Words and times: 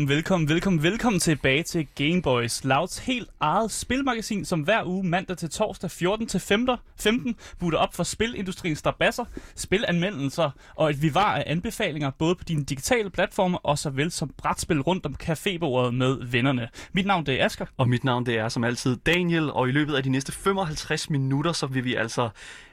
Velkommen, 0.00 0.08
velkommen, 0.08 0.48
velkommen, 0.48 0.82
velkommen 0.82 1.20
tilbage 1.20 1.62
til 1.62 1.88
Gameboys, 1.94 2.64
Louds 2.64 2.98
helt 2.98 3.28
eget 3.40 3.70
spilmagasin, 3.70 4.44
som 4.44 4.60
hver 4.60 4.84
uge 4.84 5.04
mandag 5.04 5.36
til 5.36 5.50
torsdag 5.50 5.90
14 5.90 6.26
til 6.26 6.40
15 6.40 7.36
butter 7.58 7.78
op 7.78 7.94
for 7.94 8.02
spilindustriens 8.02 8.78
strabasser, 8.78 9.24
spilanmeldelser 9.56 10.50
og 10.76 10.90
et 10.90 11.02
vivar 11.02 11.36
af 11.36 11.44
anbefalinger 11.46 12.10
både 12.10 12.34
på 12.34 12.44
dine 12.44 12.64
digitale 12.64 13.10
platforme 13.10 13.58
og 13.58 13.78
såvel 13.78 14.10
som 14.10 14.30
brætspil 14.36 14.80
rundt 14.80 15.06
om 15.06 15.16
cafébordet 15.22 15.90
med 15.90 16.30
vennerne. 16.30 16.68
Mit 16.92 17.06
navn 17.06 17.26
det 17.26 17.40
er 17.40 17.44
Asker. 17.44 17.66
Og 17.76 17.88
mit 17.88 18.04
navn 18.04 18.26
det 18.26 18.38
er 18.38 18.48
som 18.48 18.64
altid 18.64 18.96
Daniel, 18.96 19.50
og 19.52 19.68
i 19.68 19.72
løbet 19.72 19.94
af 19.94 20.02
de 20.02 20.10
næste 20.10 20.32
55 20.32 21.10
minutter, 21.10 21.52
så 21.52 21.66
vil 21.66 21.84
vi 21.84 21.94
altså, 21.94 22.28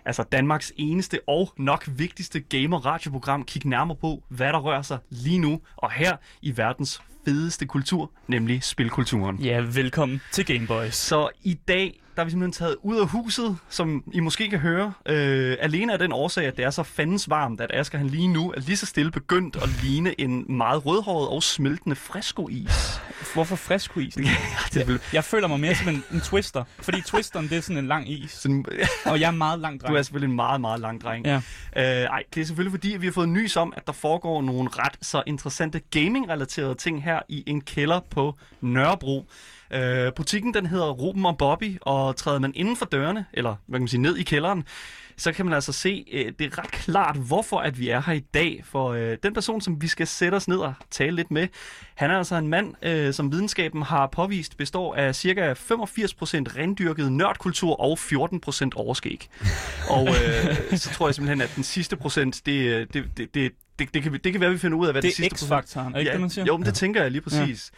altså 0.05 0.23
Danmarks 0.23 0.73
eneste 0.77 1.19
og 1.27 1.53
nok 1.57 1.87
vigtigste 1.87 2.39
gamer-radioprogram 2.39 3.43
kigge 3.43 3.69
nærmere 3.69 3.97
på, 3.97 4.23
hvad 4.29 4.47
der 4.47 4.59
rører 4.59 4.81
sig 4.81 4.97
lige 5.09 5.39
nu 5.39 5.61
og 5.77 5.91
her 5.91 6.17
i 6.41 6.57
verdens 6.57 7.01
fedeste 7.27 7.65
kultur, 7.65 8.11
nemlig 8.27 8.63
spilkulturen. 8.63 9.39
Ja, 9.43 9.59
velkommen 9.59 10.21
til 10.31 10.45
Gameboys. 10.45 10.95
Så 10.95 11.29
i 11.43 11.53
dag 11.67 11.99
der 12.17 12.21
er 12.21 12.25
vi 12.25 12.31
simpelthen 12.31 12.65
taget 12.65 12.75
ud 12.83 12.99
af 12.99 13.07
huset, 13.07 13.57
som 13.69 14.03
I 14.13 14.19
måske 14.19 14.49
kan 14.49 14.59
høre. 14.59 14.93
Øh, 15.05 15.57
alene 15.59 15.93
af 15.93 15.99
den 15.99 16.11
årsag, 16.11 16.45
at 16.45 16.57
det 16.57 16.65
er 16.65 16.69
så 16.69 16.83
fandens 16.83 17.29
varmt, 17.29 17.61
at 17.61 17.71
Asger 17.73 17.97
han 17.97 18.07
lige 18.07 18.27
nu 18.27 18.51
er 18.51 18.59
lige 18.59 18.77
så 18.77 18.85
stille 18.85 19.11
begyndt 19.11 19.55
at 19.55 19.69
ligne 19.83 20.21
en 20.21 20.45
meget 20.57 20.85
rødhåret 20.85 21.29
og 21.29 21.43
smeltende 21.43 21.95
friskois. 21.95 23.01
Hvorfor 23.33 23.55
friskois? 23.55 24.17
ja, 24.25 24.35
det 24.73 24.87
vil... 24.87 24.99
Jeg 25.13 25.23
føler 25.23 25.47
mig 25.47 25.59
mere 25.59 25.75
som 25.75 25.89
en, 25.89 26.03
en 26.11 26.21
twister, 26.21 26.63
fordi 26.79 27.01
twisteren 27.01 27.49
det 27.49 27.57
er 27.57 27.61
sådan 27.61 27.77
en 27.77 27.87
lang 27.87 28.09
is. 28.09 28.31
Sådan... 28.31 28.65
og 29.05 29.19
jeg 29.19 29.27
er 29.27 29.31
meget 29.31 29.59
lang 29.59 29.81
dreng. 29.81 29.91
Du 29.93 29.97
er 29.97 30.01
selvfølgelig 30.01 30.29
en 30.29 30.35
meget, 30.35 30.61
meget 30.61 30.79
lang 30.79 31.01
dreng. 31.01 31.25
Ja. 31.25 31.35
Øh, 31.75 31.83
ej, 31.83 32.23
det 32.35 32.41
er 32.41 32.45
selvfølgelig 32.45 32.71
fordi, 32.71 32.93
at 32.93 33.01
vi 33.01 33.07
har 33.07 33.13
fået 33.13 33.29
nys 33.29 33.55
om, 33.55 33.73
at 33.75 33.87
der 33.87 33.93
foregår 33.93 34.41
nogle 34.41 34.69
ret 34.73 34.97
så 35.01 35.23
interessante 35.27 35.81
gaming-relaterede 35.91 36.75
ting 36.75 37.03
her 37.03 37.19
i 37.29 37.43
en 37.47 37.61
kælder 37.61 37.99
på 38.09 38.35
Nørrebro. 38.61 39.25
Øh, 39.73 40.13
butikken 40.13 40.53
den 40.53 40.65
hedder 40.65 40.89
Ruben 40.89 41.25
og 41.25 41.37
Bobby, 41.37 41.77
og 41.81 42.15
træder 42.15 42.39
man 42.39 42.51
inden 42.55 42.75
for 42.75 42.85
dørene, 42.85 43.25
eller 43.33 43.55
hvad 43.65 43.79
kan 43.79 43.81
man 43.81 43.87
sige, 43.87 44.01
ned 44.01 44.17
i 44.17 44.23
kælderen, 44.23 44.63
så 45.17 45.31
kan 45.31 45.45
man 45.45 45.53
altså 45.53 45.71
se, 45.71 46.05
øh, 46.11 46.31
det 46.39 46.45
er 46.45 46.57
ret 46.57 46.71
klart, 46.71 47.15
hvorfor 47.15 47.59
at 47.59 47.79
vi 47.79 47.89
er 47.89 48.01
her 48.01 48.13
i 48.13 48.19
dag. 48.19 48.63
For 48.65 48.89
øh, 48.89 49.17
den 49.23 49.33
person, 49.33 49.61
som 49.61 49.81
vi 49.81 49.87
skal 49.87 50.07
sætte 50.07 50.35
os 50.35 50.47
ned 50.47 50.57
og 50.57 50.73
tale 50.91 51.15
lidt 51.15 51.31
med, 51.31 51.47
han 51.95 52.11
er 52.11 52.17
altså 52.17 52.35
en 52.35 52.47
mand, 52.47 52.85
øh, 52.85 53.13
som 53.13 53.31
videnskaben 53.31 53.81
har 53.81 54.07
påvist 54.07 54.57
består 54.57 54.95
af 54.95 55.15
cirka 55.15 55.53
85% 55.53 55.57
rendyrket 56.57 57.11
nørdkultur 57.11 57.81
og 57.81 57.97
14% 57.99 58.69
overskæg. 58.75 59.29
og 59.89 60.07
øh, 60.07 60.77
så 60.77 60.89
tror 60.93 61.07
jeg 61.07 61.15
simpelthen, 61.15 61.41
at 61.41 61.51
den 61.55 61.63
sidste 61.63 61.95
procent, 61.95 62.41
det, 62.45 62.61
øh, 62.61 62.87
det, 62.93 63.05
det, 63.17 63.33
det, 63.33 63.51
det, 63.79 63.93
det, 63.93 64.03
kan, 64.03 64.13
det 64.13 64.31
kan 64.31 64.41
være, 64.41 64.51
vi 64.51 64.57
finder 64.57 64.77
ud 64.77 64.87
af, 64.87 64.93
hvad 64.93 65.01
det, 65.01 65.07
det 65.07 65.15
sidste 65.15 65.29
procent... 65.29 65.49
Det 65.49 65.55
er 65.55 65.61
X-faktoren, 65.61 65.95
ikke 65.95 66.09
ja, 66.09 66.13
det, 66.13 66.21
man 66.21 66.29
siger? 66.29 66.45
Jo, 66.45 66.57
men 66.57 66.65
det 66.65 66.73
tænker 66.73 67.01
jeg 67.01 67.11
lige 67.11 67.21
præcis. 67.21 67.71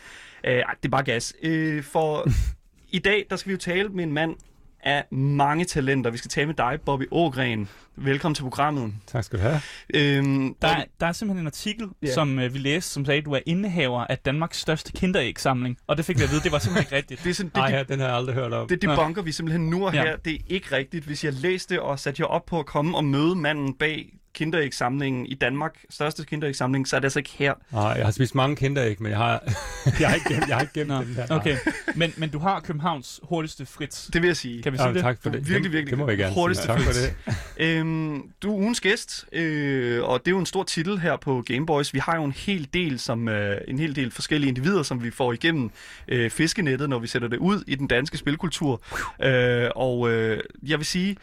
Ja. 0.43 0.57
Øh, 0.57 0.63
det 0.81 0.85
er 0.85 0.89
bare 0.89 1.03
gas. 1.03 1.33
Øh, 1.43 1.83
for 1.83 2.27
i 2.97 2.99
dag, 2.99 3.25
der 3.29 3.35
skal 3.35 3.49
vi 3.49 3.53
jo 3.53 3.57
tale 3.57 3.89
med 3.89 4.03
en 4.03 4.13
mand, 4.13 4.35
af 4.83 5.05
mange 5.11 5.65
talenter. 5.65 6.11
Vi 6.11 6.17
skal 6.17 6.29
tale 6.29 6.47
med 6.47 6.55
dig, 6.55 6.79
Bobby 6.85 7.07
Ågren. 7.11 7.69
Velkommen 7.95 8.35
til 8.35 8.43
programmet. 8.43 8.93
Tak 9.07 9.23
skal 9.23 9.39
du 9.39 9.43
have. 9.43 9.61
Øhm, 9.93 10.55
der, 10.61 10.67
er, 10.67 10.83
der 10.99 11.05
er 11.07 11.11
simpelthen 11.11 11.43
en 11.43 11.47
artikel, 11.47 11.87
yeah. 12.03 12.13
som 12.13 12.39
øh, 12.39 12.53
vi 12.53 12.59
læste, 12.59 12.91
som 12.91 13.05
sagde, 13.05 13.17
at 13.17 13.25
du 13.25 13.31
er 13.31 13.39
indehaver 13.45 14.05
af 14.09 14.17
Danmarks 14.17 14.57
største 14.57 14.91
kinderægsamling. 14.91 15.77
Og 15.87 15.97
det 15.97 16.05
fik 16.05 16.17
vi 16.17 16.23
at 16.23 16.31
vide, 16.31 16.41
det 16.41 16.51
var 16.51 16.59
simpelthen 16.59 16.81
ikke 16.81 16.95
rigtigt. 17.01 17.23
Det 17.23 17.29
er 17.29 17.33
sådan, 17.33 17.51
det, 17.55 17.57
Ej, 17.57 17.69
ja, 17.69 17.83
den 17.83 17.99
har 17.99 18.07
jeg 18.07 18.15
aldrig 18.15 18.35
hørt 18.35 18.53
om. 18.53 18.67
Det, 18.67 18.81
det 18.81 18.89
bunker 18.95 19.21
vi 19.21 19.31
simpelthen 19.31 19.69
nu 19.69 19.85
og 19.85 19.91
her. 19.91 20.05
Ja. 20.05 20.15
Det 20.25 20.33
er 20.33 20.39
ikke 20.47 20.75
rigtigt. 20.75 21.05
Hvis 21.05 21.23
jeg 21.23 21.33
læste 21.33 21.73
det 21.73 21.83
og 21.83 21.99
satte 21.99 22.21
jer 22.21 22.27
op 22.27 22.45
på 22.45 22.59
at 22.59 22.65
komme 22.65 22.97
og 22.97 23.05
møde 23.05 23.35
manden 23.35 23.73
bag 23.73 24.18
kinderægsamlingen 24.39 25.25
i 25.25 25.33
Danmark, 25.33 25.75
største 25.89 26.25
kinderægsamling, 26.25 26.87
så 26.87 26.95
er 26.95 26.99
det 26.99 27.05
altså 27.05 27.19
ikke 27.19 27.31
her. 27.37 27.53
Nej, 27.71 27.83
jeg 27.83 28.05
har 28.05 28.11
spist 28.11 28.35
mange 28.35 28.55
kinderæg, 28.55 29.01
men 29.01 29.09
jeg 29.09 29.17
har, 29.17 29.43
jeg 29.99 30.07
har 30.07 30.15
ikke 30.15 30.33
gemt, 30.33 30.47
jeg 30.47 30.55
har 30.55 30.61
ikke 30.61 30.73
gemt 30.73 30.89
den 30.89 31.15
her. 31.15 31.27
Okay, 31.29 31.57
men, 31.95 32.13
men 32.17 32.29
du 32.29 32.39
har 32.39 32.59
Københavns 32.59 33.19
hurtigste 33.23 33.65
frit. 33.65 34.09
Det 34.13 34.21
vil 34.21 34.27
jeg 34.27 34.37
sige. 34.37 34.63
Kan 34.63 34.73
vi 34.73 34.77
sige 34.77 34.87
ja, 34.87 34.93
det? 34.93 35.01
Tak 35.01 35.17
for 35.23 35.29
det. 35.29 35.49
Virkelig, 35.49 35.71
virkelig. 35.71 35.89
Det 35.89 35.97
må 35.97 36.09
jeg 36.09 36.17
gerne 36.17 36.33
hurtigste 36.33 36.63
sige. 36.63 36.75
Tak 36.75 36.83
for 36.83 36.91
det. 36.91 37.15
øhm, 37.57 38.21
du 38.41 38.51
er 38.51 38.55
ugens 38.55 38.81
gæst, 38.81 39.25
øh, 39.31 40.03
og 40.03 40.19
det 40.19 40.27
er 40.27 40.31
jo 40.31 40.39
en 40.39 40.45
stor 40.45 40.63
titel 40.63 40.99
her 40.99 41.17
på 41.17 41.43
Gameboys. 41.45 41.93
Vi 41.93 41.99
har 41.99 42.15
jo 42.15 42.23
en 42.23 42.31
hel 42.31 42.67
del, 42.73 42.99
som, 42.99 43.27
øh, 43.27 43.61
en 43.67 43.79
hel 43.79 43.95
del 43.95 44.11
forskellige 44.11 44.49
individer, 44.49 44.83
som 44.83 45.03
vi 45.03 45.11
får 45.11 45.33
igennem 45.33 45.71
øh, 46.07 46.29
fiskenettet, 46.29 46.89
når 46.89 46.99
vi 46.99 47.07
sætter 47.07 47.27
det 47.27 47.37
ud 47.37 47.63
i 47.67 47.75
den 47.75 47.87
danske 47.87 48.17
spilkultur. 48.17 48.81
Øh, 49.23 49.69
og 49.75 50.11
øh, 50.11 50.39
jeg 50.67 50.77
vil 50.77 50.85
sige, 50.85 51.17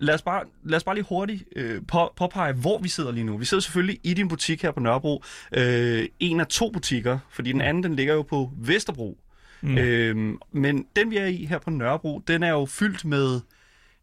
lad 0.00 0.14
os 0.14 0.22
bare, 0.22 0.44
lad 0.64 0.76
os 0.76 0.84
bare 0.84 0.94
lige 0.94 1.06
hurtigt 1.08 1.44
øh, 1.56 1.82
på, 1.88 2.12
påpege, 2.16 2.52
hvor 2.52 2.78
vi 2.78 2.88
sidder 2.88 3.12
lige 3.12 3.24
nu. 3.24 3.36
Vi 3.36 3.44
sidder 3.44 3.60
selvfølgelig 3.60 4.00
i 4.02 4.14
din 4.14 4.28
butik 4.28 4.62
her 4.62 4.70
på 4.70 4.80
Nørrebro. 4.80 5.24
Øh, 5.52 6.08
en 6.20 6.40
af 6.40 6.46
to 6.46 6.70
butikker, 6.70 7.18
fordi 7.30 7.52
den 7.52 7.60
anden 7.60 7.82
den 7.82 7.96
ligger 7.96 8.14
jo 8.14 8.22
på 8.22 8.50
Vesterbro. 8.58 9.18
Mm. 9.60 9.78
Øh, 9.78 10.34
men 10.52 10.86
den 10.96 11.10
vi 11.10 11.16
er 11.16 11.26
i 11.26 11.44
her 11.44 11.58
på 11.58 11.70
Nørrebro, 11.70 12.22
den 12.28 12.42
er 12.42 12.50
jo 12.50 12.66
fyldt 12.66 13.04
med, 13.04 13.40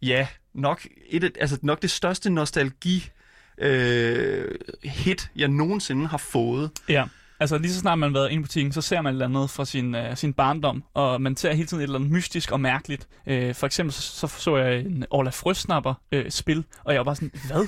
ja, 0.01 0.27
nok, 0.53 0.87
et, 1.09 1.37
altså 1.39 1.57
nok 1.61 1.81
det 1.81 1.91
største 1.91 2.29
nostalgi 2.29 3.09
øh, 3.57 4.55
hit, 4.83 5.31
jeg 5.35 5.47
nogensinde 5.47 6.07
har 6.07 6.17
fået. 6.17 6.71
Ja. 6.89 7.03
Altså 7.39 7.57
lige 7.57 7.73
så 7.73 7.79
snart 7.79 7.99
man 7.99 8.09
har 8.09 8.19
været 8.19 8.29
inde 8.31 8.39
i 8.39 8.43
butikken, 8.43 8.73
så 8.73 8.81
ser 8.81 9.01
man 9.01 9.13
et 9.13 9.15
eller 9.15 9.25
andet 9.25 9.49
fra 9.49 9.65
sin, 9.65 9.95
uh, 9.95 10.01
sin 10.15 10.33
barndom, 10.33 10.83
og 10.93 11.21
man 11.21 11.37
ser 11.37 11.53
hele 11.53 11.67
tiden 11.67 11.81
et 11.81 11.83
eller 11.83 11.99
andet 11.99 12.11
mystisk 12.11 12.51
og 12.51 12.59
mærkeligt. 12.59 13.07
Uh, 13.27 13.53
for 13.53 13.65
eksempel 13.65 13.93
så, 13.93 14.01
så, 14.01 14.27
så 14.27 14.57
jeg 14.57 14.79
en 14.79 15.05
Orla 15.09 15.29
Frøsnapper 15.29 15.93
uh, 16.15 16.21
spil, 16.29 16.63
og 16.83 16.93
jeg 16.93 16.99
var 16.99 17.03
bare 17.03 17.15
sådan, 17.15 17.31
hvad? 17.47 17.67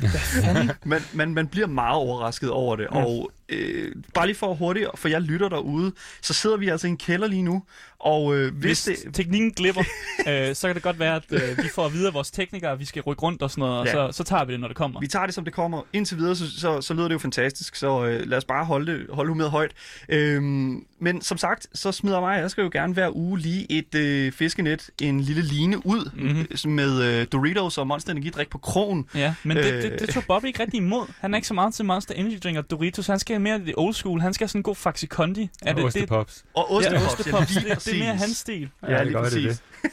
Hvad 0.00 0.10
fanden? 0.10 0.70
man, 0.90 1.00
man, 1.12 1.34
man 1.34 1.48
bliver 1.48 1.66
meget 1.66 1.96
overrasket 1.96 2.50
over 2.50 2.76
det, 2.76 2.86
ja. 2.92 3.04
og 3.04 3.30
øh, 3.48 3.92
bare 4.14 4.26
lige 4.26 4.36
for 4.36 4.54
hurtigt, 4.54 4.88
for 4.94 5.08
jeg 5.08 5.20
lytter 5.20 5.48
derude, 5.48 5.92
så 6.22 6.34
sidder 6.34 6.56
vi 6.56 6.68
altså 6.68 6.86
i 6.86 6.90
en 6.90 6.96
kælder 6.96 7.26
lige 7.26 7.42
nu, 7.42 7.62
og 7.98 8.36
øh, 8.36 8.54
hvis, 8.54 8.84
hvis 8.84 8.98
det... 8.98 9.14
teknikken 9.14 9.50
glipper, 9.50 9.82
øh, 10.28 10.54
så 10.54 10.68
kan 10.68 10.74
det 10.74 10.82
godt 10.82 10.98
være, 10.98 11.16
at 11.16 11.24
øh, 11.30 11.64
vi 11.64 11.68
får 11.74 11.86
at 11.86 11.92
vide 11.92 12.06
af 12.06 12.14
vores 12.14 12.30
teknikere, 12.30 12.70
at 12.70 12.80
vi 12.80 12.84
skal 12.84 13.02
rykke 13.02 13.22
rundt 13.22 13.42
og 13.42 13.50
sådan 13.50 13.62
noget, 13.62 13.86
ja. 13.86 13.98
og 13.98 14.14
så, 14.14 14.16
så 14.16 14.24
tager 14.24 14.44
vi 14.44 14.52
det, 14.52 14.60
når 14.60 14.68
det 14.68 14.76
kommer. 14.76 15.00
Vi 15.00 15.06
tager 15.06 15.26
det, 15.26 15.34
som 15.34 15.44
det 15.44 15.54
kommer. 15.54 15.82
Indtil 15.92 16.18
videre, 16.18 16.36
så, 16.36 16.60
så, 16.60 16.80
så 16.80 16.94
lyder 16.94 17.08
det 17.08 17.12
jo 17.12 17.18
fantastisk, 17.18 17.76
så 17.76 18.04
øh, 18.04 18.26
lad 18.26 18.38
os 18.38 18.44
bare 18.44 18.64
holde, 18.64 18.92
det, 18.92 19.06
holde 19.10 19.28
humøret 19.28 19.50
højt. 19.50 19.72
Øhm, 20.08 20.86
men 20.98 21.22
som 21.22 21.38
sagt, 21.38 21.66
så 21.74 21.92
smider 21.92 22.20
mig, 22.20 22.40
jeg 22.40 22.50
skal 22.50 22.62
jo 22.62 22.70
gerne 22.72 22.92
hver 22.92 23.16
uge 23.16 23.38
lige 23.38 23.72
et 23.72 23.94
øh, 23.94 24.32
fiskenet, 24.32 24.90
en 25.00 25.20
lille 25.20 25.42
line 25.42 25.86
ud 25.86 26.10
mm-hmm. 26.14 26.72
med 26.72 27.02
øh, 27.02 27.26
Doritos 27.32 27.78
og 27.78 27.86
Monster 27.86 28.12
Energidrik 28.12 28.50
på 28.50 28.58
krogen. 28.58 29.08
Ja, 29.14 29.34
men 29.42 29.56
det, 29.56 29.82
det, 29.82 30.00
det 30.00 30.08
tog 30.08 30.22
Bobby 30.28 30.46
ikke 30.46 30.60
rigtig 30.60 30.78
imod. 30.78 31.06
Han 31.20 31.34
er 31.34 31.38
ikke 31.38 31.48
så 31.48 31.54
meget 31.54 31.74
til 31.74 31.84
Monster 31.84 32.14
Energy 32.14 32.38
Drink 32.42 32.58
og 32.58 32.70
Doritos, 32.70 33.06
han 33.06 33.18
skal 33.18 33.33
mere 33.38 33.58
det 33.58 33.74
old 33.76 33.94
school. 33.94 34.20
Han 34.20 34.34
skal 34.34 34.44
have 34.44 34.48
sådan 34.48 34.58
en 34.58 34.62
god 34.62 34.74
Faxi 34.74 35.06
Kondi. 35.06 35.50
Er 35.62 35.70
og 35.70 35.76
det, 35.76 35.84
ostepops. 35.84 36.44
Og 36.54 36.72
ostepops. 36.72 37.02
Ja, 37.02 37.06
ostepops. 37.06 37.56
Ja, 37.56 37.60
det, 37.60 37.84
det, 37.84 37.94
er 37.94 37.98
mere 37.98 38.16
hans 38.16 38.36
stil. 38.36 38.70
Ja, 38.82 38.92
ja 38.92 39.02
lige 39.02 39.16
præcis. 39.16 39.62
Det. 39.82 39.90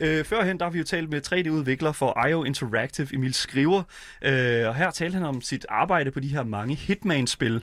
øh, 0.00 0.24
førhen 0.24 0.58
der 0.58 0.64
har 0.64 0.70
vi 0.70 0.78
jo 0.78 0.84
talt 0.84 1.10
med 1.10 1.32
3D-udvikler 1.32 1.92
for 1.92 2.26
IO 2.26 2.44
Interactive, 2.44 3.08
Emil 3.14 3.34
Skriver, 3.34 3.82
øh, 4.22 4.68
og 4.68 4.74
her 4.74 4.90
talte 4.90 5.14
han 5.14 5.26
om 5.26 5.40
sit 5.40 5.66
arbejde 5.68 6.10
på 6.10 6.20
de 6.20 6.28
her 6.28 6.42
mange 6.44 6.74
Hitman-spil. 6.74 7.62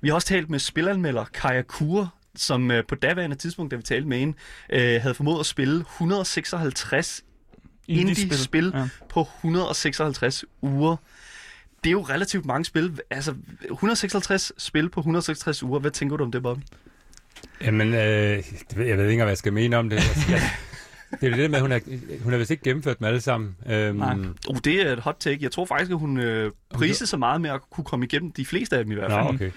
Vi 0.00 0.08
har 0.08 0.14
også 0.14 0.28
talt 0.28 0.50
med 0.50 0.58
spilanmelder 0.58 1.24
Kaja 1.24 1.62
Kure, 1.62 2.08
som 2.36 2.70
øh, 2.70 2.84
på 2.88 2.94
daværende 2.94 3.36
tidspunkt, 3.36 3.70
da 3.70 3.76
vi 3.76 3.82
talte 3.82 4.08
med 4.08 4.18
hende, 4.18 4.38
øh, 4.70 5.02
havde 5.02 5.14
formået 5.14 5.40
at 5.40 5.46
spille 5.46 5.80
156 5.80 7.24
indie-spil 7.88 8.64
indie 8.64 8.78
ja. 8.78 8.88
på 9.08 9.20
156 9.20 10.44
uger 10.62 10.96
det 11.84 11.90
er 11.90 11.92
jo 11.92 12.00
relativt 12.02 12.46
mange 12.46 12.64
spil. 12.64 13.00
Altså, 13.10 13.34
156 13.70 14.52
spil 14.58 14.88
på 14.88 15.00
156 15.00 15.62
uger. 15.62 15.80
Hvad 15.80 15.90
tænker 15.90 16.16
du 16.16 16.24
om 16.24 16.32
det, 16.32 16.42
Bobby? 16.42 16.60
Jamen, 17.64 17.94
øh, 17.94 18.42
jeg 18.76 18.98
ved 18.98 19.08
ikke, 19.08 19.22
hvad 19.22 19.26
jeg 19.26 19.38
skal 19.38 19.52
mene 19.52 19.76
om 19.76 19.90
det. 19.90 19.96
Altså, 19.96 20.30
jeg, 20.30 20.40
det 21.20 21.32
er 21.32 21.36
det 21.36 21.50
med, 21.50 21.58
at 21.58 21.62
hun 21.62 21.70
har, 21.70 21.80
hun 22.22 22.32
har 22.32 22.38
vist 22.38 22.50
ikke 22.50 22.62
gennemført 22.62 22.98
dem 22.98 23.06
alle 23.06 23.20
sammen. 23.20 23.56
Øhm, 23.66 23.96
Nej. 23.96 24.14
Uh, 24.48 24.56
det 24.64 24.86
er 24.86 24.92
et 24.92 25.00
hot 25.00 25.16
take. 25.20 25.38
Jeg 25.42 25.52
tror 25.52 25.64
faktisk, 25.64 25.90
at 25.90 25.98
hun 25.98 26.20
øh, 26.20 26.52
priser 26.74 27.06
så 27.06 27.16
meget 27.16 27.40
med 27.40 27.50
at 27.50 27.60
kunne 27.70 27.84
komme 27.84 28.04
igennem 28.06 28.32
de 28.32 28.46
fleste 28.46 28.76
af 28.76 28.84
dem 28.84 28.92
i 28.92 28.94
hvert 28.94 29.10
fald. 29.10 29.24
Nå, 29.24 29.28
okay. 29.28 29.50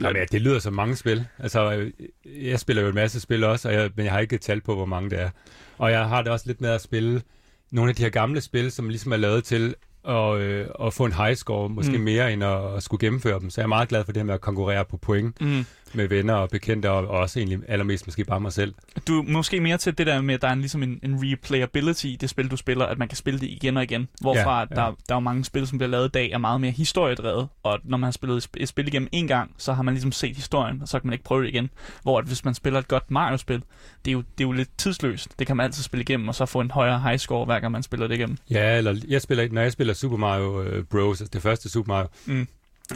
Jamen, 0.00 0.16
ja, 0.16 0.24
det 0.32 0.42
lyder 0.42 0.58
som 0.58 0.72
mange 0.72 0.96
spil. 0.96 1.26
Altså, 1.38 1.72
øh, 1.72 1.92
jeg 2.24 2.60
spiller 2.60 2.82
jo 2.82 2.88
en 2.88 2.94
masse 2.94 3.20
spil 3.20 3.44
også, 3.44 3.68
og 3.68 3.74
jeg, 3.74 3.90
men 3.96 4.04
jeg 4.04 4.12
har 4.12 4.20
ikke 4.20 4.38
tal 4.38 4.60
på, 4.60 4.74
hvor 4.74 4.86
mange 4.86 5.10
det 5.10 5.20
er. 5.20 5.30
Og 5.78 5.90
jeg 5.90 6.08
har 6.08 6.22
det 6.22 6.32
også 6.32 6.46
lidt 6.46 6.60
med 6.60 6.70
at 6.70 6.80
spille 6.80 7.22
nogle 7.70 7.88
af 7.88 7.96
de 7.96 8.02
her 8.02 8.10
gamle 8.10 8.40
spil, 8.40 8.70
som 8.70 8.88
ligesom 8.88 9.12
er 9.12 9.16
lavet 9.16 9.44
til 9.44 9.74
og, 10.02 10.40
øh, 10.40 10.68
og 10.74 10.92
få 10.92 11.04
en 11.04 11.12
high 11.12 11.36
score, 11.36 11.68
måske 11.68 11.98
mm. 11.98 12.04
mere 12.04 12.32
end 12.32 12.44
at, 12.44 12.74
at 12.76 12.82
skulle 12.82 13.06
gennemføre 13.06 13.40
dem. 13.40 13.50
Så 13.50 13.60
jeg 13.60 13.64
er 13.64 13.68
meget 13.68 13.88
glad 13.88 14.04
for 14.04 14.12
det 14.12 14.20
her 14.20 14.24
med 14.24 14.34
at 14.34 14.40
konkurrere 14.40 14.84
på 14.84 14.96
point. 14.96 15.40
Mm. 15.40 15.64
Med 15.94 16.08
venner 16.08 16.34
og 16.34 16.48
bekendte, 16.50 16.90
og 16.90 17.08
også 17.08 17.38
egentlig 17.40 17.58
allermest 17.68 18.06
måske 18.06 18.24
bare 18.24 18.40
mig 18.40 18.52
selv. 18.52 18.74
Du 19.08 19.18
er 19.18 19.22
måske 19.22 19.60
mere 19.60 19.78
til 19.78 19.98
det 19.98 20.06
der 20.06 20.20
med, 20.20 20.34
at 20.34 20.42
der 20.42 20.48
er 20.48 20.52
en, 20.52 20.60
ligesom 20.60 20.82
en, 20.82 21.00
en 21.02 21.18
replayability 21.22 22.04
i 22.06 22.16
det 22.20 22.30
spil, 22.30 22.50
du 22.50 22.56
spiller, 22.56 22.86
at 22.86 22.98
man 22.98 23.08
kan 23.08 23.16
spille 23.16 23.40
det 23.40 23.46
igen 23.46 23.76
og 23.76 23.82
igen. 23.82 24.08
Hvorfra 24.20 24.58
Ja, 24.58 24.58
ja. 24.60 24.64
Der, 24.74 24.86
der 24.86 24.90
er 25.08 25.14
jo 25.14 25.20
mange 25.20 25.44
spil, 25.44 25.66
som 25.66 25.78
bliver 25.78 25.90
lavet 25.90 26.06
i 26.06 26.10
dag, 26.10 26.30
er 26.30 26.38
meget 26.38 26.60
mere 26.60 26.70
historiedrevet, 26.70 27.48
og 27.62 27.78
når 27.84 27.96
man 27.96 28.04
har 28.06 28.10
spillet 28.12 28.36
et 28.36 28.44
sp- 28.44 28.62
et 28.62 28.68
spil 28.68 28.88
igennem 28.88 29.08
en 29.12 29.26
gang, 29.28 29.54
så 29.58 29.72
har 29.72 29.82
man 29.82 29.94
ligesom 29.94 30.12
set 30.12 30.36
historien, 30.36 30.82
og 30.82 30.88
så 30.88 30.98
kan 31.00 31.06
man 31.06 31.12
ikke 31.12 31.24
prøve 31.24 31.42
det 31.42 31.48
igen. 31.48 31.70
Hvor 32.02 32.18
at 32.18 32.24
hvis 32.24 32.44
man 32.44 32.54
spiller 32.54 32.78
et 32.80 32.88
godt 32.88 33.10
Mario-spil, 33.10 33.62
det 34.04 34.10
er, 34.10 34.12
jo, 34.12 34.18
det 34.38 34.44
er 34.44 34.48
jo 34.48 34.52
lidt 34.52 34.78
tidsløst. 34.78 35.38
Det 35.38 35.46
kan 35.46 35.56
man 35.56 35.64
altid 35.64 35.82
spille 35.82 36.02
igennem, 36.02 36.28
og 36.28 36.34
så 36.34 36.46
få 36.46 36.60
en 36.60 36.70
højere 36.70 37.00
high 37.00 37.18
score, 37.18 37.44
hver 37.44 37.60
gang 37.60 37.72
man 37.72 37.82
spiller 37.82 38.06
det 38.06 38.14
igennem. 38.14 38.36
Ja, 38.50 38.76
eller 38.78 39.00
jeg 39.08 39.22
spiller, 39.22 39.48
når 39.52 39.62
jeg 39.62 39.72
spiller 39.72 39.94
Super 39.94 40.16
Mario 40.16 40.62
øh, 40.62 40.84
Bros., 40.84 41.20
altså 41.20 41.30
det 41.32 41.42
første 41.42 41.68
Super 41.70 41.88
Mario, 41.92 42.08
Mm. 42.26 42.48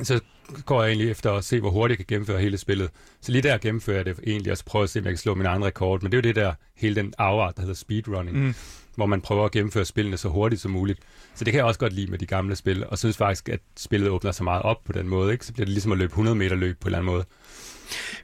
Så 0.02 0.20
går 0.66 0.82
jeg 0.82 0.90
egentlig 0.90 1.10
efter 1.10 1.32
at 1.32 1.44
se, 1.44 1.60
hvor 1.60 1.70
hurtigt 1.70 1.98
jeg 1.98 2.06
kan 2.06 2.14
gennemføre 2.14 2.40
hele 2.40 2.58
spillet. 2.58 2.90
Så 3.20 3.32
lige 3.32 3.42
der 3.42 3.58
gennemfører 3.58 3.96
jeg 3.96 4.04
det 4.06 4.20
egentlig, 4.26 4.52
og 4.52 4.58
så 4.58 4.64
prøver 4.64 4.82
jeg 4.82 4.86
at 4.86 4.90
se, 4.90 4.98
om 4.98 5.04
jeg 5.04 5.10
kan 5.12 5.18
slå 5.18 5.34
min 5.34 5.46
egen 5.46 5.64
rekord. 5.64 6.02
Men 6.02 6.12
det 6.12 6.18
er 6.18 6.22
jo 6.22 6.28
det 6.28 6.36
der, 6.36 6.54
hele 6.76 6.94
den 6.94 7.14
afart, 7.18 7.56
der 7.56 7.62
hedder 7.62 7.74
speedrunning, 7.74 8.36
Mm. 8.38 8.54
hvor 8.94 9.06
man 9.06 9.20
prøver 9.20 9.44
at 9.44 9.50
gennemføre 9.52 9.84
spillene 9.84 10.16
så 10.16 10.28
hurtigt 10.28 10.60
som 10.62 10.70
muligt. 10.70 10.98
Så 11.34 11.44
det 11.44 11.52
kan 11.52 11.58
jeg 11.58 11.64
også 11.66 11.80
godt 11.80 11.92
lide 11.92 12.10
med 12.10 12.18
de 12.18 12.26
gamle 12.26 12.56
spil, 12.56 12.86
og 12.86 12.98
synes 12.98 13.16
faktisk, 13.16 13.48
at 13.48 13.60
spillet 13.76 14.08
åbner 14.10 14.32
sig 14.32 14.44
meget 14.44 14.62
op 14.62 14.84
på 14.84 14.92
den 14.92 15.08
måde. 15.08 15.32
Ikke? 15.32 15.46
Så 15.46 15.52
bliver 15.52 15.64
det 15.64 15.72
ligesom 15.72 15.92
at 15.92 15.98
løbe 15.98 16.10
100 16.10 16.36
meter 16.36 16.56
løb 16.56 16.80
på 16.80 16.84
en 16.84 16.88
eller 16.88 16.98
anden 16.98 17.12
måde. 17.12 17.24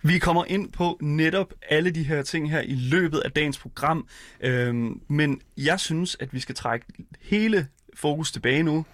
Vi 0.02 0.18
kommer 0.18 0.44
ind 0.44 0.72
på 0.72 0.98
netop 1.02 1.52
alle 1.68 1.90
de 1.90 2.02
her 2.02 2.22
ting 2.22 2.50
her 2.50 2.60
i 2.60 2.74
løbet 2.74 3.18
af 3.18 3.32
dagens 3.32 3.58
program, 3.58 4.06
øhm, 4.40 5.00
men 5.08 5.40
jeg 5.56 5.80
synes, 5.80 6.16
at 6.20 6.34
vi 6.34 6.40
skal 6.40 6.54
trække 6.54 6.86
hele 7.20 7.66
fokus 7.94 8.32
tilbage 8.32 8.62
nu 8.62 8.84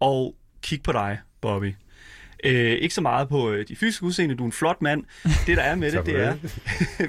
og 0.00 0.34
kigge 0.62 0.82
på 0.82 0.92
dig, 0.92 1.18
Bobby. 1.40 1.74
Øh, 2.44 2.72
ikke 2.72 2.94
så 2.94 3.00
meget 3.00 3.28
på 3.28 3.50
øh, 3.50 3.68
de 3.68 3.76
fysiske 3.76 4.04
udseende, 4.04 4.34
du 4.34 4.42
er 4.42 4.46
en 4.46 4.52
flot 4.52 4.82
mand. 4.82 5.04
Det, 5.46 5.56
der 5.56 5.62
er 5.62 5.74
med 5.74 5.92
det, 5.92 6.06
det 6.06 6.20
er, 6.20 6.36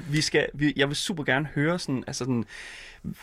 vi 0.14 0.20
skal, 0.20 0.46
vi, 0.54 0.72
jeg 0.76 0.88
vil 0.88 0.96
super 0.96 1.24
gerne 1.24 1.48
høre 1.54 1.78
sådan, 1.78 2.04
altså 2.06 2.24
sådan, 2.24 2.44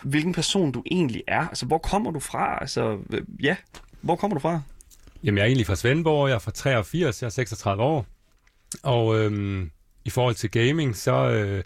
hvilken 0.02 0.34
person 0.34 0.72
du 0.72 0.84
egentlig 0.92 1.24
er. 1.28 1.48
Altså, 1.48 1.66
hvor 1.66 1.78
kommer 1.78 2.12
du 2.12 2.20
fra? 2.20 2.58
Altså, 2.62 2.98
øh, 3.14 3.22
ja, 3.40 3.56
hvor 4.02 4.16
kommer 4.16 4.36
du 4.36 4.42
fra? 4.42 4.62
Jamen, 5.24 5.38
jeg 5.38 5.44
er 5.44 5.48
egentlig 5.48 5.68
fra 5.68 5.76
Svendborg, 5.76 6.30
jeg 6.30 6.36
er 6.36 6.40
fra 6.40 6.52
83, 6.52 7.22
jeg 7.22 7.28
er 7.28 7.32
36 7.32 7.84
år. 7.84 8.06
Og 8.84 9.20
øhm, 9.20 9.72
i 10.06 10.10
forhold 10.10 10.36
til 10.36 10.52
gaming, 10.52 10.96
så, 10.96 11.30
øh, 11.30 11.64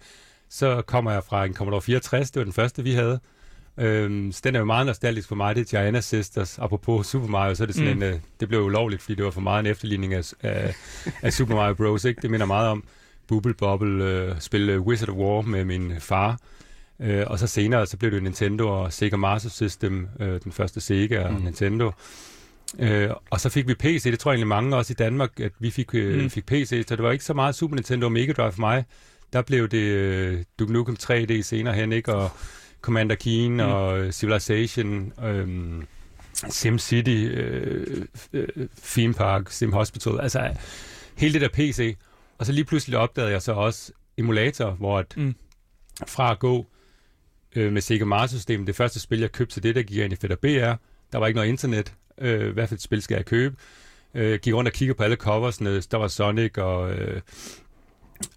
så 0.49 0.81
kommer 0.81 1.11
jeg 1.11 1.23
fra 1.23 1.45
en 1.45 1.53
Commodore 1.53 1.81
64, 1.81 2.31
det 2.31 2.39
var 2.39 2.43
den 2.43 2.53
første, 2.53 2.83
vi 2.83 2.93
havde. 2.93 3.19
Øhm, 3.77 4.31
så 4.31 4.41
den 4.44 4.56
er 4.56 4.59
jo 4.59 4.65
meget 4.65 4.85
nostalgisk 4.85 5.27
for 5.27 5.35
mig, 5.35 5.56
det 5.56 5.62
er 5.62 5.65
Gianna 5.81 6.01
Sisters. 6.01 6.59
Apropos 6.59 7.07
Super 7.07 7.27
Mario, 7.27 7.56
så 7.56 7.63
er 7.63 7.65
det 7.68 7.75
sådan 7.75 7.95
Mm. 7.97 8.03
en, 8.03 8.09
øh, 8.13 8.19
det 8.39 8.47
blev 8.47 8.62
ulovligt, 8.62 9.01
fordi 9.01 9.15
det 9.15 9.25
var 9.25 9.31
for 9.31 9.41
meget 9.41 9.59
en 9.59 9.65
efterligning 9.71 10.13
af, 10.13 10.31
af, 10.41 10.75
af 11.21 11.33
Super 11.33 11.56
Mario 11.56 11.73
Bros. 11.73 12.06
Ikke? 12.06 12.21
Det 12.21 12.31
minder 12.31 12.45
meget 12.45 12.68
om 12.69 12.83
Bubble 13.27 13.53
Bobble, 13.53 14.03
øh, 14.06 14.35
spille 14.39 14.79
Wizard 14.79 15.09
of 15.09 15.15
War 15.15 15.41
med 15.41 15.65
min 15.65 15.94
far. 16.00 16.39
Øh, 17.00 17.23
og 17.27 17.39
så 17.39 17.47
senere, 17.47 17.85
så 17.88 17.97
blev 17.97 18.12
det 18.12 18.23
Nintendo 18.23 18.68
og 18.83 18.94
Sega 18.94 19.15
Master 19.15 19.50
System, 19.50 20.07
øh, 20.19 20.39
den 20.44 20.51
første 20.51 20.81
Sega 20.81 21.24
og 21.24 21.33
Mm. 21.33 21.41
Nintendo. 21.41 21.91
Øh, 22.79 23.09
og 23.29 23.39
så 23.41 23.50
fik 23.50 23.67
vi 23.67 23.74
PC, 23.74 24.03
det 24.03 24.19
tror 24.19 24.31
jeg 24.31 24.35
egentlig 24.35 24.47
mange 24.47 24.75
også 24.77 24.94
i 24.94 25.00
Danmark, 25.00 25.39
at 25.39 25.51
vi 25.59 25.71
fik, 25.71 25.95
øh, 25.95 26.24
mm. 26.24 26.29
fik 26.29 26.45
PC, 26.45 26.83
så 26.88 26.95
det 26.95 27.03
var 27.03 27.12
ikke 27.12 27.24
så 27.24 27.33
meget 27.33 27.56
Super 27.56 27.75
Nintendo 27.75 28.06
og 28.06 28.12
Mega 28.12 28.31
Drive 28.31 28.51
for 28.51 28.59
mig. 28.59 28.85
Der 29.33 29.41
blev 29.41 29.67
det 29.67 29.77
øh, 29.77 30.44
Duke 30.59 30.74
Nukem 30.74 30.95
3D 31.03 31.41
senere 31.41 31.74
hen, 31.74 31.91
ikke? 31.91 32.13
Og 32.15 32.29
Commander 32.81 33.16
Keen 33.16 33.54
Mm. 33.54 33.60
og 33.60 34.00
øh, 34.00 34.12
Civilization, 34.12 35.13
øh, 35.24 35.48
SimCity, 36.50 37.10
øh, 37.31 38.06
øh, 38.33 38.48
Theme 38.83 39.13
Park, 39.13 39.51
Sim 39.51 39.74
Hospital, 39.74 40.19
altså 40.22 40.54
hele 41.18 41.33
det 41.33 41.42
der 41.42 41.48
PC. 41.54 41.98
Og 42.38 42.45
så 42.45 42.51
lige 42.51 42.66
pludselig 42.66 42.98
opdagede 42.98 43.31
jeg 43.31 43.42
så 43.42 43.51
også 43.54 43.92
emulator, 44.18 44.72
hvor 44.72 45.00
at 45.00 45.18
Mm. 45.18 45.36
fra 46.07 46.31
at 46.31 46.39
gå 46.39 46.66
øh, 47.56 47.74
med 47.74 47.81
Sega 47.81 48.06
Master-systemet, 48.06 48.68
det 48.68 48.75
første 48.75 49.00
spil, 49.00 49.19
jeg 49.19 49.31
købte 49.31 49.54
til 49.56 49.63
det, 49.63 49.75
der 49.75 49.81
gik 49.84 49.98
jeg 49.98 50.04
ind 50.06 50.13
i 50.13 50.16
Fedder 50.16 50.36
BR, 50.36 50.75
der 51.12 51.18
var 51.18 51.27
ikke 51.27 51.36
noget 51.38 51.50
internet, 51.50 51.94
øh, 52.18 52.54
hvad 52.54 52.68
for 52.68 52.75
et 52.75 52.81
spil 52.81 53.01
skal 53.01 53.16
jeg 53.16 53.25
købe? 53.25 53.56
Øh, 54.13 54.39
gik 54.39 54.54
rundt 54.54 54.68
og 54.68 54.74
kiggede 54.74 54.98
på 54.98 55.04
alle 55.04 55.16
coversne, 55.16 55.81
der 55.81 55.98
var 55.98 56.07
Sonic 56.07 56.57
og, 56.57 56.92
øh, 56.94 57.22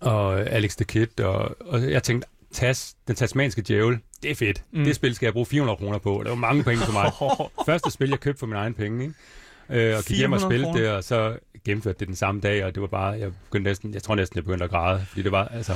og 0.00 0.40
Alex 0.40 0.76
the 0.76 0.84
Kid, 0.84 1.20
og, 1.20 1.56
og 1.60 1.90
jeg 1.90 2.02
tænkte, 2.02 2.28
Tas, 2.52 2.94
den 3.08 3.16
tasmanske 3.16 3.62
djævel, 3.62 3.98
det 4.24 4.30
er 4.30 4.34
fedt. 4.34 4.62
Mm. 4.72 4.84
Det 4.84 4.96
spil 4.96 5.14
skal 5.14 5.26
jeg 5.26 5.32
bruge 5.32 5.46
400 5.46 5.76
kroner 5.76 5.98
på. 5.98 6.20
Det 6.22 6.30
var 6.30 6.36
mange 6.36 6.64
penge 6.64 6.84
for 6.84 6.92
mig. 6.92 7.12
Første 7.68 7.90
spil, 7.90 8.08
jeg 8.08 8.20
købte 8.20 8.38
for 8.38 8.46
min 8.46 8.56
egen 8.56 8.74
penge, 8.74 9.02
ikke? 9.04 9.88
Øh, 9.90 9.96
og 9.98 10.04
gik 10.04 10.16
hjem 10.16 10.32
og 10.32 10.40
400 10.40 10.42
spillede 10.42 10.72
kroner? 10.72 10.80
det, 10.80 10.90
og 10.96 11.04
så 11.04 11.36
gennemførte 11.64 11.98
det 11.98 12.08
den 12.08 12.16
samme 12.16 12.40
dag, 12.40 12.64
og 12.64 12.74
det 12.74 12.80
var 12.80 12.86
bare, 12.86 13.10
jeg 13.10 13.30
begyndte 13.44 13.70
næsten, 13.70 13.94
jeg 13.94 14.02
tror 14.02 14.14
næsten, 14.14 14.36
jeg 14.36 14.44
begyndte 14.44 14.64
at 14.64 14.70
græde, 14.70 15.04
fordi 15.08 15.22
det 15.22 15.32
var, 15.32 15.48
altså, 15.48 15.72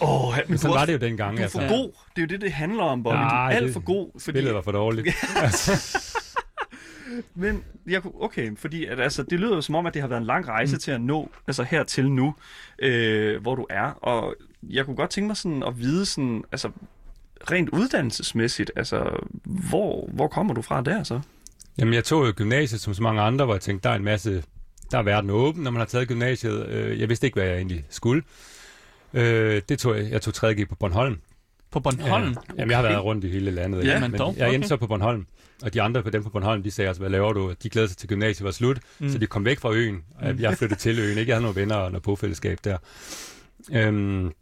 Åh, 0.00 0.28
oh, 0.28 0.34
men 0.48 0.58
sådan 0.58 0.74
var 0.74 0.86
det 0.86 0.92
jo 0.92 0.98
dengang, 0.98 1.36
Du 1.36 1.40
er 1.40 1.42
altså. 1.42 1.60
for 1.60 1.68
god. 1.68 1.92
Det 2.16 2.22
er 2.22 2.22
jo 2.22 2.26
det, 2.26 2.40
det 2.40 2.52
handler 2.52 2.82
om, 2.82 3.02
Bobby. 3.02 3.16
du 3.16 3.20
er 3.20 3.26
alt 3.28 3.64
det- 3.64 3.72
for 3.72 3.80
god. 3.80 4.10
Fordi, 4.12 4.38
Spillet 4.38 4.54
var 4.54 4.60
for 4.60 4.72
dårligt. 4.72 5.08
Men 7.34 7.64
jeg 7.88 8.02
kunne, 8.02 8.12
okay, 8.20 8.56
fordi 8.56 8.84
at, 8.84 9.00
altså, 9.00 9.22
det 9.22 9.40
lyder 9.40 9.54
jo 9.54 9.60
som 9.60 9.74
om, 9.74 9.86
at 9.86 9.94
det 9.94 10.02
har 10.02 10.08
været 10.08 10.20
en 10.20 10.26
lang 10.26 10.48
rejse 10.48 10.76
mm. 10.76 10.80
til 10.80 10.90
at 10.90 11.00
nå 11.00 11.30
altså 11.46 11.62
hertil 11.62 12.10
nu, 12.10 12.34
øh, 12.78 13.42
hvor 13.42 13.54
du 13.54 13.66
er. 13.70 13.90
Og 13.90 14.34
jeg 14.62 14.84
kunne 14.84 14.96
godt 14.96 15.10
tænke 15.10 15.26
mig 15.26 15.36
sådan 15.36 15.62
at 15.62 15.78
vide 15.78 16.06
sådan, 16.06 16.44
altså 16.52 16.70
rent 17.50 17.68
uddannelsesmæssigt, 17.70 18.70
altså 18.76 19.26
hvor, 19.44 20.08
hvor 20.12 20.28
kommer 20.28 20.54
du 20.54 20.62
fra 20.62 20.80
der 20.82 21.02
så? 21.02 21.20
Jamen, 21.78 21.94
jeg 21.94 22.04
tog 22.04 22.26
jo 22.26 22.32
gymnasiet 22.36 22.80
som 22.80 22.94
så 22.94 23.02
mange 23.02 23.22
andre, 23.22 23.44
hvor 23.44 23.54
jeg 23.54 23.60
tænkte, 23.60 23.84
der 23.88 23.90
er 23.90 23.96
en 23.98 24.04
masse, 24.04 24.42
der 24.90 24.98
er 24.98 25.02
verden 25.02 25.30
åben, 25.30 25.62
når 25.62 25.70
man 25.70 25.80
har 25.80 25.86
taget 25.86 26.08
gymnasiet. 26.08 26.66
Øh, 26.68 27.00
Jeg 27.00 27.08
vidste 27.08 27.26
ikke, 27.26 27.34
hvad 27.34 27.44
jeg 27.46 27.56
egentlig 27.56 27.84
skulle. 27.90 28.22
Øh, 29.14 29.62
Det 29.68 29.78
tog 29.78 29.96
jeg, 29.96 30.10
jeg 30.10 30.22
tog 30.22 30.50
3.G 30.50 30.68
på 30.68 30.74
Bornholm. 30.74 31.18
På 31.70 31.80
Bornholm? 31.80 32.24
Ja. 32.28 32.34
Jamen, 32.58 32.70
jeg 32.70 32.78
har 32.78 32.82
været 32.82 33.04
rundt 33.04 33.24
i 33.24 33.28
hele 33.30 33.50
landet. 33.50 33.84
ikke? 33.84 34.00
men 34.08 34.18
dog, 34.18 34.34
jeg 34.38 34.46
endte 34.54 34.64
okay. 34.66 34.68
så 34.68 34.76
på 34.76 34.86
Bornholm. 34.86 35.26
Og 35.62 35.74
de 35.74 35.82
andre 35.82 36.02
på 36.02 36.10
dem 36.10 36.22
på 36.24 36.30
Bornholm, 36.30 36.62
de 36.62 36.70
sagde 36.70 36.88
altså, 36.88 37.00
hvad 37.02 37.10
laver 37.10 37.32
du? 37.32 37.54
De 37.62 37.68
glædede 37.68 37.88
sig 37.90 37.98
til 37.98 38.08
gymnasiet 38.08 38.44
var 38.44 38.50
slut, 38.50 38.78
Mm. 38.98 39.06
mm. 39.06 39.12
så 39.12 39.18
de 39.18 39.26
kom 39.26 39.44
væk 39.44 39.58
fra 39.60 39.72
øen. 39.72 40.04
Jeg 40.38 40.56
flyttede 40.58 40.80
til 40.80 40.98
øen, 40.98 41.18
ikke? 41.18 41.28
Jeg 41.30 41.36
havde 41.36 41.42
nogle 41.42 41.60
venner 41.60 41.74
og 41.76 41.90
noget 41.92 42.02
bofællesskab 42.02 42.58
der. 42.64 42.78
Øhm, 43.72 44.32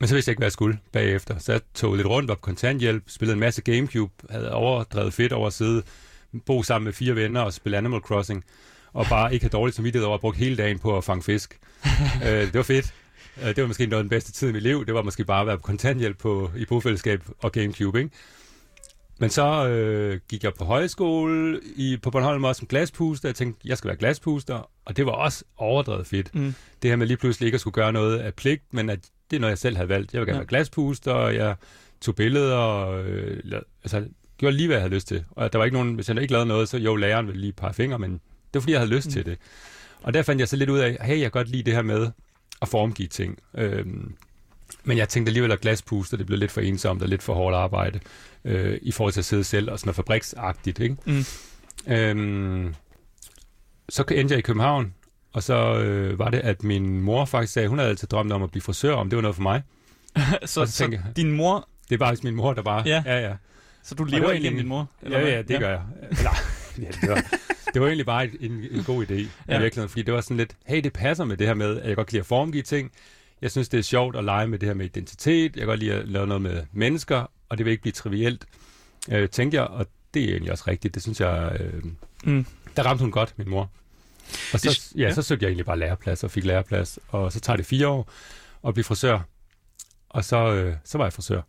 men 0.00 0.08
så 0.08 0.14
vidste 0.14 0.28
jeg 0.28 0.32
ikke, 0.32 0.40
hvad 0.40 0.46
jeg 0.46 0.52
skulle 0.52 0.78
bagefter. 0.92 1.38
Så 1.38 1.52
jeg 1.52 1.60
tog 1.74 1.94
lidt 1.94 2.06
rundt, 2.06 2.28
på 2.28 2.34
kontanthjælp, 2.34 3.04
spillede 3.06 3.34
en 3.34 3.40
masse 3.40 3.62
Gamecube, 3.62 4.12
havde 4.30 4.52
overdrevet 4.52 5.12
fedt 5.12 5.32
over 5.32 5.46
at 5.46 5.52
sidde, 5.52 5.82
bo 6.46 6.62
sammen 6.62 6.84
med 6.84 6.92
fire 6.92 7.16
venner 7.16 7.40
og 7.40 7.52
spille 7.52 7.78
Animal 7.78 8.00
Crossing, 8.00 8.44
og 8.92 9.06
bare 9.06 9.34
ikke 9.34 9.44
have 9.44 9.50
dårligt 9.50 9.76
samvittighed 9.76 10.06
over 10.06 10.14
at 10.14 10.20
bruge 10.20 10.36
hele 10.36 10.56
dagen 10.56 10.78
på 10.78 10.96
at 10.96 11.04
fange 11.04 11.22
fisk. 11.22 11.58
øh, 12.26 12.30
det 12.30 12.54
var 12.54 12.62
fedt. 12.62 12.94
Øh, 13.42 13.48
det 13.48 13.60
var 13.60 13.66
måske 13.66 13.86
noget 13.86 14.00
af 14.00 14.04
den 14.04 14.10
bedste 14.10 14.32
tid 14.32 14.48
i 14.48 14.52
mit 14.52 14.62
liv. 14.62 14.86
Det 14.86 14.94
var 14.94 15.02
måske 15.02 15.24
bare 15.24 15.40
at 15.40 15.46
være 15.46 15.56
på 15.56 15.62
kontanthjælp 15.62 16.18
på, 16.18 16.50
i 16.56 16.64
bofællesskab 16.64 17.22
og 17.38 17.52
Gamecube, 17.52 17.98
ikke? 17.98 18.10
Men 19.18 19.30
så 19.30 19.68
øh, 19.68 20.20
gik 20.28 20.44
jeg 20.44 20.54
på 20.54 20.64
højskole 20.64 21.60
i, 21.76 21.96
på 21.96 22.10
Bornholm 22.10 22.44
også 22.44 22.58
som 22.58 22.68
glaspuster. 22.68 23.28
Jeg 23.28 23.36
tænkte, 23.36 23.68
jeg 23.68 23.78
skal 23.78 23.88
være 23.88 23.96
glaspuster, 23.96 24.70
og 24.84 24.96
det 24.96 25.06
var 25.06 25.12
også 25.12 25.44
overdrevet 25.56 26.06
fedt. 26.06 26.34
Mm. 26.34 26.54
Det 26.82 26.90
her 26.90 26.96
med 26.96 27.06
lige 27.06 27.16
pludselig 27.16 27.46
ikke 27.46 27.54
at 27.54 27.60
skulle 27.60 27.74
gøre 27.74 27.92
noget 27.92 28.18
af 28.18 28.34
pligt, 28.34 28.62
men 28.74 28.90
at 28.90 28.98
det 29.30 29.36
er 29.36 29.40
noget, 29.40 29.50
jeg 29.50 29.58
selv 29.58 29.76
havde 29.76 29.88
valgt. 29.88 30.12
Jeg 30.14 30.20
vil 30.20 30.26
gerne 30.26 30.36
Ja. 30.36 30.40
være 30.40 30.46
glaspuster, 30.48 31.12
og 31.12 31.34
jeg 31.34 31.54
tog 32.00 32.14
billeder, 32.16 32.56
og 32.56 33.04
øh, 33.04 33.42
altså, 33.84 34.04
gjorde 34.38 34.56
lige, 34.56 34.66
hvad 34.66 34.76
jeg 34.76 34.82
havde 34.82 34.94
lyst 34.94 35.08
til. 35.08 35.24
Og 35.30 35.52
der 35.52 35.58
var 35.58 35.64
ikke 35.64 35.76
nogen, 35.76 35.94
hvis 35.94 36.08
jeg 36.08 36.20
ikke 36.22 36.32
lavede 36.32 36.46
noget, 36.48 36.68
så 36.68 36.78
jo, 36.78 36.96
læreren 36.96 37.26
ville 37.26 37.40
lige 37.40 37.52
pege 37.52 37.74
fingre, 37.74 37.98
men 37.98 38.12
det 38.12 38.20
var, 38.54 38.60
fordi 38.60 38.72
jeg 38.72 38.80
havde 38.80 38.90
lyst 38.94 39.06
Mm. 39.06 39.12
til 39.12 39.26
det. 39.26 39.38
Og 40.02 40.14
der 40.14 40.22
fandt 40.22 40.40
jeg 40.40 40.48
så 40.48 40.56
lidt 40.56 40.70
ud 40.70 40.78
af, 40.78 40.98
hey, 41.00 41.10
jeg 41.14 41.20
kan 41.20 41.30
godt 41.30 41.48
lide 41.48 41.62
det 41.62 41.74
her 41.74 41.82
med 41.82 42.10
at 42.62 42.68
formgive 42.68 43.08
ting. 43.08 43.38
Øhm, 43.54 44.14
men 44.84 44.98
jeg 44.98 45.08
tænkte 45.08 45.30
alligevel, 45.30 45.52
at 45.52 45.60
glaspuster, 45.60 46.16
det 46.16 46.26
blev 46.26 46.38
lidt 46.38 46.50
for 46.50 46.60
ensomt 46.60 47.02
og 47.02 47.08
lidt 47.08 47.22
for 47.22 47.34
hårdt 47.34 47.56
arbejde 47.56 48.00
øh, 48.44 48.78
i 48.82 48.92
forhold 48.92 49.12
til 49.12 49.20
at 49.20 49.24
sidde 49.24 49.44
selv 49.44 49.70
og 49.70 49.78
sådan 49.78 49.88
noget 49.88 49.96
fabriksagtigt, 49.96 50.78
ikke? 50.78 50.96
Mm. 51.06 51.24
Øhm, 51.92 52.74
så 53.88 54.04
endte 54.10 54.32
jeg 54.32 54.38
i 54.38 54.42
København, 54.42 54.94
og 55.32 55.42
så 55.42 55.54
øh, 55.80 56.18
var 56.18 56.30
det, 56.30 56.38
at 56.38 56.62
min 56.64 57.00
mor 57.00 57.24
faktisk 57.24 57.52
sagde, 57.52 57.68
hun 57.68 57.78
havde 57.78 57.90
altid 57.90 58.08
drømt 58.08 58.32
om 58.32 58.42
at 58.42 58.50
blive 58.50 58.62
frisør, 58.62 58.94
om 58.94 59.10
det 59.10 59.16
var 59.16 59.22
noget 59.22 59.34
for 59.34 59.42
mig. 59.42 59.62
så, 60.16 60.38
Og 60.42 60.48
så 60.48 60.66
så 60.66 60.78
tænker 60.78 60.98
jeg- 61.06 61.16
din 61.16 61.32
mor, 61.32 61.68
Det 61.88 61.94
er 61.94 61.98
faktisk 61.98 62.24
min 62.24 62.34
mor, 62.34 62.52
der 62.54 62.62
bare... 62.62 62.82
Ja. 62.86 63.02
ja, 63.06 63.20
ja. 63.28 63.34
så 63.82 63.94
du 63.94 64.04
lever 64.04 64.24
var 64.24 64.30
egentlig- 64.32 64.58
din 64.58 64.68
mor? 64.68 64.88
eller 65.02 65.18
Ja, 65.18 65.24
hvad? 65.24 65.32
ja, 65.32 65.42
det 65.42 65.58
gør 65.60 65.68
jeg. 65.70 65.80
Eller, 66.10 66.30
ja, 66.82 66.86
det, 67.00 67.08
var, 67.10 67.24
det 67.74 67.80
var 67.80 67.86
egentlig 67.86 68.06
bare 68.06 68.28
en, 68.40 68.64
en 68.70 68.84
god 68.84 69.06
idé 69.06 69.12
i 69.14 69.28
Ja. 69.48 69.58
virkeligheden, 69.58 69.88
fordi 69.88 70.02
det 70.02 70.14
var 70.14 70.20
sådan 70.20 70.36
lidt, 70.36 70.56
hey, 70.66 70.80
det 70.84 70.92
passer 70.92 71.24
med 71.24 71.36
det 71.36 71.46
her 71.46 71.54
med, 71.54 71.80
at 71.80 71.88
jeg 71.88 71.96
godt 71.96 72.06
kan 72.06 72.12
lide 72.12 72.20
at 72.20 72.26
formgive 72.26 72.62
ting. 72.62 72.90
Jeg 73.42 73.50
synes, 73.50 73.68
det 73.68 73.78
er 73.78 73.82
sjovt 73.82 74.16
at 74.16 74.24
lege 74.24 74.46
med 74.48 74.58
det 74.58 74.66
her 74.68 74.74
med 74.74 74.84
identitet. 74.86 75.42
Jeg 75.56 75.60
kan 75.60 75.66
godt 75.66 75.80
lide 75.80 75.92
at 75.94 76.08
lave 76.08 76.26
noget 76.26 76.42
med 76.42 76.62
mennesker, 76.72 77.30
og 77.48 77.58
det 77.58 77.66
vil 77.66 77.70
ikke 77.70 77.82
blive 77.82 77.92
trivielt, 77.92 78.46
øh, 79.10 79.28
tænkte 79.28 79.56
jeg, 79.56 79.64
og 79.66 79.86
det 80.14 80.24
er 80.24 80.28
egentlig 80.28 80.52
også 80.52 80.64
rigtigt. 80.68 80.94
Det 80.94 81.02
synes 81.02 81.20
jeg, 81.20 81.56
øh, 81.60 81.82
Mm. 82.24 82.46
der 82.76 82.82
ramte 82.82 83.02
hun 83.02 83.10
godt, 83.10 83.34
min 83.36 83.50
mor. 83.50 83.70
Og 84.52 84.60
så, 84.60 84.68
Det- 84.68 85.00
ja, 85.00 85.02
ja. 85.06 85.12
så 85.14 85.22
søgte 85.22 85.44
jeg 85.44 85.48
egentlig 85.48 85.66
bare 85.66 85.78
læreplads 85.78 86.24
og 86.24 86.30
fik 86.30 86.44
læreplads, 86.44 86.98
og 87.08 87.32
så 87.32 87.40
tager 87.40 87.56
det 87.56 87.66
fire 87.66 87.88
år 87.88 88.10
at 88.68 88.74
blive 88.74 88.84
frisør. 88.84 89.18
Og 90.08 90.24
så, 90.24 90.52
øh, 90.52 90.74
så 90.84 90.98
var 90.98 91.04
jeg 91.04 91.12
frisør. 91.12 91.40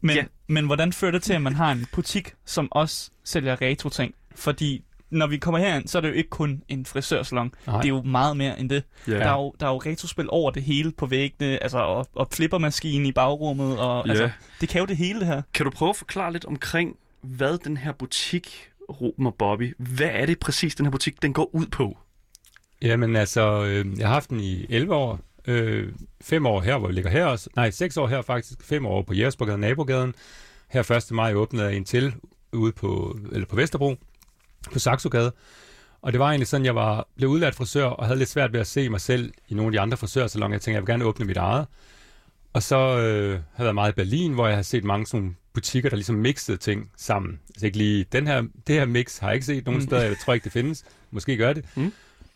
Men, 0.00 0.16
Ja. 0.16 0.24
men 0.46 0.66
hvordan 0.66 0.92
fører 0.92 1.10
det 1.12 1.22
til, 1.22 1.32
at 1.32 1.42
man 1.42 1.54
har 1.54 1.72
en 1.72 1.86
butik, 1.92 2.34
som 2.46 2.68
også 2.72 3.10
sælger 3.24 3.62
retro-ting? 3.62 4.14
Fordi 4.34 4.84
når 5.10 5.26
vi 5.26 5.36
kommer 5.36 5.58
herind, 5.58 5.88
så 5.88 5.98
er 5.98 6.02
det 6.02 6.08
jo 6.08 6.14
ikke 6.14 6.30
kun 6.30 6.62
en 6.68 6.86
frisørsalon. 6.86 7.54
Nej. 7.66 7.76
Det 7.76 7.84
er 7.84 7.88
jo 7.88 8.02
meget 8.02 8.36
mere 8.36 8.60
end 8.60 8.70
det. 8.70 8.82
Ja. 9.08 9.12
Der, 9.12 9.24
er 9.24 9.32
jo, 9.32 9.54
der 9.60 9.66
er 9.66 9.70
jo 9.70 9.78
retrospil 9.78 10.26
over 10.30 10.50
det 10.50 10.62
hele 10.62 10.92
på 10.92 11.06
væggene, 11.06 11.62
altså, 11.62 11.78
og, 11.78 12.08
og 12.14 12.28
flippermaskine 12.32 13.08
i 13.08 13.12
bagrummet, 13.12 13.78
og 13.78 14.04
Ja. 14.06 14.10
altså, 14.10 14.30
det 14.60 14.68
kan 14.68 14.78
jo 14.80 14.86
det 14.86 14.96
hele, 14.96 15.18
det 15.20 15.26
her. 15.26 15.42
Kan 15.54 15.64
du 15.64 15.70
prøve 15.70 15.88
at 15.90 15.96
forklare 15.96 16.32
lidt 16.32 16.44
omkring, 16.44 16.96
hvad 17.22 17.58
den 17.58 17.76
her 17.76 17.92
butik, 17.92 18.68
Ruben 18.90 19.26
og 19.26 19.34
Bobby, 19.34 19.74
hvad 19.78 20.10
er 20.12 20.26
det 20.26 20.38
præcis, 20.38 20.74
den 20.74 20.86
her 20.86 20.90
butik, 20.90 21.22
den 21.22 21.32
går 21.32 21.54
ud 21.54 21.66
på? 21.66 21.98
Jamen 22.82 23.16
altså, 23.16 23.64
øh, 23.64 23.98
jeg 23.98 24.06
har 24.06 24.14
haft 24.14 24.30
den 24.30 24.40
i 24.40 24.66
11 24.68 24.94
år. 24.94 25.20
Øh, 25.46 25.92
fem 26.20 26.46
år 26.46 26.60
her, 26.60 26.78
hvor 26.78 26.88
vi 26.88 26.94
ligger 26.94 27.10
her 27.10 27.24
også. 27.24 27.50
Nej, 27.56 27.70
seks 27.70 27.96
år 27.96 28.06
her 28.06 28.22
faktisk. 28.22 28.64
Fem 28.64 28.86
år 28.86 29.02
på 29.02 29.14
Jægersborgade, 29.14 29.58
nabogaden. 29.58 30.14
Her 30.68 30.90
1. 30.90 31.12
maj 31.12 31.34
åbnede 31.34 31.64
jeg 31.64 31.76
en 31.76 31.84
til 31.84 32.14
ude 32.52 32.72
på, 32.72 33.18
eller 33.32 33.46
på 33.46 33.56
Vesterbro, 33.56 33.96
på 34.72 34.78
Saxogade. 34.78 35.32
Og 36.02 36.12
det 36.12 36.20
var 36.20 36.28
egentlig 36.28 36.46
sådan, 36.46 36.64
jeg 36.64 36.74
var, 36.74 37.08
blev 37.16 37.28
udlært 37.28 37.54
frisør 37.54 37.84
og 37.84 38.06
havde 38.06 38.18
lidt 38.18 38.28
svært 38.28 38.52
ved 38.52 38.60
at 38.60 38.66
se 38.66 38.88
mig 38.88 39.00
selv 39.00 39.32
i 39.48 39.54
nogle 39.54 39.68
af 39.68 39.72
de 39.72 39.80
andre 39.80 39.96
frisørsalonger. 39.96 40.54
Jeg 40.54 40.60
tænkte, 40.60 40.74
jeg 40.74 40.82
vil 40.82 40.92
gerne 40.92 41.04
åbne 41.04 41.24
mit 41.24 41.36
eget. 41.36 41.66
Og 42.52 42.62
så 42.62 42.76
øh, 42.76 43.30
havde 43.30 43.42
jeg 43.58 43.64
været 43.64 43.74
meget 43.74 43.92
i 43.92 43.94
Berlin, 43.94 44.32
hvor 44.32 44.46
jeg 44.46 44.56
har 44.56 44.62
set 44.62 44.84
mange 44.84 45.06
sådan 45.06 45.36
butikker, 45.52 45.88
der 45.88 45.96
ligesom 45.96 46.14
mixede 46.16 46.56
ting 46.56 46.90
sammen. 46.96 47.40
Altså 47.48 47.66
ikke 47.66 47.78
lige, 47.78 48.04
den 48.12 48.26
her, 48.26 48.42
det 48.66 48.74
her 48.74 48.84
mix 48.84 49.18
har 49.18 49.28
jeg 49.28 49.34
ikke 49.34 49.46
set 49.46 49.66
nogen 49.66 49.80
Mm. 49.80 49.86
steder. 49.86 50.02
Jeg 50.02 50.18
tror 50.18 50.34
ikke, 50.34 50.44
det 50.44 50.52
findes. 50.52 50.84
Måske 51.10 51.36
gør 51.36 51.52
det. 51.52 51.64
Mm. 51.76 51.92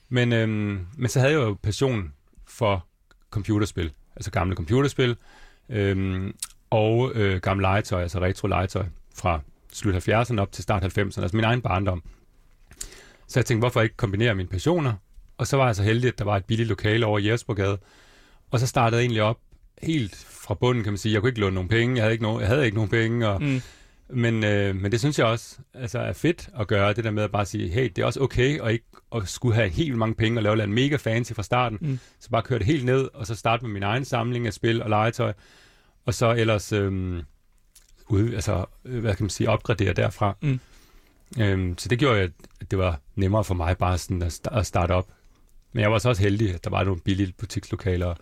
Men, 0.08 0.32
øhm, 0.32 0.86
men 0.96 1.08
så 1.08 1.20
havde 1.20 1.32
jeg 1.32 1.40
jo 1.40 1.56
passion 1.62 2.12
for 2.46 2.86
computerspil. 3.30 3.92
Altså 4.16 4.30
gamle 4.30 4.56
computerspil. 4.56 5.16
Øhm, 5.68 6.34
og 6.70 7.12
øh, 7.14 7.40
gamle 7.40 7.62
legetøj, 7.62 8.02
altså 8.02 8.20
retro 8.20 8.46
legetøj 8.48 8.84
fra 9.14 9.40
slut 9.72 10.08
70'erne 10.08 10.40
op 10.40 10.52
til 10.52 10.62
start 10.62 10.84
90'erne. 10.84 11.00
Altså 11.22 11.30
min 11.32 11.44
egen 11.44 11.62
barndom. 11.62 12.02
Så 13.28 13.40
jeg 13.40 13.46
tænkte, 13.46 13.62
hvorfor 13.62 13.80
ikke 13.82 13.96
kombinere 13.96 14.34
mine 14.34 14.48
passioner? 14.48 14.92
Og 15.38 15.46
så 15.46 15.56
var 15.56 15.66
jeg 15.66 15.76
så 15.76 15.82
heldig, 15.82 16.08
at 16.08 16.18
der 16.18 16.24
var 16.24 16.36
et 16.36 16.44
billigt 16.44 16.68
lokale 16.68 17.06
over 17.06 17.18
i 17.18 17.22
Jægersborgade. 17.22 17.78
Og 18.50 18.60
så 18.60 18.66
startede 18.66 18.98
jeg 19.00 19.04
egentlig 19.04 19.22
op 19.22 19.38
helt 19.82 20.16
fra 20.30 20.54
bunden, 20.54 20.84
kan 20.84 20.92
man 20.92 20.98
sige. 20.98 21.12
Jeg 21.12 21.20
kunne 21.20 21.28
ikke 21.30 21.40
låne 21.40 21.54
nogen 21.54 21.68
penge, 21.68 21.96
jeg 21.96 22.02
havde 22.02 22.12
ikke 22.12 22.22
nogen, 22.24 22.40
jeg 22.40 22.48
havde 22.48 22.64
ikke 22.64 22.74
nogen 22.76 22.90
penge, 22.90 23.28
og, 23.28 23.42
Mm. 23.42 23.60
men, 24.08 24.44
øh, 24.44 24.76
men 24.76 24.92
det 24.92 25.00
synes 25.00 25.18
jeg 25.18 25.26
også 25.26 25.58
altså, 25.74 25.98
er 25.98 26.12
fedt 26.12 26.48
at 26.60 26.66
gøre, 26.66 26.92
det 26.92 27.04
der 27.04 27.10
med 27.10 27.22
at 27.22 27.32
bare 27.32 27.46
sige, 27.46 27.68
hey, 27.68 27.92
det 27.96 28.02
er 28.02 28.06
også 28.06 28.20
okay 28.20 28.60
at 28.62 28.72
ikke 28.72 28.84
at 29.16 29.28
skulle 29.28 29.54
have 29.54 29.68
helt 29.68 29.86
vildt 29.86 29.98
mange 29.98 30.14
penge 30.14 30.38
og 30.38 30.42
lave 30.42 30.56
noget 30.56 30.70
mega 30.70 30.96
fancy 30.96 31.32
fra 31.32 31.42
starten. 31.42 31.78
Mm. 31.80 31.98
Så 32.20 32.30
bare 32.30 32.42
køre 32.42 32.58
det 32.58 32.66
helt 32.66 32.84
ned, 32.84 33.08
og 33.14 33.26
så 33.26 33.34
starte 33.34 33.64
med 33.64 33.72
min 33.72 33.82
egen 33.82 34.04
samling 34.04 34.46
af 34.46 34.52
spil 34.52 34.82
og 34.82 34.90
legetøj, 34.90 35.32
og 36.06 36.14
så 36.14 36.34
ellers 36.34 36.72
øh, 36.72 37.22
ud, 38.08 38.32
altså, 38.34 38.64
øh, 38.84 39.00
hvad 39.00 39.14
kan 39.16 39.24
man 39.24 39.30
sige, 39.30 39.50
opgradere 39.50 39.92
derfra. 39.92 40.36
Mm. 40.42 40.60
Øhm, 41.40 41.78
så 41.78 41.88
det 41.88 41.98
gjorde, 41.98 42.20
at 42.20 42.30
det 42.70 42.78
var 42.78 43.00
nemmere 43.14 43.44
for 43.44 43.54
mig 43.54 43.78
bare 43.78 43.98
sådan 43.98 44.22
at, 44.22 44.40
at 44.52 44.66
starte 44.66 44.92
op. 44.92 45.08
Men 45.72 45.82
jeg 45.82 45.92
var 45.92 45.98
så 45.98 46.08
også 46.08 46.22
heldig, 46.22 46.54
at 46.54 46.64
der 46.64 46.70
var 46.70 46.84
nogle 46.84 47.00
billige 47.00 47.32
butikslokaler. 47.38 48.14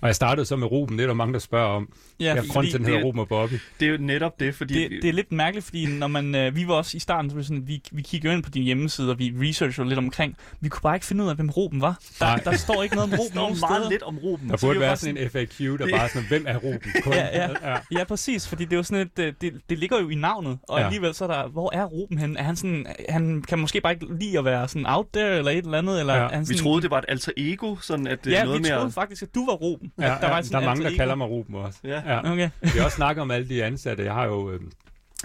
Og 0.00 0.06
jeg 0.06 0.14
startede 0.14 0.46
så 0.46 0.56
med 0.56 0.66
Ruben, 0.70 0.98
det 0.98 1.02
er 1.02 1.06
der 1.06 1.14
mange, 1.14 1.32
der 1.32 1.38
spørger 1.38 1.66
om. 1.68 1.88
Ja, 2.20 2.34
jeg 2.34 2.44
til, 2.44 2.52
den 2.54 2.64
det 2.64 2.80
hedder 2.86 2.98
er- 3.00 3.04
Ruben 3.04 3.20
og 3.20 3.28
Bobby. 3.28 3.54
Det 3.80 3.88
er 3.88 3.92
jo 3.92 3.98
netop 4.00 4.40
det, 4.40 4.54
fordi... 4.54 4.74
Det, 4.82 4.90
det 5.02 5.08
er 5.08 5.12
lidt 5.12 5.32
mærkeligt, 5.32 5.64
fordi 5.66 5.86
når 5.86 6.06
man, 6.06 6.34
øh, 6.34 6.56
vi 6.56 6.68
var 6.68 6.74
også 6.74 6.96
i 6.96 7.00
starten, 7.00 7.30
så 7.30 7.42
sådan, 7.42 7.68
vi, 7.68 7.82
vi 7.92 8.02
kiggede 8.02 8.34
ind 8.34 8.42
på 8.42 8.50
din 8.50 8.62
hjemmeside, 8.62 9.10
og 9.10 9.18
vi 9.18 9.34
researchede 9.40 9.88
lidt 9.88 9.98
omkring. 9.98 10.36
Vi 10.60 10.68
kunne 10.68 10.80
bare 10.82 10.96
ikke 10.96 11.06
finde 11.06 11.24
ud 11.24 11.28
af, 11.28 11.36
hvem 11.36 11.50
Ruben 11.50 11.80
var. 11.80 11.98
Der, 12.18 12.26
Nej. 12.26 12.36
der 12.44 12.56
står 12.56 12.82
ikke 12.82 12.94
noget 12.94 13.04
om 13.04 13.10
der 13.18 13.18
Ruben 13.18 13.30
står 13.32 13.40
nogen 13.40 13.56
meget 13.60 13.76
steder. 13.80 13.90
lidt 13.90 14.02
om 14.02 14.18
Ruben. 14.18 14.48
Der 14.48 14.56
vi 14.56 14.60
burde 14.60 14.74
var 14.74 14.80
være 14.80 14.90
bare 14.90 14.96
sådan 14.96 15.16
en 15.16 15.30
FAQ, 15.30 15.58
der 15.78 15.88
bare 15.98 16.08
sådan, 16.08 16.28
hvem 16.28 16.44
er 16.48 16.56
Ruben? 16.56 16.92
Kun. 17.02 17.12
Ja, 17.12 17.26
ja. 17.42 17.70
ja. 17.72 17.76
Ja, 17.98 18.04
præcis, 18.04 18.48
fordi 18.48 18.64
det 18.64 18.72
er 18.72 18.76
jo 18.76 18.82
sådan 18.82 19.06
et, 19.16 19.18
øh, 19.24 19.32
det, 19.40 19.52
det 19.70 19.78
ligger 19.78 20.00
jo 20.00 20.08
i 20.08 20.14
navnet, 20.14 20.58
og 20.68 20.76
Ja. 20.78 20.80
ja. 20.80 20.86
alligevel 20.86 21.14
så 21.14 21.24
er 21.24 21.28
der, 21.28 21.48
hvor 21.48 21.70
er 21.74 21.84
Ruben 21.84 22.18
hen? 22.18 22.36
Er 22.36 22.42
han 22.42 22.56
sådan, 22.56 22.86
han 23.08 23.42
kan 23.48 23.58
måske 23.58 23.80
bare 23.80 23.92
ikke 23.92 24.06
lide 24.20 24.38
at 24.38 24.44
være 24.44 24.68
sådan 24.68 24.86
out 24.86 25.06
there, 25.12 25.38
eller 25.38 25.50
et 25.50 25.64
eller 25.64 25.78
andet, 25.78 26.00
eller 26.00 26.14
Ja. 26.14 26.28
han 26.28 26.40
Vi 26.40 26.44
sådan, 26.46 26.62
troede, 26.62 26.82
det 26.82 26.90
var 26.90 26.98
et 26.98 27.04
alter 27.08 27.32
ego, 27.36 27.76
sådan 27.82 28.06
at 28.06 28.24
det 28.24 28.32
er 28.34 28.38
Ja, 28.38 28.44
noget 28.44 28.58
vi 28.58 28.62
mere... 28.68 28.76
troede 28.78 28.92
faktisk, 28.92 29.22
at 29.22 29.34
du 29.34 29.46
var 29.46 29.52
Ruben. 29.52 29.85
Ja, 29.98 30.14
At 30.14 30.20
der 30.20 30.26
ja, 30.26 30.32
var 30.32 30.40
der, 30.40 30.42
sådan 30.46 30.62
er 30.62 30.66
mange, 30.66 30.82
der 30.82 30.86
alter 30.88 30.96
kalder 30.98 31.14
ego. 31.14 31.18
mig 31.18 31.28
Ruben 31.28 31.54
også. 31.54 31.78
Ja. 31.84 32.02
Ja. 32.14 32.32
Okay. 32.32 32.50
Vi 32.62 32.68
har 32.78 32.84
også 32.84 32.96
snakket 32.96 33.22
om 33.22 33.30
alle 33.30 33.48
de 33.48 33.64
ansatte. 33.64 34.04
Jeg 34.04 34.14
har 34.14 34.24
jo 34.26 34.50
øh, 34.50 34.60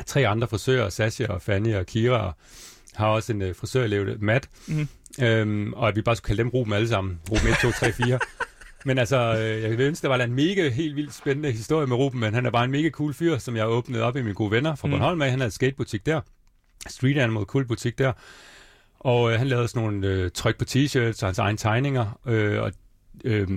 tre 0.05 0.27
andre 0.27 0.47
frisører, 0.47 0.89
Sasha 0.89 1.25
og 1.27 1.41
Fanny 1.41 1.75
og 1.75 1.85
Kira, 1.85 2.17
og 2.27 2.33
har 2.95 3.07
også 3.07 3.33
en 3.33 3.41
øh, 3.41 3.55
frisørelev, 3.55 4.17
Matt. 4.19 4.49
Mhm. 4.67 4.87
Øhm, 5.21 5.73
og 5.73 5.87
at 5.87 5.95
vi 5.95 6.01
bare 6.01 6.15
skulle 6.15 6.27
kalde 6.27 6.43
dem 6.43 6.49
Ruben 6.49 6.73
alle 6.73 6.87
sammen. 6.87 7.19
Ruben 7.31 7.47
1, 7.47 7.55
2, 7.61 7.71
3, 7.71 7.91
4. 7.93 8.19
Men 8.85 8.97
altså, 8.97 9.17
øh, 9.39 9.61
jeg 9.61 9.69
vil 9.77 9.79
ønske, 9.81 10.01
der 10.07 10.15
var 10.17 10.23
en 10.23 10.33
mega, 10.33 10.69
helt 10.69 10.95
vildt 10.95 11.13
spændende 11.13 11.51
historie 11.51 11.87
med 11.87 11.95
Ruben, 11.97 12.19
men 12.19 12.33
han 12.33 12.45
er 12.45 12.49
bare 12.51 12.65
en 12.65 12.71
mega 12.71 12.89
cool 12.89 13.13
fyr, 13.13 13.37
som 13.37 13.55
jeg 13.55 13.67
åbnet 13.67 14.01
op 14.01 14.15
i 14.15 14.21
mine 14.21 14.33
gode 14.35 14.51
venner 14.51 14.75
fra 14.75 14.87
Mm. 14.87 14.91
Bornholm 14.91 15.21
af. 15.21 15.29
Han 15.29 15.39
havde 15.39 15.47
en 15.47 15.51
skatebutik 15.51 16.05
der. 16.05 16.21
Street 16.87 17.17
Animal, 17.17 17.43
cool 17.43 17.65
butik 17.67 17.97
der. 17.97 18.13
Og 18.99 19.31
øh, 19.31 19.37
han 19.37 19.47
lavede 19.47 19.67
sådan 19.67 19.81
nogle 19.83 20.07
øh, 20.07 20.31
tryk 20.31 20.57
på 20.57 20.65
t-shirts 20.69 21.21
og 21.21 21.27
hans 21.27 21.39
egne 21.39 21.57
tegninger. 21.57 22.19
Øh, 22.27 22.61
og 22.61 22.71
øh, 23.23 23.47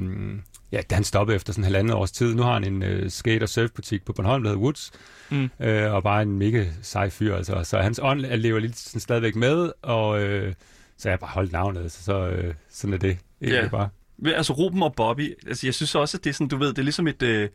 ja, 0.74 0.94
han 0.94 1.04
stoppede 1.04 1.36
efter 1.36 1.52
sådan 1.52 1.60
en 1.60 1.64
halvandet 1.64 1.94
års 1.94 2.12
tid. 2.12 2.34
Nu 2.34 2.42
har 2.42 2.52
han 2.52 2.64
en 2.64 2.82
øh, 2.82 3.10
skate- 3.10 3.42
og 3.42 3.48
surfbutik 3.48 4.04
på 4.04 4.12
Bornholm, 4.12 4.42
der 4.42 4.50
hedder 4.50 4.62
Woods. 4.62 4.90
Mm. 5.30 5.50
Øh, 5.60 5.92
og 5.94 6.02
bare 6.02 6.22
en 6.22 6.38
mega 6.38 6.64
sej 6.82 7.10
fyr. 7.10 7.36
Altså. 7.36 7.60
Så 7.64 7.78
hans 7.78 8.00
ånd 8.02 8.20
lever 8.20 8.58
lidt 8.60 8.78
sådan 8.78 9.00
stadigvæk 9.00 9.36
med, 9.36 9.72
og 9.82 10.22
øh, 10.22 10.54
så 10.98 11.08
jeg 11.08 11.18
bare 11.18 11.30
holdt 11.30 11.52
navnet. 11.52 11.92
Så, 11.92 12.02
så 12.04 12.26
øh, 12.28 12.54
sådan 12.70 12.94
er 12.94 12.98
det 12.98 13.18
egentlig 13.42 13.62
Ja. 13.62 13.68
bare. 13.68 13.88
Altså 14.26 14.52
Ruben 14.52 14.82
og 14.82 14.94
Bobby, 14.96 15.34
altså 15.46 15.66
jeg 15.66 15.74
synes 15.74 15.94
også, 15.94 16.16
at 16.16 16.24
det 16.24 16.30
er 16.30 16.34
sådan, 16.34 16.48
du 16.48 16.56
ved, 16.56 16.68
det 16.68 16.78
er 16.78 16.82
ligesom 16.82 17.06
et, 17.06 17.22
øh, 17.22 17.40
det 17.40 17.46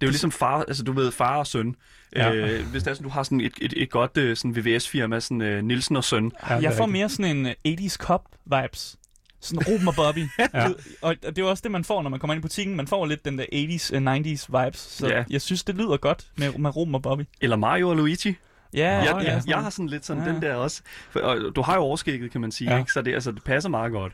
er 0.00 0.06
jo 0.06 0.08
ligesom 0.10 0.30
far, 0.32 0.62
altså 0.68 0.82
du 0.82 0.92
ved, 0.92 1.10
far 1.12 1.36
og 1.38 1.46
søn. 1.46 1.74
Ja. 2.16 2.34
Øh, 2.34 2.66
hvis 2.70 2.82
det 2.82 2.90
er 2.90 2.94
sådan, 2.94 3.04
du 3.04 3.12
har 3.12 3.22
sådan 3.22 3.40
et, 3.40 3.52
et, 3.60 3.74
et 3.76 3.90
godt 3.90 4.16
øh, 4.16 4.36
sådan 4.36 4.56
VVS-firma, 4.56 5.20
sådan 5.20 5.42
øh, 5.42 5.64
Nielsen 5.64 5.96
og 5.96 6.04
søn. 6.04 6.32
Ja, 6.50 6.54
Jeg 6.54 6.72
får 6.74 6.86
mere 6.86 7.08
sådan 7.08 7.36
en 7.36 7.46
øh, 7.46 7.52
80's 7.68 7.96
Cop 7.96 8.22
vibes. 8.46 8.96
Sådan 9.40 9.66
Ruben 9.68 9.88
og 9.92 9.94
Bobby. 9.94 10.26
Ja. 10.54 10.68
Og 11.02 11.16
det 11.22 11.38
er 11.38 11.44
også 11.44 11.60
det, 11.62 11.70
man 11.70 11.84
får, 11.84 12.02
når 12.02 12.10
man 12.10 12.20
kommer 12.20 12.34
ind 12.34 12.40
i 12.40 12.42
butikken. 12.42 12.76
Man 12.76 12.86
får 12.86 13.06
lidt 13.06 13.24
den 13.24 13.38
der 13.38 13.44
80's, 13.44 13.96
uh, 13.96 14.02
90's 14.02 14.64
vibes. 14.64 14.78
Så 14.80 15.08
Ja. 15.08 15.24
jeg 15.30 15.40
synes, 15.42 15.64
det 15.64 15.74
lyder 15.74 15.96
godt 15.96 16.26
med, 16.36 16.52
med 16.58 16.76
Ruben 16.76 16.94
og 16.94 17.02
Bobby. 17.02 17.22
Eller 17.40 17.56
Mario 17.56 17.88
og 17.88 17.96
Luigi. 17.96 18.34
Ja, 18.74 18.88
jeg, 18.96 19.04
ja, 19.24 19.32
jeg, 19.32 19.42
jeg 19.46 19.58
har 19.62 19.70
sådan 19.70 19.86
lidt 19.88 20.06
sådan 20.06 20.22
Ja. 20.26 20.32
den 20.32 20.42
der 20.42 20.54
også. 20.54 20.82
For, 21.10 21.20
og 21.20 21.56
du 21.56 21.62
har 21.62 21.74
jo 21.74 21.80
overskægget, 21.80 22.30
kan 22.30 22.40
man 22.40 22.52
sige, 22.52 22.72
ja. 22.72 22.78
ikke? 22.78 22.92
så 22.92 23.02
det, 23.02 23.14
altså, 23.14 23.32
det 23.32 23.44
passer 23.44 23.70
meget 23.70 23.92
godt. 23.92 24.12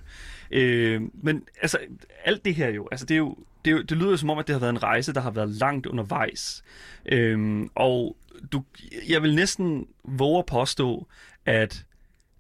Øh, 0.51 1.01
men 1.15 1.43
altså, 1.63 1.79
alt 2.25 2.45
det 2.45 2.55
her 2.55 2.69
jo, 2.69 2.89
altså 2.91 3.07
det, 3.07 3.15
er 3.15 3.19
jo, 3.19 3.37
det, 3.65 3.71
er 3.71 3.77
jo, 3.77 3.83
det 3.83 3.97
lyder 3.97 4.11
jo 4.11 4.17
som 4.17 4.31
om, 4.31 4.39
at 4.39 4.47
det 4.47 4.55
har 4.55 4.61
været 4.61 4.71
en 4.73 4.83
rejse, 4.83 5.13
der 5.13 5.21
har 5.21 5.31
været 5.31 5.49
langt 5.51 5.87
undervejs. 5.87 6.63
Øh, 7.07 7.67
og 7.75 8.17
du, 8.53 8.63
jeg 9.09 9.23
vil 9.23 9.35
næsten 9.35 9.87
våge 10.05 10.39
at 10.39 10.47
påstå, 10.47 11.07
at 11.47 11.85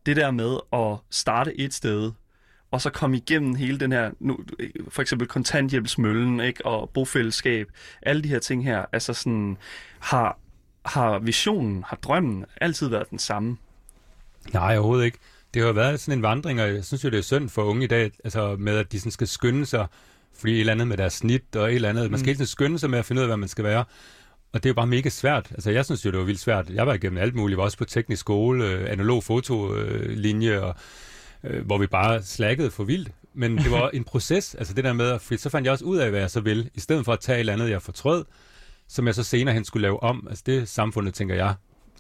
det 0.07 0.17
der 0.17 0.31
med 0.31 0.57
at 0.73 0.99
starte 1.11 1.61
et 1.61 1.75
sted, 1.75 2.13
og 2.77 2.81
så 2.83 2.91
komme 2.91 3.17
igennem 3.17 3.55
hele 3.55 3.81
den 3.81 3.93
her, 3.93 4.11
nu, 4.21 4.39
for 4.89 5.03
eksempel 5.03 5.29
kontanthjælpsmøllen, 5.29 6.41
ikke, 6.41 6.67
og 6.67 6.91
bofællesskab, 6.95 7.69
alle 8.03 8.23
de 8.23 8.29
her 8.29 8.39
ting 8.39 8.65
her, 8.65 8.85
altså 8.93 9.13
sådan, 9.15 9.57
har, 9.99 10.39
har 10.87 11.19
visionen, 11.19 11.85
har 11.87 11.97
drømmen 11.97 12.45
altid 12.61 12.89
været 12.89 13.11
den 13.11 13.19
samme? 13.19 13.57
Nej, 14.53 14.77
overhovedet 14.77 15.05
ikke. 15.05 15.19
Det 15.55 15.63
har 15.63 15.67
jo 15.69 15.75
været 15.75 16.01
sådan 16.01 16.19
en 16.19 16.23
vandring, 16.23 16.61
og 16.61 16.75
jeg 16.75 16.85
synes 16.85 17.05
jo, 17.05 17.09
det 17.09 17.19
er 17.19 17.23
synd 17.23 17.49
for 17.49 17.63
unge 17.63 17.85
i 17.85 17.87
dag, 17.87 18.11
altså 18.25 18.57
med, 18.59 18.77
at 18.79 18.93
de 18.93 18.99
sådan 19.01 19.13
skal 19.13 19.27
skynde 19.29 19.67
sig, 19.67 19.87
fordi 20.39 20.53
et 20.55 20.61
eller 20.61 20.73
andet 20.73 20.89
med 20.89 20.97
deres 20.97 21.13
snit 21.13 21.57
og 21.57 21.69
et 21.69 21.75
eller 21.75 21.89
andet. 21.89 22.11
Man 22.11 22.19
skal 22.19 22.25
Mm. 22.25 22.29
hele 22.29 22.37
tiden 22.37 22.47
skynde 22.47 22.79
sig 22.79 22.91
med 22.91 22.99
at 22.99 23.05
finde 23.05 23.21
ud 23.21 23.23
af, 23.23 23.29
hvad 23.29 23.37
man 23.37 23.49
skal 23.49 23.65
være. 23.65 23.85
Og 24.53 24.63
det 24.63 24.67
er 24.67 24.71
jo 24.71 24.75
bare 24.75 24.87
mega 24.87 25.09
svært. 25.09 25.47
Altså, 25.51 25.71
jeg 25.71 25.85
synes 25.85 26.05
jo, 26.05 26.11
det 26.11 26.19
var 26.19 26.25
vildt 26.25 26.41
svært. 26.41 26.71
Jeg 26.71 26.87
var 26.87 26.95
igennem 26.95 27.19
alt 27.19 27.35
muligt. 27.35 27.55
Jeg 27.55 27.59
var 27.59 27.65
også 27.65 27.79
på 27.79 27.85
teknisk 27.85 28.21
skole, 28.21 28.65
øh, 28.65 28.91
analog 28.93 29.25
fotolinje, 29.25 30.61
og, 30.61 30.75
øh, 31.47 31.67
hvor 31.67 31.79
vi 31.79 31.87
bare 31.87 32.23
slakkede 32.23 32.71
for 32.71 32.85
vildt. 32.85 33.09
Men 33.35 33.59
det 33.59 33.71
var 33.71 33.89
en 33.89 34.05
proces, 34.05 34.55
altså 34.55 34.75
det 34.75 34.85
der 34.85 34.93
med, 34.93 35.11
at, 35.11 35.41
så 35.41 35.51
fandt 35.51 35.65
jeg 35.65 35.73
også 35.73 35.85
ud 35.85 35.97
af, 35.97 36.11
hvad 36.11 36.21
jeg 36.21 36.31
så 36.31 36.41
vil, 36.41 36.71
i 36.75 36.81
stedet 36.81 37.05
for 37.05 37.13
at 37.13 37.21
tage 37.21 37.37
et 37.37 37.41
eller 37.41 37.53
andet, 37.53 37.71
jeg 37.71 37.83
fortrød, 37.83 38.25
som 38.89 39.07
jeg 39.07 39.15
så 39.15 39.23
senere 39.23 39.55
hen 39.55 39.65
skulle 39.65 39.83
lave 39.83 40.03
om. 40.03 40.27
Altså 40.29 40.43
det 40.47 40.69
samfundet, 40.69 41.15
tænker 41.15 41.35
jeg, 41.35 41.55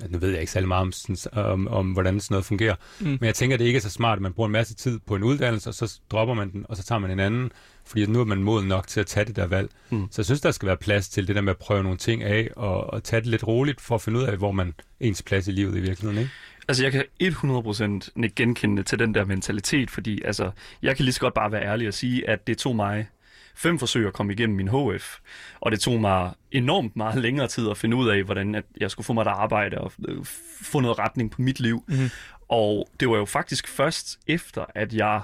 at 0.04 0.10
nu 0.10 0.18
ved 0.18 0.30
jeg 0.30 0.40
ikke 0.40 0.52
særlig 0.52 0.68
meget 0.68 0.80
om, 0.82 0.92
sådan, 0.92 1.44
om, 1.44 1.68
om 1.68 1.92
hvordan 1.92 2.20
sådan 2.20 2.34
noget 2.34 2.44
fungerer, 2.44 2.74
Mm. 3.00 3.06
men 3.06 3.24
jeg 3.24 3.34
tænker, 3.34 3.54
at 3.56 3.60
det 3.60 3.66
ikke 3.66 3.76
er 3.76 3.80
så 3.80 3.90
smart, 3.90 4.18
at 4.18 4.22
man 4.22 4.32
bruger 4.32 4.46
en 4.48 4.52
masse 4.52 4.74
tid 4.74 4.98
på 5.06 5.16
en 5.16 5.22
uddannelse, 5.22 5.70
og 5.70 5.74
så 5.74 6.00
dropper 6.10 6.34
man 6.34 6.52
den, 6.52 6.66
og 6.68 6.76
så 6.76 6.82
tager 6.82 6.98
man 6.98 7.10
en 7.10 7.20
anden, 7.20 7.50
fordi 7.86 8.06
nu 8.06 8.20
er 8.20 8.24
man 8.24 8.42
moden 8.42 8.68
nok 8.68 8.86
til 8.86 9.00
at 9.00 9.06
tage 9.06 9.24
det 9.24 9.36
der 9.36 9.46
valg. 9.46 9.70
Mm. 9.90 10.06
Så 10.10 10.22
jeg 10.22 10.24
synes, 10.26 10.40
der 10.40 10.50
skal 10.50 10.66
være 10.66 10.76
plads 10.76 11.08
til 11.08 11.26
det 11.28 11.34
der 11.36 11.42
med 11.42 11.50
at 11.50 11.56
prøve 11.56 11.82
nogle 11.82 11.98
ting 11.98 12.22
af, 12.22 12.50
og, 12.56 12.92
og 12.92 13.04
tage 13.04 13.20
det 13.20 13.28
lidt 13.28 13.46
roligt, 13.46 13.80
for 13.80 13.94
at 13.94 14.00
finde 14.02 14.18
ud 14.18 14.24
af, 14.24 14.36
hvor 14.36 14.52
man 14.52 14.74
ens 15.00 15.22
plads 15.22 15.48
i 15.48 15.50
livet 15.50 15.76
i 15.76 15.80
virkeligheden, 15.80 16.18
ikke? 16.18 16.30
Altså, 16.68 16.82
jeg 16.82 16.92
kan 16.92 17.04
100% 17.22 18.22
ikke 18.22 18.34
genkende 18.36 18.82
til 18.82 18.98
den 18.98 19.14
der 19.14 19.24
mentalitet, 19.24 19.90
fordi 19.90 20.22
altså, 20.22 20.50
jeg 20.82 20.96
kan 20.96 21.04
lige 21.04 21.12
så 21.12 21.20
godt 21.20 21.34
bare 21.34 21.52
være 21.52 21.62
ærlig 21.62 21.88
og 21.88 21.94
sige, 21.94 22.28
at 22.28 22.46
det 22.46 22.58
tog 22.58 22.76
mig 22.76 23.08
fem 23.54 23.78
forsøg 23.78 24.06
at 24.06 24.12
komme 24.12 24.32
igennem 24.32 24.56
min 24.56 24.68
HF, 24.68 25.18
og 25.60 25.72
det 25.72 25.80
tog 25.80 26.00
mig 26.00 26.32
enormt 26.52 26.96
meget 26.96 27.22
længere 27.22 27.48
tid 27.48 27.70
at 27.70 27.76
finde 27.76 27.96
ud 27.96 28.08
af, 28.08 28.22
hvordan 28.22 28.54
at 28.54 28.64
jeg 28.80 28.90
skulle 28.90 29.04
få 29.06 29.12
mig 29.12 29.22
et 29.22 29.26
arbejde 29.26 29.78
og 29.78 29.92
øh, 30.08 30.24
få 30.62 30.80
noget 30.80 30.98
retning 30.98 31.30
på 31.30 31.42
mit 31.42 31.60
liv. 31.60 31.84
Mhm. 31.88 32.10
Og 32.48 32.88
det 33.00 33.08
var 33.08 33.16
jo 33.16 33.24
faktisk 33.24 33.68
først 33.68 34.18
efter, 34.26 34.64
at 34.74 34.92
jeg 34.94 35.16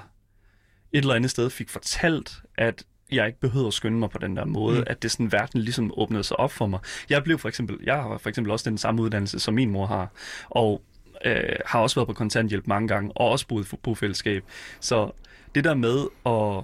et 0.93 0.97
eller 1.01 1.13
andet 1.13 1.31
sted 1.31 1.49
fik 1.49 1.69
fortalt, 1.69 2.41
at 2.57 2.83
jeg 3.11 3.27
ikke 3.27 3.39
behøvede 3.39 3.67
at 3.67 3.73
skynde 3.73 3.97
mig 3.99 4.09
på 4.09 4.17
den 4.17 4.37
der 4.37 4.45
måde, 4.45 4.73
Mm. 4.75 4.79
mm. 4.79 4.85
at 4.87 5.03
det 5.03 5.11
sådan 5.11 5.31
verden 5.31 5.61
ligesom 5.61 5.91
åbnede 5.97 6.23
sig 6.23 6.39
op 6.39 6.51
for 6.51 6.67
mig. 6.67 6.79
Jeg 7.09 7.23
blev 7.23 7.39
for 7.39 7.49
eksempel, 7.49 7.77
jeg 7.83 7.95
har 7.95 8.17
for 8.17 8.29
eksempel 8.29 8.51
også 8.51 8.69
den 8.69 8.77
samme 8.77 9.01
uddannelse, 9.01 9.39
som 9.39 9.53
min 9.53 9.69
mor 9.69 9.85
har, 9.85 10.11
og 10.49 10.81
øh, 11.25 11.55
har 11.65 11.79
også 11.79 11.95
været 11.95 12.07
på 12.07 12.13
kontanthjælp 12.13 12.67
mange 12.67 12.87
gange, 12.87 13.11
og 13.15 13.29
også 13.29 13.47
boet 13.47 13.67
på 13.67 13.77
bofællesskab. 13.77 14.43
Så 14.79 15.11
det 15.55 15.63
der 15.63 15.73
med 15.73 16.07
at, 16.25 16.63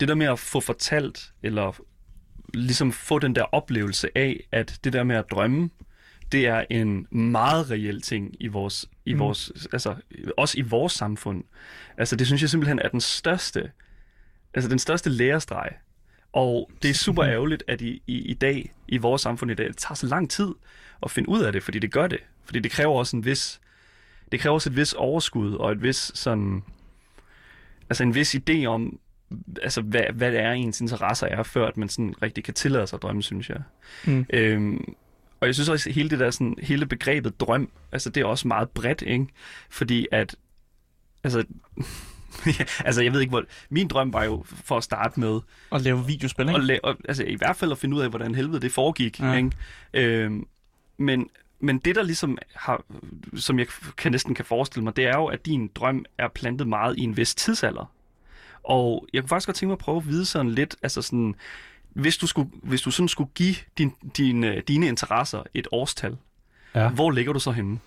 det 0.00 0.08
der 0.08 0.14
med 0.14 0.26
at 0.26 0.38
få 0.38 0.60
fortalt, 0.60 1.32
eller 1.42 1.80
ligesom 2.54 2.92
få 2.92 3.18
den 3.18 3.34
der 3.34 3.42
oplevelse 3.42 4.08
af, 4.18 4.48
at 4.52 4.80
det 4.84 4.92
der 4.92 5.02
med 5.02 5.16
at 5.16 5.24
drømme, 5.30 5.70
det 6.32 6.46
er 6.46 6.64
en 6.70 7.06
meget 7.10 7.70
reel 7.70 8.00
ting 8.02 8.34
i 8.40 8.46
vores, 8.46 8.86
i 9.06 9.14
Mm. 9.14 9.20
vores, 9.20 9.52
altså 9.72 9.94
også 10.36 10.58
i 10.58 10.62
vores 10.62 10.92
samfund. 10.92 11.44
Altså 11.96 12.16
det 12.16 12.26
synes 12.26 12.42
jeg 12.42 12.50
simpelthen 12.50 12.78
er 12.78 12.88
den 12.88 13.00
største, 13.00 13.70
altså 14.54 14.70
den 14.70 14.78
største 14.78 15.10
lærestreg. 15.10 15.68
Og 16.32 16.70
det 16.82 16.90
er 16.90 16.94
super 16.94 17.24
ærgerligt, 17.24 17.64
at 17.68 17.80
i, 17.80 18.02
i, 18.06 18.18
i 18.18 18.34
dag, 18.34 18.72
i 18.88 18.96
vores 18.96 19.22
samfund 19.22 19.50
i 19.50 19.54
dag, 19.54 19.66
det 19.68 19.76
tager 19.76 19.94
så 19.94 20.06
lang 20.06 20.30
tid 20.30 20.48
at 21.02 21.10
finde 21.10 21.28
ud 21.28 21.42
af 21.42 21.52
det, 21.52 21.62
fordi 21.62 21.78
det 21.78 21.92
gør 21.92 22.06
det. 22.06 22.18
Fordi 22.44 22.58
det 22.58 22.70
kræver 22.70 22.94
også 22.98 23.16
en 23.16 23.24
vis, 23.24 23.60
det 24.32 24.40
kræver 24.40 24.54
også 24.54 24.70
et 24.70 24.76
vis 24.76 24.92
overskud 24.92 25.54
og 25.54 25.72
et 25.72 25.82
vis 25.82 26.12
sådan, 26.14 26.62
altså 27.88 28.02
en 28.02 28.14
vis 28.14 28.34
idé 28.34 28.64
om, 28.64 28.98
altså 29.62 29.82
hvad, 29.82 30.02
hvad 30.14 30.32
det 30.32 30.40
er 30.40 30.52
ens 30.52 30.80
interesser 30.80 31.26
er, 31.26 31.42
før 31.42 31.66
at 31.66 31.76
man 31.76 31.88
sådan 31.88 32.14
rigtig 32.22 32.44
kan 32.44 32.54
tillade 32.54 32.86
sig 32.86 32.96
at 32.96 33.02
drømme, 33.02 33.22
synes 33.22 33.48
jeg. 33.48 33.62
Mm. 34.06 34.26
Øhm, 34.30 34.94
og 35.40 35.46
jeg 35.46 35.54
synes 35.54 35.68
også, 35.68 35.88
at 35.88 35.94
hele 35.94 36.10
det 36.10 36.18
der 36.18 36.30
sådan, 36.30 36.56
hele 36.62 36.86
begrebet 36.86 37.40
drøm, 37.40 37.70
altså 37.92 38.10
det 38.10 38.20
er 38.20 38.24
også 38.24 38.48
meget 38.48 38.70
bredt, 38.70 39.02
ikke? 39.02 39.26
Fordi 39.70 40.06
at, 40.12 40.36
altså, 41.24 41.44
altså 42.86 43.02
jeg 43.02 43.12
ved 43.12 43.20
ikke, 43.20 43.30
hvor, 43.30 43.44
min 43.70 43.88
drøm 43.88 44.12
var 44.12 44.24
jo 44.24 44.44
for 44.46 44.76
at 44.76 44.84
starte 44.84 45.20
med, 45.20 45.40
Og 45.70 45.80
lave 45.80 46.06
videospil, 46.06 46.48
ikke? 46.48 46.60
og, 46.60 46.64
la- 46.64 46.80
og, 46.82 46.96
altså 47.08 47.24
i 47.24 47.34
hvert 47.34 47.56
fald 47.56 47.72
at 47.72 47.78
finde 47.78 47.96
ud 47.96 48.02
af, 48.02 48.10
hvordan 48.10 48.34
helvede 48.34 48.60
det 48.60 48.72
foregik, 48.72 49.20
ja. 49.20 49.32
ikke? 49.32 49.50
Øhm, 49.94 50.46
men, 50.98 51.28
men 51.60 51.78
det 51.78 51.94
der 51.94 52.02
ligesom 52.02 52.38
har, 52.54 52.82
som 53.36 53.58
jeg 53.58 53.66
kan, 53.96 54.12
næsten 54.12 54.34
kan 54.34 54.44
forestille 54.44 54.84
mig, 54.84 54.96
det 54.96 55.06
er 55.06 55.16
jo, 55.16 55.26
at 55.26 55.46
din 55.46 55.70
drøm 55.74 56.04
er 56.18 56.28
plantet 56.28 56.66
meget 56.68 56.98
i 56.98 57.00
en 57.00 57.16
vis 57.16 57.34
tidsalder. 57.34 57.92
Og 58.62 59.06
jeg 59.12 59.22
kunne 59.22 59.28
faktisk 59.28 59.46
godt 59.48 59.56
tænke 59.56 59.68
mig 59.68 59.72
at 59.74 59.78
prøve 59.78 59.96
at 59.98 60.06
vide 60.08 60.26
sådan 60.26 60.50
lidt, 60.50 60.76
altså 60.82 61.02
sådan, 61.02 61.34
hvis 61.90 62.16
du, 62.16 62.26
skulle, 62.26 62.50
hvis 62.62 62.82
du 62.82 62.90
sådan 62.90 63.08
skulle 63.08 63.30
give 63.34 63.54
din, 63.78 63.92
din, 64.16 64.44
øh, 64.44 64.62
dine 64.68 64.86
interesser 64.86 65.42
et 65.54 65.68
årstal, 65.72 66.16
Ja. 66.74 66.88
hvor 66.88 67.10
ligger 67.10 67.32
du 67.32 67.38
så 67.40 67.50
henne? 67.50 67.78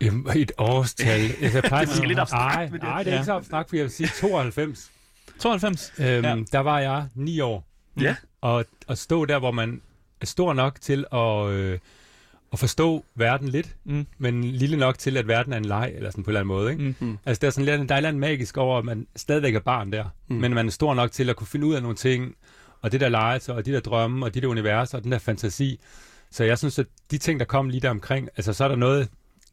Jamen, 0.00 0.26
et 0.36 0.52
årstal. 0.58 1.20
Jeg 1.54 1.62
plejer 1.64 1.84
Det 1.84 1.98
er 2.00 2.04
lidt 2.06 2.18
abstrakt 2.18 2.54
Nej, 2.54 2.64
med 2.70 2.78
det. 2.78 2.82
nej, 2.88 3.02
det 3.02 3.10
er 3.12 3.16
ikke 3.16 3.24
så 3.24 3.32
abstrakt, 3.34 3.68
for 3.68 3.76
jeg 3.76 3.82
vil 3.82 3.90
sige 3.92 4.08
92. 4.20 4.90
92. 5.38 5.92
Øhm, 5.98 6.06
Ja. 6.08 6.28
ja. 6.28 6.42
Der 6.52 6.58
var 6.58 6.78
jeg 6.78 7.06
ni 7.14 7.40
år. 7.40 7.66
Ja. 8.00 8.16
Og 8.40 8.64
at 8.88 8.98
stå 8.98 9.24
der, 9.24 9.38
hvor 9.38 9.50
man 9.50 9.82
er 10.20 10.26
stor 10.26 10.52
nok 10.52 10.80
til 10.80 11.04
at, 11.12 11.46
øh, 11.48 11.78
at 12.52 12.58
forstå 12.58 13.04
verden 13.14 13.48
lidt, 13.48 13.76
Mm. 13.84 14.06
men 14.18 14.44
lille 14.44 14.76
nok 14.76 14.98
til, 14.98 15.16
at 15.16 15.28
verden 15.28 15.52
er 15.52 15.56
en 15.56 15.64
leg, 15.64 15.92
eller 15.96 16.10
sådan 16.10 16.24
på 16.24 16.30
en 16.30 16.36
eller 16.36 16.40
anden 16.40 16.54
måde. 16.56 16.70
Ikke? 16.72 16.94
Mm. 17.00 17.18
Altså, 17.26 17.40
der 17.40 17.46
er, 17.46 17.50
sådan 17.50 17.78
lidt, 17.78 17.88
der 17.88 17.94
er 17.94 17.98
andet 17.98 18.14
magisk 18.20 18.56
over, 18.56 18.78
at 18.78 18.84
man 18.84 19.06
stadigvæk 19.16 19.54
er 19.54 19.60
barn 19.60 19.92
der, 19.92 20.04
Mm. 20.28 20.36
men 20.36 20.54
man 20.54 20.66
er 20.66 20.70
stor 20.70 20.94
nok 20.94 21.12
til 21.12 21.30
at 21.30 21.36
kunne 21.36 21.46
finde 21.46 21.66
ud 21.66 21.74
af 21.74 21.82
nogle 21.82 21.96
ting, 21.96 22.34
og 22.82 22.92
det 22.92 23.00
der 23.00 23.08
legetøj, 23.08 23.56
og 23.56 23.66
de 23.66 23.72
der 23.72 23.80
drømme, 23.80 24.26
og 24.26 24.34
de 24.34 24.40
der 24.40 24.46
universer, 24.48 24.98
og 24.98 25.04
den 25.04 25.12
der 25.12 25.18
fantasi. 25.18 25.80
Så 26.30 26.44
jeg 26.44 26.58
synes, 26.58 26.78
at 26.78 26.86
de 27.10 27.18
ting, 27.18 27.40
der 27.40 27.46
kom 27.46 27.68
lige 27.68 27.80
der 27.80 27.90
omkring, 27.90 28.28
altså 28.36 28.52
så 28.52 28.64
er 28.64 28.68
der 28.68 28.76
noget, 28.76 29.08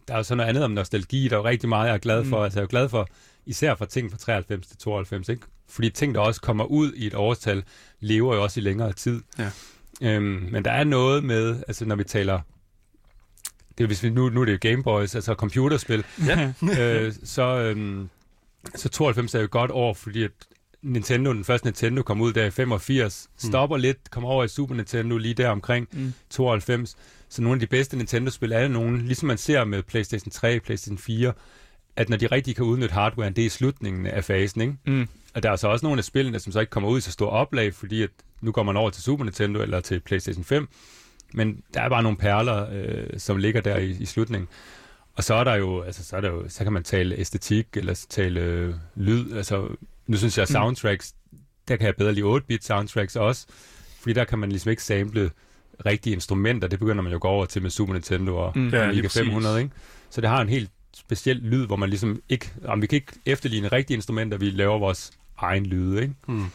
der 0.08 0.14
er 0.14 0.18
jo 0.18 0.24
så 0.24 0.36
noget 0.36 0.50
andet 0.50 0.64
om 0.64 0.72
nostalgi, 0.72 1.28
der 1.28 1.36
er 1.36 1.40
jo 1.40 1.46
rigtig 1.46 1.70
meget, 1.70 1.88
jeg 1.88 1.94
er 1.94 1.98
glad 2.00 2.26
for. 2.26 2.38
Mm. 2.38 2.44
Altså 2.44 2.60
jeg 2.60 2.62
er 2.62 2.66
jo 2.66 2.70
glad 2.70 2.90
for, 2.90 3.08
især 3.46 3.76
for 3.76 3.86
ting 3.86 4.12
fra 4.12 4.18
93 4.18 4.68
til 4.68 4.78
92, 4.78 5.30
ikke? 5.30 5.42
Fordi 5.70 5.90
ting, 5.90 6.16
der 6.16 6.22
også 6.22 6.42
kommer 6.42 6.64
ud 6.66 6.94
i 6.94 7.08
et 7.08 7.14
årstal, 7.16 7.64
lever 8.00 8.36
jo 8.36 8.44
også 8.44 8.60
i 8.60 8.64
længere 8.64 8.94
tid. 8.94 9.22
Ja. 9.40 9.50
Øhm, 10.02 10.48
men 10.52 10.66
der 10.66 10.72
er 10.72 10.84
noget 10.84 11.24
med, 11.24 11.64
altså 11.68 11.86
når 11.86 11.96
vi 11.96 12.04
taler, 12.04 12.40
det 13.80 13.84
er, 13.86 13.88
hvis 13.88 14.04
vi, 14.04 14.10
nu, 14.10 14.30
nu 14.30 14.42
er 14.42 14.46
det 14.46 14.52
jo 14.52 14.58
Game 14.62 14.84
Boys, 14.84 15.16
altså 15.16 15.34
computerspil, 15.34 16.04
Ja. 16.28 16.54
øh, 16.80 17.14
så, 17.24 17.44
øhm, 17.44 18.10
så 18.76 18.90
92 18.90 19.36
er 19.36 19.40
jo 19.40 19.46
et 19.46 19.52
godt 19.52 19.72
år, 19.72 19.94
fordi 19.94 20.24
at 20.24 20.32
Nintendo, 20.82 21.34
den 21.34 21.44
første 21.44 21.68
Nintendo 21.68 22.02
kom 22.02 22.22
ud 22.22 22.34
der 22.34 22.46
i 22.46 22.52
85, 22.52 23.30
stopper 23.38 23.78
lidt, 23.78 24.12
kommer 24.12 24.30
over 24.30 24.44
i 24.44 24.48
Super 24.48 24.76
Nintendo 24.76 25.18
lige 25.18 25.34
der 25.34 25.50
omkring 25.50 25.88
Mm. 25.92 26.14
92. 26.30 26.96
Så 27.30 27.42
nogle 27.42 27.56
af 27.56 27.60
de 27.60 27.68
bedste 27.68 27.98
Nintendo-spil 27.98 28.52
er 28.52 28.68
nogle, 28.68 29.02
ligesom 29.06 29.28
man 29.28 29.38
ser 29.38 29.64
med 29.64 29.84
PlayStation 29.84 30.32
3, 30.32 30.60
PlayStation 30.60 30.98
4, 30.98 31.34
at 31.96 32.10
når 32.10 32.18
de 32.18 32.28
rigtig 32.28 32.56
kan 32.56 32.66
udnytte 32.66 32.94
hardwaren, 32.94 33.34
det 33.36 33.42
er 33.42 33.46
i 33.46 33.50
slutningen 33.50 34.06
af 34.06 34.24
fasen, 34.24 34.62
ikke? 34.62 34.74
Mm. 34.86 35.08
Og 35.34 35.44
der 35.44 35.52
er 35.52 35.56
så 35.56 35.68
også 35.68 35.86
nogle 35.86 35.98
af 36.00 36.04
spillene, 36.04 36.40
som 36.40 36.52
så 36.54 36.60
ikke 36.60 36.70
kommer 36.70 36.90
ud 36.90 36.98
i 36.98 37.02
så 37.02 37.12
stor 37.12 37.30
oplag, 37.30 37.74
fordi 37.74 38.04
at 38.04 38.10
nu 38.42 38.52
går 38.52 38.64
man 38.64 38.78
over 38.78 38.90
til 38.90 39.04
Super 39.04 39.24
Nintendo 39.26 39.62
eller 39.62 39.80
til 39.80 40.00
PlayStation 40.00 40.44
5. 40.44 40.68
Men 41.34 41.64
der 41.74 41.82
er 41.82 41.90
bare 41.90 42.04
nogle 42.04 42.18
perler, 42.18 42.68
øh, 42.72 43.08
som 43.20 43.38
ligger 43.38 43.62
der 43.62 43.78
i, 43.78 43.90
i 43.90 44.06
slutningen. 44.06 44.48
Og 45.16 45.24
så 45.24 45.34
er 45.34 45.44
der 45.44 45.56
jo, 45.56 45.82
altså 45.82 46.04
så, 46.06 46.16
er 46.18 46.22
der 46.22 46.30
jo, 46.30 46.44
så 46.50 46.64
kan 46.64 46.74
man 46.74 46.84
tale 46.84 47.16
æstetik, 47.16 47.68
eller 47.74 48.06
tale 48.10 48.40
øh, 48.40 48.74
lyd. 48.96 49.34
Altså, 49.38 49.68
nu 50.08 50.18
synes 50.18 50.38
jeg, 50.38 50.42
at 50.42 50.50
soundtracks, 50.50 51.14
der 51.68 51.76
kan 51.76 51.86
jeg 51.86 51.96
bedre 51.96 52.14
lide 52.14 52.26
8-bit 52.36 52.66
soundtracks 52.66 53.16
også, 53.16 53.46
fordi 54.02 54.14
der 54.14 54.24
kan 54.24 54.40
man 54.40 54.50
ligesom 54.50 54.70
ikke 54.70 54.84
sample 54.84 55.32
rigtige 55.86 56.14
instrumenter. 56.14 56.68
Det 56.68 56.80
begynder 56.80 57.04
man 57.04 57.12
jo 57.12 57.16
at 57.18 57.22
gå 57.22 57.28
over 57.28 57.46
til 57.46 57.62
med 57.62 57.70
Super 57.70 57.94
Nintendo 57.94 58.38
og 58.38 58.52
Mm. 58.56 58.62
mm. 58.62 58.70
Ja, 58.70 58.78
lige 58.78 58.90
Amiga 58.90 59.02
præcis. 59.08 59.22
500, 59.22 59.60
ikke? 59.62 59.72
Så 60.10 60.22
det 60.22 60.30
har 60.30 60.42
en 60.42 60.50
helt 60.50 60.70
speciel 60.96 61.36
lyd, 61.38 61.66
hvor 61.66 61.76
man 61.76 61.90
ligesom 61.90 62.22
ikke, 62.30 62.52
jamen, 62.64 62.82
vi 62.82 62.88
kan 62.88 62.96
ikke 62.96 63.14
efterligne 63.26 63.68
rigtige 63.68 63.96
instrumenter, 63.96 64.38
vi 64.38 64.50
laver 64.50 64.80
vores 64.80 65.12
egen 65.38 65.66
lyde, 65.66 66.02
ikke? 66.02 66.14
Hmm. 66.28 66.46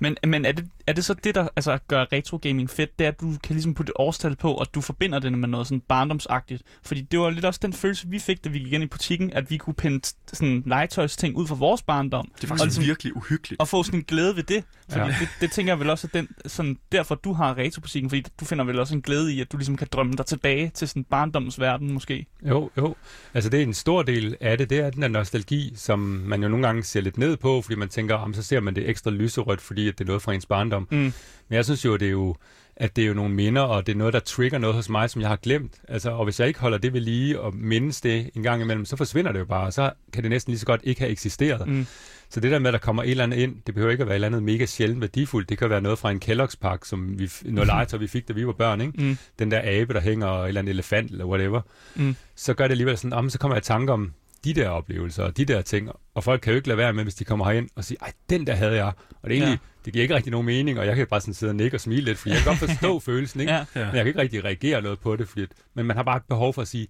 Men, 0.00 0.16
men 0.26 0.44
er, 0.44 0.52
det, 0.52 0.68
er 0.90 0.94
det 0.94 1.04
så 1.04 1.14
det, 1.14 1.34
der 1.34 1.48
altså, 1.56 1.78
gør 1.88 2.04
retro 2.12 2.38
gaming 2.42 2.70
fedt? 2.70 2.98
Det 2.98 3.04
er, 3.04 3.08
at 3.08 3.20
du 3.20 3.32
kan 3.42 3.54
ligesom 3.56 3.74
putte 3.74 3.90
et 3.90 3.94
årstal 3.96 4.36
på, 4.36 4.54
og 4.54 4.74
du 4.74 4.80
forbinder 4.80 5.18
det 5.18 5.32
med 5.32 5.48
noget 5.48 5.66
sådan 5.66 5.80
barndomsagtigt. 5.88 6.62
Fordi 6.82 7.00
det 7.00 7.18
var 7.20 7.30
lidt 7.30 7.44
også 7.44 7.60
den 7.62 7.72
følelse, 7.72 8.08
vi 8.08 8.18
fik, 8.18 8.44
da 8.44 8.48
vi 8.48 8.58
gik 8.58 8.72
ind 8.72 8.84
i 8.84 8.86
butikken, 8.86 9.32
at 9.32 9.50
vi 9.50 9.56
kunne 9.56 9.74
pinde 9.74 10.00
sådan 10.32 10.62
legetøjsting 10.66 11.36
ud 11.36 11.46
fra 11.46 11.54
vores 11.54 11.82
barndom. 11.82 12.28
Det 12.36 12.44
er 12.44 12.44
Og 12.44 12.48
faktisk 12.48 12.64
ligesom- 12.64 12.84
virkelig 12.84 13.16
uhyggeligt. 13.16 13.60
Og 13.60 13.68
få 13.68 13.82
sådan 13.82 14.00
en 14.00 14.04
glæde 14.04 14.36
ved 14.36 14.42
det. 14.42 14.64
Fordi 14.88 15.04
ja. 15.04 15.06
Det, 15.20 15.28
det, 15.40 15.50
tænker 15.52 15.72
jeg 15.72 15.80
vel 15.80 15.90
også, 15.90 16.06
at 16.06 16.14
den, 16.14 16.28
sådan, 16.46 16.78
derfor 16.92 17.14
du 17.14 17.32
har 17.32 17.58
retrobutikken, 17.58 18.10
fordi 18.10 18.24
du 18.40 18.44
finder 18.44 18.64
vel 18.64 18.78
også 18.78 18.94
en 18.94 19.02
glæde 19.02 19.34
i, 19.34 19.40
at 19.40 19.52
du 19.52 19.56
ligesom 19.56 19.76
kan 19.76 19.88
drømme 19.92 20.12
dig 20.12 20.26
tilbage 20.26 20.70
til 20.74 20.88
sådan 20.88 21.04
barndommens 21.04 21.60
verden 21.60 21.92
måske. 21.92 22.26
Jo, 22.48 22.70
jo. 22.76 22.94
Altså 23.34 23.50
det 23.50 23.58
er 23.58 23.62
en 23.64 23.74
stor 23.74 24.02
del 24.02 24.36
af 24.40 24.58
det, 24.58 24.70
det 24.70 24.78
er 24.78 24.90
den 24.90 25.02
der 25.02 25.08
nostalgi, 25.08 25.72
som 25.76 25.98
man 25.98 26.42
jo 26.42 26.48
nogle 26.48 26.66
gange 26.66 26.82
ser 26.82 27.00
lidt 27.00 27.18
ned 27.18 27.36
på, 27.36 27.62
fordi 27.62 27.74
man 27.76 27.88
tænker, 27.88 28.14
om 28.14 28.34
så 28.34 28.42
ser 28.42 28.60
man 28.60 28.74
det 28.74 28.88
ekstra 28.88 29.10
lyserødt, 29.10 29.60
fordi 29.60 29.88
at 29.88 29.98
det 29.98 30.04
er 30.04 30.06
noget 30.06 30.22
fra 30.22 30.32
ens 30.32 30.46
barndom. 30.46 30.79
Mm. 30.90 31.12
Men 31.48 31.56
jeg 31.56 31.64
synes 31.64 31.84
jo, 31.84 31.96
det 31.96 32.06
er 32.06 32.12
jo, 32.12 32.36
at 32.76 32.96
det 32.96 33.04
er 33.04 33.08
jo 33.08 33.14
nogle 33.14 33.34
minder, 33.34 33.62
og 33.62 33.86
det 33.86 33.92
er 33.92 33.96
noget, 33.96 34.12
der 34.12 34.20
trigger 34.20 34.58
noget 34.58 34.76
hos 34.76 34.88
mig, 34.88 35.10
som 35.10 35.20
jeg 35.20 35.28
har 35.28 35.36
glemt. 35.36 35.72
Altså, 35.88 36.10
og 36.10 36.24
hvis 36.24 36.40
jeg 36.40 36.48
ikke 36.48 36.60
holder 36.60 36.78
det 36.78 36.92
ved 36.92 37.00
lige 37.00 37.40
og 37.40 37.54
mindes 37.56 38.00
det 38.00 38.30
en 38.34 38.42
gang 38.42 38.62
imellem, 38.62 38.84
så 38.84 38.96
forsvinder 38.96 39.32
det 39.32 39.38
jo 39.38 39.44
bare, 39.44 39.66
og 39.66 39.72
så 39.72 39.92
kan 40.12 40.22
det 40.22 40.30
næsten 40.30 40.50
lige 40.50 40.58
så 40.58 40.66
godt 40.66 40.80
ikke 40.84 41.00
have 41.00 41.10
eksisteret. 41.10 41.68
Mm. 41.68 41.86
Så 42.30 42.40
det 42.40 42.50
der 42.50 42.58
med, 42.58 42.66
at 42.66 42.72
der 42.72 42.78
kommer 42.78 43.02
et 43.02 43.10
eller 43.10 43.24
andet 43.24 43.36
ind, 43.36 43.56
det 43.66 43.74
behøver 43.74 43.90
ikke 43.90 44.02
at 44.02 44.06
være 44.06 44.14
et 44.14 44.16
eller 44.16 44.28
andet 44.28 44.42
mega 44.42 44.66
sjældent 44.66 45.00
værdifuldt. 45.00 45.48
Det 45.48 45.58
kan 45.58 45.70
være 45.70 45.80
noget 45.80 45.98
fra 45.98 46.10
en 46.10 46.20
Kellogg's 46.24 46.56
pakke, 46.60 46.88
som 46.88 47.18
vi, 47.18 47.30
noget 47.44 47.66
legetøj, 47.66 47.98
vi 47.98 48.06
fik, 48.06 48.28
da 48.28 48.32
vi 48.32 48.46
var 48.46 48.52
børn, 48.52 48.80
ikke? 48.80 48.92
Mm. 48.98 49.18
Den 49.38 49.50
der 49.50 49.60
abe, 49.64 49.94
der 49.94 50.00
hænger, 50.00 50.26
og 50.26 50.44
et 50.44 50.48
eller 50.48 50.58
andet 50.58 50.72
elefant, 50.72 51.10
eller 51.10 51.24
whatever. 51.24 51.60
Mm. 51.94 52.16
Så 52.34 52.54
gør 52.54 52.64
det 52.64 52.70
alligevel 52.70 52.96
sådan, 52.96 53.12
om 53.12 53.30
så 53.30 53.38
kommer 53.38 53.56
jeg 53.56 53.62
i 53.62 53.64
tanke 53.64 53.92
om 53.92 54.12
de 54.44 54.54
der 54.54 54.68
oplevelser, 54.68 55.24
og 55.24 55.36
de 55.36 55.44
der 55.44 55.62
ting. 55.62 55.88
Og 56.14 56.24
folk 56.24 56.40
kan 56.40 56.50
jo 56.52 56.56
ikke 56.56 56.68
lade 56.68 56.78
være 56.78 56.92
med, 56.92 57.02
hvis 57.02 57.14
de 57.14 57.24
kommer 57.24 57.44
herind 57.44 57.68
og 57.76 57.84
siger, 57.84 57.98
ej, 58.02 58.12
den 58.30 58.46
der 58.46 58.54
havde 58.54 58.74
jeg. 58.74 58.86
Og 59.22 59.30
det 59.30 59.36
er 59.38 59.40
egentlig, 59.40 59.58
Ja. 59.62 59.68
det 59.84 59.92
giver 59.92 60.02
ikke 60.02 60.14
rigtig 60.14 60.30
nogen 60.30 60.46
mening, 60.46 60.78
og 60.78 60.86
jeg 60.86 60.96
kan 60.96 61.06
bare 61.06 61.20
sådan 61.20 61.34
sidde 61.34 61.50
og 61.50 61.56
nikke 61.56 61.76
og 61.76 61.80
smile 61.80 62.00
lidt, 62.02 62.18
fordi 62.18 62.34
jeg 62.34 62.42
kan 62.42 62.46
godt 62.56 62.70
forstå 62.70 63.00
følelsen, 63.10 63.40
ikke? 63.40 63.52
Ja. 63.52 63.58
Ja. 63.58 63.64
Men 63.74 63.84
jeg 63.84 63.94
kan 63.94 64.06
ikke 64.06 64.20
rigtig 64.20 64.44
reagere 64.44 64.82
noget 64.82 64.98
på 65.00 65.16
det, 65.16 65.28
fordi, 65.28 65.46
men 65.74 65.86
man 65.86 65.96
har 65.96 66.02
bare 66.04 66.16
et 66.16 66.22
behov 66.28 66.54
for 66.54 66.62
at 66.62 66.68
sige, 66.68 66.88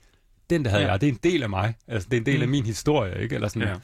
den 0.50 0.64
der 0.64 0.70
havde 0.70 0.82
ja. 0.84 0.90
jeg, 0.90 1.00
det 1.00 1.08
er 1.08 1.12
en 1.12 1.18
del 1.22 1.42
af 1.42 1.50
mig. 1.50 1.74
Altså, 1.88 2.08
det 2.10 2.16
er 2.16 2.20
en 2.20 2.26
del 2.26 2.36
Mm. 2.36 2.42
af 2.42 2.48
min 2.48 2.66
historie, 2.66 3.22
ikke? 3.22 3.34
Eller 3.34 3.48
sådan, 3.48 3.62
Ja. 3.68 3.74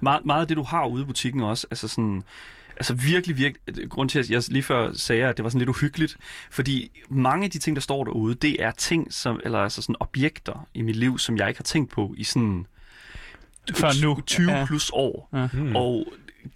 Meget, 0.00 0.24
meget 0.26 0.40
af 0.40 0.48
det, 0.48 0.56
du 0.56 0.62
har 0.62 0.86
ude 0.86 1.02
i 1.02 1.06
butikken 1.06 1.40
også, 1.42 1.66
altså 1.70 1.88
sådan... 1.88 2.22
Altså 2.76 2.94
virkelig, 2.94 3.36
virkelig, 3.36 3.90
grund 3.90 4.08
til, 4.08 4.18
at 4.18 4.30
jeg 4.30 4.42
lige 4.48 4.62
før 4.62 4.92
sagde, 4.92 5.24
at 5.24 5.36
det 5.36 5.42
var 5.42 5.48
sådan 5.48 5.58
lidt 5.58 5.68
uhyggeligt, 5.68 6.16
fordi 6.50 7.00
mange 7.10 7.44
af 7.44 7.50
de 7.50 7.58
ting, 7.58 7.76
der 7.76 7.80
står 7.82 8.04
derude, 8.04 8.34
det 8.34 8.62
er 8.62 8.70
ting, 8.70 9.12
som, 9.14 9.40
eller 9.44 9.58
altså 9.58 9.82
sådan 9.82 9.96
objekter 10.00 10.68
i 10.74 10.82
mit 10.82 10.96
liv, 10.96 11.18
som 11.18 11.36
jeg 11.36 11.48
ikke 11.48 11.58
har 11.58 11.62
tænkt 11.64 11.90
på 11.92 12.14
i 12.16 12.24
sådan 12.24 12.66
Før 13.74 14.02
nu. 14.02 14.20
20 14.26 14.52
Ja. 14.52 14.64
plus 14.66 14.90
år. 14.92 15.28
Ja. 15.34 15.48
Mm. 15.52 15.76
Og 15.76 16.06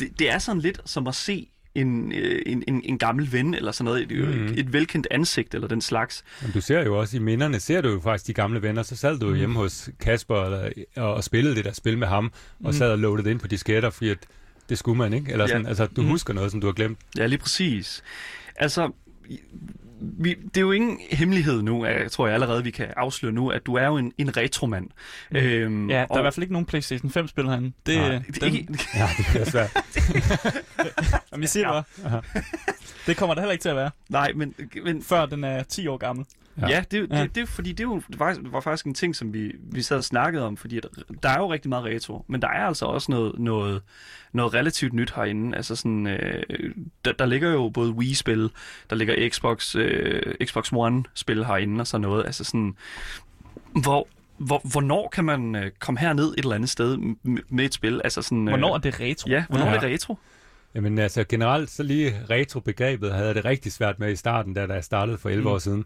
det, 0.01 0.19
det 0.19 0.31
er 0.31 0.39
sådan 0.39 0.61
lidt 0.61 0.81
som 0.85 1.07
at 1.07 1.15
se 1.15 1.49
en, 1.75 2.13
øh, 2.13 2.43
en, 2.47 2.65
en, 2.69 2.83
en 2.85 2.99
gammel 2.99 3.33
ven, 3.33 3.55
eller 3.55 3.73
sådan 3.73 3.85
noget, 3.85 4.13
et, 4.13 4.29
mm. 4.29 4.55
et 4.57 4.73
velkendt 4.73 5.07
ansigt, 5.11 5.55
eller 5.55 5.69
den 5.69 5.81
slags. 5.81 6.25
Men 6.43 6.51
du 6.53 6.61
ser 6.61 6.85
jo 6.85 6.99
også 7.01 7.17
i 7.17 7.21
minderne, 7.21 7.61
ser 7.61 7.81
du 7.81 7.89
jo 7.89 8.01
faktisk 8.01 8.27
de 8.27 8.33
gamle 8.33 8.63
venner, 8.63 8.83
så 8.83 8.97
sad 8.97 9.19
du 9.19 9.27
jo 9.27 9.33
Mm. 9.33 9.39
hjemme 9.39 9.57
hos 9.57 9.91
Kasper 10.01 10.45
eller, 10.45 10.71
og, 10.97 11.15
og 11.15 11.25
spillede 11.25 11.55
det 11.57 11.65
der 11.65 11.73
spil 11.73 11.99
med 11.99 12.07
ham, 12.07 12.25
og 12.61 12.67
Mm. 12.67 12.73
sad 12.73 12.91
og 12.93 12.99
loadede 12.99 13.25
det 13.25 13.31
ind 13.31 13.41
på 13.41 13.47
disketter, 13.47 13.91
fordi 13.91 14.11
at 14.11 14.19
det 14.69 14.79
skulle 14.79 14.99
man, 14.99 15.13
ikke? 15.13 15.33
Eller 15.33 15.45
Ja. 15.45 15.49
sådan, 15.49 15.67
altså, 15.67 15.87
du 15.87 16.03
Mm. 16.03 16.09
husker 16.09 16.35
noget, 16.35 16.51
som 16.51 16.61
du 16.61 16.67
har 16.67 16.75
glemt. 16.75 16.99
Ja, 17.19 17.27
lige 17.27 17.39
præcis. 17.39 18.03
Altså, 18.57 18.91
vi, 20.19 20.35
det 20.35 20.57
er 20.57 20.61
jo 20.61 20.73
ingen 20.73 20.99
hemmelighed 21.11 21.63
nu, 21.63 21.87
jeg 21.87 22.11
tror 22.11 22.27
jeg 22.27 22.35
allerede, 22.35 22.65
vi 22.65 22.71
kan 22.71 22.87
afsløre 22.97 23.33
nu, 23.33 23.49
at 23.51 23.67
du 23.67 23.75
er 23.75 23.87
jo 23.87 23.97
en, 23.97 24.13
en 24.19 24.37
retromand. 24.37 24.87
Mm. 25.31 25.37
Øhm, 25.37 25.91
Ja, 25.91 25.97
der 25.97 26.07
og- 26.11 26.17
er 26.17 26.21
i 26.21 26.23
hvert 26.23 26.35
fald 26.35 26.43
ikke 26.43 26.53
nogen 26.53 26.67
PlayStation 26.67 27.11
5-spil 27.19 27.45
herinde. 27.45 27.73
Det, 27.87 27.97
Nej, 27.97 28.09
den, 28.09 28.23
det 28.35 28.43
er 28.43 28.47
ikke, 28.47 28.67
Ja, 28.95 29.09
det 29.35 29.41
er 29.41 29.51
svært. 29.51 29.71
Jamen, 31.33 31.43
jeg 31.43 31.49
siger 31.49 31.69
Ja. 31.75 31.81
bare. 32.09 32.23
Det 33.07 33.17
kommer 33.17 33.35
der 33.35 33.43
heller 33.43 33.53
ikke 33.53 33.63
til 33.63 33.69
at 33.69 33.77
være, 33.77 33.91
nej, 34.09 34.33
men, 34.37 34.55
men 34.85 35.03
før 35.03 35.27
den 35.27 35.45
er 35.45 35.63
10 35.63 35.87
år 35.89 35.97
gammel. 35.97 36.25
Ja, 36.61 36.69
Ja. 36.69 36.85
det, 36.91 37.07
Ja. 37.11 37.23
det, 37.23 37.35
det, 37.35 37.49
fordi 37.49 37.73
det 37.73 37.85
jo 37.85 38.03
var, 38.19 38.37
var 38.43 38.61
faktisk 38.61 38.87
en 38.87 38.95
ting, 38.95 39.17
som 39.17 39.33
vi, 39.35 39.53
vi 39.73 39.83
sad 39.83 39.97
og 39.97 40.05
snakkede 40.05 40.45
om, 40.47 40.57
fordi 40.57 40.81
der 41.23 41.29
er 41.29 41.39
jo 41.39 41.53
rigtig 41.53 41.69
meget 41.69 41.85
retro, 41.85 42.25
men 42.29 42.43
der 42.43 42.49
er 42.49 42.67
altså 42.67 42.87
også 42.87 43.11
noget, 43.13 43.39
noget, 43.39 43.83
noget 44.33 44.55
relativt 44.55 44.93
nyt 44.93 45.13
herinde. 45.17 45.57
Altså 45.57 45.77
sådan, 45.77 46.07
øh, 46.07 46.43
der, 47.05 47.13
der 47.13 47.27
ligger 47.27 47.51
jo 47.53 47.69
både 47.69 47.91
Wii-spil, 47.93 48.51
der 48.91 48.97
ligger 48.97 49.29
Xbox, 49.31 49.77
øh, 49.77 50.35
Xbox 50.45 50.73
One-spil 50.73 51.45
herinde 51.45 51.81
og 51.83 51.87
sådan 51.87 52.03
noget. 52.03 52.27
Altså 52.27 52.45
sådan, 52.45 52.77
hvor, 53.83 54.09
hvor, 54.39 54.61
hvornår 54.73 55.09
kan 55.13 55.25
man 55.25 55.55
øh, 55.55 55.71
komme 55.79 56.01
herned 56.01 56.25
et 56.33 56.39
eller 56.39 56.55
andet 56.55 56.71
sted 56.71 56.97
med 57.49 57.65
et 57.65 57.75
spil? 57.75 58.01
Altså 58.05 58.23
sådan, 58.23 58.49
øh, 58.49 58.53
Hvornår 58.53 58.75
er 58.75 58.79
det 58.79 59.01
retro? 59.01 59.31
Ja, 59.31 59.45
hvornår 59.49 59.67
Ja. 59.67 59.75
er 59.75 59.81
det 59.81 59.91
retro? 59.91 60.19
Jamen 60.75 60.99
altså 60.99 61.25
generelt, 61.29 61.71
så 61.71 61.83
lige 61.83 62.21
retro-begrebet 62.31 63.13
havde 63.13 63.27
jeg 63.27 63.35
det 63.35 63.45
rigtig 63.45 63.73
svært 63.73 63.99
med 63.99 64.13
i 64.13 64.17
starten, 64.17 64.55
da, 64.55 64.67
da 64.67 64.75
jeg 64.75 64.85
startede 64.85 65.19
for 65.19 65.29
11 65.29 65.41
Mm. 65.43 65.55
år 65.55 65.59
siden. 65.59 65.85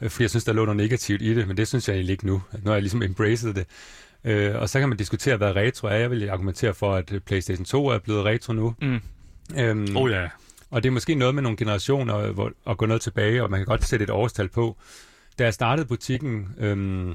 Øh, 0.00 0.10
Fordi 0.10 0.22
jeg 0.22 0.30
synes, 0.30 0.44
der 0.44 0.52
lå 0.52 0.64
noget 0.64 0.76
negativt 0.76 1.22
i 1.22 1.34
det, 1.34 1.48
men 1.48 1.56
det 1.56 1.68
synes 1.68 1.88
jeg 1.88 1.94
egentlig 1.94 2.12
ikke 2.12 2.26
nu. 2.26 2.42
Nu 2.52 2.60
har 2.66 2.72
jeg 2.72 2.82
ligesom 2.82 3.02
embraced 3.02 3.54
det. 3.54 3.66
Øh, 4.24 4.54
og 4.60 4.68
så 4.68 4.80
kan 4.80 4.88
man 4.88 4.98
diskutere, 4.98 5.36
hvad 5.36 5.56
retro 5.56 5.88
er. 5.88 5.92
Jeg 5.94 6.10
vil 6.10 6.28
argumentere 6.30 6.74
for, 6.74 6.94
at 6.94 7.12
PlayStation 7.26 7.64
2 7.64 7.86
er 7.86 7.98
blevet 7.98 8.24
retro 8.24 8.52
nu. 8.52 8.74
Mm. 8.82 9.00
Øhm, 9.58 9.96
Oh 9.96 10.10
ja. 10.10 10.28
Og 10.70 10.82
det 10.82 10.88
er 10.88 10.92
måske 10.92 11.14
noget 11.14 11.34
med 11.34 11.42
nogle 11.42 11.56
generationer 11.56 12.32
hvor, 12.32 12.52
at 12.70 12.78
gå 12.78 12.86
noget 12.86 13.02
tilbage, 13.02 13.42
og 13.42 13.50
man 13.50 13.60
kan 13.60 13.66
godt 13.66 13.84
sætte 13.84 14.02
et 14.02 14.10
årstal 14.10 14.48
på. 14.48 14.76
Da 15.38 15.44
jeg 15.44 15.54
startede 15.54 15.86
butikken, 15.86 16.48
øhm, 16.58 17.14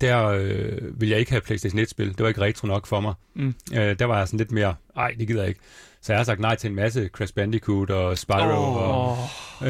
der 0.00 0.26
øh, 0.26 1.00
ville 1.00 1.12
jeg 1.12 1.20
ikke 1.20 1.30
have 1.30 1.40
PlayStation 1.40 1.80
1-spil. 1.80 2.08
Det 2.08 2.20
var 2.20 2.28
ikke 2.28 2.40
retro 2.40 2.66
nok 2.66 2.86
for 2.86 3.00
mig. 3.00 3.14
Mm. 3.34 3.54
Øh, 3.74 3.98
der 3.98 4.04
var 4.04 4.18
jeg 4.18 4.28
sådan 4.28 4.38
lidt 4.38 4.52
mere, 4.52 4.74
ej, 4.96 5.14
det 5.18 5.28
gider 5.28 5.40
jeg 5.40 5.48
ikke. 5.48 5.60
Så 6.00 6.12
jeg 6.12 6.18
har 6.18 6.24
sagt 6.24 6.40
nej 6.40 6.54
til 6.54 6.70
en 6.70 6.76
masse 6.76 7.08
Crash 7.12 7.34
Bandicoot 7.34 7.90
og 7.90 8.18
Spyro. 8.18 8.38
Åh. 8.38 8.76
Og, 8.76 9.10
Åh, 9.10 9.18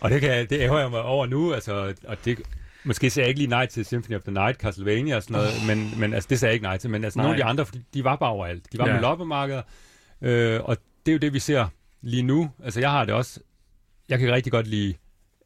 og 0.00 0.10
det, 0.10 0.20
kan, 0.20 0.46
det 0.50 0.60
ærger 0.60 0.78
jeg 0.78 0.90
mig 0.90 1.02
over 1.02 1.26
nu. 1.26 1.52
Altså, 1.52 1.94
og 2.04 2.16
det, 2.24 2.38
måske 2.84 3.10
sagde 3.10 3.24
jeg 3.24 3.28
ikke 3.28 3.40
lige 3.40 3.50
nej 3.50 3.66
til 3.66 3.84
Symphony 3.84 4.16
of 4.16 4.22
the 4.22 4.32
Night, 4.32 4.60
Castlevania 4.60 5.16
og 5.16 5.22
sådan 5.22 5.34
noget, 5.34 5.50
oh. 5.60 5.66
men, 5.66 6.00
men 6.00 6.14
altså, 6.14 6.26
det 6.30 6.40
sagde 6.40 6.50
jeg 6.50 6.54
ikke 6.54 6.64
nej 6.64 6.76
til. 6.76 6.90
Men 6.90 7.04
altså, 7.04 7.18
Nej. 7.18 7.24
nogle 7.24 7.36
af 7.36 7.44
de 7.44 7.50
andre, 7.50 7.66
de 7.94 8.04
var 8.04 8.16
bare 8.16 8.30
overalt. 8.30 8.72
De 8.72 8.78
var 8.78 8.86
ja. 8.86 8.92
med 8.92 9.00
loppemarkeder, 9.00 9.62
øh, 10.22 10.60
og 10.64 10.76
det 11.06 11.12
er 11.12 11.14
jo 11.14 11.18
det, 11.18 11.32
vi 11.32 11.38
ser 11.38 11.66
lige 12.02 12.22
nu. 12.22 12.50
Altså, 12.64 12.80
jeg 12.80 12.90
har 12.90 13.04
det 13.04 13.14
også... 13.14 13.40
Jeg 14.08 14.18
kan 14.18 14.32
rigtig 14.32 14.52
godt 14.52 14.66
lide 14.66 14.94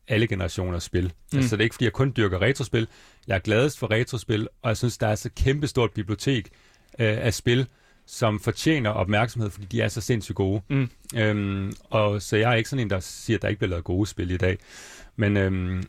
alle 0.08 0.26
generationers 0.26 0.82
spil. 0.82 1.12
Mm. 1.32 1.38
Altså, 1.38 1.56
det 1.56 1.62
er 1.62 1.64
ikke, 1.64 1.74
fordi 1.74 1.84
jeg 1.84 1.92
kun 1.92 2.12
dyrker 2.16 2.42
retrospil. 2.42 2.88
Jeg 3.26 3.34
er 3.34 3.38
gladest 3.38 3.78
for 3.78 3.90
retrospil, 3.90 4.48
og 4.62 4.68
jeg 4.68 4.76
synes, 4.76 4.98
der 4.98 5.06
er 5.06 5.14
så 5.14 5.30
kæmpestort 5.36 5.92
bibliotek 5.92 6.48
øh, 6.98 7.18
af 7.18 7.34
spil, 7.34 7.66
som 8.06 8.40
fortjener 8.40 8.90
opmærksomhed, 8.90 9.50
fordi 9.50 9.66
de 9.66 9.80
er 9.80 9.88
så 9.88 10.00
sindssygt 10.00 10.36
gode. 10.36 10.62
Mm. 10.68 10.90
Øhm, 11.16 11.72
og 11.84 12.22
så 12.22 12.36
jeg 12.36 12.50
er 12.50 12.54
ikke 12.54 12.70
sådan 12.70 12.84
en, 12.84 12.90
der 12.90 13.00
siger, 13.00 13.36
at 13.36 13.42
der 13.42 13.48
ikke 13.48 13.58
bliver 13.58 13.70
lavet 13.70 13.84
gode 13.84 14.06
spil 14.06 14.30
i 14.30 14.36
dag. 14.36 14.58
Men, 15.16 15.36
øhm, 15.36 15.82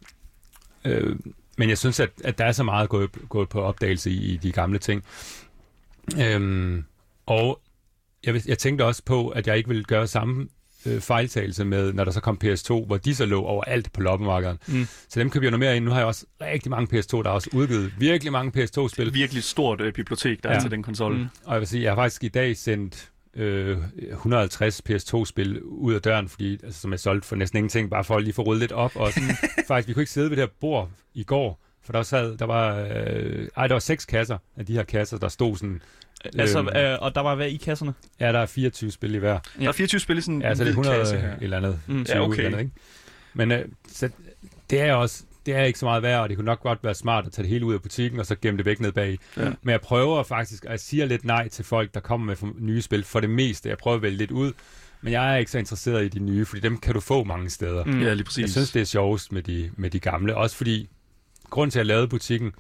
øh, 0.86 1.16
men 1.58 1.70
jeg 1.70 1.78
synes, 1.78 2.00
at, 2.00 2.10
at 2.24 2.38
der 2.38 2.46
er 2.46 2.52
så 2.52 2.64
meget 2.64 2.90
gået, 2.90 3.10
gået 3.30 3.50
på 3.50 3.62
opdagelse 3.62 4.12
i, 4.12 4.34
i 4.34 4.38
de 4.38 4.52
gamle 4.52 4.80
ting. 4.80 5.04
Øhm, 6.22 6.84
og 7.26 7.62
jeg, 8.26 8.48
jeg 8.48 8.58
tænkte 8.58 8.86
også 8.86 9.04
på, 9.06 9.30
at 9.30 9.48
jeg 9.48 9.58
ikke 9.58 9.70
ville 9.70 9.84
gøre 9.84 10.08
samme 10.08 10.48
øh, 10.86 11.02
fejltagelse 11.02 11.66
med, 11.66 11.94
når 11.94 12.04
der 12.04 12.12
så 12.12 12.22
kom 12.22 12.40
PS2, 12.44 12.86
hvor 12.86 12.98
de 12.98 13.16
så 13.16 13.26
lå 13.26 13.42
overalt 13.42 13.94
på 13.94 14.02
loppemarkedet. 14.02 14.58
Mm. 14.68 14.88
Så 15.10 15.20
dem 15.20 15.30
køber 15.30 15.46
jeg 15.46 15.52
noget 15.52 15.60
mere 15.60 15.76
ind. 15.76 15.86
Nu 15.86 15.92
har 15.92 15.98
jeg 15.98 16.08
også 16.08 16.26
rigtig 16.42 16.72
mange 16.72 17.00
PS2, 17.00 17.18
der 17.18 17.24
har 17.24 17.32
også 17.32 17.50
udgivet 17.54 17.94
virkelig 17.98 18.32
mange 18.32 18.64
PS2-spil. 18.64 19.14
Virkelig 19.14 19.44
stort 19.44 19.82
øh, 19.82 19.94
bibliotek, 19.94 20.44
der 20.44 20.50
ja. 20.50 20.56
Er 20.56 20.60
til 20.62 20.72
den 20.72 20.84
konsol. 20.84 21.18
Mm. 21.18 21.26
Og 21.46 21.54
jeg 21.54 21.60
vil 21.60 21.68
sige, 21.68 21.84
jeg 21.84 21.92
har 21.92 21.96
faktisk 21.96 22.24
i 22.24 22.28
dag 22.28 22.58
sendt 22.58 23.10
øh, 23.36 23.78
150 24.12 24.82
PS2-spil 24.90 25.62
ud 25.64 25.94
af 25.94 26.02
døren, 26.02 26.30
fordi, 26.30 26.60
altså, 26.64 26.82
som 26.82 26.92
jeg 26.92 27.00
solgte 27.00 27.28
for 27.28 27.36
næsten 27.36 27.58
ingenting, 27.58 27.90
bare 27.90 28.04
for 28.04 28.16
at 28.16 28.24
lige 28.24 28.34
få 28.34 28.42
ryddet 28.42 28.60
lidt 28.60 28.72
op. 28.72 28.96
Og 28.96 29.14
sådan, 29.14 29.30
faktisk, 29.68 29.88
vi 29.88 29.94
kunne 29.94 30.02
ikke 30.02 30.12
sidde 30.12 30.30
ved 30.30 30.38
det 30.38 30.44
her 30.44 30.54
bord 30.62 30.90
i 31.14 31.24
går, 31.24 31.66
for 31.90 31.94
der, 31.94 32.04
sad, 32.04 32.38
der 32.38 32.46
var, 32.46 32.76
øh, 32.80 33.48
ej, 33.58 33.68
der 33.68 33.76
var 33.76 33.80
seks 33.80 34.06
kasser 34.06 34.38
af 34.58 34.66
de 34.66 34.74
her 34.74 34.84
kasser, 34.84 35.18
der 35.18 35.28
stod 35.28 35.56
sådan, 35.58 35.82
Altså, 36.38 36.60
Øhm. 36.60 36.68
øh, 36.78 36.98
og 37.02 37.16
der 37.16 37.22
var 37.22 37.36
hvad 37.36 37.48
i 37.48 37.58
kasserne? 37.58 37.94
ja, 38.20 38.32
der 38.32 38.40
er 38.40 38.46
24 38.46 38.92
spil 38.92 39.16
i 39.16 39.18
hver. 39.18 39.40
Der 39.60 39.68
er 39.68 39.72
24 39.72 40.00
spil 40.00 40.18
i 40.18 40.22
sådan 40.22 40.42
Ja, 40.42 40.56
så 40.56 40.64
en 40.64 40.68
det 40.68 40.72
er 40.72 40.76
hvid 40.76 40.84
100 40.92 40.98
kasse 40.98 41.16
et 41.16 41.22
her. 41.22 41.36
eller 41.42 41.58
andet. 41.58 41.80
Mm. 41.88 42.06
20 42.06 42.18
Ja, 42.18 42.24
okay. 42.24 42.38
eller 42.38 42.48
andet, 42.48 42.60
ikke? 42.60 42.72
Men 43.34 43.52
øh, 43.52 43.66
så, 43.88 44.10
det 44.70 44.82
er 44.82 44.94
også, 44.94 45.24
det 45.46 45.56
er 45.56 45.64
ikke 45.64 45.80
så 45.80 45.86
meget 45.86 46.04
værd, 46.04 46.22
og 46.22 46.30
det 46.30 46.38
kunne 46.38 46.46
nok 46.46 46.62
godt 46.62 46.80
være 46.84 46.94
smart 46.94 47.26
at 47.26 47.32
tage 47.32 47.44
det 47.44 47.50
hele 47.50 47.66
ud 47.66 47.74
af 47.74 47.82
butikken, 47.82 48.20
og 48.20 48.26
så 48.26 48.36
gemme 48.42 48.58
det 48.58 48.66
væk 48.66 48.80
ned 48.80 48.92
bag. 48.92 49.18
Ja. 49.38 49.44
Men 49.62 49.72
jeg 49.72 49.82
prøver 49.82 50.24
faktisk, 50.24 50.66
og 50.66 50.72
jeg 50.72 50.80
siger 50.80 51.06
lidt 51.06 51.26
nej 51.26 51.48
til 51.48 51.66
folk, 51.66 51.94
der 51.94 52.00
kommer 52.00 52.26
med 52.42 52.52
nye 52.60 52.82
spil, 52.82 53.04
for 53.04 53.20
det 53.20 53.30
meste. 53.30 53.70
Jeg 53.70 53.78
prøver 53.78 53.96
at 53.98 54.02
vælge 54.02 54.18
lidt 54.18 54.32
ud, 54.32 54.52
men 55.02 55.14
jeg 55.14 55.34
er 55.34 55.38
ikke 55.38 55.52
så 55.52 55.58
interesseret 55.58 56.06
i 56.06 56.08
de 56.08 56.20
nye, 56.20 56.46
fordi 56.46 56.62
dem 56.62 56.78
kan 56.78 56.94
du 56.94 57.00
få 57.00 57.24
mange 57.24 57.50
steder. 57.50 57.84
Mm. 57.86 58.02
Ja, 58.02 58.14
lige 58.14 58.24
præcis. 58.24 58.42
Jeg 58.42 58.50
synes, 58.50 58.72
det 58.72 58.82
er 58.82 58.86
sjovest 58.86 59.32
med 59.32 59.44
de, 59.44 59.72
med 59.78 59.90
de 59.90 60.00
gamle, 60.00 60.36
også 60.38 60.56
fordi, 60.56 60.90
grunden 61.50 61.72
til, 61.72 61.80
at 61.80 61.82
jeg 61.82 61.88
lavede 61.88 62.08
butikken, 62.08 62.52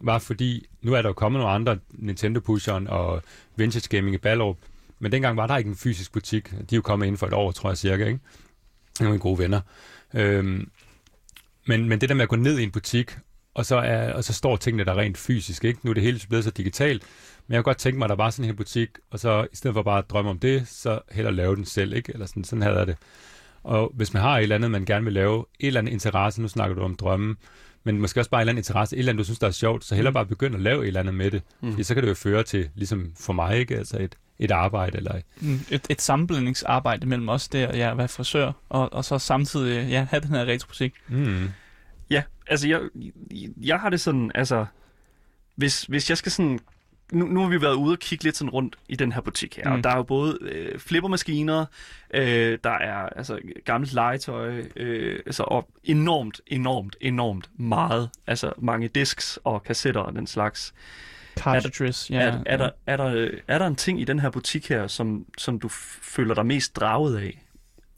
var 0.00 0.18
fordi, 0.18 0.66
nu 0.82 0.94
er 0.94 1.02
der 1.02 1.08
jo 1.08 1.12
kommet 1.12 1.40
nogle 1.40 1.54
andre, 1.54 1.78
Nintendo-pusheren 1.90 2.86
og 2.86 3.22
Vintage 3.56 3.88
Gaming 3.96 4.14
i 4.14 4.18
Ballerup, 4.18 4.56
men 4.98 5.12
dengang 5.12 5.36
var 5.36 5.46
der 5.46 5.56
ikke 5.56 5.68
en 5.68 5.76
fysisk 5.76 6.12
butik. 6.12 6.50
De 6.50 6.56
er 6.56 6.76
jo 6.76 6.82
kommet 6.82 7.06
inden 7.06 7.18
for 7.18 7.26
et 7.26 7.32
år, 7.32 7.52
tror 7.52 7.70
jeg 7.70 7.78
cirka, 7.78 8.06
ikke? 8.06 8.20
Det 8.98 9.20
gode 9.20 9.38
venner. 9.38 9.60
Øhm, 10.14 10.70
men, 11.66 11.88
men 11.88 12.00
det 12.00 12.08
der 12.08 12.14
med 12.14 12.22
at 12.22 12.28
gå 12.28 12.36
ned 12.36 12.58
i 12.58 12.62
en 12.62 12.70
butik, 12.70 13.16
og 13.54 13.66
så, 13.66 13.76
er, 13.76 14.12
og 14.12 14.24
så 14.24 14.32
står 14.32 14.56
tingene 14.56 14.84
der 14.84 14.98
rent 14.98 15.18
fysisk, 15.18 15.64
ikke? 15.64 15.80
Nu 15.82 15.90
er 15.90 15.94
det 15.94 16.02
hele 16.02 16.20
blevet 16.28 16.44
så 16.44 16.50
digitalt, 16.50 17.02
men 17.46 17.54
jeg 17.54 17.58
kunne 17.58 17.70
godt 17.70 17.78
tænke 17.78 17.98
mig, 17.98 18.06
at 18.06 18.10
der 18.10 18.16
var 18.16 18.30
sådan 18.30 18.50
en 18.50 18.56
butik, 18.56 18.88
og 19.10 19.18
så 19.18 19.46
i 19.52 19.56
stedet 19.56 19.74
for 19.74 19.82
bare 19.82 19.98
at 19.98 20.10
drømme 20.10 20.30
om 20.30 20.38
det, 20.38 20.68
så 20.68 21.00
hellere 21.10 21.34
lave 21.34 21.56
den 21.56 21.64
selv, 21.64 21.92
ikke? 21.92 22.12
Eller 22.12 22.26
sådan, 22.26 22.44
sådan 22.44 22.62
havde 22.62 22.78
jeg 22.78 22.86
det. 22.86 22.96
Og 23.62 23.92
hvis 23.94 24.12
man 24.12 24.22
har 24.22 24.38
et 24.38 24.42
eller 24.42 24.56
andet, 24.56 24.70
man 24.70 24.84
gerne 24.84 25.04
vil 25.04 25.12
lave, 25.12 25.44
et 25.60 25.66
eller 25.66 25.80
andet 25.80 25.92
interesse, 25.92 26.42
nu 26.42 26.48
snakker 26.48 26.76
du 26.76 26.82
om 26.82 26.96
drømme, 26.96 27.36
men 27.84 27.98
måske 28.00 28.20
også 28.20 28.30
bare 28.30 28.38
en 28.38 28.42
eller 28.42 28.50
anden 28.52 28.60
interesse, 28.60 28.96
et 28.96 28.98
eller 28.98 29.12
andet, 29.12 29.18
du 29.18 29.24
synes, 29.24 29.38
der 29.38 29.46
er 29.46 29.50
sjovt, 29.50 29.84
så 29.84 29.94
hellere 29.94 30.12
bare 30.12 30.26
begynde 30.26 30.56
at 30.56 30.62
lave 30.62 30.82
et 30.82 30.86
eller 30.86 31.00
andet 31.00 31.14
med 31.14 31.30
det. 31.30 31.42
Mm. 31.60 31.66
Mm. 31.66 31.72
Fordi 31.72 31.82
så 31.84 31.94
kan 31.94 32.02
det 32.02 32.08
jo 32.08 32.14
føre 32.14 32.42
til, 32.42 32.68
ligesom 32.74 33.12
for 33.20 33.32
mig, 33.32 33.58
ikke? 33.58 33.76
Altså 33.78 33.98
et, 34.00 34.14
et 34.38 34.50
arbejde, 34.50 34.96
eller 34.96 35.20
Mm, 35.40 35.60
et, 35.70 35.86
et 35.90 36.02
sammenblandingsarbejde 36.02 37.06
mellem 37.06 37.28
os 37.28 37.48
der, 37.48 37.76
ja, 37.76 37.90
at 37.90 37.98
være 37.98 38.08
frisør, 38.08 38.52
og, 38.68 38.92
og 38.92 39.04
så 39.04 39.18
samtidig 39.18 39.88
ja, 39.90 40.06
have 40.10 40.20
den 40.20 40.30
her 40.30 40.44
retromusik. 40.44 40.94
mm, 41.08 41.48
Ja, 42.10 42.22
altså 42.46 42.68
jeg, 42.68 42.80
jeg 43.60 43.80
har 43.80 43.90
det 43.90 44.00
sådan, 44.00 44.30
altså, 44.34 44.66
hvis, 45.56 45.82
hvis 45.82 46.10
jeg 46.10 46.18
skal 46.18 46.32
sådan, 46.32 46.58
nu, 47.12 47.26
nu 47.26 47.40
har 47.40 47.48
vi 47.48 47.62
været 47.62 47.74
ude 47.74 47.92
og 47.92 47.98
kigge 47.98 48.24
lidt 48.24 48.36
sådan 48.36 48.50
rundt 48.50 48.76
i 48.88 48.96
den 48.96 49.12
her 49.12 49.20
butik 49.20 49.56
her, 49.56 49.68
mm. 49.68 49.72
Og 49.74 49.84
der 49.84 49.90
er 49.90 49.96
jo 49.96 50.02
både 50.02 50.38
øh, 50.40 50.78
flippermaskiner, 50.78 51.66
øh, 52.14 52.58
der 52.64 52.70
er 52.70 53.08
altså 53.08 53.38
gammelt 53.64 53.92
legetøj, 53.92 54.62
øh, 54.76 55.20
altså, 55.26 55.42
og 55.42 55.68
enormt, 55.84 56.40
enormt, 56.46 56.96
enormt 57.00 57.50
meget, 57.58 58.10
altså 58.26 58.52
mange 58.58 58.88
disks 58.88 59.38
og 59.44 59.62
kassetter 59.62 60.00
og 60.00 60.12
den 60.14 60.26
slags. 60.26 60.74
Cartridges, 61.36 62.10
ja. 62.10 62.16
Ja, 62.16 62.26
er, 62.26 62.42
er, 62.46 62.56
der, 62.56 62.70
er, 62.86 62.96
der, 62.96 63.30
er 63.48 63.58
der 63.58 63.66
en 63.66 63.76
ting 63.76 64.00
i 64.00 64.04
den 64.04 64.18
her 64.18 64.30
butik 64.30 64.68
her, 64.68 64.86
som, 64.86 65.26
som 65.38 65.58
du 65.58 65.68
føler 66.02 66.34
dig 66.34 66.46
mest 66.46 66.76
draget 66.76 67.18
af? 67.18 67.42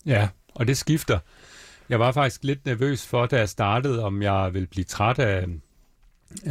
Ja, 0.07 0.29
og 0.55 0.66
det 0.66 0.77
skifter. 0.77 1.19
Jeg 1.88 2.01
var 2.01 2.12
faktisk 2.12 2.45
lidt 2.45 2.66
nervøs 2.66 3.07
for, 3.07 3.27
da 3.27 3.38
jeg 3.38 3.49
startede, 3.49 4.05
om 4.05 4.23
jeg 4.23 4.51
ville 4.55 4.66
blive 4.66 4.85
træt 4.85 5.19
af 5.19 5.45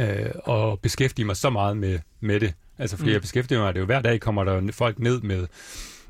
øh, 0.00 0.54
at 0.56 0.80
beskæftige 0.80 1.26
mig 1.26 1.36
så 1.36 1.50
meget 1.50 1.76
med, 1.76 1.98
med 2.20 2.40
det. 2.40 2.54
Altså, 2.78 2.96
fordi 2.96 3.10
Mm. 3.10 3.12
jeg 3.12 3.20
beskæftiger 3.20 3.60
mig, 3.60 3.74
det 3.74 3.78
er 3.78 3.82
jo 3.82 3.86
hver 3.86 4.00
dag 4.02 4.20
kommer 4.20 4.44
der 4.44 4.72
folk 4.72 4.98
ned 4.98 5.20
med, 5.20 5.46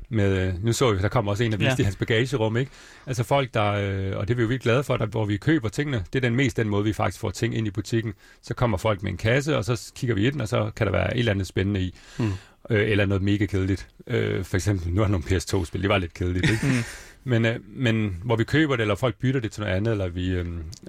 med 0.09 0.53
nu 0.63 0.73
så 0.73 0.91
vi, 0.93 0.99
der 1.01 1.07
kommer 1.07 1.31
også 1.31 1.43
en 1.43 1.53
og 1.53 1.59
viste 1.59 1.75
Ja. 1.77 1.81
i 1.81 1.83
hans 1.83 1.95
bagagerum, 1.95 2.57
ikke? 2.57 2.71
Altså 3.07 3.23
folk, 3.23 3.53
der, 3.53 3.71
øh, 3.71 4.17
og 4.17 4.27
det 4.27 4.33
er 4.33 4.35
vi 4.35 4.41
jo 4.41 4.47
virkelig 4.47 4.59
glade 4.61 4.83
for, 4.83 4.97
der, 4.97 5.05
hvor 5.05 5.25
vi 5.25 5.37
køber 5.37 5.69
tingene, 5.69 6.03
det 6.13 6.19
er 6.19 6.29
den 6.29 6.35
mest 6.35 6.57
den 6.57 6.69
måde, 6.69 6.83
vi 6.83 6.93
faktisk 6.93 7.19
får 7.21 7.29
ting 7.29 7.55
ind 7.57 7.67
i 7.67 7.71
butikken. 7.71 8.13
Så 8.41 8.53
kommer 8.53 8.77
folk 8.77 9.03
med 9.03 9.11
en 9.11 9.17
kasse, 9.17 9.57
og 9.57 9.65
så 9.65 9.91
kigger 9.95 10.15
vi 10.15 10.27
i 10.27 10.29
den, 10.29 10.41
og 10.41 10.47
så 10.47 10.71
kan 10.75 10.87
der 10.87 10.91
være 10.91 11.13
et 11.13 11.19
eller 11.19 11.31
andet 11.31 11.47
spændende 11.47 11.81
i. 11.81 11.95
Mm. 12.19 12.31
Øh, 12.69 12.89
eller 12.89 13.05
noget 13.05 13.23
mega 13.23 13.45
kedeligt. 13.45 13.87
Øh, 14.07 14.45
for 14.45 14.57
eksempel, 14.57 14.93
nu 14.93 15.01
der 15.01 15.07
nogle 15.07 15.25
PS2-spil, 15.25 15.81
det 15.81 15.89
var 15.89 15.97
lidt 15.97 16.13
kedeligt, 16.13 16.49
ikke? 16.49 16.65
Mm. 16.67 16.83
Men, 17.23 17.45
øh, 17.45 17.59
men 17.67 18.17
hvor 18.23 18.35
vi 18.35 18.43
køber 18.43 18.75
det, 18.75 18.81
eller 18.81 18.95
folk 18.95 19.15
bytter 19.19 19.39
det 19.39 19.51
til 19.51 19.61
noget 19.61 19.75
andet, 19.75 19.91
eller 19.91 20.07
vi, 20.07 20.29
øh, 20.29 20.45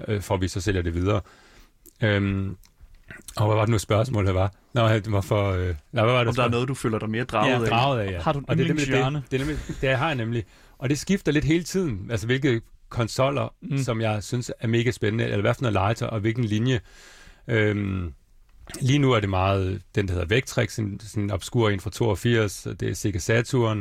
øh, 0.08 0.20
får 0.22 0.36
vi 0.36 0.48
så 0.48 0.60
sælger 0.60 0.82
det 0.82 0.94
videre. 0.94 1.20
Øhm, 2.02 2.56
og 3.36 3.46
hvad 3.46 3.56
var 3.56 3.64
det 3.64 3.68
nu 3.72 3.78
spørgsmålet 3.78 4.34
var? 4.34 4.52
Nå, 4.74 4.88
det 4.88 5.12
var 5.12 5.20
for... 5.20 5.50
Øh, 5.52 5.74
nej, 5.92 6.04
hvad 6.04 6.12
var 6.14 6.18
det? 6.18 6.28
Om 6.28 6.34
der 6.34 6.44
er 6.44 6.48
noget, 6.48 6.68
du 6.68 6.74
føler 6.74 6.98
dig 6.98 7.10
mere 7.10 7.24
draget 7.24 7.50
Ja, 7.52 7.60
af? 7.60 7.66
draget 7.68 8.00
af, 8.00 8.12
ja. 8.12 8.20
Har 8.20 8.32
du 8.32 8.42
og 8.48 8.56
det 8.56 8.64
er 8.64 8.68
nemlig 8.68 8.86
det, 8.86 8.94
det, 9.30 9.40
er 9.40 9.44
nemlig, 9.44 9.58
det 9.80 9.98
har 9.98 10.06
jeg 10.06 10.14
nemlig. 10.14 10.44
Og 10.78 10.88
det 10.88 10.98
skifter 10.98 11.32
lidt 11.32 11.44
hele 11.44 11.64
tiden, 11.64 12.06
altså 12.10 12.26
hvilke 12.26 12.60
konsoller, 12.88 13.54
Mm. 13.62 13.78
som 13.78 14.00
jeg 14.00 14.22
synes 14.24 14.52
er 14.60 14.68
mega 14.68 14.90
spændende, 14.90 15.24
eller 15.24 15.40
hvad 15.40 15.54
for 15.54 15.62
noget 15.62 15.72
legetøj, 15.72 16.08
og 16.08 16.20
hvilken 16.20 16.44
linje. 16.44 16.80
Øhm, 17.48 18.12
lige 18.80 18.98
nu 18.98 19.12
er 19.12 19.20
det 19.20 19.28
meget 19.28 19.82
den, 19.94 20.08
der 20.08 20.12
hedder 20.14 20.26
Vectrex, 20.26 20.72
sådan, 20.74 21.00
sådan 21.02 21.22
en 21.22 21.30
obskur 21.30 21.70
en 21.70 21.80
fra 21.80 21.90
82, 21.90 22.66
og 22.66 22.80
det 22.80 22.88
er 22.90 22.94
Sega 22.94 23.18
Saturn. 23.18 23.78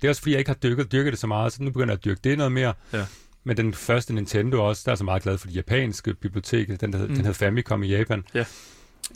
Det 0.00 0.04
er 0.04 0.08
også 0.08 0.22
fordi, 0.22 0.30
jeg 0.32 0.38
ikke 0.38 0.48
har 0.48 0.54
dyrket, 0.62 0.92
dyrket 0.92 1.12
det 1.12 1.20
så 1.20 1.26
meget, 1.26 1.52
så 1.52 1.62
nu 1.62 1.70
begynder 1.70 1.92
jeg 1.92 1.98
at 1.98 2.04
dyrke 2.04 2.20
det 2.24 2.38
noget 2.38 2.52
mere. 2.52 2.74
Ja. 2.92 3.04
Men 3.44 3.56
den 3.56 3.74
første 3.74 4.14
Nintendo 4.14 4.64
også, 4.68 4.82
der 4.86 4.92
er 4.92 4.96
så 4.96 5.04
meget 5.04 5.22
glad 5.22 5.38
for 5.38 5.46
de 5.48 5.52
japanske 5.54 6.14
biblioteker, 6.14 6.76
den, 6.76 6.92
der 6.92 6.98
hed, 6.98 7.06
Mm. 7.06 7.10
mm. 7.12 7.16
den 7.16 7.26
hed 7.26 7.34
Famicom 7.34 7.82
i 7.82 7.86
Japan. 7.88 8.24
Ja. 8.34 8.44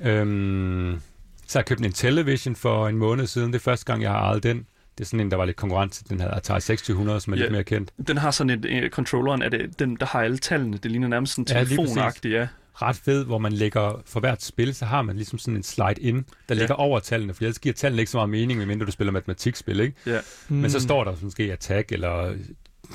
Øhm, 0.04 1.00
så 1.46 1.58
har 1.58 1.61
jeg 1.61 1.66
købt 1.66 1.80
en 1.87 1.92
Television 1.92 2.56
for 2.56 2.88
en 2.88 2.96
måned 2.96 3.26
siden. 3.26 3.52
Det 3.52 3.58
er 3.58 3.62
første 3.62 3.87
gang, 3.87 4.02
jeg 4.02 4.11
har 4.11 4.18
ejet 4.18 4.42
den. 4.42 4.66
Det 4.98 5.04
er 5.04 5.08
sådan 5.08 5.20
en, 5.20 5.30
der 5.30 5.37
var 5.37 5.44
lidt 5.44 5.56
konkurrent 5.56 5.92
til 5.92 6.08
den 6.08 6.20
her 6.20 6.28
Atari 6.30 6.61
2600, 6.61 7.20
som 7.20 7.32
er 7.32 7.37
Ja. 7.37 7.42
lidt 7.42 7.52
mere 7.52 7.64
kendt. 7.64 7.90
Den 8.06 8.18
har 8.18 8.30
sådan 8.30 8.50
et, 8.50 8.64
øh, 8.64 8.90
controlleren, 8.90 9.42
er 9.42 9.48
det 9.48 9.78
den, 9.78 9.96
der 10.00 10.06
har 10.06 10.20
alle 10.22 10.38
tallene. 10.38 10.76
Det 10.76 10.90
ligner 10.90 11.08
nærmest 11.08 11.35
sådan 11.35 11.46
Ja, 11.56 11.62
lige 11.62 11.76
telefonagtigt, 11.76 12.35
ja. 12.35 12.48
Ret 12.74 12.96
fed, 12.96 13.24
hvor 13.24 13.38
man 13.38 13.52
lægger, 13.52 14.02
for 14.06 14.20
hvert 14.20 14.42
spil, 14.42 14.74
så 14.74 14.85
har 14.85 15.02
man 15.02 15.16
ligesom 15.16 15.38
sådan 15.38 15.56
en 15.56 15.62
slide 15.62 16.00
in, 16.00 16.24
der 16.48 16.54
ligger 16.54 16.74
over 16.74 17.00
tallene, 17.00 17.35
for 17.35 17.44
ellers 17.44 17.58
giver 17.58 17.72
tallene 17.72 18.02
ikke 18.02 18.11
så 18.11 18.16
meget 18.18 18.30
mening, 18.30 18.58
medmindre 18.58 18.87
du 18.87 18.90
spiller 18.92 19.12
matematikspil, 19.12 19.80
ikke? 19.80 19.94
ja. 20.06 20.18
Mm. 20.48 20.56
Men 20.56 20.70
så 20.70 20.80
står 20.80 21.04
der 21.04 21.14
måske 21.22 21.52
attack, 21.52 21.92
eller 21.92 22.35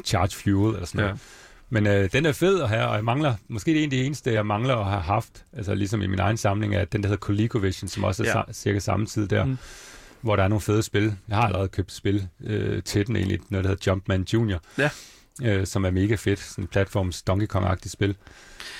charge 0.06 0.36
fuel, 0.36 0.74
eller 0.74 0.88
sådan 0.88 1.00
ja. 1.02 1.06
noget. 1.06 1.20
Men 1.70 1.88
øh, 1.88 2.10
den 2.14 2.26
er 2.26 2.32
fed 2.32 2.62
at 2.62 2.70
have, 2.70 2.88
og 2.88 2.96
jeg 2.96 3.04
mangler, 3.04 3.34
måske 3.48 3.72
det 3.72 3.80
er 3.80 3.84
en 3.84 3.88
af 3.88 3.92
de 3.92 4.04
eneste, 4.04 4.34
jeg 4.34 4.46
mangler 4.46 4.76
at 4.76 4.86
have 4.86 5.02
haft, 5.02 5.46
altså 5.58 5.76
ligesom 5.76 6.02
i 6.02 6.08
min 6.08 6.20
egen 6.20 6.38
samling, 6.38 6.76
er 6.76 6.86
den, 6.86 7.04
der 7.04 7.10
hedder 7.10 7.20
ColecoVision, 7.22 7.88
som 7.90 8.04
også 8.04 8.24
er 8.24 8.28
Ja. 8.28 8.38
ja. 8.48 8.54
cirka 8.54 8.80
samme 8.80 9.06
tid 9.06 9.28
der, 9.28 9.46
Mm. 9.46 9.58
hvor 10.22 10.36
der 10.36 10.44
er 10.44 10.48
nogle 10.48 10.62
fede 10.62 10.84
spil. 10.84 11.16
Jeg 11.28 11.38
har 11.38 11.44
allerede 11.46 11.68
købt 11.68 11.92
spil 11.92 12.28
øh, 12.44 12.84
til 12.84 13.08
den 13.08 13.16
egentlig, 13.16 13.40
noget 13.50 13.64
der 13.64 13.70
hedder 13.70 13.92
Jumpman 13.92 14.26
Junior, 14.34 14.60
Ja. 14.78 14.90
Øh, 15.44 15.68
som 15.68 15.86
er 15.86 15.92
mega 15.92 16.16
fedt, 16.16 16.40
sådan 16.40 16.64
en 16.64 16.68
platforms 16.68 17.22
Donkey 17.22 17.48
Kong-agtigt 17.56 17.90
spil. 17.90 18.16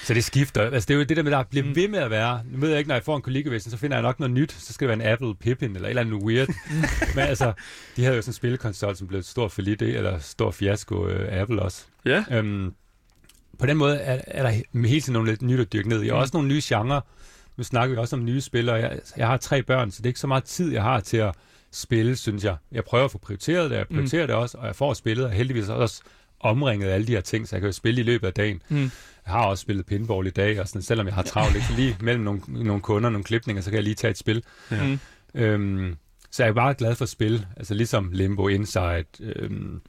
Så 0.04 0.14
det 0.14 0.24
skifter. 0.24 0.62
Altså, 0.62 0.88
det 0.88 0.94
er 0.94 0.98
jo 0.98 1.04
det 1.04 1.18
der 1.18 1.24
med, 1.24 1.32
der 1.32 1.44
bliver 1.44 1.66
Mm. 1.66 1.76
ved 1.76 1.88
med 1.88 2.00
at 2.00 2.10
være. 2.12 2.42
Nu 2.52 2.60
ved 2.60 2.70
jeg 2.70 2.78
ikke, 2.78 2.88
når 2.88 2.96
jeg 2.96 3.04
får 3.04 3.16
en 3.16 3.22
ColecoVision, 3.22 3.72
så 3.72 3.78
finder 3.78 3.98
jeg 3.98 4.02
nok 4.02 4.20
noget 4.20 4.34
nyt. 4.34 4.52
Så 4.60 4.74
skal 4.74 4.88
det 4.90 4.98
være 4.98 5.08
en 5.08 5.14
Apple 5.14 5.36
Pippin, 5.36 5.76
eller 5.76 5.88
et 5.88 5.90
eller 5.90 6.02
andet 6.02 6.24
weird. 6.24 6.48
Men 7.16 7.20
altså, 7.24 7.54
de 7.96 8.04
havde 8.04 8.16
jo 8.16 8.22
sådan 8.22 8.30
en 8.30 8.34
spillekonsol, 8.34 8.96
som 8.96 9.08
blev 9.08 9.20
et 9.20 9.26
stort 9.26 9.52
forlit, 9.52 9.82
eller 9.82 10.20
stor 10.20 10.52
fiasko, 10.52 11.08
øh, 11.08 11.42
Apple 11.42 11.62
også. 11.62 11.86
Ja. 12.06 12.24
Øhm, 12.32 12.74
på 13.60 13.66
den 13.66 13.78
måde 13.78 13.98
er, 13.98 14.22
er 14.28 14.44
der 14.44 14.52
he- 14.52 14.88
hele 14.88 15.02
tiden 15.02 15.14
nogle 15.14 15.30
lidt 15.30 15.42
nyt 15.42 15.60
at 15.60 15.74
dyrke 15.74 15.90
ned 15.90 16.04
i. 16.04 16.10
Og 16.10 16.16
Mm. 16.18 16.22
også 16.22 16.32
nogle 16.38 16.48
nye 16.50 16.62
genrer. 16.64 17.02
Nu 17.58 17.64
snakker 17.64 17.96
vi 17.96 18.00
også 18.00 18.16
om 18.16 18.26
nye 18.26 18.42
spillere. 18.42 18.76
Jeg, 18.76 19.00
jeg 19.18 19.28
har 19.28 19.38
tre 19.38 19.64
børn, 19.64 19.92
så 19.92 19.98
det 19.98 20.06
er 20.06 20.10
ikke 20.10 20.20
så 20.20 20.28
meget 20.28 20.44
tid, 20.44 20.72
jeg 20.74 20.84
har 20.84 21.00
til 21.00 21.18
at 21.18 21.36
spille, 21.72 22.16
synes 22.16 22.44
jeg. 22.44 22.56
Jeg 22.72 22.84
prøver 22.84 23.06
at 23.06 23.12
få 23.12 23.18
prioriteret 23.18 23.72
det, 23.72 23.78
jeg 23.78 23.88
prioriterer 23.88 24.24
mm. 24.24 24.28
det 24.28 24.36
også, 24.36 24.58
og 24.58 24.68
jeg 24.68 24.76
får 24.76 24.94
spillet, 24.94 25.26
og 25.26 25.32
heldigvis 25.32 25.70
også 25.70 26.02
omringet 26.40 26.88
af 26.88 26.94
alle 26.94 27.08
de 27.08 27.12
her 27.12 27.22
ting, 27.22 27.48
så 27.48 27.56
jeg 27.56 27.62
kan 27.62 27.68
jo 27.68 27.72
spille 27.72 28.02
i 28.02 28.04
løbet 28.04 28.28
af 28.28 28.34
dagen. 28.34 28.62
Mm. 28.70 28.78
Jeg 29.26 29.34
har 29.34 29.46
også 29.46 29.62
spillet 29.62 29.86
pinball 29.86 30.28
i 30.28 30.30
dag, 30.30 30.60
og 30.62 30.68
sådan, 30.68 30.82
selvom 30.82 31.08
jeg 31.08 31.16
har 31.16 31.24
travlt, 31.24 31.56
ikke, 31.56 31.68
lige 31.76 31.98
mellem 32.00 32.24
nogle, 32.24 32.42
nogle 32.48 32.82
kunder, 32.82 33.10
nogle 33.10 33.24
klipninger, 33.24 33.62
så 33.62 33.70
kan 33.70 33.76
jeg 33.76 33.84
lige 33.84 33.96
tage 33.96 34.12
et 34.12 34.18
spil. 34.18 34.44
Ja. 34.72 34.84
Mm. 34.84 35.00
Øhm, 35.42 35.96
så 36.32 36.44
jeg 36.44 36.50
er 36.50 36.54
bare 36.54 36.74
glad 36.74 36.96
for 36.96 37.06
spil, 37.06 37.46
altså 37.58 37.74
ligesom 37.74 38.10
Limbo, 38.14 38.48
Inside, 38.48 39.06
øhm, 39.20 39.82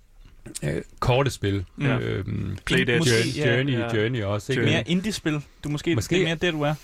øh, 0.65 0.83
korte 1.01 1.31
spil. 1.31 1.65
Ja. 1.81 1.99
Øhm, 1.99 2.59
Playdead. 2.67 2.99
Måske, 2.99 3.15
Journey, 3.15 3.37
ja, 3.37 3.57
Journey, 3.57 3.73
ja. 3.79 3.97
Journey 3.97 4.23
også. 4.23 4.53
Ikke? 4.53 4.65
Mere 4.65 4.85
indie-spil. 4.87 5.43
Du 5.65 5.69
måske, 5.69 5.95
Måske. 5.95 6.15
det 6.15 6.21
er 6.21 6.27
mere 6.27 6.35
det, 6.35 6.53
du 6.53 6.63
er. 6.63 6.75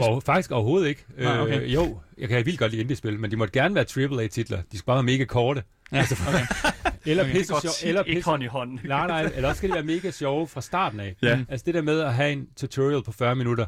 Og 0.00 0.22
faktisk 0.22 0.50
overhovedet 0.50 0.88
ikke. 0.88 1.04
Nej, 1.18 1.40
okay. 1.40 1.62
Øh, 1.62 1.74
jo, 1.74 1.98
jeg 2.18 2.28
kan 2.28 2.46
vildt 2.46 2.58
godt 2.58 2.70
lide 2.70 2.82
indie-spil, 2.82 3.18
men 3.20 3.30
de 3.30 3.36
måtte 3.36 3.52
gerne 3.52 3.74
være 3.74 3.84
AAA-titler. 4.12 4.62
De 4.72 4.78
skal 4.78 4.86
bare 4.86 4.96
være 4.96 5.02
mega 5.02 5.24
korte. 5.24 5.62
Ja, 5.92 6.04
okay. 6.12 6.40
Eller 7.06 7.24
Okay. 7.24 7.32
pisse 7.32 7.54
sjov, 7.62 7.72
eller 7.88 8.02
ikke 8.02 8.18
pisse, 8.18 8.30
hånd 8.30 8.42
i 8.42 8.46
hånden. 8.46 8.80
nej, 8.84 9.06
nej, 9.06 9.22
eller 9.34 9.48
også 9.48 9.58
skal 9.58 9.68
de 9.70 9.74
være 9.74 9.82
mega 9.82 10.10
sjove 10.10 10.48
fra 10.48 10.60
starten 10.60 11.00
af. 11.00 11.16
Ja. 11.22 11.40
Altså 11.48 11.64
det 11.66 11.74
der 11.74 11.82
med 11.82 12.00
at 12.00 12.14
have 12.14 12.32
en 12.32 12.46
tutorial 12.56 13.02
på 13.02 13.12
40 13.12 13.34
minutter, 13.36 13.66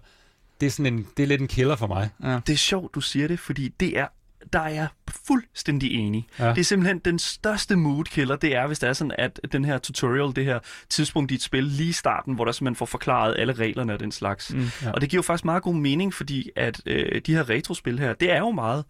det 0.60 0.66
er, 0.66 0.70
sådan 0.70 0.94
en, 0.94 1.06
det 1.16 1.22
er 1.22 1.26
lidt 1.26 1.40
en 1.40 1.48
killer 1.48 1.76
for 1.76 1.86
mig. 1.86 2.08
Ja. 2.22 2.40
Det 2.46 2.52
er 2.52 2.56
sjovt, 2.56 2.94
du 2.94 3.00
siger 3.00 3.28
det, 3.28 3.40
fordi 3.40 3.68
det 3.80 3.98
er 3.98 4.06
der 4.52 4.60
er 4.60 4.68
jeg 4.68 4.88
fuldstændig 5.26 5.92
enig. 5.94 6.26
Ja. 6.38 6.48
Det 6.48 6.58
er 6.58 6.62
simpelthen 6.64 6.98
den 6.98 7.18
største 7.18 7.76
mood 7.76 8.04
killer, 8.04 8.36
det 8.36 8.56
er, 8.56 8.66
hvis 8.66 8.78
det 8.78 8.88
er 8.88 8.92
sådan, 8.92 9.12
at 9.18 9.40
den 9.52 9.64
her 9.64 9.78
tutorial, 9.78 10.36
det 10.36 10.44
her 10.44 10.58
tidspunkt 10.88 11.30
i 11.32 11.34
et 11.34 11.42
spil, 11.42 11.64
lige 11.64 11.88
i 11.88 11.92
starten, 11.92 12.34
hvor 12.34 12.44
der 12.44 12.52
simpelthen 12.52 12.76
får 12.76 12.86
forklaret 12.86 13.34
alle 13.38 13.52
reglerne 13.52 13.92
og 13.94 14.00
den 14.00 14.12
slags. 14.12 14.54
Mm. 14.54 14.64
Ja. 14.82 14.90
Og 14.90 15.00
det 15.00 15.10
giver 15.10 15.18
jo 15.18 15.22
faktisk 15.22 15.44
meget 15.44 15.62
god 15.62 15.74
mening, 15.74 16.14
fordi 16.14 16.50
at 16.56 16.80
øh, 16.86 17.20
de 17.26 17.34
her 17.34 17.50
retrospil 17.50 17.98
her, 17.98 18.14
det 18.14 18.32
er 18.32 18.38
jo 18.38 18.50
meget 18.50 18.84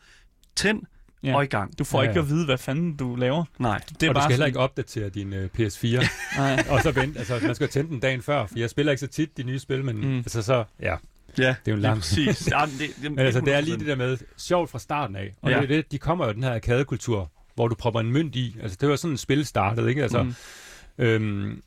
tænd 0.57 0.83
Ja. 1.25 1.37
og 1.37 1.45
i 1.45 1.47
gang. 1.47 1.79
Du 1.79 1.85
får 1.85 2.03
Ja, 2.03 2.09
ikke 2.09 2.19
ja. 2.21 2.25
at 2.25 2.29
vide, 2.31 2.45
hvad 2.45 2.59
fanden 2.59 2.97
du 2.97 3.17
laver. 3.17 3.45
Nej. 3.59 3.79
Det 3.79 4.03
er 4.03 4.09
og 4.09 4.15
du 4.15 4.19
bare 4.19 4.23
skal 4.23 4.33
heller 4.33 4.37
sådan- 4.37 4.49
ikke 4.49 4.59
opdatere 4.59 5.09
din 5.09 5.33
uh, 5.33 5.39
PS4, 5.59 6.09
Nej. 6.39 6.65
og 6.69 6.81
så 6.83 6.91
vente. 6.91 7.19
Altså, 7.19 7.39
man 7.43 7.55
skal 7.55 7.65
jo 7.67 7.71
tænde 7.73 7.91
den 7.91 8.01
dagen 8.01 8.23
før, 8.23 8.47
for 8.47 8.59
jeg 8.59 8.71
spiller 8.71 8.93
ikke 8.93 9.01
så 9.01 9.07
tit 9.07 9.37
de 9.37 9.43
nye 9.43 9.59
spil, 9.59 9.85
men 9.85 9.97
mm. 9.97 10.17
altså 10.19 10.43
så, 10.43 10.65
ja, 10.81 10.97
Ja, 11.39 11.43
det 11.43 11.49
er 11.49 11.55
jo 11.67 11.73
en 11.73 11.79
lige 11.79 11.83
lang... 11.83 11.99
præcis. 12.01 12.51
Ja, 12.51 12.61
det, 12.67 12.91
det, 13.03 13.11
Men 13.11 13.19
altså, 13.19 13.41
det 13.41 13.55
er 13.55 13.61
lige 13.61 13.77
det 13.79 13.87
der 13.87 13.97
med 13.97 14.19
sjovt 14.39 14.71
fra 14.71 14.79
starten 14.79 15.17
af. 15.17 15.35
Og 15.43 15.51
Ja. 15.51 15.57
ja. 15.57 15.63
det 15.63 15.71
er 15.71 15.77
det, 15.83 15.93
de 15.93 15.99
kommer 15.99 16.27
jo 16.27 16.33
den 16.33 16.43
her 16.43 16.55
arkadekultur, 16.55 17.31
hvor 17.55 17.69
du 17.69 17.75
propper 17.75 18.01
en 18.01 18.13
mønt 18.13 18.37
i. 18.37 18.57
Altså, 18.63 18.79
det 18.81 18.89
var 18.89 18.97
sådan 18.97 19.15
et 19.15 19.21
spil 19.21 19.47
startede, 19.47 19.89
ikke? 19.89 20.03
Altså, 20.03 20.23
Mm. 20.23 20.35
øhm, 20.99 21.63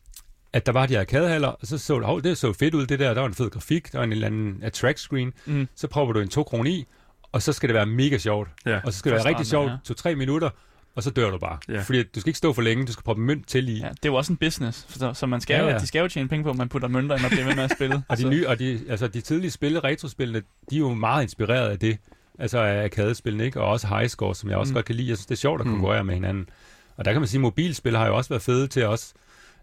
at 0.54 0.66
der 0.66 0.72
var 0.72 0.86
de 0.86 1.00
arkadehaller, 1.00 1.48
og 1.48 1.68
så 1.68 1.78
så 1.78 2.00
du, 2.00 2.06
hov, 2.06 2.22
det 2.22 2.38
så 2.38 2.54
fedt 2.54 2.74
ud, 2.74 2.86
det 2.88 3.00
der, 3.00 3.14
der 3.14 3.22
var 3.22 3.28
en 3.28 3.34
fed 3.34 3.50
grafik, 3.50 3.92
der 3.92 3.98
var 3.98 4.04
en 4.06 4.12
eller 4.12 4.28
anden 4.28 4.60
attract 4.64 5.00
screen, 5.00 5.34
Mm. 5.46 5.68
så 5.76 5.88
propper 5.88 6.14
du 6.14 6.20
en 6.20 6.28
2 6.30 6.44
kroner 6.44 6.70
i, 6.70 6.86
og 7.32 7.42
så 7.42 7.54
skal 7.54 7.70
det 7.70 7.74
være 7.74 7.86
mega 7.86 8.18
sjovt. 8.18 8.50
Ja. 8.66 8.80
Og 8.86 8.94
så 8.94 9.00
skal 9.00 9.12
det 9.12 9.18
være 9.18 9.28
rigtig 9.28 9.46
sjovt, 9.46 9.72
to-tre 9.86 10.16
minutter, 10.16 10.50
og 10.96 11.04
så 11.04 11.10
dør 11.10 11.30
du 11.30 11.38
bare. 11.38 11.58
Ja. 11.70 11.82
Fordi 11.82 12.04
du 12.04 12.20
skal 12.20 12.30
ikke 12.30 12.38
stå 12.38 12.54
for 12.54 12.62
længe, 12.62 12.86
du 12.86 12.92
skal 12.92 13.04
proppe 13.04 13.22
mønt 13.22 13.48
til 13.48 13.70
i. 13.70 13.80
Ja, 13.80 13.88
det 13.90 14.06
er 14.06 14.10
jo 14.10 14.16
også 14.16 14.34
en 14.34 14.38
business, 14.38 14.86
så, 14.90 15.14
så 15.14 15.26
man 15.26 15.42
skal 15.42 15.54
Ja, 15.54 15.62
jo, 15.62 15.68
ja. 15.70 15.78
de 15.78 15.88
skal 15.88 16.00
jo 16.00 16.08
tjene 16.08 16.30
penge 16.30 16.44
på, 16.44 16.50
at 16.50 16.56
man 16.56 16.70
putter 16.70 16.88
mønter 16.88 17.16
ind 17.18 17.26
og 17.26 17.32
bliver 17.32 17.46
ved 17.46 17.56
med 17.56 17.64
at 17.64 17.72
spille. 17.72 18.04
Og 18.10 18.18
de, 18.18 18.22
Så- 18.22 18.30
nye, 18.30 18.48
og 18.48 18.60
de, 18.60 18.80
altså 18.90 19.08
de 19.08 19.22
tidlige 19.22 19.52
spil, 19.52 19.80
retrospillene, 19.80 20.42
de 20.70 20.76
er 20.76 20.80
jo 20.80 20.94
meget 20.94 21.24
inspireret 21.24 21.70
af 21.70 21.80
det. 21.80 21.98
Altså 22.40 22.60
af 22.60 22.84
arkadespillene, 22.84 23.46
ikke? 23.46 23.62
Og 23.62 23.68
også 23.68 23.88
high 23.88 24.08
score, 24.08 24.36
som 24.36 24.50
jeg 24.50 24.58
også 24.58 24.70
Mm. 24.70 24.74
mm. 24.74 24.76
godt 24.76 24.86
kan 24.86 24.96
lide. 24.96 25.10
Jeg 25.10 25.18
synes, 25.18 25.26
det 25.26 25.36
er 25.36 25.40
sjovt 25.40 25.62
at 25.62 25.68
Mm. 25.68 25.74
konkurrere 25.74 26.04
med 26.04 26.14
hinanden. 26.14 26.50
Og 26.98 27.06
der 27.06 27.12
kan 27.12 27.22
man 27.22 27.28
sige, 27.28 27.38
at 27.38 27.42
mobilspil 27.42 27.98
har 27.98 28.08
jo 28.08 28.16
også 28.18 28.30
været 28.30 28.42
fede 28.42 28.68
til 28.68 28.86
os 28.86 29.14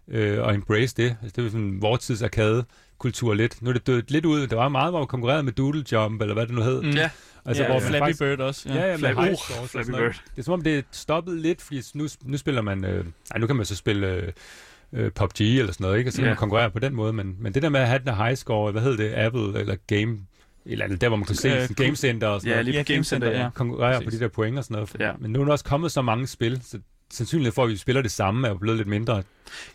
øh, 0.07 0.47
at 0.47 0.55
embrace 0.55 0.95
det. 0.97 1.03
Altså, 1.21 1.33
det 1.35 1.37
er 1.37 1.43
jo 1.43 1.49
sådan 1.49 1.81
vores 1.81 2.01
tids 2.05 2.21
arcade 2.21 2.65
kultur 2.97 3.33
lidt. 3.33 3.61
Nu 3.61 3.69
er 3.69 3.73
det 3.73 3.87
dødt 3.87 4.11
lidt 4.11 4.25
ud. 4.25 4.47
Der 4.47 4.55
var 4.55 4.69
meget, 4.69 4.91
hvor 4.91 4.99
man 4.99 5.07
konkurrerede 5.07 5.43
med 5.43 5.53
Doodle 5.53 5.83
Jump, 5.91 6.21
eller 6.21 6.33
hvad 6.33 6.45
det 6.47 6.55
nu 6.55 6.61
hed. 6.61 6.81
Mm. 6.81 6.89
Ja. 6.89 7.09
Altså, 7.45 7.63
ja, 7.63 7.69
hvor 7.69 7.75
og 7.75 7.81
man 7.81 7.89
Flappy 7.89 8.01
faktisk, 8.03 8.19
Bird 8.19 8.39
også. 8.39 8.69
Ja, 8.69 8.75
ja, 8.91 8.97
med 8.97 9.09
Flappy- 9.09 9.51
uh, 9.53 9.61
og 9.61 9.69
Flappy 9.69 9.89
noget. 9.89 10.03
Bird. 10.03 10.21
Det 10.35 10.39
er 10.39 10.43
som 10.43 10.53
om, 10.53 10.61
det 10.61 10.77
er 10.77 10.81
stoppet 10.91 11.37
lidt, 11.37 11.61
fordi 11.61 11.81
nu, 11.93 12.07
nu 12.23 12.37
spiller 12.37 12.61
man... 12.61 12.85
Øh, 12.85 13.05
ej, 13.31 13.39
nu 13.39 13.47
kan 13.47 13.55
man 13.55 13.65
så 13.65 13.75
spille 13.75 14.07
øh, 14.07 14.31
øh, 14.93 15.11
PUBG 15.11 15.41
eller 15.41 15.73
sådan 15.73 15.83
noget, 15.83 15.97
ikke? 15.97 16.09
Og 16.09 16.11
så 16.13 16.17
kan 16.17 16.25
Ja. 16.25 16.29
man 16.29 16.37
konkurrere 16.37 16.71
på 16.71 16.79
den 16.79 16.95
måde. 16.95 17.13
Men, 17.13 17.35
men 17.39 17.53
det 17.53 17.63
der 17.63 17.69
med 17.69 17.79
at 17.79 17.87
have 17.87 17.99
den 17.99 18.07
her 18.15 18.23
high 18.25 18.35
score, 18.37 18.71
hvad 18.71 18.81
hedder 18.81 18.97
det, 18.97 19.13
Apple 19.15 19.59
eller 19.59 19.75
Game... 19.87 20.17
Eller 20.65 20.87
der, 20.95 21.07
hvor 21.07 21.17
man 21.17 21.25
kan 21.25 21.35
se 21.35 21.49
Øh, 21.49 21.61
sådan 21.61 21.75
Game 21.85 21.95
Center 21.95 22.27
og 22.27 22.41
sådan 22.41 22.49
Ja, 22.49 22.55
noget, 22.55 22.65
lige 22.65 22.75
Ja, 22.77 22.83
på 22.83 22.87
Game 22.87 23.03
Center, 23.03 23.31
ja. 23.31 23.41
ja. 23.43 23.49
konkurrere 23.53 23.99
på 23.99 24.03
præcis. 24.03 24.19
de 24.19 24.23
der 24.23 24.29
point 24.29 24.57
og 24.57 24.63
sådan 24.63 24.75
noget. 24.75 24.95
Ja. 24.99 25.11
Men 25.19 25.31
nu 25.31 25.41
er 25.41 25.45
der 25.45 25.51
også 25.51 25.65
kommet 25.65 25.91
så 25.91 26.01
mange 26.01 26.27
spil, 26.27 26.61
så 26.63 26.79
sandsynligheden 27.13 27.53
for, 27.55 27.63
at 27.63 27.69
vi 27.69 27.77
spiller 27.77 28.01
det 28.01 28.11
samme, 28.11 28.47
er 28.47 28.51
jo 28.51 28.57
blevet 28.57 28.77
lidt 28.77 28.87
mindre. 28.87 29.23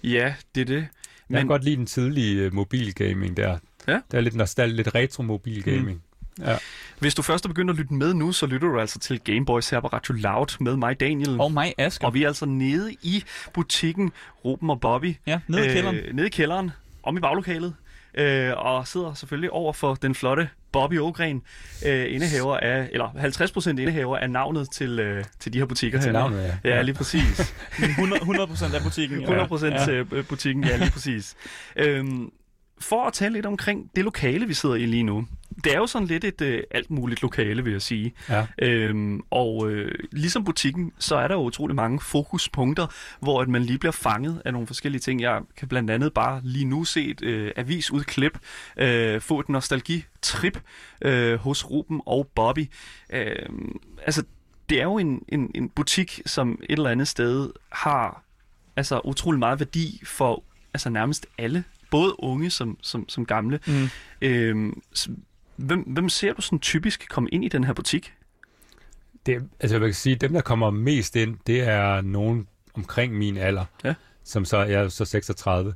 Ja, 0.05 0.35
det 0.55 0.61
er 0.61 0.64
det. 0.64 0.75
Jeg 0.77 0.87
Men- 1.29 1.38
kan 1.38 1.46
godt 1.46 1.64
lide 1.64 1.77
den 1.77 1.87
tidlige 1.87 2.46
uh, 2.46 2.55
mobilgaming 2.55 3.37
der. 3.37 3.59
Ja. 3.88 4.01
Der 4.11 4.18
er 4.18 4.20
lidt 4.20 4.35
nostal, 4.35 4.70
lidt 4.70 4.94
retro 4.94 5.22
mobilgaming. 5.22 6.03
Mm. 6.38 6.44
Ja. 6.44 6.57
Hvis 6.99 7.14
du 7.14 7.22
først 7.22 7.44
er 7.44 7.49
begyndt 7.49 7.70
at 7.70 7.77
lytte 7.77 7.94
med 7.94 8.14
nu, 8.14 8.33
så 8.33 8.46
lytter 8.46 8.68
du 8.68 8.81
altså 8.81 8.99
til 8.99 9.20
Gameboys 9.20 9.70
her 9.70 9.81
på 9.81 9.87
Radio 9.87 10.14
Loud 10.14 10.57
med 10.61 10.77
mig, 10.77 11.01
Daniel. 11.01 11.40
Og 11.40 11.53
mig, 11.53 11.75
Asger. 11.79 12.07
Og 12.07 12.14
vi 12.14 12.22
er 12.22 12.29
altså 12.29 12.46
nede 12.46 12.92
i 13.03 13.25
butikken 13.55 14.12
Ruben 14.44 14.70
og 14.70 14.81
Bobby. 14.81 15.14
Ja, 15.27 15.40
nede 15.49 15.66
i 15.66 15.72
kælderen. 15.72 15.96
Øh, 15.96 16.14
nede 16.14 16.27
i 16.27 16.31
kælderen, 16.31 16.70
om 17.03 17.16
i 17.16 17.20
baglokalet. 17.20 17.75
Øh, 18.16 18.52
og 18.57 18.87
sidder 18.88 19.14
selvfølgelig 19.14 19.50
over 19.50 19.72
for 19.72 19.94
den 19.94 20.14
flotte 20.14 20.48
Bobby 20.72 20.98
Ågren, 21.00 21.42
øh, 21.87 22.14
indehaver 22.14 22.57
af, 22.57 22.88
eller 22.92 23.09
50% 23.09 23.68
indehaver 23.70 24.16
af 24.18 24.31
navnet 24.31 24.70
til, 24.72 24.98
øh, 24.98 25.24
til 25.40 25.52
de 25.52 25.59
her 25.59 25.66
butikker 25.66 26.00
Til 26.00 26.07
her. 26.12 26.12
navnet, 26.18 26.42
ja. 26.64 26.70
Ja, 26.76 26.83
lige 26.83 26.94
præcis. 26.94 27.55
100, 27.98 28.20
100% 28.22 28.74
af 28.74 28.83
butikken. 28.83 29.24
100% 29.24 29.64
Ja. 29.66 29.85
til 29.85 30.07
øh, 30.12 30.26
butikken, 30.26 30.64
ja, 30.64 30.76
lige 30.76 30.90
præcis. 30.90 31.35
øhm, 31.76 32.31
for 32.81 33.05
at 33.05 33.12
tale 33.12 33.35
lidt 33.35 33.47
omkring 33.47 33.91
det 33.97 34.05
lokale, 34.05 34.47
vi 34.47 34.55
sidder 34.55 34.75
i 34.75 34.87
lige 34.87 35.03
nu. 35.03 35.27
Det 35.65 35.75
er 35.75 35.77
jo 35.77 35.87
sådan 35.87 36.09
lidt 36.09 36.25
et 36.25 36.41
øh, 36.41 36.62
alt 36.71 36.91
muligt 36.91 37.23
lokale, 37.23 37.65
vil 37.65 37.73
jeg 37.73 37.83
sige. 37.83 38.15
Ja. 38.29 38.47
Øhm, 38.59 39.21
og 39.31 39.71
øh, 39.71 39.95
ligesom 40.12 40.45
butikken, 40.45 40.93
så 40.99 41.17
er 41.17 41.29
der 41.29 41.35
jo 41.35 41.41
utrolig 41.41 41.77
mange 41.77 42.01
fokuspunkter, 42.01 42.87
hvor 43.21 43.43
at 43.43 43.49
man 43.49 43.62
lige 43.62 43.79
bliver 43.79 43.93
fanget 43.93 44.43
af 44.45 44.53
nogle 44.53 44.67
forskellige 44.67 45.01
ting. 45.01 45.21
Jeg 45.21 45.41
kan 45.57 45.69
blandt 45.69 45.91
andet 45.91 46.15
bare 46.15 46.41
lige 46.45 46.65
nu 46.65 46.85
se 46.85 47.05
et 47.05 47.23
øh, 47.23 47.53
avisudklip, 47.57 48.39
øh, 48.77 49.21
få 49.21 49.41
et 49.41 49.49
nostalgitrip 49.49 50.61
øh, 51.03 51.39
hos 51.39 51.71
Ruben 51.71 52.01
og 52.07 52.29
Bobby. 52.35 52.71
Øh, 53.11 53.49
altså, 54.03 54.23
det 54.69 54.79
er 54.79 54.85
jo 54.85 54.99
en, 54.99 55.23
en, 55.29 55.51
en 55.55 55.69
butik, 55.69 56.21
som 56.27 56.59
et 56.62 56.77
eller 56.77 56.91
andet 56.91 57.09
sted 57.09 57.51
har 57.73 58.23
altså 58.77 59.01
utrolig 59.05 59.39
meget 59.39 59.61
værdi 59.61 60.03
for 60.05 60.43
altså 60.75 60.91
nærmest 60.91 61.27
alle, 61.39 61.65
både 61.97 62.23
unge 62.25 62.51
som, 62.51 62.79
som, 62.83 63.09
som 63.09 63.27
gamle. 63.27 63.61
Mm. 63.67 63.89
Øhm, 64.21 64.83
hvem, 65.57 65.81
hvem 65.81 66.09
ser 66.09 66.33
du 66.33 66.43
sådan 66.43 66.59
typisk 66.59 67.09
komme 67.09 67.29
ind 67.33 67.45
i 67.45 67.49
den 67.49 67.65
her 67.65 67.73
butik? 67.73 68.13
Det, 69.27 69.43
altså 69.61 69.75
jeg 69.77 69.81
vil 69.81 69.95
sige, 69.95 70.17
dem 70.17 70.33
der 70.33 70.41
kommer 70.41 70.71
mest 70.71 71.17
ind, 71.17 71.37
det 71.47 71.61
er 71.61 72.01
nogen 72.01 72.47
omkring 72.75 73.15
min 73.15 73.37
alder, 73.37 73.65
Ja. 73.85 73.95
som 74.25 74.45
så 74.45 74.59
jeg 74.65 74.83
er 74.85 74.89
så 74.89 75.05
36. 75.05 75.75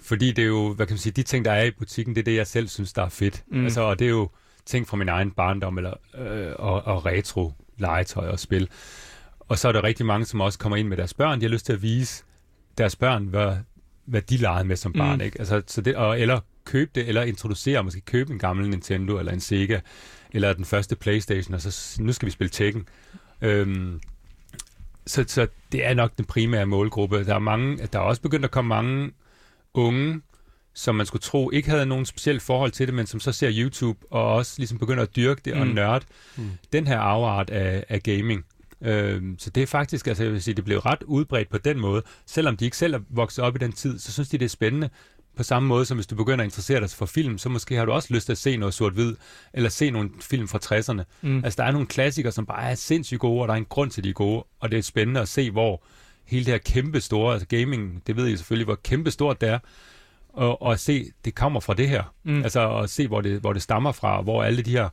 Fordi 0.00 0.32
det 0.32 0.42
er 0.42 0.46
jo, 0.46 0.74
hvad 0.74 0.86
kan 0.86 0.94
man 0.94 0.98
sige, 0.98 1.12
de 1.12 1.22
ting, 1.22 1.44
der 1.44 1.52
er 1.52 1.64
i 1.64 1.70
butikken, 1.70 2.14
det 2.14 2.20
er 2.20 2.24
det, 2.24 2.36
jeg 2.36 2.46
selv 2.46 2.68
synes, 2.68 2.92
der 2.92 3.02
er 3.04 3.08
fedt. 3.08 3.44
Mm. 3.48 3.64
Altså, 3.64 3.80
og 3.80 3.98
det 3.98 4.04
er 4.04 4.10
jo 4.10 4.30
ting 4.66 4.88
fra 4.88 4.96
min 4.96 5.08
egen 5.08 5.30
barndom, 5.30 5.78
eller, 5.78 5.94
øh, 6.18 6.52
og, 6.58 6.86
og 6.86 7.06
retro 7.06 7.52
legetøj 7.78 8.28
og 8.28 8.38
spil. 8.38 8.68
Og 9.38 9.58
så 9.58 9.68
er 9.68 9.72
der 9.72 9.84
rigtig 9.84 10.06
mange, 10.06 10.26
som 10.26 10.40
også 10.40 10.58
kommer 10.58 10.76
ind 10.76 10.88
med 10.88 10.96
deres 10.96 11.14
børn. 11.14 11.40
De 11.40 11.44
har 11.44 11.50
lyst 11.50 11.66
til 11.66 11.72
at 11.72 11.82
vise 11.82 12.24
deres 12.78 12.96
børn, 12.96 13.24
hvad, 13.26 13.56
hvad 14.10 14.22
de 14.22 14.36
legede 14.36 14.64
med 14.64 14.76
som 14.76 14.92
barn. 14.92 15.18
Mm. 15.18 15.24
Ikke? 15.24 15.38
Altså, 15.38 15.62
så 15.66 15.80
det, 15.80 15.96
og, 15.96 16.20
eller 16.20 16.40
købe 16.64 16.90
det, 16.94 17.08
eller 17.08 17.22
introducere, 17.22 17.84
måske 17.84 18.00
købe 18.00 18.32
en 18.32 18.38
gammel 18.38 18.70
Nintendo, 18.70 19.18
eller 19.18 19.32
en 19.32 19.40
Sega, 19.40 19.80
eller 20.32 20.52
den 20.52 20.64
første 20.64 20.96
Playstation, 20.96 21.54
og 21.54 21.60
så 21.60 21.96
nu 22.02 22.12
skal 22.12 22.26
vi 22.26 22.30
spille 22.30 22.50
Tekken. 22.50 22.88
Øhm, 23.42 24.00
så, 25.06 25.24
så 25.26 25.46
det 25.72 25.86
er 25.86 25.94
nok 25.94 26.16
den 26.16 26.24
primære 26.24 26.66
målgruppe. 26.66 27.24
Der 27.24 27.34
er, 27.34 27.38
mange, 27.38 27.76
der 27.92 27.98
er 27.98 28.02
også 28.02 28.22
begyndt 28.22 28.44
at 28.44 28.50
komme 28.50 28.68
mange 28.68 29.10
unge, 29.74 30.20
som 30.74 30.94
man 30.94 31.06
skulle 31.06 31.22
tro 31.22 31.50
ikke 31.50 31.70
havde 31.70 31.86
nogen 31.86 32.06
specielt 32.06 32.42
forhold 32.42 32.70
til 32.70 32.86
det, 32.86 32.94
men 32.94 33.06
som 33.06 33.20
så 33.20 33.32
ser 33.32 33.50
YouTube 33.52 33.98
og 34.10 34.34
også 34.34 34.54
ligesom 34.58 34.78
begynder 34.78 35.02
at 35.02 35.16
dyrke 35.16 35.40
det 35.44 35.54
mm. 35.54 35.60
og 35.60 35.66
nørde 35.66 36.06
mm. 36.36 36.50
den 36.72 36.86
her 36.86 36.98
afart 36.98 37.50
af, 37.50 37.84
af 37.88 38.02
gaming. 38.02 38.44
Øhm, 38.82 39.38
så 39.38 39.50
det 39.50 39.62
er 39.62 39.66
faktisk, 39.66 40.06
altså 40.06 40.22
jeg 40.22 40.32
vil 40.32 40.42
sige, 40.42 40.54
det 40.54 40.64
blev 40.64 40.78
ret 40.78 41.02
udbredt 41.02 41.48
på 41.50 41.58
den 41.58 41.80
måde. 41.80 42.02
Selvom 42.26 42.56
de 42.56 42.64
ikke 42.64 42.76
selv 42.76 42.94
er 42.94 43.00
vokset 43.10 43.44
op 43.44 43.56
i 43.56 43.58
den 43.58 43.72
tid, 43.72 43.98
så 43.98 44.12
synes 44.12 44.28
de, 44.28 44.38
det 44.38 44.44
er 44.44 44.48
spændende. 44.48 44.90
På 45.36 45.42
samme 45.42 45.68
måde 45.68 45.84
som 45.84 45.96
hvis 45.96 46.06
du 46.06 46.14
begynder 46.16 46.44
at 46.44 46.46
interessere 46.46 46.80
dig 46.80 46.90
for 46.90 47.06
film, 47.06 47.38
så 47.38 47.48
måske 47.48 47.76
har 47.76 47.84
du 47.84 47.92
også 47.92 48.14
lyst 48.14 48.26
til 48.26 48.32
at 48.32 48.38
se 48.38 48.56
noget 48.56 48.74
sort-hvid, 48.74 49.14
eller 49.52 49.70
se 49.70 49.90
nogle 49.90 50.10
film 50.20 50.48
fra 50.48 50.58
60'erne. 50.64 51.02
Mm. 51.22 51.44
Altså 51.44 51.56
der 51.56 51.68
er 51.68 51.72
nogle 51.72 51.86
klassikere, 51.86 52.32
som 52.32 52.46
bare 52.46 52.70
er 52.70 52.74
sindssygt 52.74 53.20
gode, 53.20 53.42
og 53.42 53.48
der 53.48 53.54
er 53.54 53.58
en 53.58 53.64
grund 53.64 53.90
til, 53.90 54.00
at 54.00 54.04
de 54.04 54.08
er 54.08 54.14
gode, 54.14 54.44
og 54.60 54.70
det 54.70 54.78
er 54.78 54.82
spændende 54.82 55.20
at 55.20 55.28
se, 55.28 55.50
hvor 55.50 55.82
hele 56.24 56.44
det 56.44 56.52
her 56.52 56.58
kæmpe 56.58 57.00
store, 57.00 57.32
altså 57.32 57.46
gaming, 57.46 58.02
det 58.06 58.16
ved 58.16 58.28
I 58.28 58.36
selvfølgelig, 58.36 58.64
hvor 58.64 58.78
kæmpe 58.84 59.10
stort 59.10 59.40
det 59.40 59.48
er, 59.48 59.58
og, 60.28 60.62
og 60.62 60.72
at 60.72 60.80
se, 60.80 61.12
det 61.24 61.34
kommer 61.34 61.60
fra 61.60 61.74
det 61.74 61.88
her. 61.88 62.14
Mm. 62.24 62.42
Altså 62.42 62.76
at 62.76 62.90
se, 62.90 63.08
hvor 63.08 63.20
det, 63.20 63.40
hvor 63.40 63.52
det 63.52 63.62
stammer 63.62 63.92
fra, 63.92 64.22
hvor 64.22 64.42
alle 64.42 64.62
de 64.62 64.70
her 64.70 64.88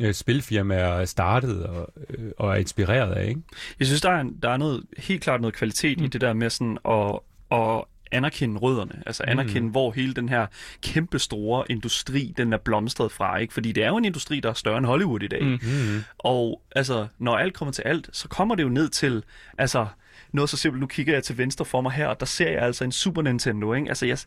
øh, 0.00 0.14
spilfirmaer 0.14 0.88
er 0.88 1.04
startet 1.04 1.66
og, 1.66 1.92
øh, 2.10 2.30
og 2.38 2.50
er 2.50 2.56
inspireret 2.56 3.12
af, 3.12 3.28
ikke? 3.28 3.40
Jeg 3.78 3.86
synes, 3.86 4.00
der 4.00 4.10
er, 4.10 4.24
der 4.42 4.48
er 4.48 4.56
noget, 4.56 4.82
helt 4.98 5.22
klart 5.22 5.40
noget 5.40 5.54
kvalitet 5.54 5.98
mm. 5.98 6.04
i 6.04 6.08
det 6.08 6.20
der 6.20 6.32
med 6.32 6.50
sådan 6.50 6.78
at, 6.88 7.18
at 7.58 7.84
anerkende 8.12 8.60
rødderne, 8.60 9.02
altså 9.06 9.22
anerkende, 9.26 9.60
mm. 9.60 9.70
hvor 9.70 9.92
hele 9.92 10.14
den 10.14 10.28
her 10.28 10.46
kæmpe 10.82 11.18
store 11.18 11.64
industri, 11.70 12.34
den 12.36 12.52
er 12.52 12.56
blomstret 12.56 13.12
fra, 13.12 13.38
ikke? 13.38 13.54
Fordi 13.54 13.72
det 13.72 13.84
er 13.84 13.88
jo 13.88 13.96
en 13.96 14.04
industri, 14.04 14.40
der 14.40 14.48
er 14.48 14.54
større 14.54 14.78
end 14.78 14.86
Hollywood 14.86 15.22
i 15.22 15.28
dag. 15.28 15.42
Mm. 15.42 16.02
Og 16.18 16.62
altså, 16.76 17.06
når 17.18 17.36
alt 17.36 17.54
kommer 17.54 17.72
til 17.72 17.82
alt, 17.82 18.08
så 18.12 18.28
kommer 18.28 18.54
det 18.54 18.62
jo 18.62 18.68
ned 18.68 18.88
til, 18.88 19.22
altså, 19.58 19.86
noget 20.32 20.50
så 20.50 20.56
simpelt, 20.56 20.80
nu 20.80 20.86
kigger 20.86 21.14
jeg 21.14 21.24
til 21.24 21.38
venstre 21.38 21.64
for 21.64 21.80
mig 21.80 21.92
her, 21.92 22.06
og 22.06 22.20
der 22.20 22.26
ser 22.26 22.50
jeg 22.50 22.62
altså 22.62 22.84
en 22.84 22.92
Super 22.92 23.22
Nintendo, 23.22 23.72
ikke? 23.72 23.88
Altså, 23.88 24.06
jeg, 24.06 24.18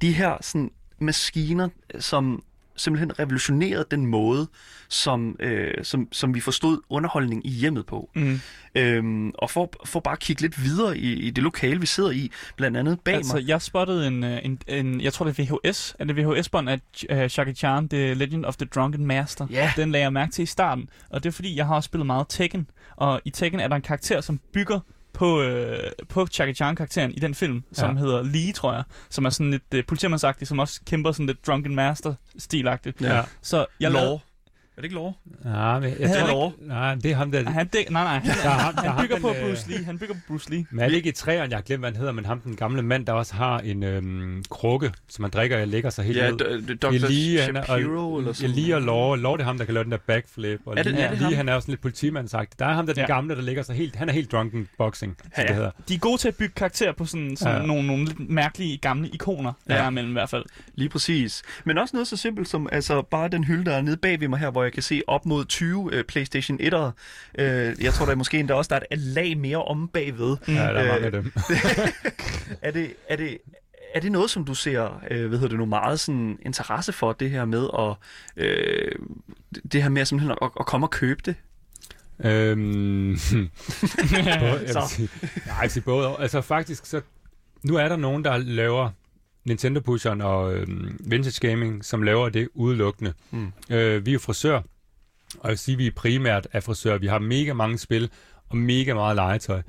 de 0.00 0.12
her 0.12 0.36
sådan 0.40 0.70
maskiner, 0.98 1.68
som 1.98 2.42
simpelthen 2.76 3.18
revolutioneret 3.18 3.90
den 3.90 4.06
måde, 4.06 4.48
som, 4.88 5.36
øh, 5.40 5.74
som, 5.82 6.08
som 6.12 6.34
vi 6.34 6.40
forstod 6.40 6.80
underholdning 6.88 7.46
i 7.46 7.50
hjemmet 7.50 7.86
på. 7.86 8.10
Mm. 8.14 8.40
Øhm, 8.74 9.32
og 9.38 9.50
for, 9.50 9.72
for 9.84 10.00
bare 10.00 10.12
at 10.12 10.18
kigge 10.18 10.42
lidt 10.42 10.64
videre 10.64 10.98
i, 10.98 11.12
i 11.12 11.30
det 11.30 11.44
lokale, 11.44 11.80
vi 11.80 11.86
sidder 11.86 12.10
i, 12.10 12.30
blandt 12.56 12.76
andet 12.76 13.00
bag 13.00 13.14
altså, 13.14 13.36
mig. 13.36 13.48
jeg 13.48 13.62
spottede 13.62 14.06
en, 14.06 14.24
øh, 14.24 14.40
en, 14.44 14.58
en, 14.68 15.00
jeg 15.00 15.12
tror 15.12 15.26
det 15.26 15.38
er 15.38 15.58
VHS, 15.64 15.96
er 15.98 16.04
det 16.04 16.16
VHS-bånd 16.16 16.68
af 16.68 16.80
uh, 17.10 17.38
Jackie 17.38 17.54
Chan, 17.54 17.88
The 17.88 18.14
Legend 18.14 18.44
of 18.44 18.56
the 18.56 18.66
Drunken 18.66 19.06
Master. 19.06 19.46
Ja. 19.50 19.72
Den 19.76 19.90
lagde 19.90 20.04
jeg 20.04 20.12
mærke 20.12 20.32
til 20.32 20.42
i 20.42 20.46
starten, 20.46 20.88
og 21.10 21.22
det 21.22 21.28
er 21.28 21.32
fordi, 21.32 21.56
jeg 21.56 21.66
har 21.66 21.74
også 21.74 21.86
spillet 21.86 22.06
meget 22.06 22.26
Tekken, 22.28 22.70
og 22.96 23.20
i 23.24 23.30
Tekken 23.30 23.60
er 23.60 23.68
der 23.68 23.76
en 23.76 23.82
karakter, 23.82 24.20
som 24.20 24.40
bygger 24.52 24.80
på, 25.14 25.42
øh, 25.42 25.90
på 26.08 26.26
Jackie 26.38 26.54
Chan-karakteren 26.54 27.10
i 27.12 27.18
den 27.18 27.34
film, 27.34 27.62
som 27.72 27.96
Ja. 27.96 28.00
hedder 28.02 28.22
Lee, 28.22 28.52
tror 28.52 28.72
jeg, 28.72 28.82
som 29.10 29.24
er 29.24 29.30
sådan 29.30 29.50
lidt 29.50 29.62
øh, 29.74 29.84
politimandsagtig, 29.86 30.48
som 30.48 30.58
også 30.58 30.80
kæmper 30.86 31.12
sådan 31.12 31.26
lidt 31.26 31.46
Drunken 31.46 31.74
Master-stilagtigt. 31.74 33.00
Ja. 33.00 33.22
Så 33.42 33.66
jeg 33.80 33.90
Lore. 33.90 34.18
Er 34.76 34.80
det 34.80 34.84
ikke 34.84 34.94
lov? 34.94 35.16
Ja, 35.44 35.78
men 35.78 35.88
jeg, 35.90 35.98
Det 35.98 36.18
er 36.20 36.26
Lore. 36.26 36.52
nej, 36.60 36.94
det 36.94 37.10
er 37.10 37.14
ham 37.14 37.30
der. 37.32 37.50
Han 37.50 37.66
dæk, 37.66 37.90
nej, 37.90 38.04
nej, 38.04 38.18
han, 38.18 38.36
Der 38.42 38.48
er 38.48 38.48
ham- 38.50 38.74
der 38.74 38.82
er 38.82 38.86
han 38.86 38.92
ham, 38.92 39.02
bygger 39.04 39.14
den, 39.16 39.22
på 39.22 39.28
øh, 39.30 39.48
Bruce 39.48 39.70
Lee. 39.70 39.84
Han 39.84 39.98
bygger 39.98 40.14
på 40.14 40.20
Bruce 40.28 40.50
Lee. 40.50 40.66
Men 40.70 40.80
er 40.80 40.88
det 40.88 40.96
ikke 40.96 41.08
i 41.08 41.12
træerne, 41.12 41.50
jeg 41.50 41.56
har 41.56 41.62
glemt, 41.62 41.80
hvad 41.82 41.90
han 41.90 41.96
hedder, 41.96 42.12
men 42.12 42.26
ham, 42.26 42.40
den 42.40 42.56
gamle 42.56 42.82
mand, 42.82 43.06
der 43.06 43.12
også 43.12 43.34
har 43.34 43.58
en 43.58 43.82
øhm, 43.82 44.44
krukke, 44.50 44.92
som 45.08 45.24
han 45.24 45.30
drikker 45.30 45.60
og 45.60 45.68
lægger 45.68 45.90
sig 45.90 46.04
helt 46.04 46.18
Ja, 46.18 46.30
ned. 46.30 46.40
d- 46.40 46.70
d- 46.72 46.74
Dr. 46.76 46.88
Elie, 46.88 47.40
han 47.42 47.56
Shapiro 47.64 48.18
eller 48.18 48.32
sådan 48.32 48.50
Elie 48.50 48.74
og 48.76 48.82
Lore. 48.82 49.18
Lore, 49.18 49.36
det 49.38 49.42
er 49.42 49.46
ham, 49.46 49.58
der 49.58 49.64
kan 49.64 49.74
lave 49.74 49.84
den 49.84 49.92
der 49.92 49.98
backflip. 50.06 50.60
Og 50.66 50.78
Er 50.78 50.82
det- 50.82 50.92
Lee, 50.92 51.00
er 51.02 51.10
det 51.10 51.18
Lee 51.18 51.24
ham? 51.28 51.34
han 51.34 51.48
er 51.48 51.54
også 51.54 51.66
sådan 51.66 51.72
lidt 51.72 51.80
politimandssagt. 51.80 52.58
Der 52.58 52.66
er 52.66 52.72
ham 52.74 52.86
der, 52.86 52.92
den 52.92 53.00
Ja. 53.00 53.06
gamle, 53.06 53.34
der 53.36 53.42
ligger 53.42 53.62
sig 53.62 53.76
helt... 53.76 53.96
Han 53.96 54.08
er 54.08 54.12
helt 54.12 54.32
drunken 54.32 54.68
boxing, 54.78 55.16
som 55.22 55.30
Ja. 55.38 55.42
det 55.46 55.54
hedder. 55.56 55.70
De 55.88 55.94
er 55.94 55.98
gode 55.98 56.18
til 56.18 56.28
at 56.28 56.36
bygge 56.36 56.54
karakterer 56.56 56.92
på 56.92 57.04
sådan, 57.04 57.36
sådan 57.36 57.54
Ja. 57.54 57.60
ja. 57.60 57.66
nogle, 57.66 57.86
nogle 57.86 58.04
lidt 58.04 58.30
mærkelige 58.30 58.76
gamle 58.76 59.08
ikoner, 59.08 59.52
der 59.68 59.74
Ja. 59.74 59.82
er 59.84 59.88
imellem 59.88 60.10
i 60.10 60.12
hvert 60.12 60.30
fald. 60.30 60.44
Lige 60.74 60.88
præcis. 60.88 61.42
Men 61.64 61.78
også 61.78 61.96
noget 61.96 62.08
så 62.08 62.16
simpelt 62.16 62.48
som 62.48 62.68
altså 62.72 63.02
bare 63.02 63.28
den 63.28 63.44
hylde, 63.44 63.64
der 63.64 63.76
er 63.76 63.82
nede 63.82 63.96
bag 63.96 64.20
ved 64.20 64.28
mig 64.28 64.38
her, 64.38 64.50
hvor 64.50 64.63
jeg 64.64 64.72
kan 64.72 64.82
se 64.82 65.02
op 65.06 65.26
mod 65.26 65.44
20 65.44 65.78
uh, 65.80 66.02
PlayStation 66.08 66.60
1'ere. 66.60 66.76
Uh, 67.38 67.44
jeg 67.84 67.92
tror, 67.94 68.04
der 68.04 68.12
er 68.12 68.16
måske 68.16 68.38
endda 68.38 68.54
også 68.54 68.68
der 68.68 68.76
er 68.76 68.80
et 68.90 68.98
lag 68.98 69.38
mere 69.38 69.64
om 69.64 69.88
bagved. 69.88 70.36
Ja, 70.48 70.52
der 70.52 70.60
er 70.60 70.82
Øh, 70.82 70.88
mange 70.88 71.06
af 71.06 71.12
dem. 71.12 71.32
Er 72.62 72.70
det, 72.70 72.92
er 73.08 73.16
det, 73.16 73.38
er 73.94 74.00
det 74.00 74.12
noget, 74.12 74.30
som 74.30 74.44
du 74.44 74.54
ser, 74.54 75.02
øh, 75.10 75.28
hvad 75.28 75.38
hedder 75.38 75.48
det 75.48 75.58
nu, 75.58 75.64
meget 75.64 76.00
sådan 76.00 76.38
interesse 76.42 76.92
for, 76.92 77.12
det 77.12 77.30
her 77.30 77.44
med 77.44 77.68
at, 77.78 77.96
øh, 78.44 78.92
det 79.72 79.82
her 79.82 79.88
med 79.88 80.04
simpelthen 80.04 80.38
at, 80.42 80.50
at 80.60 80.66
komme 80.66 80.86
og 80.86 80.90
købe 80.90 81.22
det? 81.24 81.34
Øhm, 82.24 83.18
både, 84.40 84.64
jeg 84.66 84.74
vil 84.74 84.82
sige, 84.88 85.08
jeg 85.46 85.56
vil 85.62 85.70
sige 85.70 85.82
både. 85.82 86.16
Altså 86.18 86.40
faktisk, 86.40 86.86
så, 86.86 87.00
nu 87.62 87.76
er 87.76 87.88
der 87.88 87.96
nogen, 87.96 88.24
der 88.24 88.36
laver 88.36 88.90
Nintendo 89.44 89.80
Pusheren 89.80 90.20
og 90.20 90.54
øhm, 90.54 90.96
Vintage 91.00 91.48
Gaming, 91.48 91.84
som 91.84 92.02
laver 92.02 92.28
det 92.28 92.48
udelukkende. 92.54 93.12
Mm. 93.30 93.52
Øh, 93.70 94.06
vi 94.06 94.10
er 94.10 94.12
jo 94.12 94.18
frisør, 94.18 94.54
og 94.54 94.64
jeg 95.44 95.50
vil 95.50 95.58
sige, 95.58 95.72
at 95.72 95.78
vi 95.78 95.86
er 95.86 95.90
primært 95.96 96.48
er 96.52 96.60
frisør. 96.60 96.98
Vi 96.98 97.06
har 97.06 97.18
mega 97.18 97.52
mange 97.52 97.78
spil 97.78 98.10
og 98.48 98.56
mega 98.56 98.94
meget 98.94 99.16
legetøj. 99.16 99.62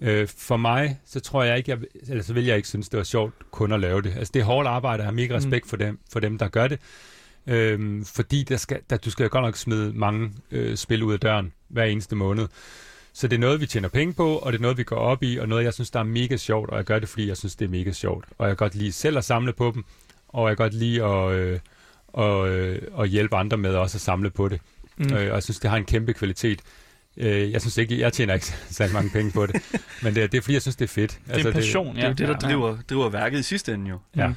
Øh, 0.00 0.28
for 0.38 0.56
mig, 0.56 1.00
så 1.06 1.20
tror 1.20 1.42
jeg 1.42 1.58
ikke, 1.58 1.70
jeg, 1.70 1.78
eller 2.08 2.22
så 2.22 2.32
vil 2.32 2.44
jeg 2.44 2.56
ikke 2.56 2.68
synes, 2.68 2.88
det 2.88 2.98
var 2.98 3.04
sjovt 3.04 3.34
kun 3.50 3.72
at 3.72 3.80
lave 3.80 4.02
det. 4.02 4.14
Altså 4.16 4.30
det 4.34 4.40
er 4.40 4.44
hårdt 4.44 4.68
arbejde, 4.68 5.00
og 5.00 5.04
jeg 5.04 5.06
har 5.06 5.12
mega 5.12 5.34
respekt 5.34 5.68
for 5.68 5.76
dem, 5.76 5.98
for 6.12 6.20
dem 6.20 6.38
der 6.38 6.48
gør 6.48 6.68
det. 6.68 6.80
Øhm, 7.46 8.04
fordi 8.04 8.42
der 8.42 8.56
skal, 8.56 8.80
der, 8.90 8.96
du 8.96 9.10
skal 9.10 9.28
godt 9.28 9.44
nok 9.44 9.56
smide 9.56 9.92
mange 9.92 10.32
øh, 10.50 10.76
spil 10.76 11.02
ud 11.02 11.12
af 11.12 11.20
døren 11.20 11.52
hver 11.68 11.84
eneste 11.84 12.16
måned. 12.16 12.48
Så 13.18 13.28
det 13.28 13.36
er 13.36 13.40
noget, 13.40 13.60
vi 13.60 13.66
tjener 13.66 13.88
penge 13.88 14.14
på, 14.14 14.36
og 14.36 14.52
det 14.52 14.58
er 14.58 14.62
noget, 14.62 14.78
vi 14.78 14.82
går 14.84 14.96
op 14.96 15.22
i, 15.22 15.36
og 15.36 15.48
noget, 15.48 15.64
jeg 15.64 15.74
synes, 15.74 15.90
der 15.90 16.00
er 16.00 16.04
mega 16.04 16.36
sjovt, 16.36 16.70
og 16.70 16.76
jeg 16.76 16.84
gør 16.84 16.98
det, 16.98 17.08
fordi 17.08 17.28
jeg 17.28 17.36
synes, 17.36 17.56
det 17.56 17.64
er 17.64 17.68
mega 17.68 17.92
sjovt. 17.92 18.24
Og 18.38 18.48
jeg 18.48 18.56
kan 18.56 18.64
godt 18.66 18.74
lide 18.74 18.92
selv 18.92 19.18
at 19.18 19.24
samle 19.24 19.52
på 19.52 19.70
dem, 19.74 19.84
og 20.28 20.48
jeg 20.48 20.56
kan 20.56 20.64
godt 20.64 20.74
lide 20.74 21.04
at, 21.04 21.32
øh, 21.32 21.58
og, 22.08 22.48
øh, 22.48 22.82
at 23.00 23.08
hjælpe 23.08 23.36
andre 23.36 23.56
med 23.56 23.74
også 23.74 23.96
at 23.96 24.00
samle 24.00 24.30
på 24.30 24.48
det. 24.48 24.60
Mm. 24.96 25.12
Øh, 25.12 25.28
og 25.28 25.34
jeg 25.34 25.42
synes, 25.42 25.58
det 25.58 25.70
har 25.70 25.76
en 25.76 25.84
kæmpe 25.84 26.12
kvalitet. 26.12 26.60
Øh, 27.16 27.52
jeg 27.52 27.60
synes 27.60 27.76
ikke, 27.76 28.00
jeg 28.00 28.12
tjener 28.12 28.34
ikke 28.34 28.46
særlig 28.70 28.94
mange 28.94 29.10
penge 29.10 29.32
på 29.32 29.46
det, 29.46 29.62
men 30.02 30.14
det, 30.14 30.22
er- 30.22 30.26
det 30.26 30.38
er 30.38 30.42
fordi, 30.42 30.54
jeg 30.54 30.62
synes, 30.62 30.76
det 30.76 30.84
er 30.84 30.88
fedt. 30.88 31.18
Det 31.34 31.40
er 31.42 31.46
en 31.46 31.52
passion, 31.52 31.96
Det 31.96 31.98
er 31.98 32.02
jo 32.02 32.08
ja. 32.08 32.14
det, 32.14 32.18
der 32.28 32.34
ja. 32.42 32.48
driver, 32.48 32.78
driver 32.90 33.08
værket 33.08 33.38
i 33.38 33.42
sidste 33.42 33.74
ende 33.74 33.90
jo. 33.90 33.98
Ja. 34.16 34.26
Mm. 34.26 34.34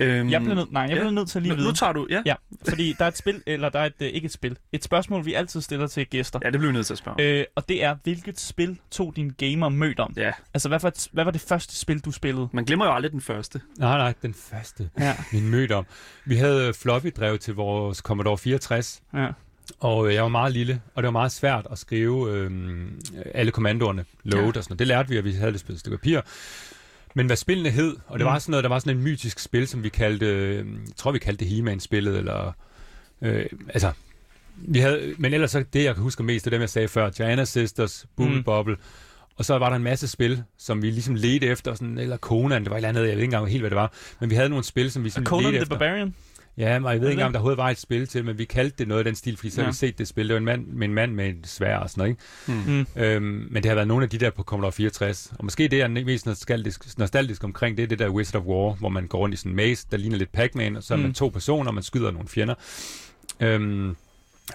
Øhm, 0.00 0.30
Jeg 0.30 0.40
bliver 0.40 0.54
nødt, 0.54 0.72
nej, 0.72 0.82
jeg 0.82 0.90
ja. 0.90 0.94
bliver 0.98 1.10
nødt 1.10 1.28
til 1.28 1.38
at 1.38 1.42
lige 1.42 1.54
vide. 1.56 1.66
nu 1.68 1.72
tager 1.72 1.92
du, 1.92 2.06
ja. 2.10 2.22
Ja, 2.26 2.34
fordi 2.68 2.94
der 2.98 3.04
er 3.04 3.08
et 3.08 3.16
spil, 3.16 3.42
eller 3.46 3.68
der 3.68 3.78
er 3.78 3.84
et, 3.86 3.92
øh, 4.00 4.08
ikke 4.08 4.26
et 4.26 4.32
spil, 4.32 4.56
et 4.72 4.84
spørgsmål, 4.84 5.24
vi 5.26 5.34
altid 5.34 5.60
stiller 5.60 5.86
til 5.86 6.06
gæster. 6.06 6.38
Ja, 6.44 6.50
det 6.50 6.58
bliver 6.60 6.72
vi 6.72 6.76
nødt 6.76 6.86
til 6.86 6.94
at 6.94 6.98
spørge. 6.98 7.38
Øh, 7.40 7.44
og 7.56 7.68
det 7.68 7.84
er, 7.84 7.96
hvilket 8.02 8.40
spil 8.40 8.78
tog 8.90 9.12
din 9.16 9.28
gamer 9.38 9.68
mødt 9.68 10.00
om? 10.00 10.12
Ja, 10.16 10.32
Altså, 10.54 10.68
hvad 10.68 10.78
var, 10.82 10.88
et- 10.88 11.08
hvad 11.12 11.24
var 11.24 11.30
det 11.30 11.40
første 11.40 11.76
spil, 11.76 11.98
du 12.00 12.12
spillede? 12.12 12.48
man 12.52 12.64
glemmer 12.64 12.86
jo 12.86 12.92
aldrig 12.94 13.12
den 13.12 13.20
første. 13.20 13.60
Nej, 13.78 13.98
nej, 13.98 14.14
den 14.22 14.34
første, 14.34 14.90
Ja. 14.98 15.16
vi 15.32 15.40
mødte 15.40 15.72
om. 15.74 15.86
Vi 16.24 16.36
havde 16.36 16.74
floppy 16.74 17.12
drev 17.16 17.38
til 17.38 17.54
vores 17.54 17.98
Commodore 17.98 18.38
64, 18.38 19.02
Ja. 19.14 19.26
og 19.80 20.08
øh, 20.08 20.14
jeg 20.14 20.22
var 20.22 20.28
meget 20.28 20.52
lille, 20.52 20.80
og 20.94 21.02
det 21.02 21.06
var 21.06 21.12
meget 21.12 21.32
svært 21.32 21.66
at 21.70 21.78
skrive 21.78 22.32
øhm, 22.32 23.00
alle 23.34 23.52
kommandoerne, 23.52 24.04
load 24.24 24.42
Ja. 24.42 24.48
og 24.48 24.54
sådan 24.54 24.64
noget. 24.70 24.78
Det 24.78 24.86
lærte 24.86 25.08
vi, 25.08 25.16
at 25.16 25.24
vi 25.24 25.32
havde 25.32 25.52
det 25.52 25.64
på 25.66 25.72
et 25.72 25.80
stykke 25.80 25.96
papir. 25.98 26.20
Men 27.18 27.26
hvad 27.26 27.36
spillene 27.36 27.70
hed, 27.70 27.96
og 28.06 28.18
det 28.18 28.24
Mm. 28.26 28.30
var 28.32 28.38
sådan 28.38 28.50
noget, 28.50 28.64
der 28.64 28.68
var 28.68 28.78
sådan 28.78 28.96
en 28.96 29.02
mytisk 29.02 29.38
spil, 29.38 29.68
som 29.68 29.82
vi 29.84 29.88
kaldte, 29.88 30.26
øh, 30.26 30.56
jeg 30.56 30.96
tror 30.96 31.12
vi 31.12 31.18
kaldte 31.18 31.44
det 31.44 31.52
He-Man-spillet, 31.54 32.18
eller, 32.18 32.52
øh, 33.22 33.46
altså, 33.68 33.92
vi 34.56 34.78
havde, 34.78 35.14
men 35.18 35.34
ellers 35.34 35.50
så 35.50 35.64
det, 35.72 35.84
jeg 35.84 35.94
kan 35.94 36.02
huske 36.02 36.22
mest, 36.22 36.44
det 36.44 36.50
er 36.50 36.54
dem, 36.54 36.60
jeg 36.60 36.70
sagde 36.70 36.88
før, 36.88 37.10
Gianna 37.10 37.44
Sisters, 37.44 38.06
Bubble 38.16 38.36
Mm. 38.36 38.44
Bobble, 38.44 38.76
og 39.36 39.44
så 39.44 39.58
var 39.58 39.68
der 39.68 39.76
en 39.76 39.82
masse 39.82 40.08
spil, 40.08 40.42
som 40.58 40.82
vi 40.82 40.90
ligesom 40.90 41.14
ledte 41.14 41.46
efter, 41.46 41.74
sådan, 41.74 41.98
eller 41.98 42.16
Conan, 42.16 42.62
det 42.62 42.70
var 42.70 42.76
et 42.76 42.78
eller 42.78 42.88
andet, 42.88 43.00
jeg 43.00 43.06
ved 43.08 43.12
ikke 43.12 43.24
engang 43.24 43.48
helt, 43.50 43.62
hvad 43.62 43.70
det 43.70 43.76
var, 43.76 43.92
men 44.20 44.30
vi 44.30 44.34
havde 44.34 44.48
nogle 44.48 44.64
spil, 44.64 44.90
som 44.90 45.04
vi 45.04 45.10
sådan 45.10 45.26
Conan 45.26 45.42
ledte 45.44 45.56
the 45.56 45.62
efter. 45.62 45.78
Barbarian? 45.78 46.14
Ja, 46.58 46.78
men 46.78 46.92
jeg 46.92 47.00
ved 47.00 47.10
ikke 47.10 47.24
om 47.24 47.32
der 47.32 47.38
overhovedet 47.38 47.58
var 47.58 47.70
et 47.70 47.78
spil 47.78 48.06
til, 48.06 48.24
men 48.24 48.38
vi 48.38 48.44
kaldte 48.44 48.76
det 48.78 48.88
noget 48.88 48.98
af 48.98 49.04
den 49.04 49.14
stil, 49.14 49.36
fordi 49.36 49.50
så 49.50 49.60
ja. 49.60 49.66
Vi 49.66 49.72
set 49.72 49.98
det 49.98 50.08
spil. 50.08 50.28
Det 50.28 50.34
var 50.34 50.38
en 50.38 50.44
mand 50.44 50.66
med 50.66 50.88
en 50.88 50.94
mand 50.94 51.12
med 51.14 51.28
et 51.28 51.36
svær 51.44 51.76
og 51.78 51.90
sådan 51.90 52.16
noget, 52.46 52.56
ikke? 52.56 52.86
Mm. 52.96 53.02
Øhm, 53.02 53.46
men 53.50 53.62
det 53.62 53.64
har 53.68 53.74
været 53.74 53.88
nogle 53.88 54.04
af 54.04 54.10
de 54.10 54.18
der 54.18 54.30
på 54.30 54.42
Commodore 54.42 54.72
64. 54.72 55.32
Og 55.38 55.44
måske 55.44 55.68
det, 55.68 55.76
jeg 55.78 55.84
er 55.84 55.88
mest 56.04 56.26
nostalgisk, 56.26 56.98
nostalgisk 56.98 57.44
omkring, 57.44 57.76
det 57.76 57.82
er 57.82 57.86
det 57.86 57.98
der 57.98 58.08
Wizard 58.08 58.42
of 58.42 58.46
War, 58.46 58.72
hvor 58.74 58.88
man 58.88 59.06
går 59.06 59.18
rundt 59.18 59.34
i 59.34 59.36
sådan 59.36 59.52
en 59.52 59.56
maze, 59.56 59.86
der 59.90 59.96
ligner 59.96 60.16
lidt 60.16 60.32
Pac-Man, 60.32 60.76
og 60.76 60.82
så 60.82 60.94
er 60.94 60.98
man 60.98 61.06
Mm. 61.06 61.14
to 61.14 61.28
personer, 61.28 61.68
og 61.68 61.74
man 61.74 61.82
skyder 61.82 62.10
nogle 62.10 62.28
fjender. 62.28 62.54
Øhm, 63.40 63.96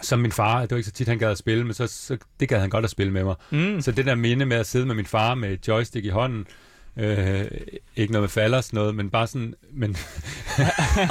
som 0.02 0.20
min 0.20 0.32
far, 0.32 0.62
det 0.62 0.72
var 0.72 0.78
ikke 0.78 0.88
så 0.90 0.94
tit, 0.94 1.08
han 1.08 1.18
gad 1.20 1.32
at 1.32 1.38
spille, 1.38 1.64
men 1.64 1.74
så, 1.74 1.88
så 1.88 2.18
det 2.40 2.50
gad 2.50 2.60
han 2.60 2.70
godt 2.70 2.86
at 2.86 2.92
spille 2.92 3.14
med 3.14 3.24
mig. 3.24 3.36
Mm. 3.52 3.82
Så 3.82 3.92
det 3.92 4.06
der 4.06 4.16
minde 4.16 4.46
med 4.46 4.58
at 4.58 4.68
sidde 4.68 4.86
med 4.86 4.96
min 4.96 5.06
far 5.06 5.36
med 5.36 5.52
et 5.52 5.68
joystick 5.68 6.06
i 6.06 6.10
hånden, 6.10 6.46
øh, 6.98 7.52
ikke 7.96 8.14
noget 8.14 8.24
med 8.24 8.30
falder 8.30 8.62
sådan 8.62 8.78
noget, 8.78 8.96
men 8.96 9.10
bare 9.10 9.28
sådan, 9.28 9.54
men, 9.74 9.98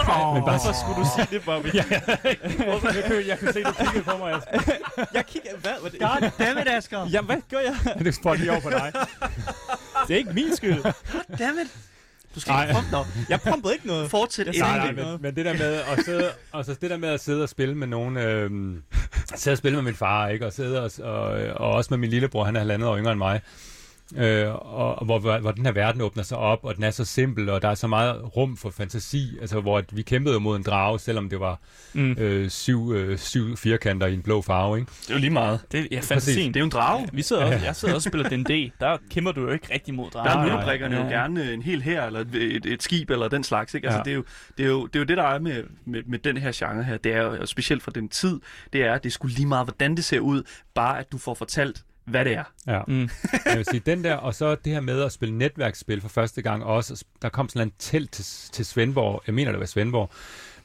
Oh, 0.08 0.34
men 0.34 0.44
bare 0.44 0.58
så 0.58 0.74
skulle 0.80 0.98
du 1.00 1.06
sige 1.16 1.26
det, 1.30 1.44
Bobby. 1.44 1.66
ja, 1.74 1.84
jeg, 1.88 3.04
kunne, 3.06 3.24
jeg 3.26 3.38
kunne 3.38 3.52
se, 3.52 3.62
du 3.62 3.72
kiggede 3.72 4.04
på 4.04 4.16
mig. 4.16 4.40
jeg 5.14 5.26
kigger... 5.26 5.50
Hvad 5.60 5.72
var 5.82 5.88
det? 5.88 6.00
God 6.00 6.30
damn 6.38 6.58
it, 6.60 6.68
Asger! 6.68 7.08
Jamen, 7.12 7.26
hvad 7.26 7.36
gør 7.50 7.58
jeg? 7.58 8.04
Det 8.04 8.14
spurgte 8.14 8.40
lige 8.40 8.50
over 8.50 8.60
på 8.60 8.70
dig. 8.70 8.92
Det 10.08 10.14
er 10.14 10.18
ikke 10.18 10.32
min 10.32 10.56
skyld. 10.56 10.82
Damn 11.38 11.58
it! 11.58 11.76
Du 12.34 12.40
skal 12.40 12.52
Ej. 12.52 12.62
ikke 12.62 12.74
prompt 12.74 12.90
nok. 12.92 13.06
Jeg 13.28 13.40
pumpede 13.40 13.74
ikke 13.74 13.86
noget. 13.86 14.10
Fortsæt 14.10 14.46
Jeg 14.46 14.54
Nej, 14.58 14.92
noget. 14.92 14.96
men, 14.96 15.22
men 15.22 15.36
det 15.36 15.44
der 15.44 15.52
med 15.52 15.74
at 15.74 16.04
sidde, 16.04 16.30
og 16.52 16.64
så 16.64 16.74
det 16.80 16.90
der 16.90 16.96
med 16.96 17.08
at 17.08 17.20
sidde 17.20 17.42
og 17.42 17.48
spille 17.48 17.74
med 17.74 17.86
nogen, 17.86 18.16
øhm, 18.16 18.82
sidde 19.34 19.54
og 19.54 19.58
spille 19.58 19.76
med 19.76 19.82
min 19.82 19.94
far, 19.94 20.28
ikke, 20.28 20.46
og 20.46 20.52
sidde 20.52 20.82
og, 20.82 20.90
og, 21.02 21.22
og 21.56 21.70
også 21.70 21.88
med 21.90 21.98
min 21.98 22.10
lillebror, 22.10 22.44
han 22.44 22.56
er 22.56 22.60
halvandet 22.60 22.88
år 22.88 22.96
yngre 22.98 23.12
end 23.12 23.18
mig, 23.18 23.40
øh, 24.16 24.48
og, 24.54 24.94
og 24.98 25.04
hvor, 25.04 25.18
hvor, 25.18 25.38
hvor 25.38 25.50
den 25.52 25.64
her 25.66 25.72
verden 25.72 26.00
åbner 26.00 26.22
sig 26.22 26.38
op, 26.38 26.64
og 26.64 26.76
den 26.76 26.84
er 26.84 26.90
så 26.90 27.04
simpel, 27.04 27.48
og 27.48 27.62
der 27.62 27.68
er 27.68 27.74
så 27.74 27.86
meget 27.86 28.36
rum 28.36 28.56
for 28.56 28.70
fantasi, 28.70 29.38
altså 29.40 29.60
hvor 29.60 29.78
at 29.78 29.96
vi 29.96 30.02
kæmpede 30.02 30.34
jo 30.34 30.40
mod 30.40 30.56
en 30.56 30.62
drage, 30.62 30.98
selvom 30.98 31.28
det 31.28 31.40
var 31.40 31.58
Mm. 31.94 32.12
øh, 32.12 32.50
syv, 32.50 32.92
øh, 32.92 33.18
syv 33.18 33.56
firkanter 33.56 34.06
i 34.06 34.14
en 34.14 34.22
blå 34.22 34.42
farve, 34.42 34.78
ikke? 34.78 34.90
Det 35.02 35.10
er 35.10 35.14
jo 35.14 35.20
lige 35.20 35.30
meget. 35.30 35.60
Det 35.72 35.88
er 35.96 36.00
fantasien. 36.02 36.48
Det 36.54 36.56
er 36.56 36.60
jo 36.60 36.64
en 36.64 36.70
drage. 36.70 37.08
Vi 37.12 37.22
sidder 37.22 37.44
også, 37.44 37.64
jeg 37.64 37.76
sidder 37.76 37.94
også 37.94 38.08
og 38.08 38.12
spiller 38.12 38.28
D&D. 38.28 38.72
Der 38.80 38.96
kæmper 39.10 39.32
du 39.32 39.40
jo 39.40 39.50
ikke 39.50 39.74
rigtig 39.74 39.94
mod 39.94 40.04
Der 40.04 40.10
drager. 40.10 40.30
er 40.30 40.46
nej, 40.46 40.54
mødebrikkerne 40.54 40.96
jo 40.96 41.02
Ja. 41.02 41.08
gerne 41.08 41.52
en 41.52 41.62
hel 41.62 41.82
her, 41.82 42.04
eller 42.06 42.20
et, 42.20 42.34
et, 42.34 42.66
et 42.66 42.82
skib, 42.82 43.10
eller 43.10 43.28
den 43.28 43.44
slags. 43.44 43.74
Ikke? 43.74 43.86
Altså, 43.86 43.98
Ja. 43.98 44.02
det, 44.04 44.10
er 44.10 44.14
jo, 44.14 44.24
det, 44.58 44.64
er 44.64 44.68
jo, 44.68 44.86
det 44.86 44.96
er 44.96 45.00
jo 45.00 45.04
det, 45.06 45.16
der 45.16 45.22
er 45.24 45.38
med, 45.38 45.62
med, 45.86 46.02
med 46.06 46.18
den 46.18 46.36
her 46.36 46.52
genre 46.54 46.82
her. 46.84 46.96
Det 46.96 47.12
er 47.14 47.22
jo 47.22 47.36
og 47.40 47.48
specielt 47.48 47.82
for 47.82 47.90
den 47.90 48.08
tid, 48.08 48.40
det 48.72 48.82
er, 48.84 48.92
at 48.94 49.04
det 49.04 49.12
skulle 49.12 49.34
lige 49.34 49.46
meget, 49.46 49.66
hvordan 49.66 49.96
det 49.96 50.04
ser 50.04 50.20
ud, 50.20 50.42
bare 50.74 50.98
at 50.98 51.12
du 51.12 51.18
får 51.18 51.34
fortalt, 51.34 51.82
hvad 52.04 52.24
det 52.24 52.32
er. 52.32 52.44
Ja. 52.66 52.80
Mm. 52.88 53.08
Jeg 53.46 53.56
vil 53.56 53.64
sige, 53.70 53.82
den 53.86 54.04
der, 54.04 54.14
og 54.14 54.34
så 54.34 54.54
det 54.54 54.72
her 54.72 54.80
med 54.80 55.02
at 55.02 55.12
spille 55.12 55.38
netværksspil 55.38 56.00
for 56.00 56.08
første 56.08 56.42
gang 56.42 56.64
også. 56.64 57.04
Der 57.22 57.28
kom 57.28 57.48
sådan 57.48 57.68
en 57.68 57.72
telt 57.78 58.12
til, 58.12 58.24
til 58.52 58.64
Svendborg, 58.66 59.22
jeg 59.26 59.34
mener 59.34 59.50
det 59.50 59.60
var 59.60 59.66
Svendborg, 59.66 60.10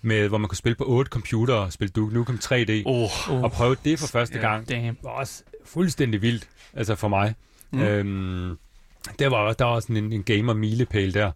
med, 0.02 0.28
hvor 0.28 0.38
man 0.38 0.48
kunne 0.50 0.58
spille 0.58 0.76
på 0.76 0.84
otte 0.84 1.10
computere 1.10 1.58
og 1.58 1.74
spille 1.74 1.92
Duke 1.92 2.14
Nukem 2.14 2.40
3D. 2.44 2.72
Oh. 2.86 3.30
Oh, 3.32 3.44
Og 3.44 3.52
prøve 3.52 3.76
det 3.86 4.00
for 4.00 4.08
første 4.08 4.40
gang. 4.40 4.70
damn. 4.70 4.98
var 5.04 5.10
også 5.10 5.44
fuldstændig 5.66 6.22
vildt, 6.22 6.48
altså 6.74 6.96
for 6.96 7.08
mig. 7.08 7.36
Mm. 7.72 7.82
Øhm, 7.82 8.58
der 9.20 9.30
var, 9.30 9.54
der 9.54 9.66
var 9.66 9.72
også 9.72 9.88
sådan 9.88 10.04
en, 10.04 10.14
en 10.14 10.24
gamer 10.24 10.54
milepæl 10.54 11.14
der. 11.14 11.32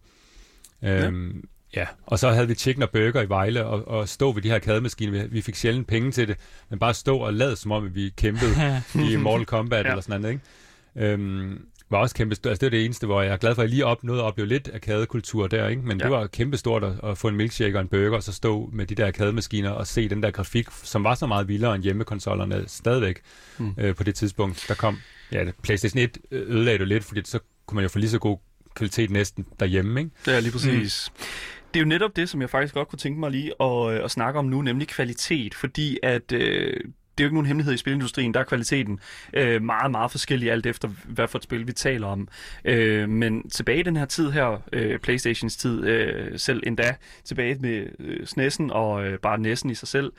Øhm, 0.84 1.43
ja. 1.76 1.80
ja. 1.82 1.88
Og 2.05 2.19
så 2.19 2.30
havde 2.30 2.47
vi 2.47 2.55
chicken 2.55 2.84
og 2.84 2.89
burger 2.89 3.22
i 3.22 3.30
Vejle, 3.30 3.65
og, 3.65 3.88
og 3.88 4.09
stå 4.09 4.32
ved 4.32 4.41
de 4.41 4.49
her 4.49 4.59
kademaskiner. 4.59 5.11
Vi, 5.11 5.28
vi 5.32 5.41
fik 5.41 5.55
sjældent 5.55 5.88
penge 5.88 6.11
til 6.11 6.28
det, 6.28 6.38
men 6.69 6.80
bare 6.80 6.93
stå 6.93 7.17
og 7.17 7.34
lade 7.34 7.55
som 7.55 7.72
om, 7.72 7.86
at 7.86 7.95
vi 7.95 8.09
kæmpede 8.17 8.82
i 9.11 9.15
Mortal 9.15 9.45
Kombat 9.45 9.78
Ja. 9.78 9.88
ja. 9.88 9.89
eller 9.91 10.01
sådan 10.01 10.22
noget, 10.22 10.34
ikke? 10.34 11.13
Øhm, 11.13 11.65
var 11.89 11.97
også 11.97 12.15
kæmpe 12.15 12.36
stort. 12.36 12.49
Altså, 12.49 12.59
det 12.65 12.72
var 12.72 12.78
det 12.78 12.86
eneste, 12.86 13.05
hvor 13.05 13.22
jeg 13.22 13.34
er 13.34 13.38
glad 13.38 13.55
for, 13.55 13.61
at 13.61 13.65
jeg 13.65 13.69
lige 13.69 13.86
op, 13.86 14.03
nåede 14.03 14.22
at 14.22 14.26
opleve 14.26 14.47
lidt 14.47 14.69
arkadekultur 14.74 15.47
der, 15.47 15.67
ikke? 15.67 15.82
Men 15.82 15.99
Ja. 15.99 16.05
ja. 16.05 16.11
det 16.11 16.19
var 16.19 16.28
kæmpe 16.28 16.57
stort 16.57 16.84
at, 16.84 16.93
at, 17.03 17.17
få 17.17 17.28
en 17.28 17.36
milkshake 17.36 17.76
og 17.78 17.82
en 17.82 17.88
burger, 17.88 18.15
og 18.15 18.24
så 18.24 18.32
stå 18.34 18.69
med 18.74 18.86
de 18.86 18.95
der 18.95 19.07
arkademaskiner 19.07 19.69
og 19.69 19.88
se 19.88 20.09
den 20.09 20.24
der 20.24 20.32
grafik, 20.32 20.67
som 20.84 21.03
var 21.03 21.15
så 21.15 21.28
meget 21.28 21.47
vildere 21.47 21.76
end 21.76 21.84
hjemmekonsollerne 21.84 22.63
stadigvæk 22.67 23.22
Mm. 23.57 23.74
øh, 23.78 23.95
på 23.95 24.03
det 24.03 24.15
tidspunkt. 24.15 24.65
Der 24.67 24.74
kom, 24.74 24.97
ja, 25.32 25.43
PlayStation 25.63 25.99
1 26.03 26.17
ødelagde 26.32 26.80
det 26.80 26.88
lidt, 26.88 27.03
fordi 27.03 27.22
så 27.26 27.39
kunne 27.65 27.76
man 27.76 27.84
jo 27.84 27.89
få 27.89 27.99
lige 27.99 28.09
så 28.09 28.19
god 28.19 28.38
kvalitet 28.76 29.09
næsten 29.09 29.45
derhjemme, 29.59 29.99
ikke? 29.99 30.11
Det 30.26 30.36
er 30.36 30.39
lige 30.39 30.51
præcis. 30.51 31.11
Mm. 31.17 31.26
Det 31.74 31.80
er 31.80 31.84
jo 31.84 31.88
netop 31.88 32.15
det, 32.15 32.30
som 32.30 32.41
jeg 32.41 32.49
faktisk 32.49 32.74
godt 32.74 32.88
kunne 32.88 32.99
tænke 32.99 33.19
mig 33.19 33.32
lige 33.32 33.61
at, 33.61 33.93
øh, 33.93 34.03
at 34.03 34.11
snakke 34.11 34.39
om 34.39 34.45
nu, 34.45 34.61
nemlig 34.61 34.88
kvalitet. 34.88 35.53
Fordi 35.53 35.97
at 36.03 36.32
øh, 36.32 36.80
det 37.17 37.24
er 37.24 37.26
jo 37.26 37.28
ikke 37.28 37.36
nogen 37.36 37.47
hemmelighed 37.47 37.74
i 37.74 37.78
spilindustrien. 37.78 38.34
Der 38.34 38.39
er 38.39 38.43
kvaliteten 38.43 38.99
øh, 39.34 39.61
meget, 39.61 39.91
meget 39.91 40.11
forskellig, 40.11 40.51
alt 40.51 40.65
efter 40.65 40.88
hvad 41.05 41.28
for 41.28 41.38
et 41.38 41.43
spil 41.43 41.67
vi 41.67 41.74
taler 41.74 42.07
om. 42.07 42.28
Øh, 42.65 43.09
men 43.09 43.49
tilbage 43.49 43.80
i 43.80 43.84
den 43.84 43.97
her 43.97 44.05
tid 44.05 44.32
her, 44.32 44.61
øh, 44.74 44.99
Playstations 44.99 45.57
tid, 45.57 45.84
øh, 45.86 46.39
selv 46.39 46.63
endda 46.65 46.95
tilbage 47.24 47.57
med 47.59 47.88
øh, 47.99 48.19
SNES'en 48.24 48.72
og 48.74 49.05
øh, 49.05 49.19
bare 49.19 49.38
NES'en 49.38 49.72
i 49.72 49.76
sig 49.76 49.88
selv, 49.88 50.11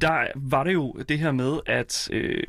der 0.00 0.26
var 0.34 0.64
det 0.64 0.72
jo 0.72 0.92
det 1.08 1.18
her 1.18 1.32
med, 1.32 1.60
at... 1.66 2.08
Øh, 2.12 2.44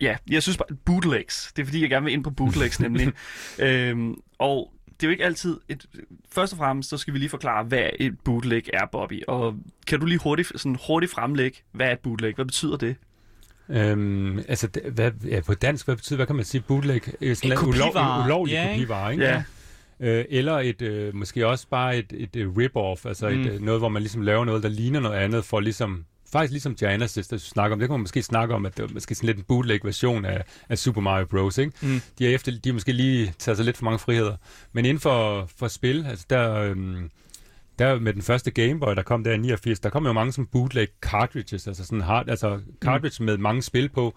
Ja, 0.00 0.16
jeg 0.30 0.42
synes 0.42 0.56
bare, 0.56 0.76
bootlegs. 0.84 1.52
Det 1.56 1.62
er 1.62 1.66
fordi, 1.66 1.80
jeg 1.80 1.90
gerne 1.90 2.04
vil 2.04 2.12
ind 2.12 2.24
på 2.24 2.30
bootlegs 2.30 2.80
nemlig. 2.80 3.12
øhm, 3.58 4.14
og 4.38 4.72
det 5.00 5.06
er 5.06 5.08
jo 5.08 5.10
ikke 5.10 5.24
altid... 5.24 5.56
Et, 5.68 5.86
først 6.32 6.52
og 6.52 6.58
fremmest, 6.58 6.88
så 6.90 6.96
skal 6.98 7.14
vi 7.14 7.18
lige 7.18 7.28
forklare, 7.28 7.64
hvad 7.64 7.88
et 8.00 8.20
bootleg 8.24 8.62
er, 8.72 8.86
Bobby. 8.92 9.22
Og 9.28 9.56
kan 9.86 10.00
du 10.00 10.06
lige 10.06 10.18
hurtigt, 10.18 10.52
sådan 10.60 10.78
hurtigt 10.86 11.12
fremlægge, 11.12 11.58
hvad 11.72 11.86
er 11.88 11.92
et 11.92 11.98
bootleg? 11.98 12.34
Hvad 12.34 12.44
betyder 12.44 12.76
det? 12.76 12.96
Øhm, 13.68 14.38
altså, 14.38 14.68
hvad, 14.92 15.10
ja, 15.28 15.40
på 15.40 15.54
dansk, 15.54 15.84
hvad 15.86 15.96
betyder, 15.96 16.16
hvad 16.16 16.26
kan 16.26 16.36
man 16.36 16.44
sige, 16.44 16.60
bootleg? 16.60 17.00
Øh, 17.20 17.36
Sådan 17.36 17.52
En 17.52 17.58
ulov, 17.58 17.72
kopivare. 17.88 18.20
en 18.20 18.24
ulovlig 18.26 18.52
Ja, 18.52 18.62
ikke? 18.62 18.74
kopivare, 18.74 19.12
ikke? 19.12 19.24
Ja. 19.24 19.42
Øh, 20.00 20.24
eller 20.28 20.58
et, 20.58 20.82
øh, 20.82 21.14
måske 21.14 21.46
også 21.46 21.66
bare 21.70 21.96
et, 21.98 22.12
et, 22.16 22.36
et 22.36 22.46
rip-off, 22.58 23.06
altså 23.08 23.28
Mm. 23.28 23.40
et, 23.40 23.62
noget, 23.62 23.80
hvor 23.80 23.88
man 23.88 24.02
ligesom 24.02 24.22
laver 24.22 24.44
noget, 24.44 24.62
der 24.62 24.68
ligner 24.68 25.00
noget 25.00 25.16
andet, 25.16 25.44
for 25.44 25.60
ligesom, 25.60 26.04
faktisk 26.32 26.52
ligesom 26.52 26.76
Genesis, 26.76 27.28
der 27.28 27.36
snakker 27.36 27.74
om, 27.74 27.78
det 27.80 27.88
kan 27.88 27.92
man 27.92 28.00
måske 28.00 28.22
snakke 28.22 28.54
om, 28.54 28.66
at 28.66 28.76
det 28.76 28.82
var 28.82 28.90
måske 28.94 29.14
sådan 29.14 29.26
lidt 29.26 29.38
en 29.38 29.44
bootleg-version 29.44 30.24
af, 30.24 30.44
af 30.68 30.78
Super 30.78 31.00
Mario 31.00 31.26
Bros., 31.26 31.58
ikke? 31.58 31.72
Mm. 31.82 32.00
De 32.18 32.24
har, 32.24 32.32
efter, 32.32 32.52
de 32.52 32.68
har 32.68 32.72
måske 32.72 32.92
lige 32.92 33.34
taget 33.38 33.56
sig 33.56 33.64
lidt 33.64 33.76
for 33.76 33.84
mange 33.84 33.98
friheder. 33.98 34.36
Men 34.72 34.84
inden 34.84 35.00
for, 35.00 35.48
for 35.56 35.68
spil, 35.68 36.06
altså 36.06 36.26
der, 36.30 36.54
øhm, 36.54 37.10
der 37.78 37.98
med 37.98 38.12
den 38.12 38.22
første 38.22 38.50
Game 38.50 38.80
Boy, 38.80 38.94
der 38.96 39.02
kom 39.02 39.24
der 39.24 39.32
i 39.32 39.36
89, 39.36 39.80
der 39.80 39.90
kom 39.90 40.06
jo 40.06 40.12
mange 40.12 40.32
som 40.32 40.46
bootleg 40.46 40.88
cartridges, 41.00 41.66
altså 41.66 41.84
sådan 41.84 42.00
hard, 42.00 42.28
altså 42.28 42.60
cartridge 42.80 43.16
mm. 43.18 43.26
med 43.26 43.38
mange 43.38 43.62
spil 43.62 43.88
på, 43.88 44.14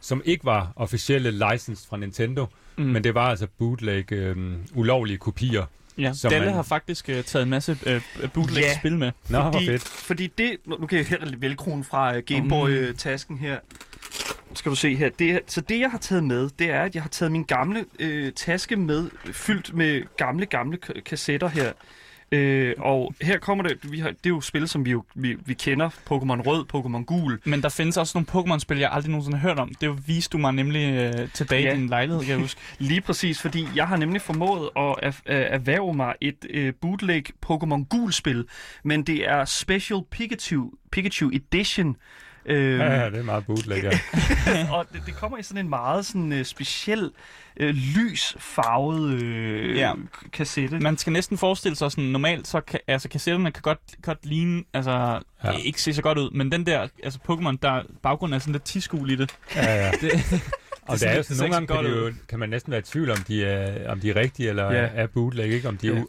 som 0.00 0.22
ikke 0.24 0.44
var 0.44 0.72
officielle 0.76 1.30
license 1.30 1.88
fra 1.88 1.96
Nintendo, 1.96 2.46
mm. 2.76 2.84
men 2.84 3.04
det 3.04 3.14
var 3.14 3.30
altså 3.30 3.46
bootleg, 3.58 4.12
øhm, 4.12 4.56
ulovlige 4.74 5.18
kopier. 5.18 5.64
Ja, 5.98 6.12
som 6.14 6.30
Dalle 6.30 6.44
man- 6.46 6.54
har 6.54 6.62
faktisk 6.62 7.08
uh, 7.08 7.14
taget 7.24 7.42
en 7.42 7.50
masse 7.50 7.78
uh, 8.22 8.28
bootleg 8.30 8.62
Ja. 8.62 8.78
spil 8.78 8.98
med. 8.98 9.12
Nå, 9.28 9.40
hvor 9.42 9.52
fordi, 9.52 9.66
fedt. 9.66 9.82
fordi 9.88 10.26
det... 10.26 10.56
Nu 10.66 10.86
kan 10.86 10.98
jeg 10.98 11.06
her 11.06 11.24
lidt 11.24 11.40
velkronen 11.40 11.84
fra 11.84 12.16
uh, 12.16 12.22
Gameboy-tasken 12.26 13.38
her. 13.38 13.58
Skal 14.54 14.70
du 14.70 14.76
se 14.76 14.94
her. 14.96 15.08
Det, 15.18 15.40
så 15.46 15.60
det, 15.60 15.80
jeg 15.80 15.90
har 15.90 15.98
taget 15.98 16.24
med, 16.24 16.50
det 16.58 16.70
er, 16.70 16.82
at 16.82 16.94
jeg 16.94 17.02
har 17.02 17.08
taget 17.08 17.32
min 17.32 17.44
gamle 17.44 17.84
øh, 17.98 18.32
taske 18.32 18.76
med, 18.76 19.10
fyldt 19.32 19.74
med 19.74 20.02
gamle, 20.16 20.46
gamle 20.46 20.78
k- 20.86 21.00
kassetter 21.00 21.48
her. 21.48 21.72
Øh, 22.32 22.74
og 22.78 23.14
her 23.22 23.38
kommer 23.38 23.64
det, 23.64 23.92
vi 23.92 23.98
har, 23.98 24.08
det 24.08 24.26
er 24.26 24.30
jo 24.30 24.40
spil, 24.40 24.68
som 24.68 24.84
vi, 24.84 24.90
jo, 24.90 25.04
vi, 25.14 25.36
vi 25.46 25.54
kender. 25.54 25.88
Pokémon 25.88 26.42
Rød, 26.48 26.64
Pokémon 26.74 27.04
Gul. 27.04 27.40
Men 27.44 27.62
der 27.62 27.68
findes 27.68 27.96
også 27.96 28.18
nogle 28.18 28.26
Pokémon-spil, 28.54 28.78
jeg 28.78 28.90
aldrig 28.92 29.10
nogensinde 29.10 29.38
har 29.38 29.48
hørt 29.48 29.58
om. 29.58 29.74
Det 29.80 30.08
viste 30.08 30.32
du 30.32 30.38
mig 30.38 30.52
nemlig 30.52 31.08
uh, 31.22 31.28
tilbage 31.32 31.62
Ja. 31.62 31.72
i 31.72 31.76
din 31.76 31.86
lejlighed, 31.88 32.20
kan 32.22 32.30
jeg 32.30 32.38
huske. 32.38 32.60
Lige 32.78 33.00
præcis, 33.00 33.40
fordi 33.40 33.66
jeg 33.74 33.88
har 33.88 33.96
nemlig 33.96 34.22
formået 34.22 34.70
at 34.76 34.82
er- 35.02 35.12
er- 35.26 35.36
erhverve 35.36 35.94
mig 35.94 36.14
et 36.20 36.46
øh, 36.50 36.72
bootleg 36.80 37.24
Pokémon 37.46 37.84
Gul-spil, 37.90 38.44
men 38.84 39.02
det 39.02 39.28
er 39.28 39.44
Special 39.44 40.00
Pikachu, 40.10 40.70
Pikachu 40.92 41.30
Edition. 41.34 41.96
Øh, 42.46 42.78
Ja, 42.78 43.00
ja, 43.00 43.10
det 43.10 43.18
er 43.18 43.22
meget 43.22 43.46
bootleg, 43.46 43.82
ja. 43.82 43.90
og 44.76 44.86
det, 44.92 45.02
det 45.06 45.14
kommer 45.16 45.38
i 45.38 45.42
sådan 45.42 45.64
en 45.64 45.68
meget 45.70 46.06
sådan, 46.06 46.32
øh, 46.32 46.44
speciel, 46.44 47.10
øh, 47.56 47.74
lys 47.74 48.36
farvet 48.38 49.22
øh, 49.22 49.76
Ja. 49.76 49.92
kassette. 50.32 50.78
Man 50.80 50.96
skal 50.98 51.12
næsten 51.12 51.38
forestille 51.38 51.76
sig 51.76 51.90
sådan, 51.90 52.04
normalt 52.04 52.48
så 52.48 52.60
kan, 52.60 52.80
altså 52.86 53.08
kassetterne 53.08 53.50
kan 53.52 53.62
godt, 53.62 53.78
godt 54.02 54.26
ligne, 54.26 54.64
altså 54.74 55.20
Ja. 55.44 55.50
ikke 55.64 55.82
se 55.82 55.94
så 55.94 56.02
godt 56.02 56.18
ud, 56.18 56.30
men 56.30 56.52
den 56.52 56.66
der, 56.66 56.88
altså 57.04 57.18
Pokémon, 57.30 57.56
der 57.62 57.82
baggrunden 58.02 58.34
er 58.34 58.38
sådan 58.38 58.52
lidt 58.52 58.64
tiskul 58.64 59.10
i 59.10 59.16
det. 59.16 59.30
ja, 59.56 59.74
ja. 59.84 59.90
det 59.90 60.10
Og 60.88 61.00
det 61.00 61.08
er 61.08 61.16
jo 61.16 61.22
sådan, 61.22 61.36
nogle 61.36 61.52
gange 61.54 61.66
kan, 61.66 61.76
godt 61.76 61.86
de 61.86 61.92
jo, 61.92 62.12
kan 62.28 62.38
man 62.38 62.48
næsten 62.48 62.70
være 62.70 62.80
i 62.80 62.82
tvivl 62.82 63.10
om, 63.10 63.16
de 63.28 63.44
er, 63.44 63.90
om 63.90 64.00
de 64.00 64.10
er 64.10 64.16
rigtige 64.16 64.48
eller 64.48 64.64
Ja. 64.72 64.80
ja. 64.82 64.88
er 64.94 65.06
bootleg, 65.06 65.46
ikke? 65.46 65.68
Om 65.68 65.76
de 65.76 65.88
er 65.88 65.94
Ja. 65.94 66.00
u- 66.00 66.06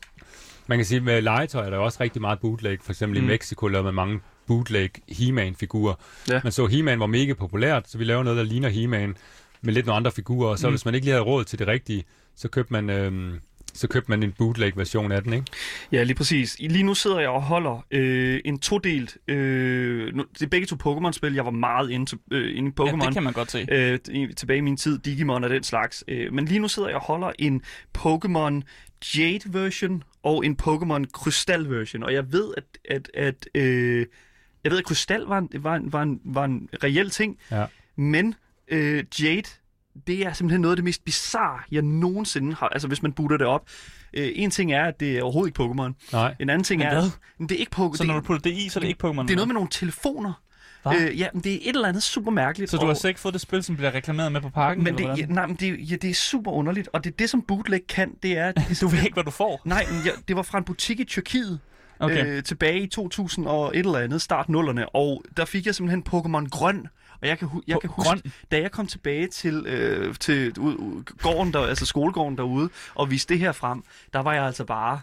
Man 0.67 0.77
kan 0.77 0.85
sige, 0.85 0.99
med 1.01 1.21
legetøj 1.21 1.65
er 1.65 1.69
der 1.69 1.77
jo 1.77 1.83
også 1.83 1.97
rigtig 2.03 2.21
meget 2.21 2.39
bootleg. 2.39 2.77
For 2.83 2.91
eksempel 2.91 3.19
Mm. 3.21 3.25
i 3.25 3.27
Mexico 3.27 3.67
lavede 3.67 3.83
man 3.85 3.93
mange 3.93 4.19
bootleg 4.49 4.89
He-Man-figurer. 5.09 5.93
Ja. 6.29 6.39
Man 6.43 6.51
så, 6.51 6.65
He-Man 6.65 6.99
var 6.99 7.05
mega 7.07 7.33
populært, 7.33 7.89
så 7.89 7.97
vi 7.97 8.03
lavede 8.03 8.23
noget, 8.23 8.37
der 8.37 8.43
ligner 8.43 8.69
He-Man 8.69 9.15
med 9.61 9.73
lidt 9.73 9.85
nogle 9.85 9.97
andre 9.97 10.11
figurer. 10.11 10.49
Og 10.49 10.59
så 10.59 10.67
Mm. 10.67 10.73
hvis 10.73 10.85
man 10.85 10.95
ikke 10.95 11.05
lige 11.05 11.13
havde 11.13 11.23
råd 11.25 11.43
til 11.43 11.59
det 11.59 11.67
rigtige, 11.67 12.03
så 12.35 12.47
købte 12.47 12.73
man, 12.73 12.89
øhm, 12.89 13.39
så 13.73 13.87
købte 13.87 14.11
man 14.11 14.23
en 14.23 14.31
bootleg-version 14.31 15.11
af 15.11 15.23
den, 15.23 15.33
ikke? 15.33 15.45
Ja, 15.91 16.03
lige 16.03 16.15
præcis. 16.15 16.57
Lige 16.59 16.83
nu 16.83 16.93
sidder 16.93 17.19
jeg 17.19 17.29
og 17.29 17.41
holder 17.41 17.85
øh, 17.91 18.39
en 18.45 18.59
todelt... 18.59 19.17
Øh, 19.27 20.15
nu, 20.15 20.25
det 20.33 20.41
er 20.41 20.47
begge 20.47 20.67
to 20.67 20.75
Pokémon-spil. 20.83 21.33
Jeg 21.33 21.45
var 21.45 21.51
meget 21.51 21.89
inde, 21.91 22.05
til, 22.05 22.17
øh, 22.31 22.57
inde 22.57 22.69
i 22.69 22.73
ja, 22.79 22.83
Pokémon. 22.91 23.05
det 23.05 23.13
kan 23.13 23.23
man 23.23 23.33
godt 23.33 23.51
se. 23.51 23.65
øh, 23.71 23.99
tilbage 24.37 24.57
i 24.57 24.61
min 24.61 24.77
tid, 24.77 24.99
Digimon 24.99 25.43
og 25.43 25.49
den 25.49 25.63
slags. 25.63 26.03
Øh, 26.07 26.33
men 26.33 26.45
lige 26.45 26.59
nu 26.59 26.67
sidder 26.67 26.89
jeg 26.89 26.97
og 26.97 27.03
holder 27.03 27.31
en 27.39 27.61
Pokémon 27.97 28.61
Jade-version 29.17 30.03
og 30.23 30.45
en 30.45 30.57
Pokémon 30.61 31.05
Krystal-version. 31.13 32.03
Og 32.03 32.13
jeg 32.13 32.31
ved, 32.33 32.53
at, 32.57 32.63
at, 32.89 33.09
at, 33.13 33.47
øh, 33.55 34.05
jeg 34.69 34.71
ved, 34.71 34.79
at 34.79 34.85
Krystal 34.85 35.21
var 35.21 35.37
en, 35.37 35.49
var 35.53 35.75
en, 35.75 35.93
var 35.93 36.03
en, 36.03 36.19
var 36.25 36.45
en 36.45 36.69
reel 36.83 37.09
ting, 37.09 37.37
Ja. 37.51 37.65
men 37.95 38.35
øh, 38.67 39.03
Jade, 39.21 39.43
det 40.07 40.25
er 40.25 40.33
simpelthen 40.33 40.61
noget 40.61 40.71
af 40.71 40.77
det 40.77 40.83
mest 40.83 41.05
bizarre, 41.05 41.59
jeg 41.71 41.81
nogensinde 41.81 42.53
har... 42.55 42.67
Altså, 42.67 42.87
hvis 42.87 43.01
man 43.03 43.11
booter 43.13 43.37
det 43.37 43.47
op. 43.47 43.69
Øh, 44.13 44.29
en 44.35 44.51
ting 44.51 44.73
er, 44.73 44.83
at 44.85 44.99
det 44.99 45.17
er 45.17 45.23
overhovedet 45.23 45.47
ikke 45.49 45.63
Pokémon. 45.63 45.93
Nej. 46.13 46.35
En 46.39 46.49
anden 46.49 46.63
ting 46.63 46.79
Men 46.79 46.87
er... 46.87 46.93
hvad? 47.01 47.09
Men 47.37 47.49
det 47.49 47.55
er 47.55 47.59
ikke 47.59 47.71
Pokémon. 47.75 47.97
Så 47.97 48.03
når 48.03 48.13
du 48.13 48.21
putter 48.21 48.41
det 48.41 48.57
i, 48.57 48.69
så 48.69 48.79
er 48.79 48.81
det 48.81 48.87
ikke 48.87 49.07
Pokémon? 49.07 49.21
det 49.23 49.31
er 49.31 49.35
noget 49.35 49.47
med 49.47 49.53
nogle 49.53 49.69
telefoner. 49.71 50.33
Hva? 50.83 50.95
Øh, 50.95 51.19
ja, 51.19 51.27
men 51.33 51.43
det 51.43 51.53
er 51.53 51.57
et 51.61 51.75
eller 51.75 51.87
andet 51.87 52.03
super 52.03 52.31
mærkeligt. 52.31 52.71
Så 52.71 52.77
du 52.77 52.85
har 52.85 52.89
og- 52.89 52.97
slet 52.97 53.09
ikke 53.09 53.19
fået 53.19 53.33
det 53.33 53.41
spil, 53.41 53.63
som 53.63 53.75
bliver 53.75 53.93
reklameret 53.93 54.31
med 54.31 54.41
på 54.41 54.49
parken? 54.49 54.83
men 54.83 54.95
eller 54.95 55.15
det, 55.15 55.21
ja, 55.21 55.25
nej, 55.25 55.45
men 55.45 55.55
det, 55.55 55.91
ja, 55.91 55.95
det 55.95 56.09
er 56.09 56.13
super 56.13 56.51
underligt, 56.51 56.89
og 56.93 57.03
det 57.03 57.11
er 57.11 57.15
det, 57.17 57.29
som 57.29 57.41
bootleg 57.41 57.81
kan, 57.89 58.13
det 58.23 58.37
er... 58.37 58.51
Det, 58.51 58.77
Du 58.81 58.87
ved 58.87 58.99
ikke, 59.03 59.13
hvad 59.13 59.23
du 59.23 59.31
får. 59.31 59.61
nej, 59.65 59.85
men 59.91 60.01
jeg, 60.05 60.13
det 60.27 60.35
var 60.35 60.41
fra 60.41 60.57
en 60.57 60.63
butik 60.63 60.99
i 60.99 61.03
Tyrkiet, 61.03 61.59
Okay. 61.99 62.25
øh, 62.37 62.43
tilbage 62.43 62.79
i 62.81 62.87
2000 62.87 63.47
og 63.47 63.71
et 63.73 63.79
eller 63.85 63.99
andet, 63.99 64.21
start 64.21 64.49
nullerne, 64.49 64.95
og 64.95 65.23
der 65.37 65.45
fik 65.45 65.65
jeg 65.65 65.75
simpelthen 65.75 66.03
Pokémon 66.09 66.49
Grøn, 66.49 66.87
og 67.21 67.27
jeg 67.27 67.37
kan, 67.39 67.47
hu- 67.47 67.61
jeg 67.67 67.77
kan 67.81 67.89
huske, 67.89 68.09
grøn? 68.09 68.21
da 68.51 68.61
jeg 68.61 68.71
kom 68.71 68.87
tilbage 68.87 69.27
til, 69.27 69.65
øh, 69.67 70.15
til 70.15 70.59
ud, 70.59 70.75
ud, 70.75 71.03
gården 71.21 71.53
der, 71.53 71.59
altså 71.59 71.85
skolegården 71.85 72.37
derude, 72.37 72.69
og 72.95 73.11
viste 73.11 73.33
det 73.33 73.39
her 73.41 73.51
frem, 73.51 73.83
der 74.13 74.19
var 74.19 74.33
jeg 74.33 74.43
altså 74.45 74.65
bare 74.65 74.99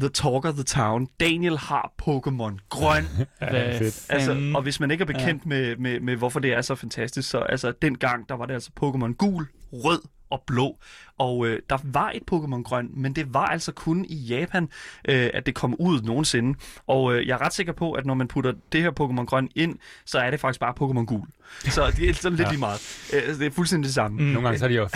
the 0.00 0.08
talk 0.08 0.44
of 0.44 0.54
the 0.54 0.62
town. 0.64 1.08
Daniel 1.20 1.58
har 1.58 1.92
Pokémon 2.02 2.66
Grøn. 2.68 3.04
Ja, 3.40 3.78
fedt. 3.78 4.06
Altså, 4.08 4.52
og 4.54 4.62
hvis 4.62 4.80
man 4.80 4.90
ikke 4.90 5.02
er 5.02 5.06
bekendt 5.06 5.42
ja. 5.44 5.48
med, 5.48 5.76
med, 5.76 6.00
med, 6.00 6.16
hvorfor 6.16 6.40
det 6.40 6.52
er 6.52 6.60
så 6.62 6.74
fantastisk, 6.74 7.30
så 7.30 7.38
altså, 7.38 7.72
dengang, 7.82 8.28
der 8.28 8.34
var 8.34 8.46
det 8.46 8.54
altså 8.54 8.70
Pokémon 8.80 9.12
gul, 9.12 9.46
rød 9.72 10.00
og 10.30 10.42
blå. 10.46 10.78
Og 11.18 11.46
øh, 11.46 11.58
der 11.70 11.78
var 11.84 12.10
et 12.14 12.22
Pokémon 12.32 12.62
grøn, 12.62 12.90
men 12.94 13.12
det 13.12 13.34
var 13.34 13.46
altså 13.46 13.72
kun 13.72 14.04
i 14.08 14.14
Japan, 14.14 14.68
øh, 15.08 15.30
at 15.34 15.46
det 15.46 15.54
kom 15.54 15.74
ud 15.78 16.02
nogensinde. 16.02 16.58
Og 16.86 17.14
øh, 17.14 17.26
jeg 17.26 17.34
er 17.34 17.44
ret 17.44 17.54
sikker 17.54 17.72
på, 17.72 17.92
at 17.92 18.06
når 18.06 18.14
man 18.14 18.28
putter 18.28 18.52
det 18.72 18.82
her 18.82 18.90
Pokémon 19.00 19.24
grøn 19.24 19.48
ind, 19.54 19.78
så 20.04 20.18
er 20.18 20.30
det 20.30 20.40
faktisk 20.40 20.60
bare 20.60 20.74
Pokémon 20.80 21.04
gul. 21.04 21.26
Så 21.64 21.92
det 21.96 22.08
er 22.08 22.14
sådan 22.14 22.36
lidt 22.36 22.46
Ja. 22.46 22.50
lige 22.52 22.60
meget. 22.60 23.08
Øh, 23.14 23.38
det 23.38 23.46
er 23.46 23.50
fuldstændig 23.50 23.86
det 23.86 23.94
samme. 23.94 24.18
Mm. 24.18 24.24
Nogle 24.26 24.42
gange 24.48 24.58
så 24.58 24.64
har 24.64 24.68
de 24.68 24.74
jo 24.74 24.88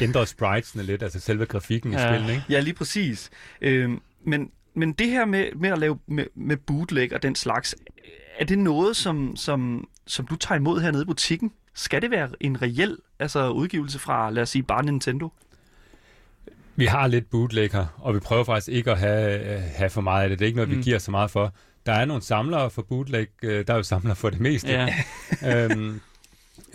ændret 0.04 0.28
spritesene 0.28 0.82
lidt, 0.82 1.02
altså 1.02 1.20
selve 1.20 1.46
grafikken 1.46 1.92
i 1.92 1.96
Ja. 1.96 2.08
spillet, 2.14 2.30
ikke? 2.30 2.44
Ja, 2.48 2.60
lige 2.60 2.74
præcis. 2.74 3.30
Øhm, 3.62 4.00
men, 4.26 4.50
men 4.74 4.92
det 4.92 5.06
her 5.06 5.24
med, 5.24 5.46
med 5.56 5.70
at 5.70 5.78
lave 5.78 5.98
med, 6.06 6.24
med 6.34 6.56
bootleg 6.56 7.12
og 7.12 7.22
den 7.22 7.34
slags, 7.34 7.74
er 8.38 8.44
det 8.44 8.58
noget, 8.58 8.96
som, 8.96 9.36
som, 9.36 9.88
som 10.06 10.26
du 10.26 10.36
tager 10.36 10.56
imod 10.58 10.80
hernede 10.80 11.02
i 11.02 11.06
butikken? 11.06 11.52
Skal 11.74 12.02
det 12.02 12.10
være 12.10 12.28
en 12.40 12.62
reel 12.62 12.96
altså, 13.18 13.48
udgivelse 13.50 13.98
fra, 13.98 14.30
lad 14.30 14.42
os 14.42 14.48
sige, 14.50 14.62
bare 14.62 14.84
Nintendo? 14.84 15.32
Vi 16.76 16.86
har 16.86 17.06
lidt 17.06 17.30
bootleg 17.30 17.70
her, 17.72 17.86
og 17.98 18.14
vi 18.14 18.18
prøver 18.20 18.44
faktisk 18.44 18.68
ikke 18.68 18.90
at 18.90 18.98
have, 18.98 19.54
øh, 19.54 19.62
have 19.74 19.90
for 19.90 20.00
meget 20.00 20.22
af 20.22 20.28
det. 20.28 20.38
Det 20.38 20.44
er 20.44 20.46
ikke 20.46 20.56
noget, 20.56 20.70
vi 20.70 20.76
Mm. 20.76 20.82
giver 20.82 20.98
så 20.98 21.10
meget 21.10 21.30
for. 21.30 21.54
Der 21.86 21.92
er 21.92 22.04
nogle 22.04 22.22
samlere 22.22 22.70
for 22.70 22.82
bootleg. 22.82 23.26
øh, 23.42 23.66
Der 23.66 23.72
er 23.72 23.76
jo 23.76 23.82
samlere 23.82 24.16
for 24.16 24.30
det 24.30 24.40
meste. 24.40 24.68
Ja. 24.68 24.94
øhm, 25.64 26.00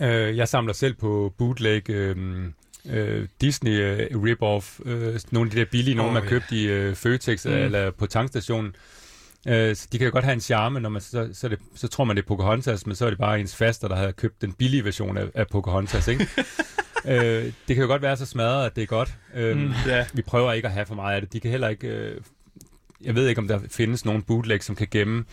øh, 0.00 0.36
jeg 0.36 0.48
samler 0.48 0.72
selv 0.72 0.94
på 0.94 1.34
bootleg 1.38 1.90
øhm, 1.90 2.54
øh, 2.90 3.28
Disney 3.40 3.80
øh, 3.80 4.06
rip-off. 4.10 4.80
Øh, 4.88 5.20
nogle 5.30 5.48
af 5.48 5.54
de 5.54 5.58
der 5.60 5.64
billige, 5.70 5.94
nogle 5.94 6.08
Åh, 6.10 6.14
man 6.14 6.22
ja. 6.22 6.28
købte 6.28 6.56
i 6.56 6.64
øh, 6.66 6.94
Føtex 6.94 7.46
mm. 7.46 7.52
eller 7.52 7.90
på 7.90 8.06
tankstationen. 8.06 8.74
Øh, 9.48 9.76
så 9.76 9.88
de 9.92 9.98
kan 9.98 10.04
jo 10.04 10.12
godt 10.12 10.24
have 10.24 10.32
en 10.34 10.40
charme, 10.40 10.80
når 10.80 10.88
man 10.88 11.02
så, 11.02 11.28
så, 11.32 11.48
det, 11.48 11.58
så 11.74 11.88
tror 11.88 12.04
man, 12.04 12.16
det 12.16 12.22
er 12.22 12.26
Pocahontas, 12.26 12.86
men 12.86 12.96
så 12.96 13.06
er 13.06 13.10
det 13.10 13.18
bare 13.18 13.40
ens 13.40 13.56
faster, 13.56 13.88
der 13.88 13.96
har 13.96 14.10
købt 14.10 14.42
den 14.42 14.52
billige 14.52 14.84
version 14.84 15.16
af, 15.16 15.24
af 15.34 15.46
Pocahontas, 15.48 16.08
ikke? 16.08 16.28
øh, 17.12 17.44
det 17.68 17.76
kan 17.76 17.78
jo 17.78 17.86
godt 17.86 18.02
være 18.02 18.16
så 18.16 18.26
smadret, 18.26 18.66
at 18.66 18.76
det 18.76 18.82
er 18.82 18.86
godt. 18.86 19.14
Øh, 19.34 19.56
Mm. 19.56 19.72
Ja. 19.86 20.06
Vi 20.12 20.22
prøver 20.22 20.52
ikke 20.52 20.68
at 20.68 20.74
have 20.74 20.86
for 20.86 20.94
meget 20.94 21.14
af 21.14 21.20
det. 21.22 21.32
De 21.32 21.40
kan 21.40 21.50
heller 21.50 21.68
ikke... 21.68 21.88
Øh, 21.88 22.20
jeg 23.04 23.14
ved 23.14 23.28
ikke, 23.28 23.40
om 23.40 23.48
der 23.48 23.60
findes 23.70 24.04
nogen 24.04 24.22
bootleg, 24.22 24.62
som 24.62 24.76
kan 24.76 24.88
gemme 24.90 25.24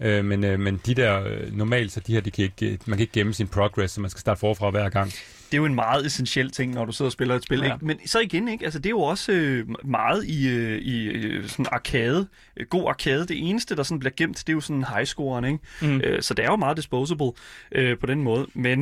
Øh, 0.00 0.24
men, 0.24 0.44
øh, 0.44 0.60
men 0.60 0.80
de 0.86 0.94
der, 0.94 1.22
øh, 1.26 1.56
normalt, 1.56 1.92
så 1.92 2.00
de 2.00 2.12
her, 2.12 2.20
de 2.20 2.30
kan 2.30 2.44
ikke, 2.44 2.78
man 2.86 2.98
kan 2.98 3.02
ikke 3.02 3.12
gemme 3.12 3.34
sin 3.34 3.48
progress, 3.48 3.94
så 3.94 4.00
man 4.00 4.10
skal 4.10 4.20
starte 4.20 4.40
forfra 4.40 4.70
hver 4.70 4.88
gang. 4.88 5.12
Det 5.46 5.54
er 5.54 5.58
jo 5.58 5.64
en 5.64 5.74
meget 5.74 6.06
essentiel 6.06 6.50
ting, 6.50 6.74
når 6.74 6.84
du 6.84 6.92
sidder 6.92 7.08
og 7.08 7.12
spiller 7.12 7.34
et 7.34 7.42
spil. 7.42 7.58
Ja. 7.58 7.66
Ja. 7.66 7.72
Ikke? 7.74 7.86
Men 7.86 7.98
så 8.06 8.20
igen, 8.20 8.48
ikke? 8.48 8.64
Altså, 8.64 8.78
det 8.78 8.86
er 8.86 8.90
jo 8.90 9.00
også 9.00 9.32
øh, 9.32 9.66
meget 9.84 10.24
i, 10.24 10.48
øh, 10.48 10.78
i 10.78 11.04
øh, 11.04 11.48
sådan 11.48 11.66
arcade. 11.72 12.26
God 12.70 12.84
arcade. 12.88 13.26
Det 13.26 13.48
eneste, 13.50 13.76
der 13.76 13.82
sådan 13.82 13.98
bliver 13.98 14.12
gemt, 14.16 14.38
det 14.38 14.48
er 14.48 14.52
jo 14.52 14.60
sådan 14.60 14.84
highscoren. 14.94 15.44
Ikke? 15.44 15.58
Mm. 15.82 16.00
Øh, 16.00 16.22
så 16.22 16.34
det 16.34 16.44
er 16.44 16.48
jo 16.50 16.56
meget 16.56 16.76
disposable 16.76 17.32
øh, 17.72 17.98
på 17.98 18.06
den 18.06 18.22
måde. 18.22 18.46
Men 18.54 18.80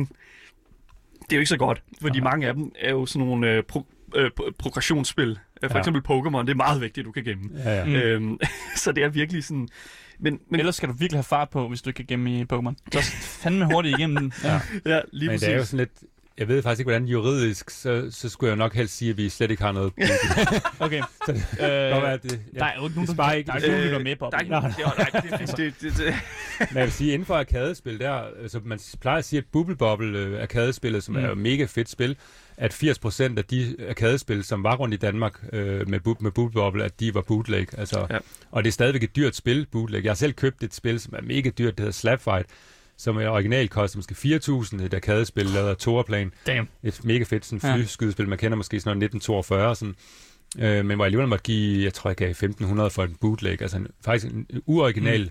det 1.21 1.31
er 1.31 1.35
jo 1.35 1.39
ikke 1.39 1.49
så 1.49 1.57
godt, 1.57 1.83
fordi 2.01 2.19
Nej. 2.19 2.31
mange 2.31 2.47
af 2.47 2.53
dem 2.53 2.71
er 2.79 2.91
jo 2.91 3.05
sådan 3.05 3.27
nogle 3.27 3.51
øh, 3.51 3.63
pro, 3.63 3.85
øh, 4.15 4.31
pro- 4.41 4.51
progressionsspil. 4.59 5.39
For 5.63 5.69
Ja. 5.73 5.79
eksempel 5.79 6.01
Pokémon, 6.11 6.41
det 6.41 6.49
er 6.49 6.55
meget 6.55 6.81
vigtigt, 6.81 7.05
du 7.05 7.11
kan 7.11 7.23
gemme. 7.23 7.49
Ja, 7.65 7.71
ja. 7.79 7.85
Mm. 7.85 7.95
Øhm, 7.95 8.39
så 8.83 8.91
det 8.91 9.03
er 9.03 9.09
virkelig 9.09 9.43
sådan... 9.43 9.67
Men, 10.19 10.33
men 10.33 10.39
Men 10.49 10.59
ellers 10.59 10.75
skal 10.75 10.89
du 10.89 10.93
virkelig 10.93 11.17
have 11.17 11.23
fart 11.23 11.49
på, 11.49 11.67
hvis 11.67 11.81
du 11.81 11.89
ikke 11.89 11.97
kan 11.97 12.05
gemme 12.05 12.39
i 12.39 12.45
Pokémon. 12.53 12.73
Så 12.91 13.01
fandme 13.21 13.65
hurtigt 13.65 13.97
igennem 13.97 14.17
den. 14.17 14.33
Ja. 14.43 14.61
ja, 14.95 15.01
lige 15.11 15.29
Men 15.29 15.33
præcis. 15.33 15.45
det 15.47 15.53
er 15.53 15.57
jo 15.57 15.65
sådan 15.65 15.77
lidt, 15.77 15.91
jeg 16.37 16.47
ved 16.47 16.61
faktisk 16.63 16.79
ikke, 16.79 16.89
hvordan 16.91 17.07
juridisk, 17.07 17.69
så, 17.69 18.07
så 18.11 18.29
skulle 18.29 18.49
jeg 18.49 18.57
nok 18.57 18.73
helst 18.73 18.97
sige, 18.97 19.11
at 19.11 19.17
vi 19.17 19.29
slet 19.29 19.51
ikke 19.51 19.63
har 19.63 19.71
noget. 19.71 19.93
Okay. 20.79 21.01
Så 21.25 21.31
Øh, 21.31 21.91
godt 21.91 22.03
at 22.03 22.23
det, 22.23 22.31
der 22.31 22.37
ja. 22.65 22.71
er 22.71 22.75
jo 22.79 22.83
ikke 22.87 22.95
nogen, 22.95 23.17
der, 23.17 23.31
ikke- 23.31 23.47
der 23.47 23.53
er 23.53 23.59
der 23.59 23.77
Øh, 23.77 23.83
lytter 23.83 23.99
med 23.99 24.15
på. 24.15 24.29
Der 24.31 24.37
er 24.37 24.41
ikke, 24.41 24.55
det, 24.55 24.85
er- 24.85 24.97
nej, 25.37 25.55
det, 25.57 25.73
det, 25.81 25.97
det, 25.97 26.13
Men 26.59 26.77
jeg 26.77 26.83
vil 26.83 26.91
sige, 26.91 27.13
inden 27.13 27.25
for 27.25 27.35
arkadespil, 27.35 27.99
der, 27.99 28.23
altså 28.41 28.59
man 28.65 28.79
plejer 29.01 29.17
at 29.17 29.25
sige, 29.25 29.37
at 29.37 29.45
Bubble 29.51 29.75
Bobble 29.75 30.19
øh, 30.19 30.41
arkadespillet, 30.41 31.03
som 31.03 31.15
Mm. 31.15 31.23
er 31.23 31.27
jo 31.29 31.35
mega 31.35 31.65
fedt 31.65 31.89
spil, 31.89 32.17
at 32.57 32.73
80% 32.73 33.37
af 33.37 33.45
de 33.45 33.75
arkadespil, 33.89 34.43
som 34.43 34.63
var 34.63 34.75
rundt 34.75 34.93
i 34.93 34.97
Danmark 34.97 35.39
øh, 35.53 35.89
med, 35.89 35.99
bu- 36.07 36.17
med 36.19 36.31
Bubble 36.31 36.53
Bobble, 36.61 36.83
at 36.83 36.99
de 36.99 37.13
var 37.13 37.21
bootleg. 37.21 37.67
Altså, 37.79 38.07
ja. 38.09 38.17
Og 38.51 38.63
det 38.63 38.67
er 38.69 38.73
stadigvæk 38.73 39.03
et 39.03 39.15
dyrt 39.15 39.35
spil, 39.35 39.67
bootleg. 39.71 40.03
Jeg 40.03 40.09
har 40.09 40.15
selv 40.15 40.33
købt 40.33 40.63
et 40.63 40.73
spil, 40.73 40.99
som 40.99 41.13
er 41.17 41.21
mega 41.21 41.49
dyrt, 41.49 41.71
det 41.71 41.79
hedder 41.79 41.91
Slapfight, 41.91 42.47
som 42.97 43.17
er 43.17 43.29
originalt 43.29 43.71
koster 43.71 43.97
måske 43.97 44.15
4.000, 44.79 44.83
et 44.83 44.93
arkadespil 44.93 45.45
lavet 45.45 45.69
af 45.69 45.77
Toraplan. 45.77 46.31
Damn. 46.47 46.67
Et 46.83 47.03
mega 47.03 47.23
fedt 47.23 47.45
sådan 47.45 47.75
flyskydespil, 47.75 48.29
man 48.29 48.37
kender 48.37 48.57
måske 48.57 48.79
sådan 48.79 48.97
noget 48.97 49.13
1942, 49.13 49.75
sådan. 49.75 49.95
Øh, 50.59 50.85
men 50.85 50.95
hvor 50.95 51.05
jeg 51.05 51.07
alligevel 51.07 51.27
måtte 51.27 51.43
give, 51.43 51.83
jeg 51.83 51.93
tror 51.93 52.09
jeg 52.09 52.17
gav 52.17 52.31
1.500 52.31 52.87
for 52.87 53.03
en 53.03 53.15
bootleg, 53.21 53.61
altså 53.61 53.77
en, 53.77 53.87
faktisk 54.05 54.33
en 54.33 54.47
uoriginal 54.65 55.21
mm. 55.23 55.29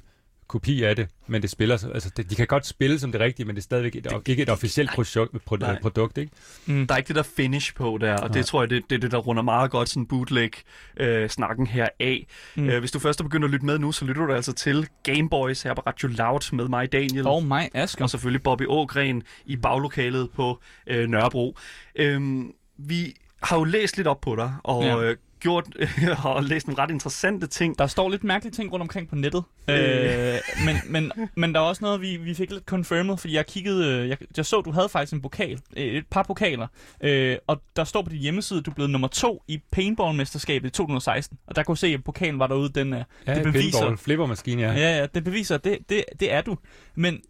Kopi 0.49 0.83
af 0.83 0.97
det, 0.97 1.09
men 1.27 1.43
det 1.43 1.51
spiller, 1.51 1.77
så- 1.77 1.89
altså 1.91 2.11
det, 2.17 2.31
de 2.31 2.35
kan 2.35 2.47
godt 2.47 2.67
spille 2.67 2.99
som 2.99 3.13
det 3.13 3.21
rigtige, 3.21 3.47
men 3.47 3.57
det 3.57 3.61
er 3.61 3.65
stadigvæk 3.65 3.97
et, 3.97 4.07
ikke 4.27 4.43
et 4.43 4.51
officielt 4.51 4.91
produkt, 4.91 5.33
Nej. 5.33 5.41
produkt, 5.47 5.81
produkt 5.83 6.19
ikke? 6.19 6.33
Mm. 6.67 6.87
der 6.87 6.95
er 6.95 6.99
ikke 6.99 7.09
det 7.09 7.17
der 7.17 7.23
finish 7.23 7.75
på 7.75 7.99
der, 8.01 8.13
og 8.15 8.21
Nej. 8.21 8.29
det 8.29 8.47
tror 8.47 8.63
jeg, 8.63 8.71
det, 8.71 8.83
det 8.91 8.97
er 8.97 9.01
det, 9.01 9.11
der 9.11 9.19
runder 9.19 9.43
meget 9.43 9.71
godt 9.71 9.89
sådan 9.89 10.07
bootleg-snakken 10.07 11.67
her 11.67 11.89
af. 12.01 12.27
Mm. 12.57 12.69
Øh, 12.69 12.79
hvis 12.81 12.91
du 12.91 12.99
først 12.99 13.21
er 13.21 13.25
begyndt 13.25 13.45
at 13.45 13.51
lytte 13.51 13.67
med 13.67 13.79
nu, 13.79 13.93
så 13.93 14.05
lytter 14.05 14.27
du 14.27 14.33
altså 14.33 14.53
til 14.53 14.89
Gameboys 15.03 15.63
her 15.63 15.75
på 15.75 15.83
Radio 15.87 16.09
Loud 16.09 16.53
med 16.57 16.69
mig, 16.69 16.93
Daniel. 16.93 17.27
Og 17.27 17.45
mig, 17.45 17.71
Asger. 17.75 18.03
og 18.05 18.11
selvfølgelig 18.11 18.43
Bobby 18.43 18.67
Ågren 18.69 19.23
i 19.47 19.57
baglokalet 19.57 20.31
på 20.31 20.61
øh, 20.87 21.09
Nørrebro. 21.09 21.57
Øhm, 21.97 22.51
vi 22.79 23.15
har 23.43 23.59
jo 23.59 23.65
læst 23.65 23.97
lidt 23.97 24.07
op 24.09 24.21
på 24.21 24.37
dig, 24.37 24.55
og 24.63 24.83
ja. 24.85 25.03
øh, 25.03 25.17
gjort 25.45 25.69
og 26.25 26.45
læst 26.45 26.67
nogle 26.67 26.83
ret 26.83 26.91
interessante 26.91 27.47
ting. 27.47 27.79
Der 27.79 27.87
står 27.87 28.09
lidt 28.09 28.25
mærkelige 28.25 28.53
ting 28.53 28.73
rundt 28.73 28.83
omkring 28.83 29.09
på 29.09 29.15
nettet. 29.15 29.45
Øh. 29.69 30.35
Øh, 30.35 30.41
men, 30.65 30.77
men, 30.87 31.13
men 31.37 31.55
der 31.55 31.61
er 31.61 31.65
også 31.65 31.85
noget, 31.85 32.01
vi, 32.01 32.17
vi 32.17 32.35
fik 32.35 32.51
lidt 32.51 32.65
confirmed, 32.65 33.17
fordi 33.17 33.35
jeg 33.35 33.47
kiggede, 33.47 33.89
øh, 33.89 34.09
jeg, 34.09 34.19
jeg 34.37 34.47
så, 34.47 34.61
du 34.61 34.71
havde 34.71 34.89
faktisk 34.89 35.13
en 35.13 35.23
pokal, 35.23 35.61
øh, 35.77 35.85
et 35.85 36.07
par 36.11 36.23
pokaler, 36.23 36.67
øh, 37.01 37.37
og 37.47 37.63
der 37.77 37.85
står 37.85 38.03
på 38.03 38.09
din 38.09 38.19
hjemmeside, 38.19 38.63
du 38.63 38.71
blevet 38.71 38.91
nummer 38.91 39.09
to 39.09 39.43
i 39.49 39.63
paintball-mesterskabet 39.73 40.69
i 40.69 40.71
2016, 40.71 41.39
og 41.47 41.57
der 41.57 41.63
kunne 41.63 41.77
se, 41.77 41.87
at 41.87 42.05
pokalen 42.05 42.39
var 42.39 42.47
derude, 42.47 42.69
den 42.69 42.93
er, 42.93 43.05
Ja, 43.27 43.35
det 43.35 43.43
beviser, 43.43 43.79
pinball, 43.81 43.99
flippermaskine, 43.99 44.63
ja. 44.63 44.73
ja, 44.73 44.99
ja, 44.99 45.07
det 45.15 45.25
beviser, 45.25 45.57
det, 45.57 45.79
det, 45.89 46.05
det 46.21 46.33
er 46.33 46.41
du. 46.41 46.59
Men 46.95 47.21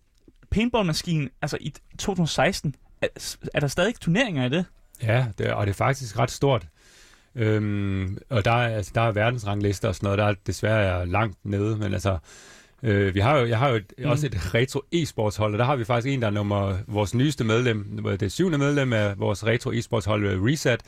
paintball-maskinen, 0.51 1.31
altså 1.43 1.59
i 1.61 1.73
2016, 1.99 2.75
er, 3.03 3.37
er 3.55 3.61
der 3.61 3.69
stadig 3.69 3.95
turneringer 4.01 4.45
i 4.45 4.49
det? 4.49 4.65
Ja, 5.03 5.27
det 5.39 5.49
er, 5.49 5.53
og 5.53 5.67
det 5.67 5.73
er 5.73 5.77
faktisk 5.77 6.19
ret 6.19 6.31
stort. 6.31 6.67
Øhm, 7.37 8.19
og 8.31 8.45
der 8.45 8.51
er, 8.53 8.77
altså, 8.77 8.93
der 8.95 9.01
er 9.01 9.13
verdensranglister 9.13 9.89
og 9.89 9.95
sådan 9.95 10.07
noget, 10.07 10.19
der 10.19 10.25
er 10.25 10.35
desværre 10.47 11.01
er 11.01 11.05
langt 11.05 11.39
nede, 11.45 11.77
men 11.77 11.93
altså, 11.93 12.19
øh, 12.83 13.15
vi 13.15 13.21
har 13.21 13.39
jo, 13.39 13.47
jeg 13.47 13.59
har 13.59 13.69
jo 13.69 13.75
et, 13.77 13.93
Mm. 13.99 14.05
også 14.05 14.27
et 14.27 14.55
retro 14.55 14.81
e-sports 14.95 15.39
hold, 15.39 15.53
og 15.53 15.59
der 15.59 15.65
har 15.65 15.77
vi 15.77 15.85
faktisk 15.85 16.13
en, 16.13 16.21
der 16.23 16.27
er 16.27 16.33
nummer, 16.33 16.79
vores 16.87 17.15
nyeste 17.15 17.45
medlem, 17.45 18.05
det 18.21 18.33
syvende 18.33 18.59
medlem 18.59 18.93
af 18.93 19.19
vores 19.19 19.47
retro 19.47 19.71
e-sports 19.73 20.07
hold, 20.09 20.27
øh, 20.27 20.43
Reset, 20.45 20.81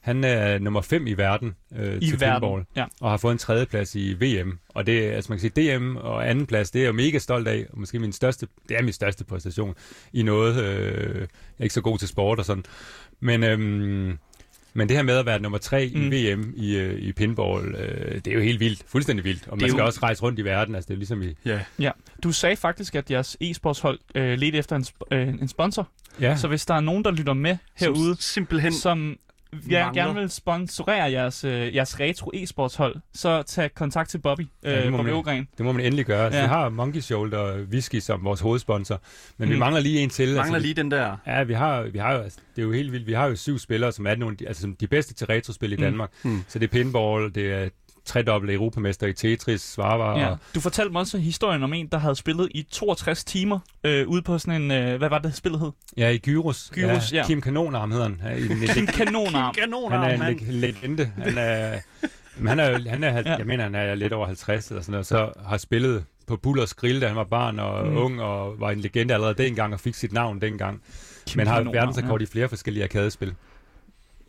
han 0.00 0.24
er 0.24 0.58
nummer 0.58 0.80
5 0.80 1.06
i 1.06 1.12
verden 1.12 1.54
øh, 1.76 1.96
I 1.96 2.06
til 2.08 2.20
verden. 2.20 2.40
pinball, 2.40 2.64
Ja. 2.76 2.84
og 3.00 3.10
har 3.10 3.16
fået 3.16 3.32
en 3.32 3.38
tredjeplads 3.38 3.94
i 3.94 4.12
VM. 4.12 4.58
Og 4.68 4.86
det, 4.86 5.00
altså 5.02 5.32
man 5.32 5.38
kan 5.38 5.50
sige, 5.54 5.78
DM 5.78 5.96
og 5.96 6.30
anden 6.30 6.46
plads, 6.46 6.70
det 6.70 6.80
er 6.80 6.84
jeg 6.84 6.94
mega 6.94 7.18
stolt 7.18 7.48
af, 7.48 7.66
og 7.72 7.78
måske 7.80 7.98
min 7.98 8.12
største, 8.12 8.46
det 8.68 8.76
er 8.78 8.82
min 8.82 8.92
største 8.92 9.24
præstation 9.24 9.74
i 10.12 10.22
noget. 10.22 10.64
Øh, 10.64 11.14
jeg 11.16 11.26
er 11.58 11.62
ikke 11.62 11.74
så 11.74 11.80
god 11.80 11.98
til 11.98 12.08
sport 12.08 12.38
og 12.38 12.44
sådan. 12.44 12.64
Men, 13.20 13.42
øhm, 13.44 14.18
men 14.74 14.88
det 14.88 14.96
her 14.96 15.02
med 15.04 15.16
at 15.16 15.26
være 15.26 15.40
nummer 15.40 15.58
tre 15.58 15.90
Mm. 15.94 16.12
i 16.12 16.32
VM 16.32 16.52
i, 16.56 16.76
øh, 16.76 16.98
i 16.98 17.12
pinball, 17.12 17.74
øh, 17.74 18.14
det 18.14 18.26
er 18.26 18.32
jo 18.34 18.40
helt 18.40 18.60
vildt, 18.60 18.82
fuldstændig 18.86 19.24
vildt. 19.24 19.48
Og 19.48 19.58
man 19.60 19.70
skal 19.70 19.78
jo- 19.80 19.86
også 19.86 20.00
rejse 20.02 20.22
rundt 20.22 20.38
i 20.38 20.44
verden, 20.44 20.74
altså 20.74 20.88
det 20.88 20.94
er 20.94 20.98
ligesom 20.98 21.22
i... 21.22 21.34
Ja. 21.78 21.90
Du 22.22 22.32
sagde 22.32 22.56
faktisk, 22.56 22.94
at 22.94 23.10
jeres 23.10 23.36
e-sportshold 23.40 23.98
øh, 24.14 24.38
ledte 24.38 24.58
efter 24.58 24.76
en, 24.76 24.82
sp- 24.82 25.14
øh, 25.16 25.28
en 25.28 25.48
sponsor. 25.48 25.88
Ja, 26.20 26.36
Så 26.36 26.48
hvis 26.48 26.66
der 26.66 26.74
er 26.74 26.80
nogen, 26.80 27.04
der 27.04 27.10
lytter 27.10 27.32
med 27.32 27.56
herude, 27.74 28.14
Som 28.14 28.20
simpelthen... 28.20 28.72
som 28.72 29.16
jeg 29.68 29.84
mangler. 29.84 30.04
gerne 30.04 30.20
vil 30.20 30.30
sponsorere 30.30 31.10
jeres, 31.12 31.44
øh, 31.44 31.74
jeres 31.74 32.00
retro 32.00 32.30
e-sportshold, 32.34 32.94
så 33.14 33.42
tag 33.42 33.74
kontakt 33.74 34.10
til 34.10 34.18
Bobby, 34.18 34.46
Ja, 34.64 34.76
øh, 34.78 34.82
det 34.82 34.90
må 34.92 34.96
Bobby 34.96 35.08
man- 35.26 35.46
det 35.58 35.64
må 35.66 35.72
man 35.72 35.84
endelig 35.84 36.06
gøre. 36.06 36.24
Altså, 36.24 36.38
Ja. 36.40 36.44
Vi 36.44 36.48
har 36.48 36.68
Monkey 36.68 37.00
Shoulder 37.00 37.56
Whisky 37.72 38.00
som 38.00 38.24
vores 38.24 38.40
hovedsponsor, 38.40 39.00
men 39.38 39.48
mm. 39.48 39.54
vi 39.54 39.58
mangler 39.58 39.80
lige 39.80 40.00
en 40.00 40.10
til. 40.10 40.28
mangler 40.28 40.42
altså, 40.54 40.58
lige 40.58 40.74
den 40.74 40.90
der... 40.90 41.16
Ja, 41.26 41.42
vi 41.42 41.52
har, 41.54 41.82
vi 41.82 41.98
har 41.98 42.12
jo, 42.14 42.20
altså, 42.20 42.38
det 42.56 42.62
er 42.62 42.66
jo 42.66 42.72
helt 42.72 42.92
vildt. 42.92 43.06
Vi 43.06 43.12
har 43.12 43.26
jo 43.26 43.36
syv 43.36 43.58
spillere, 43.58 43.92
som 43.92 44.06
er 44.06 44.14
nogle, 44.14 44.32
af 44.32 44.36
de- 44.38 44.48
altså, 44.48 44.60
som 44.60 44.76
de 44.76 44.86
bedste 44.86 45.14
til 45.14 45.26
retrospil 45.26 45.72
i 45.72 45.76
Mm. 45.76 45.82
Danmark. 45.82 46.10
Mm. 46.22 46.44
Så 46.48 46.58
det 46.58 46.66
er 46.66 46.70
pinball, 46.72 47.34
det 47.34 47.52
er 47.52 47.68
tredobbelt 48.04 48.52
europamester 48.52 49.06
i 49.06 49.12
Tetris, 49.12 49.60
Svarvar 49.60 50.18
Ja. 50.18 50.26
og 50.30 50.38
Du 50.54 50.60
fortalte 50.60 50.92
mig 50.92 51.00
også 51.00 51.18
historien 51.18 51.62
om 51.62 51.72
en, 51.72 51.86
der 51.86 51.98
havde 51.98 52.14
spillet 52.16 52.48
i 52.54 52.62
62 52.70 53.24
timer 53.24 53.58
øh, 53.84 54.08
ude 54.08 54.22
på 54.22 54.38
sådan 54.38 54.62
en, 54.62 54.70
øh, 54.70 54.98
hvad 54.98 55.08
var 55.08 55.18
det, 55.18 55.34
spillet 55.36 55.60
hed? 55.60 55.70
Ja, 55.96 56.08
i 56.08 56.18
Gyros. 56.18 56.70
Gyros, 56.74 57.12
ja. 57.12 57.24
Kim 57.26 57.40
Kanonarm 57.40 57.90
hedder 57.90 58.04
han. 58.08 58.20
Ja, 58.24 58.30
i 58.36 58.48
den- 58.48 58.78
En 58.78 58.86
kanonarm. 58.86 59.54
Kanon, 59.54 59.92
han 59.92 60.22
er 60.22 60.26
en 60.28 60.36
legende. 60.48 61.10
Han 61.18 61.38
er, 61.38 61.78
men 62.38 62.48
han 62.48 62.58
er, 62.60 62.88
han 62.90 63.04
er, 63.04 63.08
Ja. 63.12 63.22
ja. 63.26 63.36
jeg 63.36 63.46
mener, 63.46 63.64
han 63.64 63.74
er 63.74 63.94
lidt 63.94 64.12
over 64.12 64.26
50 64.26 64.68
eller 64.68 64.82
sådan 64.82 64.90
noget, 64.92 65.06
så 65.06 65.32
har 65.46 65.56
spillet 65.56 66.04
på 66.26 66.36
Bullers 66.36 66.74
Grill, 66.74 67.00
da 67.00 67.06
han 67.06 67.16
var 67.16 67.24
barn 67.24 67.58
og 67.58 67.86
Mm. 67.86 67.96
ung, 67.96 68.22
og 68.22 68.60
var 68.60 68.70
en 68.70 68.80
legende 68.80 69.14
allerede 69.14 69.34
dengang, 69.42 69.74
og 69.74 69.80
fik 69.80 69.94
sit 69.94 70.12
navn 70.12 70.40
dengang. 70.40 70.82
Kim 71.26 71.38
Men 71.38 71.46
har 71.46 71.54
Kanonarm, 71.54 71.74
verdensrekord 71.74 72.22
i 72.22 72.26
flere 72.26 72.48
forskellige 72.48 72.84
arkadespil. 72.84 73.34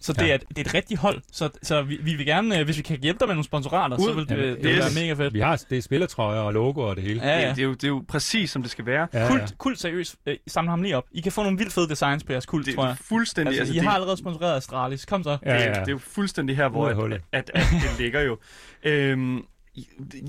Så 0.06 0.14
det, 0.14 0.28
Ja. 0.28 0.34
er, 0.34 0.38
det 0.38 0.58
er 0.58 0.62
et 0.62 0.74
rigtigt 0.74 1.00
hold. 1.00 1.22
Så, 1.32 1.50
så 1.64 1.82
vi, 1.82 1.98
vi 2.02 2.14
vil 2.16 2.26
gerne, 2.26 2.60
øh, 2.60 2.66
hvis 2.66 2.78
vi 2.78 2.82
kan 2.82 3.00
hjælpe 3.02 3.20
dig 3.20 3.28
med 3.28 3.36
nogle 3.36 3.46
sponsorater, 3.46 3.98
så 3.98 4.10
Ud. 4.10 4.16
vil 4.16 4.30
det, 4.30 4.32
Jamen, 4.38 4.56
det 4.56 4.64
vil 4.64 4.72
yes. 4.72 4.96
være 4.96 5.04
mega 5.04 5.14
fedt. 5.24 5.34
Vi 5.34 5.40
har 5.40 5.64
det 5.70 5.78
er 5.78 5.82
spillertrøjer 5.82 6.40
og 6.40 6.54
logoer 6.54 6.86
og 6.88 6.96
det 6.96 7.04
hele. 7.04 7.22
Ja, 7.24 7.40
ja. 7.40 7.48
Det, 7.50 7.56
det, 7.56 7.62
er 7.62 7.66
jo, 7.66 7.74
det 7.74 7.84
er 7.84 7.88
jo 7.88 8.04
præcis, 8.08 8.52
som 8.52 8.62
det 8.62 8.72
skal 8.72 8.86
være. 8.86 9.08
Ja, 9.14 9.22
ja. 9.24 9.28
Kult, 9.30 9.58
kult 9.58 9.80
seriøst. 9.80 10.16
Øh, 10.26 10.36
samle 10.48 10.70
ham 10.70 10.82
lige 10.82 10.98
op. 10.98 11.04
I 11.12 11.22
kan 11.22 11.32
få 11.32 11.44
nogle 11.44 11.58
vildt 11.58 11.74
fede 11.74 11.90
designs 11.90 12.24
på 12.24 12.32
jeres 12.34 12.46
kult, 12.46 12.66
Det 12.66 12.76
tror 12.76 12.84
er 12.84 12.88
jeg. 12.88 12.98
fuldstændig... 13.02 13.48
Altså, 13.50 13.62
Altså, 13.62 13.74
I 13.74 13.78
det, 13.78 13.84
har 13.84 13.92
allerede 13.94 14.18
sponsoreret 14.18 14.58
Astralis. 14.58 15.06
Kom 15.06 15.24
så. 15.24 15.30
Ja, 15.30 15.36
det, 15.36 15.60
ja, 15.60 15.66
er- 15.66 15.68
ja. 15.68 15.80
det 15.80 15.88
er 15.88 15.92
jo 15.92 15.98
fuldstændig 15.98 16.56
her, 16.58 16.70
hvor 16.70 16.88
at, 16.88 16.96
hullet. 16.96 17.22
at, 17.32 17.52
at 17.54 17.64
det 17.72 18.00
ligger 18.00 18.22
jo. 18.22 18.38
Øhm, 18.84 19.42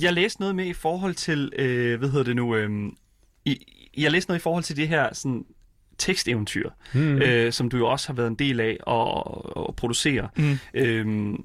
jeg 0.01 0.13
læste 0.13 0.41
noget 0.41 0.55
med 0.55 0.67
i 0.67 0.73
forhold 0.73 1.15
til, 1.15 1.53
øh, 1.59 1.99
hvad 1.99 2.09
hedder 2.09 2.25
det 2.25 2.37
nu, 2.37 2.57
i, 3.45 3.59
jeg 3.97 4.11
læste 4.13 4.31
noget 4.31 4.41
i 4.41 4.43
forhold 4.43 4.65
til 4.65 4.77
det 4.77 4.89
her 4.89 5.15
sådan, 5.15 5.45
teksteventyr, 5.99 6.71
Mm. 6.95 7.23
øh, 7.23 7.53
som 7.53 7.69
du 7.71 7.77
jo 7.77 7.87
også 7.89 8.09
har 8.09 8.15
været 8.15 8.27
en 8.29 8.35
del 8.35 8.61
af 8.61 8.77
at, 8.87 9.65
at 9.69 9.77
producere. 9.77 10.29
Mm. 10.37 10.59
Øhm, 10.75 11.45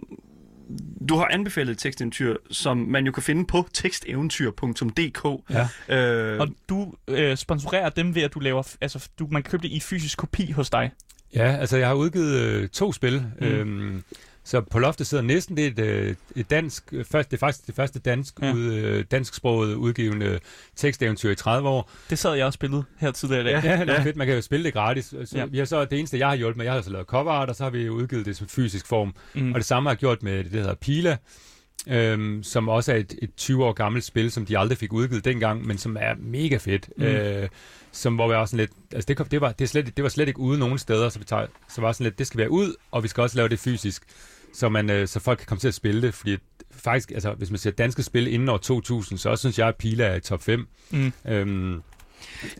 du 1.09 1.15
har 1.15 1.25
anbefalet 1.31 1.71
et 1.71 1.77
teksteventyr, 1.77 2.35
som 2.51 2.77
man 2.77 3.05
jo 3.05 3.11
kan 3.11 3.23
finde 3.23 3.45
på 3.45 3.67
teksteventyr.dk. 3.73 5.25
Ja. 5.89 5.95
Øh, 5.97 6.39
Og 6.39 6.47
du 6.69 6.93
øh, 7.07 7.37
sponsorerer 7.37 7.89
dem 7.89 8.15
ved, 8.15 8.21
at 8.21 8.33
du 8.33 8.39
laver... 8.39 8.75
Altså, 8.81 9.09
du, 9.19 9.27
man 9.31 9.43
kan 9.43 9.51
købe 9.51 9.63
det 9.63 9.69
i 9.71 9.79
fysisk 9.79 10.17
kopi 10.17 10.51
hos 10.51 10.69
dig. 10.69 10.91
Ja, 11.35 11.55
altså 11.55 11.77
jeg 11.77 11.87
har 11.87 11.93
udgivet 11.95 12.35
øh, 12.39 12.69
to 12.69 12.93
spil. 12.93 13.25
Mm. 13.41 13.45
Øhm, 13.47 14.03
så 14.43 14.61
på 14.61 14.79
loftet 14.79 15.07
sidder 15.07 15.23
næsten 15.23 15.57
det 15.57 15.65
er 15.65 15.71
et, 15.71 15.79
øh, 15.79 16.15
et 16.35 16.49
dansk, 16.49 16.83
øh, 16.91 17.05
først, 17.05 17.31
det 17.31 17.37
er 17.37 17.39
faktisk 17.39 17.67
det 17.67 17.75
første 17.75 17.99
dansk, 17.99 18.39
Ja. 18.41 18.47
ja. 18.47 18.53
ud, 18.53 18.73
øh, 18.73 19.05
dansksproget 19.11 19.75
udgivende 19.75 20.39
teksteventyr 20.75 21.29
i 21.31 21.35
30 21.35 21.69
år. 21.69 21.91
Det 22.09 22.19
sad 22.19 22.33
jeg 22.33 22.45
også 22.45 22.57
spillet 22.57 22.85
her 22.99 23.11
tidligere 23.11 23.41
i 23.41 23.45
dag. 23.45 23.63
Ja, 23.63 23.79
det 23.85 23.89
er 23.89 24.03
fedt, 24.03 24.15
man 24.15 24.27
kan 24.27 24.35
jo 24.35 24.41
spille 24.41 24.63
det 24.63 24.73
gratis. 24.73 25.05
Så 25.05 25.27
Ja. 25.33 25.39
ja. 25.39 25.45
vi 25.45 25.57
har 25.57 25.65
så, 25.65 25.85
det 25.85 25.99
eneste, 25.99 26.19
jeg 26.19 26.27
har 26.27 26.35
hjulpet 26.35 26.57
med, 26.57 26.65
jeg 26.65 26.73
har 26.73 26.81
så 26.81 26.89
lavet 26.89 27.07
cover 27.07 27.31
art, 27.31 27.49
og 27.49 27.55
så 27.55 27.63
har 27.63 27.71
vi 27.71 27.89
udgivet 27.89 28.25
det 28.25 28.37
som 28.37 28.47
fysisk 28.47 28.87
form. 28.87 29.13
Mm. 29.35 29.51
Og 29.53 29.55
det 29.55 29.65
samme 29.65 29.89
har 29.89 29.93
jeg 29.93 29.99
gjort 29.99 30.23
med 30.23 30.43
det, 30.43 30.51
der 30.51 30.59
hedder 30.59 30.75
Pila, 30.75 31.17
øhm, 31.87 32.43
som 32.43 32.69
også 32.69 32.91
er 32.91 32.95
et, 32.95 33.15
et 33.21 33.35
20 33.37 33.65
år 33.65 33.73
gammelt 33.73 34.05
spil, 34.05 34.31
som 34.31 34.45
de 34.45 34.57
aldrig 34.59 34.77
fik 34.77 34.93
udgivet 34.93 35.25
dengang, 35.25 35.65
men 35.67 35.77
som 35.77 35.97
er 35.99 36.13
mega 36.19 36.57
fedt. 36.57 36.89
Mm. 36.97 37.03
Øh, 37.03 37.49
som 37.91 38.15
hvor 38.15 38.27
vi 38.27 38.33
også 38.33 38.51
sådan 38.51 38.59
lidt, 38.59 38.71
altså 38.91 39.07
det, 39.07 39.17
kom- 39.17 39.27
det, 39.27 39.41
var, 39.41 39.51
det, 39.51 39.69
slet, 39.69 39.97
det 39.97 40.03
var 40.03 40.09
slet 40.09 40.27
ikke 40.27 40.39
ude 40.39 40.59
nogen 40.59 40.77
steder, 40.77 41.09
så 41.09 41.19
vi 41.19 41.25
tager, 41.25 41.45
så 41.69 41.81
var 41.81 41.91
sådan 41.91 42.03
lidt, 42.03 42.19
det 42.19 42.27
skal 42.27 42.37
være 42.37 42.51
ud, 42.51 42.75
og 42.91 43.03
vi 43.03 43.07
skal 43.07 43.21
også 43.21 43.37
lave 43.37 43.49
det 43.49 43.59
fysisk, 43.59 44.03
så, 44.53 44.69
man, 44.69 44.89
øh, 44.89 45.07
så 45.07 45.19
folk 45.19 45.37
kan 45.37 45.45
komme 45.47 45.59
til 45.59 45.67
at 45.67 45.73
spille 45.73 46.01
det, 46.01 46.13
fordi 46.13 46.37
faktisk, 46.71 47.11
altså 47.11 47.33
hvis 47.33 47.49
man 47.49 47.57
ser 47.57 47.71
danske 47.71 48.03
spil 48.03 48.27
inden 48.27 48.49
år 48.49 48.57
2000, 48.57 49.19
så 49.19 49.29
også 49.29 49.41
synes 49.41 49.59
jeg, 49.59 49.67
at 49.67 49.75
Pila 49.75 50.03
er 50.03 50.15
i 50.15 50.19
top 50.19 50.43
5. 50.43 50.67
Mm. 50.91 51.13
Øhm, 51.27 51.81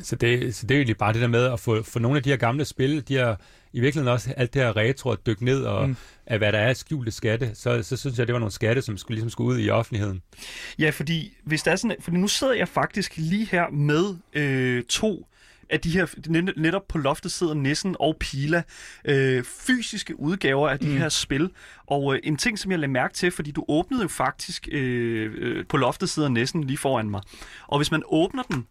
så, 0.02 0.16
det, 0.16 0.56
så 0.56 0.68
det 0.68 0.76
er 0.76 0.80
egentlig 0.80 0.98
bare 0.98 1.14
det 1.14 1.22
der 1.22 1.28
med 1.28 1.44
at 1.46 1.60
få, 1.60 1.84
få 1.84 2.00
nogle 2.00 2.18
af 2.18 2.24
de 2.24 2.30
her 2.30 2.38
gamle 2.38 2.66
spil, 2.66 3.08
de 3.08 3.14
her, 3.14 3.36
i 3.74 3.80
virkeligheden 3.80 4.14
også 4.14 4.34
alt 4.38 4.54
det 4.54 4.62
her 4.62 4.76
retro 4.78 5.10
at 5.12 5.26
dykke 5.26 5.46
ned 5.46 5.64
og 5.64 5.88
Mm. 5.90 5.96
af 6.26 6.38
hvad 6.38 6.52
der 6.52 6.60
er 6.60 6.74
skjulte 6.74 7.12
skatte, 7.12 7.52
så, 7.54 7.84
så 7.84 7.98
synes 7.98 8.18
jeg, 8.20 8.28
det 8.28 8.34
var 8.34 8.40
nogle 8.40 8.52
skatte, 8.52 8.82
som 8.82 8.98
skulle, 8.98 9.16
ligesom 9.16 9.30
skulle 9.30 9.48
ud 9.56 9.60
i 9.60 9.70
offentligheden. 9.70 10.22
Ja, 10.80 10.90
fordi 10.90 11.38
hvis 11.44 11.64
der 11.64 11.72
er 11.72 11.76
sådan, 11.76 11.96
fordi 12.00 12.18
nu 12.18 12.28
sidder 12.28 12.54
jeg 12.54 12.68
faktisk 12.68 13.18
lige 13.18 13.48
her 13.52 13.70
med 13.70 14.16
øh, 14.34 14.84
to 14.84 15.28
af 15.70 15.80
de 15.80 15.90
her, 15.90 16.06
net- 16.06 16.62
netop 16.62 16.88
på 16.88 16.98
loftet 16.98 17.32
sidder 17.32 17.54
Nissen 17.54 17.96
og 18.00 18.16
Pila, 18.20 18.64
øh, 19.06 19.44
fysiske 19.44 20.20
udgaver 20.20 20.70
af 20.70 20.80
de 20.80 20.88
mm. 20.88 20.98
her 20.98 21.10
spil. 21.10 21.50
Og 21.88 22.14
øh, 22.16 22.20
en 22.24 22.38
ting, 22.38 22.60
som 22.60 22.72
jeg 22.72 22.80
lagde 22.80 22.94
mærke 22.94 23.14
til, 23.14 23.32
fordi 23.32 23.52
du 23.52 23.66
åbnede 23.68 24.02
jo 24.02 24.08
faktisk 24.08 24.68
øh, 24.72 25.32
øh, 25.38 25.66
på 25.70 25.78
loftet 25.78 26.10
sidder 26.10 26.30
Nissen 26.30 26.64
lige 26.64 26.78
foran 26.78 27.10
mig. 27.10 27.22
Og 27.68 27.80
hvis 27.80 27.92
man 27.92 28.04
åbner 28.06 28.44
den, 28.44 28.68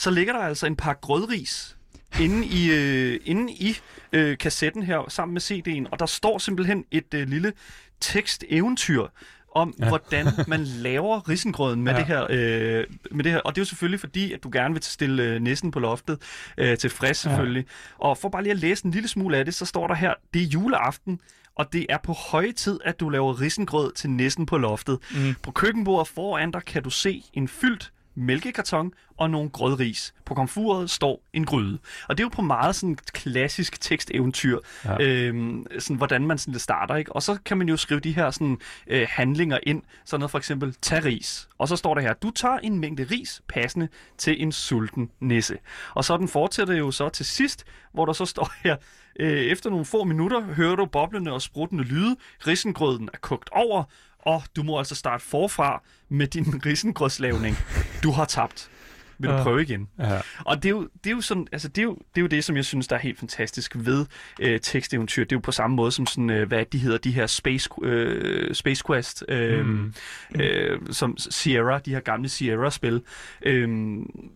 så 0.00 0.10
ligger 0.10 0.32
der 0.32 0.40
altså 0.40 0.66
en 0.66 0.76
par 0.76 0.94
grødris 0.94 1.76
inde 2.20 2.46
i, 2.46 2.70
øh, 2.70 3.20
inde 3.24 3.52
i 3.52 3.76
øh, 4.12 4.38
kassetten 4.38 4.82
her 4.82 5.08
sammen 5.08 5.32
med 5.32 5.40
CD'en, 5.40 5.88
og 5.92 5.98
der 5.98 6.06
står 6.06 6.38
simpelthen 6.38 6.84
et 6.90 7.14
øh, 7.14 7.28
lille 7.28 7.52
teksteventyr 8.00 9.06
om, 9.54 9.74
ja. 9.78 9.88
Hvordan 9.88 10.26
man 10.48 10.64
laver 10.88 11.28
risengrøden 11.28 11.82
med. 11.82 11.92
Ja. 11.92 11.98
det 11.98 12.06
her, 12.06 12.26
øh, 12.30 12.84
med 13.10 13.24
det 13.24 13.32
her. 13.32 13.38
Og 13.38 13.54
det 13.54 13.60
er 13.60 13.62
jo 13.62 13.66
selvfølgelig 13.66 14.00
fordi, 14.00 14.32
at 14.32 14.42
du 14.42 14.50
gerne 14.52 14.74
vil 14.74 14.82
stille 14.82 15.22
øh, 15.22 15.40
næsten 15.40 15.70
på 15.70 15.78
loftet 15.78 16.18
øh, 16.58 16.78
tilfreds 16.78 17.16
selvfølgelig. 17.16 17.64
Ja. 17.68 18.06
Og 18.06 18.18
for 18.18 18.28
bare 18.28 18.42
lige 18.42 18.52
at 18.52 18.58
læse 18.58 18.84
en 18.84 18.90
lille 18.90 19.08
smule 19.08 19.36
af 19.36 19.44
det, 19.44 19.54
så 19.54 19.66
står 19.66 19.86
der 19.86 19.94
her, 19.94 20.14
det 20.34 20.42
er 20.42 20.46
juleaften, 20.46 21.20
og 21.54 21.72
det 21.72 21.86
er 21.88 21.98
på 21.98 22.12
høje 22.12 22.52
tid, 22.52 22.80
at 22.84 23.00
du 23.00 23.08
laver 23.08 23.40
risengrød 23.40 23.92
til 23.92 24.10
næsten 24.10 24.46
på 24.46 24.58
loftet. 24.58 24.98
Mm. 25.14 25.34
På 25.42 25.50
køkkenbordet 25.50 26.08
foran 26.08 26.50
dig 26.50 26.62
kan 26.62 26.82
du 26.82 26.90
se 26.90 27.22
en 27.32 27.48
fyldt 27.48 27.92
mælkekarton 28.20 28.92
og 29.16 29.30
nogle 29.30 29.50
grødris. 29.50 30.14
På 30.24 30.34
komfuret 30.34 30.90
står 30.90 31.22
en 31.32 31.44
gryde. 31.44 31.78
Og 32.08 32.18
det 32.18 32.22
er 32.22 32.24
jo 32.24 32.28
på 32.28 32.42
meget 32.42 32.76
sådan 32.76 32.96
klassisk 33.12 33.80
teksteventyr, 33.80 34.58
ja. 34.84 35.02
Øhm, 35.02 35.66
sådan, 35.78 35.96
hvordan 35.96 36.26
man 36.26 36.38
sådan 36.38 36.58
starter. 36.58 36.96
Ikke? 36.96 37.12
Og 37.12 37.22
så 37.22 37.38
kan 37.44 37.58
man 37.58 37.68
jo 37.68 37.76
skrive 37.76 38.00
de 38.00 38.12
her 38.12 38.30
sådan, 38.30 38.58
øh, 38.86 39.06
handlinger 39.10 39.58
ind, 39.62 39.82
sådan 40.04 40.20
noget 40.20 40.30
for 40.30 40.38
eksempel, 40.38 40.74
tag 40.82 41.04
ris. 41.04 41.48
Og 41.58 41.68
så 41.68 41.76
står 41.76 41.94
der 41.94 42.00
her, 42.00 42.12
du 42.12 42.30
tager 42.30 42.58
en 42.58 42.78
mængde 42.78 43.06
ris 43.10 43.42
passende 43.48 43.88
til 44.18 44.42
en 44.42 44.52
sulten 44.52 45.10
nisse. 45.20 45.58
Og 45.94 46.04
så 46.04 46.16
den 46.16 46.28
fortsætter 46.28 46.74
jo 46.74 46.90
så 46.90 47.08
til 47.08 47.26
sidst, 47.26 47.64
hvor 47.92 48.06
der 48.06 48.12
så 48.12 48.24
står 48.24 48.52
her, 48.64 48.76
øh, 49.20 49.38
efter 49.38 49.70
nogle 49.70 49.84
få 49.84 50.04
minutter 50.04 50.40
hører 50.40 50.76
du 50.76 50.86
boblende 50.86 51.32
og 51.32 51.42
spruttende 51.42 51.84
lyde, 51.84 52.16
risengrøden 52.46 53.08
er 53.12 53.18
kogt 53.18 53.50
over, 53.52 53.84
og 54.22 54.42
du 54.56 54.62
må 54.62 54.78
altså 54.78 54.94
starte 54.94 55.24
forfra 55.24 55.82
med 56.08 56.26
din 56.26 56.44
risengrødslavning. 56.66 57.56
Du 58.02 58.10
har 58.10 58.24
tabt. 58.24 58.70
Vil 59.18 59.30
du 59.30 59.34
Ja. 59.34 59.42
prøve 59.42 59.62
igen? 59.62 59.88
Ja. 59.98 60.20
Og 60.44 60.56
det 60.62 60.64
er 60.64 60.70
jo, 60.70 60.88
det 61.04 61.10
er 61.10 61.14
jo 61.14 61.20
sådan, 61.20 61.46
altså 61.52 61.68
det 61.68 61.78
er 61.78 61.82
jo, 61.82 61.94
det 61.94 62.16
er 62.16 62.20
jo 62.20 62.26
det, 62.26 62.44
som 62.44 62.56
jeg 62.56 62.64
synes, 62.64 62.88
der 62.88 62.96
er 62.96 63.00
helt 63.00 63.18
fantastisk 63.18 63.72
ved 63.78 64.06
øh, 64.40 64.60
teksteventyr. 64.60 65.24
Det 65.24 65.32
er 65.32 65.36
jo 65.36 65.40
på 65.40 65.52
samme 65.52 65.76
måde 65.76 65.92
som 65.92 66.06
sådan, 66.06 66.30
øh, 66.30 66.48
hvad 66.48 66.64
de 66.64 66.78
hedder, 66.78 66.98
de 66.98 67.10
her 67.10 67.26
Space, 67.26 67.68
øh, 67.82 68.54
Space 68.54 68.84
Quest, 68.86 69.24
øh, 69.28 69.66
mm. 69.66 69.92
Mm. 70.34 70.40
øh, 70.40 70.80
som 70.90 71.16
Sierra, 71.18 71.78
de 71.78 71.90
her 71.90 72.00
gamle 72.00 72.28
Sierra-spil, 72.28 73.02
øh, 73.42 73.68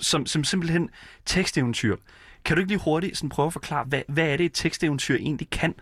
som, 0.00 0.26
som 0.26 0.44
simpelthen 0.44 0.90
teksteventyr. 1.26 1.96
Kan 2.44 2.56
du 2.56 2.60
ikke 2.60 2.70
lige 2.72 2.80
hurtigt 2.84 3.16
sådan 3.16 3.28
prøve 3.30 3.46
at 3.46 3.52
forklare, 3.52 3.84
hvad, 3.84 4.02
hvad 4.08 4.26
er 4.28 4.36
det, 4.36 4.46
et 4.46 4.52
teksteventyr 4.54 5.16
egentlig 5.16 5.50
kan? 5.50 5.74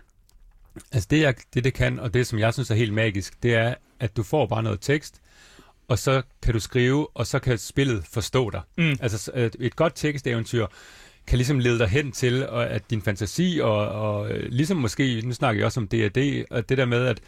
Altså 0.91 1.07
det, 1.11 1.21
jeg, 1.21 1.35
det, 1.53 1.63
det 1.63 1.73
kan, 1.73 1.99
og 1.99 2.13
det, 2.13 2.27
som 2.27 2.39
jeg 2.39 2.53
synes 2.53 2.71
er 2.71 2.75
helt 2.75 2.93
magisk, 2.93 3.43
det 3.43 3.55
er, 3.55 3.73
at 3.99 4.17
du 4.17 4.23
får 4.23 4.45
bare 4.47 4.63
noget 4.63 4.81
tekst, 4.81 5.21
og 5.87 5.99
så 5.99 6.21
kan 6.43 6.53
du 6.53 6.59
skrive, 6.59 7.07
og 7.17 7.27
så 7.27 7.39
kan 7.39 7.57
spillet 7.57 8.03
forstå 8.05 8.49
dig. 8.49 8.61
Mm. 8.77 8.95
Altså 9.01 9.17
s- 9.17 9.29
et- 9.59 9.75
godt 9.75 9.93
teksteventyr 9.95 10.65
kan 11.27 11.37
ligesom 11.37 11.59
lede 11.59 11.79
dig 11.79 11.87
hen 11.87 12.11
til, 12.11 12.49
og 12.49 12.69
at 12.69 12.89
din 12.89 13.01
fantasi, 13.01 13.59
og, 13.63 13.87
og 13.89 14.31
øh, 14.31 14.49
ligesom 14.51 14.77
måske, 14.77 15.21
nu 15.25 15.33
snakker 15.33 15.59
jeg 15.59 15.65
også 15.65 15.79
om 15.79 15.87
D&D, 15.87 16.45
og 16.51 16.69
det 16.69 16.77
der 16.77 16.85
med, 16.85 17.05
at, 17.05 17.19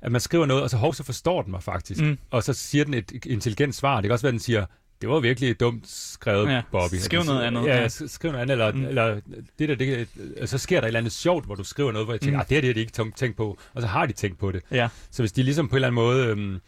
at 0.00 0.12
man 0.12 0.20
skriver 0.20 0.46
noget, 0.46 0.62
og 0.62 0.70
så 0.70 0.76
hov, 0.76 0.94
så 0.94 1.04
forstår 1.04 1.42
den 1.42 1.50
mig 1.50 1.62
faktisk. 1.62 2.00
Mm. 2.00 2.18
Og 2.30 2.42
så 2.42 2.52
siger 2.52 2.84
den 2.84 2.94
et 2.94 3.12
intelligent 3.26 3.74
svar. 3.74 3.96
Det 3.96 4.02
kan 4.08 4.12
også 4.12 4.22
være, 4.22 4.28
at 4.30 4.32
den 4.32 4.40
siger, 4.40 4.66
det 5.00 5.08
var 5.08 5.20
virkelig 5.20 5.60
dumt 5.60 5.88
skrevet, 5.88 6.46
Ja, 6.48 6.52
ja, 6.54 6.62
Bobby. 6.70 6.94
skriv 6.94 7.22
noget 7.24 7.42
andet. 7.42 7.64
Ja, 7.66 7.74
Ja. 7.74 7.80
ja. 7.80 7.86
sk- 7.86 8.06
skriv 8.08 8.30
noget 8.32 8.42
andet, 8.42 8.52
eller, 8.52 8.72
Mm. 8.72 8.84
eller 8.84 9.20
det 9.58 9.68
der, 9.68 9.74
det, 9.74 10.08
øh, 10.40 10.48
så 10.48 10.58
sker 10.58 10.76
der 10.80 10.86
et 10.86 10.88
eller 10.88 11.00
andet 11.00 11.12
sjovt, 11.12 11.44
hvor 11.46 11.54
du 11.54 11.64
skriver 11.64 11.92
noget, 11.92 12.06
hvor 12.06 12.14
jeg 12.14 12.20
tænker, 12.20 12.36
Mm. 12.36 12.40
ah, 12.40 12.48
det 12.48 12.54
her 12.56 12.60
det 12.60 12.68
har 12.68 12.74
de 12.74 12.80
ikke 12.80 13.12
tænkt- 13.16 13.36
på, 13.36 13.58
og 13.74 13.82
så 13.82 13.88
har 13.88 14.06
de 14.06 14.12
tænkt 14.12 14.38
på 14.38 14.52
det. 14.52 14.62
Ja. 14.70 14.88
Så 15.10 15.22
hvis 15.22 15.32
de 15.32 15.42
ligesom 15.42 15.68
på 15.68 15.72
en 15.72 15.76
eller 15.76 15.88
anden 15.88 15.94
måde... 16.02 16.26
Øhm, 16.26 16.60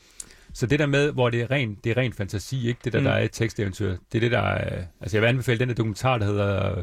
så 0.54 0.66
det 0.66 0.78
der 0.78 0.86
med, 0.86 1.12
hvor 1.12 1.30
det 1.30 1.40
er 1.40 1.50
ren, 1.50 1.76
det 1.84 1.90
er 1.90 1.96
ren 1.96 2.12
fantasi, 2.12 2.68
ikke 2.68 2.80
det 2.84 2.92
der, 2.92 2.98
Mm. 2.98 3.04
der 3.04 3.12
er 3.12 3.24
et 3.24 3.30
teksteventyr, 3.32 3.88
det 4.12 4.18
er 4.18 4.20
det, 4.20 4.30
der 4.30 4.38
er... 4.40 4.82
Altså 5.00 5.16
jeg 5.16 5.22
vil 5.22 5.28
anbefale 5.28 5.58
den 5.58 5.68
der 5.68 5.74
dokumentar, 5.74 6.18
der 6.18 6.26
hedder 6.26 6.82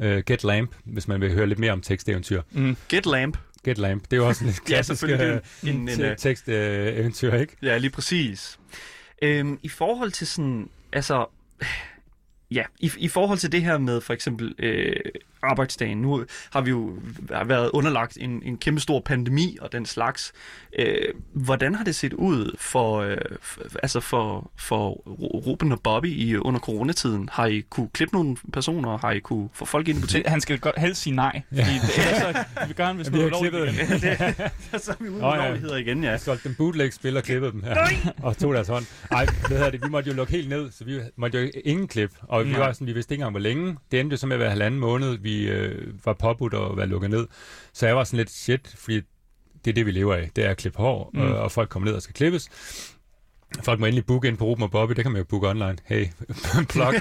uh, 0.00 0.06
Get 0.26 0.44
Lamp, 0.44 0.74
hvis 0.84 1.08
man 1.08 1.20
vil 1.20 1.32
høre 1.34 1.46
lidt 1.46 1.58
mere 1.58 1.72
om 1.72 1.80
teksteventyr. 1.80 2.42
Mm. 2.50 2.76
Get 2.88 3.06
Lamp. 3.06 3.36
Get 3.64 3.78
Lamp, 3.78 4.02
det 4.04 4.12
er 4.12 4.16
jo 4.16 4.26
også 4.28 4.44
en 4.44 4.50
Ja, 4.50 4.56
klassisk 4.66 4.98
selvfølgelig. 5.00 5.34
øh, 5.34 5.40
Det 5.62 5.68
er 5.68 5.72
en, 5.72 5.88
en, 5.88 5.96
te- 5.96 6.02
øh, 6.10 6.16
teksteventyr, 6.16 7.34
ikke? 7.34 7.56
Ja, 7.62 7.78
lige 7.78 7.90
præcis. 7.90 8.58
Øhm, 9.22 9.58
I 9.62 9.68
forhold 9.68 10.10
til 10.10 10.26
sådan, 10.26 10.68
altså, 10.92 11.26
ja, 12.50 12.64
i, 12.78 12.90
i 12.98 13.08
forhold 13.08 13.38
til 13.38 13.52
det 13.52 13.62
her 13.62 13.78
med 13.78 14.00
for 14.00 14.12
eksempel 14.12 14.54
øh, 14.58 14.94
arbejdsdagen, 15.42 15.98
nu 15.98 16.24
har 16.50 16.60
vi 16.60 16.70
jo 16.70 16.92
været 17.44 17.70
underlagt 17.70 18.18
en, 18.20 18.42
en 18.44 18.56
kæmpe 18.58 18.80
stor 18.80 19.00
pandemi 19.00 19.58
og 19.60 19.72
den 19.72 19.86
slags. 19.86 20.32
Øh, 20.78 20.96
hvordan 21.32 21.74
har 21.74 21.84
det 21.84 21.94
set 21.94 22.12
ud 22.12 22.56
for, 22.58 22.98
øh, 23.00 23.16
altså 23.82 24.00
for, 24.00 24.50
for 24.58 24.90
Ru- 24.92 25.46
Ruben 25.46 25.72
og 25.72 25.80
Bobby 25.82 26.06
i, 26.06 26.36
under 26.36 26.60
coronatiden? 26.60 27.28
Har 27.32 27.46
I 27.46 27.60
kunne 27.60 27.88
klippe 27.88 28.14
nogle 28.14 28.36
personer? 28.52 28.98
Har 28.98 29.10
I 29.12 29.18
kunne 29.18 29.48
få 29.52 29.64
folk 29.64 29.88
ind 29.88 29.98
i 29.98 30.00
Det, 30.00 30.02
butikken? 30.08 30.30
han 30.30 30.40
skal 30.40 30.58
godt 30.58 30.78
helst 30.78 31.02
sige 31.02 31.16
nej. 31.16 31.42
Fordi 31.48 31.60
det, 31.62 31.98
ellers 31.98 32.18
så 32.18 32.44
vi 32.60 32.66
vil 32.66 32.76
gøre 32.76 32.86
ham, 32.86 32.96
hvis 32.96 33.12
Vi 33.12 33.18
har 33.20 33.28
klippet 33.40 33.68
igen. 33.72 34.00
så 34.80 34.90
er 34.90 35.02
vi 35.04 35.08
ude 35.08 35.20
Nå, 35.20 35.34
ja. 35.34 35.76
igen, 35.76 36.04
ja. 36.04 36.10
Jeg 36.10 36.20
solgte 36.20 36.48
dem 36.48 36.54
bootleg-spil 36.56 37.16
og 37.16 37.22
klippede 37.22 37.52
dem 37.52 37.62
her, 37.62 37.76
og 38.22 38.36
tog 38.38 38.54
deres 38.54 38.68
hånd. 38.68 38.84
Ej, 39.10 39.24
hvad 39.48 39.56
hedder 39.58 39.70
det, 39.70 39.82
vi 39.84 39.88
måtte 39.88 40.10
jo 40.10 40.16
lukke 40.16 40.32
helt 40.32 40.48
ned, 40.48 40.70
så 40.70 40.84
vi 40.84 41.00
måtte 41.16 41.38
jo 41.40 41.50
ingen 41.64 41.88
klip, 41.88 42.10
og 42.22 42.44
vi 42.46 42.50
Nej. 42.50 42.58
var 42.60 42.72
sådan, 42.72 42.86
vi 42.86 42.92
vidste 42.92 43.14
ikke 43.14 43.20
engang, 43.20 43.30
hvor 43.32 43.40
længe. 43.40 43.76
Det 43.90 44.00
endte 44.00 44.14
jo 44.14 44.18
så 44.18 44.26
med 44.26 44.34
at 44.36 44.40
være 44.40 44.50
halvanden 44.50 44.80
måned, 44.80 45.18
vi 45.18 45.29
øh, 45.38 45.88
var 46.04 46.12
påbudt 46.12 46.54
at 46.54 46.76
være 46.76 46.86
lukket 46.86 47.10
ned. 47.10 47.26
Så 47.72 47.86
jeg 47.86 47.96
var 47.96 48.04
sådan 48.04 48.16
lidt 48.16 48.30
shit, 48.30 48.74
fordi 48.78 49.00
det 49.64 49.70
er 49.70 49.74
det, 49.74 49.86
vi 49.86 49.90
lever 49.90 50.14
af. 50.14 50.30
Det 50.36 50.44
er 50.46 50.50
at 50.50 50.56
klippe 50.56 50.78
hår, 50.78 51.10
Mm. 51.14 51.20
mm. 51.20 51.26
og, 51.26 51.38
og 51.38 51.52
folk 51.52 51.68
kommer 51.68 51.86
ned 51.88 51.94
og 51.96 52.02
skal 52.02 52.14
klippes. 52.14 52.48
Folk 53.62 53.80
må 53.80 53.86
endelig 53.86 54.06
booke 54.06 54.28
ind 54.28 54.36
på 54.36 54.44
Ruben 54.44 54.62
og 54.62 54.70
Bobby, 54.70 54.92
det 54.92 55.04
kan 55.04 55.12
man 55.12 55.18
jo 55.20 55.24
booke 55.24 55.48
online. 55.48 55.76
Hey, 55.84 56.06
plug. 56.72 56.94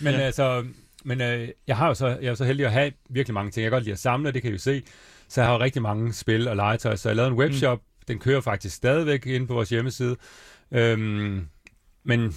Men 0.00 0.14
Ja. 0.14 0.20
altså, 0.20 0.64
men 1.04 1.20
øh, 1.20 1.48
jeg 1.66 1.76
har 1.76 1.88
jo 1.88 1.94
så, 1.94 2.06
jeg 2.06 2.18
er 2.24 2.28
jo 2.28 2.34
så 2.34 2.44
heldig 2.44 2.66
at 2.66 2.72
have 2.72 2.92
virkelig 3.10 3.34
mange 3.34 3.50
ting. 3.50 3.62
Jeg 3.62 3.70
kan 3.70 3.76
godt 3.76 3.84
lide 3.84 3.92
at 3.92 3.98
samle, 3.98 4.32
det 4.32 4.42
kan 4.42 4.50
I 4.50 4.52
jo 4.52 4.58
se. 4.58 4.82
Så 5.28 5.40
jeg 5.40 5.48
har 5.48 5.54
jo 5.54 5.60
rigtig 5.60 5.82
mange 5.82 6.12
spil 6.12 6.48
og 6.48 6.56
legetøj, 6.56 6.96
så 6.96 7.08
jeg 7.08 7.16
lavede 7.16 7.30
en 7.32 7.38
webshop. 7.38 7.78
Mm. 7.78 8.04
Den 8.08 8.18
kører 8.18 8.40
faktisk 8.40 8.76
stadigvæk 8.76 9.26
inde 9.26 9.46
på 9.46 9.54
vores 9.54 9.68
hjemmeside. 9.68 10.16
Øhm, 10.72 11.46
men 12.04 12.36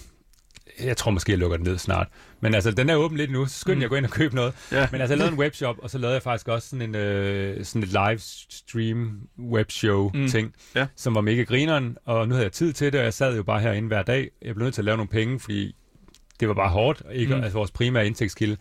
jeg 0.84 0.98
tror 0.98 1.12
måske, 1.12 1.32
jeg 1.32 1.40
lukker 1.40 1.58
den 1.58 1.66
ned 1.66 1.78
snart. 1.78 2.08
Men 2.42 2.54
altså, 2.56 2.72
den 2.72 2.90
er 2.90 2.96
åben 2.96 3.18
lidt 3.18 3.32
nu, 3.32 3.46
så 3.46 3.60
skynd 3.60 3.76
mm. 3.76 3.82
jeg 3.82 3.90
gå 3.90 3.96
ind 3.96 4.06
og 4.06 4.12
købe 4.12 4.36
noget. 4.36 4.54
Ja. 4.72 4.88
Men 4.92 5.02
altså, 5.02 5.14
jeg 5.14 5.18
lavede 5.18 5.34
en 5.34 5.40
webshop, 5.40 5.76
og 5.80 5.90
så 5.90 5.98
lavede 5.98 6.14
jeg 6.14 6.24
faktisk 6.24 6.48
også 6.48 6.70
sådan 6.70 6.82
en 6.90 6.96
øh, 6.96 7.66
sådan 7.66 7.84
et 7.84 7.90
livestream 7.90 9.20
webshow 9.40 10.12
Mm. 10.14 10.28
ting, 10.28 10.54
Ja. 10.76 10.88
som 10.96 11.16
var 11.16 11.22
mega 11.22 11.44
grineren, 11.44 11.98
og 12.06 12.28
nu 12.28 12.34
havde 12.34 12.44
jeg 12.46 12.52
tid 12.52 12.74
til 12.74 12.92
det, 12.92 13.00
og 13.00 13.04
jeg 13.06 13.14
sad 13.14 13.36
jo 13.36 13.44
bare 13.44 13.60
herinde 13.62 13.88
hver 13.88 14.04
dag. 14.04 14.30
Jeg 14.42 14.56
blev 14.56 14.64
nødt 14.66 14.74
til 14.74 14.82
at 14.82 14.86
lave 14.86 14.98
nogle 14.98 15.10
penge, 15.10 15.40
fordi 15.40 15.76
det 16.40 16.48
var 16.48 16.54
bare 16.54 16.70
hårdt, 16.70 17.02
og 17.02 17.14
ikke 17.16 17.36
mm. 17.36 17.44
altså 17.44 17.58
vores 17.58 17.72
primære 17.72 18.08
indtægtskilde. 18.08 18.58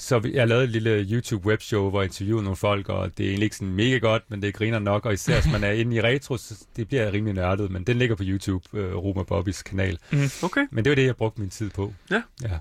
Så 0.00 0.30
jeg 0.32 0.48
lavede 0.48 0.64
et 0.64 0.70
lille 0.70 1.06
YouTube 1.10 1.46
webshow, 1.46 1.90
hvor 1.90 2.00
jeg 2.00 2.06
interviewede 2.06 2.44
nogle 2.44 2.56
folk, 2.56 2.88
og 2.88 3.18
det 3.18 3.24
er 3.24 3.28
egentlig 3.28 3.44
ikke 3.44 3.56
sådan 3.56 3.74
mega 3.74 3.98
godt, 3.98 4.22
men 4.28 4.42
det 4.42 4.54
griner 4.54 4.78
nok, 4.78 5.06
og 5.06 5.12
især 5.12 5.40
hvis 5.40 5.52
man 5.52 5.64
er 5.64 5.70
inde 5.70 5.96
i 5.96 6.00
retro, 6.00 6.36
så 6.36 6.64
det 6.76 6.88
bliver 6.88 7.12
rimelig 7.12 7.34
nørdet, 7.34 7.70
men 7.70 7.84
den 7.84 7.96
ligger 7.96 8.16
på 8.16 8.22
YouTube, 8.26 8.64
øh, 8.72 8.96
Roma 8.96 9.22
Bobbys 9.22 9.62
kanal. 9.62 9.98
Okay. 10.42 10.66
Men 10.70 10.84
det 10.84 10.90
var 10.90 10.94
det, 10.94 11.06
jeg 11.06 11.16
brugte 11.16 11.40
min 11.40 11.50
tid 11.50 11.70
på. 11.70 11.92
Ja. 12.10 12.22
ja. 12.42 12.58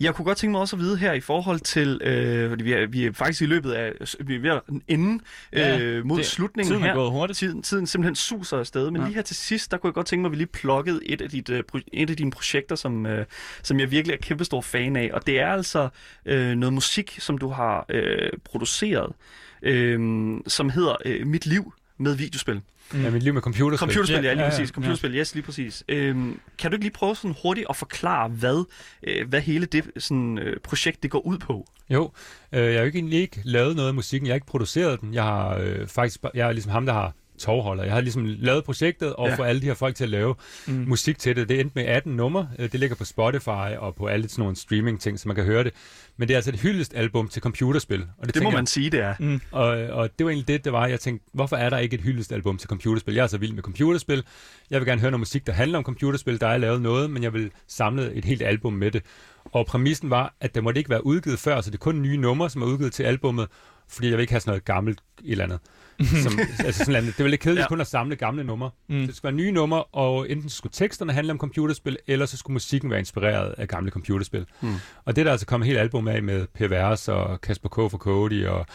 Jeg 0.00 0.14
kunne 0.14 0.24
godt 0.24 0.38
tænke 0.38 0.50
mig 0.52 0.60
også 0.60 0.76
at 0.76 0.80
vide 0.82 0.96
her 0.98 1.12
i 1.12 1.20
forhold 1.20 1.60
til, 1.60 2.00
øh, 2.04 2.50
fordi 2.50 2.64
vi 2.64 2.72
er, 2.72 2.86
vi 2.86 3.06
er 3.06 3.12
faktisk 3.12 3.42
i 3.42 3.46
løbet 3.46 3.72
af, 3.72 3.92
vi 4.20 4.34
er 4.34 4.40
ved 4.40 4.50
at 4.50 4.60
ende 4.88 5.24
Ja, 5.52 5.78
øh, 5.80 6.06
mod 6.06 6.16
det- 6.18 6.26
slutningen 6.26 6.72
Tiden 6.72 6.82
er 6.82 6.86
her. 6.86 6.94
gået 6.94 7.10
hurtigt. 7.10 7.38
Tiden, 7.38 7.62
tiden 7.62 7.86
simpelthen 7.86 8.14
suser 8.14 8.58
afsted, 8.58 8.90
men 8.90 9.00
Ja. 9.00 9.06
lige 9.06 9.14
her 9.14 9.22
til 9.22 9.36
sidst, 9.36 9.70
der 9.70 9.76
kunne 9.76 9.88
jeg 9.88 9.94
godt 9.94 10.06
tænke 10.06 10.20
mig, 10.22 10.28
at 10.28 10.32
vi 10.32 10.36
lige 10.36 10.46
plukkede 10.46 11.00
et 11.06 11.20
af, 11.22 11.30
dit, 11.30 11.50
øh, 11.50 11.62
et 11.92 12.10
af 12.10 12.16
dine 12.16 12.30
projekter, 12.30 12.76
som, 12.76 13.06
øh, 13.06 13.24
som 13.62 13.80
jeg 13.80 13.90
virkelig 13.90 14.14
er 14.14 14.18
kæmpestor 14.22 14.60
fan 14.60 14.96
af. 14.96 15.10
Og 15.12 15.26
det 15.26 15.40
er 15.40 15.48
altså 15.48 15.88
øh, 16.26 16.54
noget 16.54 16.72
musik, 16.72 17.16
som 17.20 17.38
du 17.38 17.48
har 17.48 17.86
øh, 17.88 18.30
produceret, 18.44 19.12
øh, 19.62 20.00
som 20.46 20.70
hedder 20.70 20.96
øh, 21.04 21.26
Mit 21.26 21.46
Liv 21.46 21.72
med 22.02 22.14
videospil. 22.14 22.60
Mm. 22.92 23.02
Ja, 23.02 23.10
mit 23.10 23.22
liv 23.22 23.34
med 23.34 23.42
computerspil. 23.42 23.78
Computerspil, 23.78 24.14
ja, 24.24 24.32
lige 24.32 24.42
Ja, 24.42 24.44
ja, 24.44 24.50
præcis. 24.50 24.68
Computerspil, 24.68 25.14
yes, 25.14 25.34
lige 25.34 25.44
præcis. 25.44 25.84
Øhm, 25.88 26.40
kan 26.58 26.70
du 26.70 26.74
ikke 26.74 26.84
lige 26.84 26.92
prøve 26.92 27.16
sådan 27.16 27.34
hurtigt 27.42 27.66
at 27.70 27.76
forklare, 27.76 28.28
hvad, 28.28 28.64
øh, 29.02 29.28
hvad 29.28 29.40
hele 29.40 29.66
det 29.66 29.84
sådan, 29.98 30.38
øh, 30.38 30.56
projekt 30.60 31.02
det 31.02 31.10
går 31.10 31.26
ud 31.26 31.38
på? 31.38 31.66
Jo, 31.90 32.12
øh, 32.52 32.64
jeg 32.64 32.72
har 32.72 32.78
jo 32.78 32.84
ikke, 32.84 32.98
egentlig 32.98 33.20
ikke 33.20 33.40
lavet 33.44 33.76
noget 33.76 33.88
af 33.88 33.94
musikken, 33.94 34.26
jeg 34.26 34.32
har 34.32 34.36
ikke 34.36 34.46
produceret 34.46 35.00
den. 35.00 35.14
Jeg 35.14 35.22
har 35.22 35.56
øh, 35.56 35.86
faktisk, 35.86 36.20
jeg 36.34 36.48
er 36.48 36.52
ligesom 36.52 36.72
ham, 36.72 36.86
der 36.86 36.92
har 36.92 37.12
tovholder. 37.38 37.84
Jeg 37.84 37.92
har 37.92 38.00
ligesom 38.00 38.24
lavet 38.26 38.64
projektet 38.64 39.12
og 39.12 39.28
Ja. 39.28 39.34
fået 39.34 39.46
alle 39.46 39.60
de 39.60 39.66
her 39.66 39.74
folk 39.74 39.94
til 39.96 40.04
at 40.04 40.10
lave 40.10 40.34
Mm. 40.66 40.74
musik 40.88 41.18
til 41.18 41.36
det. 41.36 41.48
Det 41.48 41.60
endte 41.60 41.72
med 41.74 41.84
18 41.84 42.16
numre. 42.16 42.48
Øh, 42.58 42.72
Det 42.72 42.80
ligger 42.80 42.96
på 42.96 43.04
Spotify 43.04 43.76
og 43.78 43.94
på 43.94 44.06
alle 44.06 44.28
sådan 44.28 44.42
nogle 44.42 44.56
streaming 44.56 45.00
ting, 45.00 45.20
så 45.20 45.28
man 45.28 45.34
kan 45.34 45.44
høre 45.44 45.64
det. 45.64 45.72
Men 46.16 46.28
det 46.28 46.34
er 46.34 46.38
altså 46.38 46.50
et 46.50 46.60
hyldestalbum 46.60 47.28
til 47.28 47.42
computerspil. 47.42 48.06
Og 48.18 48.26
det, 48.26 48.34
Det 48.34 48.42
må 48.42 48.50
man 48.50 48.66
sige, 48.66 48.90
det 48.90 49.00
er. 49.00 49.14
Mm. 49.18 49.40
Og, 49.50 49.66
og 49.68 50.10
det 50.18 50.26
var 50.26 50.30
egentlig 50.30 50.48
det, 50.48 50.64
det 50.64 50.72
var. 50.72 50.86
Jeg 50.86 51.00
tænkte, 51.00 51.26
hvorfor 51.32 51.56
er 51.56 51.70
der 51.70 51.78
ikke 51.78 51.94
et 51.94 52.00
hyldestalbum 52.02 52.58
til 52.58 52.68
computerspil? 52.68 53.14
Jeg 53.14 53.22
er 53.22 53.26
så 53.26 53.38
vild 53.38 53.52
med 53.52 53.62
computerspil. 53.62 54.24
Jeg 54.70 54.80
vil 54.80 54.86
gerne 54.88 55.00
høre 55.00 55.10
noget 55.10 55.20
musik, 55.20 55.46
der 55.46 55.52
handler 55.52 55.78
om 55.78 55.84
computerspil. 55.84 56.40
Der 56.40 56.46
er 56.48 56.58
lavet 56.58 56.82
noget, 56.82 57.10
men 57.10 57.22
jeg 57.22 57.32
vil 57.32 57.50
samle 57.68 58.12
et 58.12 58.24
helt 58.24 58.42
album 58.42 58.72
med 58.72 58.90
det. 58.90 59.02
Og 59.44 59.66
præmissen 59.66 60.10
var, 60.10 60.34
at 60.40 60.54
det 60.54 60.64
måtte 60.64 60.78
ikke 60.78 60.90
være 60.90 61.06
udgivet 61.06 61.38
før, 61.38 61.60
så 61.60 61.70
det 61.70 61.76
er 61.76 61.78
kun 61.78 62.02
nye 62.02 62.16
numre, 62.16 62.50
som 62.50 62.62
er 62.62 62.66
udgivet 62.66 62.92
til 62.92 63.02
albummet, 63.02 63.48
fordi 63.88 64.08
jeg 64.08 64.16
vil 64.16 64.20
ikke 64.22 64.32
have 64.32 64.40
sådan 64.40 64.50
noget 64.50 64.64
gammelt 64.64 64.98
et 65.24 65.30
eller 65.30 65.44
andet. 65.44 65.58
Som, 66.24 66.38
altså 66.64 66.84
sådan. 66.84 67.04
Det 67.06 67.18
var 67.18 67.28
lidt 67.28 67.40
kedeligt 67.40 67.62
Ja. 67.62 67.68
kun 67.68 67.80
at 67.80 67.86
samle 67.86 68.16
gamle 68.16 68.44
numre. 68.44 68.70
Mm. 68.88 68.96
Mm. 68.96 69.06
Det 69.06 69.16
skulle 69.16 69.32
være 69.32 69.36
nye 69.44 69.52
numre, 69.52 69.84
og 69.84 70.30
enten 70.30 70.50
skulle 70.50 70.72
teksterne 70.72 71.12
handle 71.12 71.32
om 71.32 71.38
computerspil, 71.38 71.98
eller 72.06 72.26
så 72.26 72.36
skulle 72.36 72.54
musikken 72.54 72.90
være 72.90 72.98
inspireret 72.98 73.54
af 73.58 73.68
gamle 73.68 73.90
computerspil. 73.90 74.46
Mm. 74.60 74.74
Og 75.04 75.16
det 75.16 75.22
er 75.22 75.24
der 75.24 75.30
altså 75.32 75.46
kommet 75.46 75.64
et 75.66 75.68
helt 75.68 75.80
album 75.80 76.08
af 76.08 76.22
med 76.22 76.46
Per 76.54 76.68
Vers 76.68 77.08
og 77.08 77.40
Kasper 77.40 77.68
K. 77.68 77.74
for 77.74 77.98
Cody 77.98 78.46
og 78.46 78.66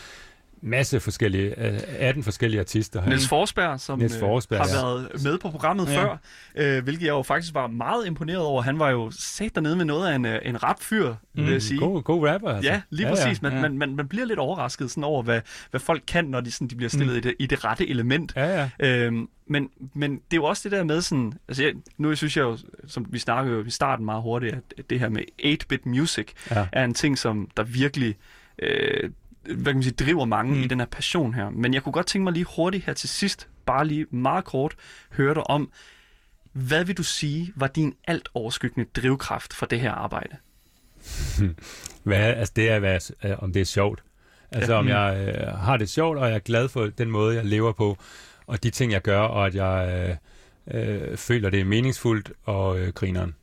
masse 0.61 0.99
forskellige, 0.99 1.65
øh, 1.67 1.79
18 1.99 2.23
forskellige 2.23 2.59
artister. 2.59 3.05
Niels 3.05 3.27
Forsberg, 3.27 3.79
som 3.79 3.99
Niels 3.99 4.15
øh, 4.15 4.19
Forsberg, 4.19 4.59
har 4.59 4.67
ja. 4.67 4.85
været 4.85 5.23
med 5.23 5.37
på 5.37 5.49
programmet 5.49 5.87
Ja. 5.87 5.91
ja. 5.93 6.03
før, 6.03 6.17
øh, 6.55 6.83
hvilket 6.83 7.05
jeg 7.05 7.09
jo 7.09 7.21
faktisk 7.21 7.53
var 7.53 7.67
meget 7.67 8.07
imponeret 8.07 8.41
over. 8.41 8.61
Han 8.61 8.79
var 8.79 8.89
jo 8.89 9.11
sat 9.11 9.55
dernede 9.55 9.75
med 9.75 9.85
noget 9.85 10.11
af 10.11 10.15
en, 10.15 10.25
øh, 10.25 10.39
en 10.43 10.63
rapfyr, 10.63 11.07
mm. 11.09 11.45
vil 11.45 11.51
jeg 11.51 11.61
sige. 11.61 11.79
God, 11.79 12.03
god 12.03 12.27
rapper, 12.27 12.49
altså. 12.49 12.71
Ja, 12.71 12.81
lige 12.89 13.09
præcis. 13.09 13.41
Man, 13.41 13.53
ja. 13.53 13.61
Man, 13.61 13.77
man, 13.77 13.95
man 13.95 14.07
bliver 14.07 14.25
lidt 14.25 14.39
overrasket 14.39 14.91
sådan 14.91 15.03
over, 15.03 15.23
hvad, 15.23 15.41
hvad 15.71 15.79
folk 15.79 16.03
kan, 16.07 16.25
når 16.25 16.41
de, 16.41 16.51
sådan, 16.51 16.67
de 16.67 16.75
bliver 16.75 16.89
stillet 16.89 17.13
mm. 17.13 17.17
i, 17.17 17.21
det, 17.21 17.33
i 17.39 17.45
det 17.45 17.65
rette 17.65 17.89
element. 17.89 18.33
Ja, 18.35 18.69
ja. 18.79 19.05
Øhm, 19.05 19.29
men, 19.49 19.69
men 19.93 20.11
det 20.11 20.21
er 20.31 20.37
jo 20.37 20.43
også 20.43 20.69
det 20.69 20.77
der 20.77 20.83
med 20.83 21.01
sådan, 21.01 21.33
altså 21.47 21.63
jeg, 21.63 21.73
nu 21.97 22.15
synes 22.15 22.37
jeg 22.37 22.43
jo, 22.43 22.57
som 22.87 23.05
vi 23.09 23.19
snakkede 23.19 23.55
jo 23.55 23.63
i 23.63 23.69
starten 23.69 24.05
meget 24.05 24.21
hurtigt, 24.21 24.55
at 24.55 24.77
at 24.77 24.89
det 24.89 24.99
her 24.99 25.09
med 25.09 25.21
8-bit 25.43 25.85
music 25.85 26.27
ja. 26.51 26.67
er 26.71 26.83
en 26.83 26.93
ting, 26.93 27.17
som 27.17 27.49
der 27.57 27.63
virkelig 27.63 28.15
øh, 28.59 29.09
hvad 29.55 29.65
kan 29.65 29.75
man 29.75 29.83
sige, 29.83 29.93
driver 30.05 30.25
mange 30.25 30.51
Mm. 30.51 30.57
mm. 30.57 30.63
i 30.63 30.67
den 30.67 30.79
her 30.79 30.87
passion 30.87 31.33
her. 31.33 31.49
Men 31.49 31.73
jeg 31.73 31.83
kunne 31.83 31.93
godt 31.93 32.05
tænke 32.07 32.23
mig 32.23 32.33
lige 32.33 32.45
hurtigt 32.55 32.85
her 32.85 32.93
til 32.93 33.09
sidst, 33.09 33.47
bare 33.65 33.87
lige 33.87 34.05
meget 34.11 34.45
kort, 34.45 34.75
høre 35.11 35.33
dig 35.33 35.49
om, 35.49 35.71
hvad 36.53 36.83
vil 36.85 36.97
du 36.97 37.03
sige 37.03 37.53
var 37.55 37.67
din 37.67 37.93
alt 38.07 38.29
overskyggende 38.33 38.89
drivkraft 38.95 39.53
for 39.53 39.65
det 39.65 39.79
her 39.79 39.91
arbejde? 39.91 40.35
Hvad, 42.03 42.17
altså 42.33 42.53
det 42.55 42.69
er, 42.69 42.79
hvad, 42.79 43.11
øh, 43.23 43.31
om 43.39 43.53
det 43.53 43.61
er 43.61 43.65
sjovt. 43.65 44.03
Altså 44.51 44.73
Ja. 44.73 44.79
om 44.79 44.87
jeg 44.87 45.33
øh, 45.37 45.47
har 45.57 45.77
det 45.77 45.89
sjovt, 45.89 46.17
og 46.17 46.27
jeg 46.27 46.35
er 46.35 46.39
glad 46.39 46.69
for 46.69 46.85
den 46.85 47.11
måde, 47.11 47.35
jeg 47.35 47.45
lever 47.45 47.71
på, 47.71 47.97
og 48.47 48.63
de 48.63 48.69
ting, 48.69 48.91
jeg 48.91 49.01
gør, 49.01 49.19
og 49.19 49.45
at 49.45 49.55
jeg 49.55 50.07
øh, 50.73 51.01
øh, 51.11 51.17
føler, 51.17 51.49
det 51.49 51.59
er 51.59 51.65
meningsfuldt 51.65 52.31
og 52.43 52.79
øh, 52.79 52.93
grineren. 52.93 53.35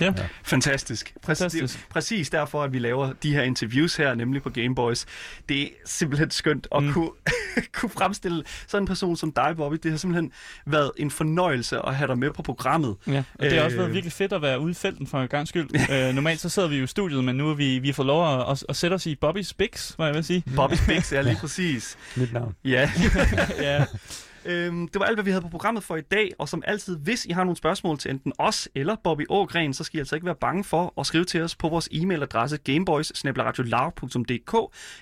Ja. 0.00 0.12
Fantastisk. 0.42 1.14
Præcis, 1.22 1.38
Fantastisk. 1.42 1.78
Det, 1.78 1.86
præcis 1.90 2.30
derfor, 2.30 2.62
at 2.62 2.72
vi 2.72 2.78
laver 2.78 3.12
de 3.22 3.32
her 3.32 3.42
interviews 3.42 3.96
her, 3.96 4.14
nemlig 4.14 4.42
på 4.42 4.50
Gameboys. 4.50 5.06
Det 5.48 5.62
er 5.62 5.68
simpelthen 5.86 6.30
skønt 6.30 6.66
at 6.76 6.82
Mm. 6.82 6.92
kunne, 6.92 7.10
kunne 7.74 7.90
fremstille 7.90 8.44
sådan 8.66 8.82
en 8.82 8.86
person 8.86 9.16
som 9.16 9.32
dig, 9.32 9.52
Bobby. 9.56 9.76
Det 9.82 9.90
har 9.90 9.98
simpelthen 9.98 10.32
været 10.66 10.90
en 10.96 11.10
fornøjelse 11.10 11.78
at 11.86 11.94
have 11.96 12.08
dig 12.08 12.18
med 12.18 12.30
på 12.30 12.42
programmet. 12.42 12.96
Ja, 13.06 13.22
og 13.34 13.44
det 13.44 13.52
har 13.52 13.64
også 13.64 13.76
været 13.76 13.88
Øh. 13.88 13.94
virkelig 13.94 14.12
fedt 14.12 14.32
at 14.32 14.42
være 14.42 14.60
ude 14.60 14.70
i 14.70 14.74
felten 14.74 15.06
for 15.06 15.20
en 15.22 15.28
gang 15.28 15.48
skyld. 15.48 15.70
øh, 15.92 16.14
normalt 16.14 16.40
så 16.40 16.48
sidder 16.48 16.68
vi 16.68 16.76
jo 16.76 16.84
i 16.84 16.86
studiet, 16.86 17.24
men 17.24 17.36
nu 17.36 17.46
har 17.46 17.54
vi, 17.54 17.78
vi 17.78 17.88
har 17.88 17.92
fået 17.94 18.06
lov 18.06 18.40
at, 18.40 18.50
at, 18.50 18.64
at 18.68 18.76
sætte 18.76 18.94
os 18.94 19.06
i 19.06 19.16
Bobby's 19.24 19.52
Bigs, 19.58 19.92
hvad 19.96 20.06
jeg 20.06 20.14
vil 20.14 20.24
sige. 20.24 20.44
Bobby's 20.48 20.86
Bigs 20.86 21.12
er 21.12 21.22
lige 21.22 21.36
præcis. 21.40 21.96
Mit 22.16 22.32
navn. 22.32 22.54
Ja. 22.64 22.90
ja. 23.60 23.84
Øhm, 24.44 24.88
det 24.88 25.00
var 25.00 25.06
alt, 25.06 25.16
hvad 25.16 25.24
vi 25.24 25.30
havde 25.30 25.42
på 25.42 25.48
programmet 25.48 25.84
for 25.84 25.96
i 25.96 26.00
dag, 26.00 26.30
og 26.38 26.48
som 26.48 26.62
altid, 26.66 26.98
hvis 26.98 27.24
I 27.24 27.30
har 27.30 27.44
nogle 27.44 27.56
spørgsmål 27.56 27.98
til 27.98 28.10
enten 28.10 28.32
os 28.38 28.68
eller 28.74 28.96
Bobby 29.04 29.26
Ågren, 29.28 29.74
så 29.74 29.84
skal 29.84 29.96
I 29.96 30.00
altså 30.00 30.14
ikke 30.14 30.26
være 30.26 30.34
bange 30.34 30.64
for 30.64 30.94
at 31.00 31.06
skrive 31.06 31.24
til 31.24 31.42
os 31.42 31.56
på 31.56 31.68
vores 31.68 31.88
e-mailadresse 31.92 32.56
gameboys 32.56 33.12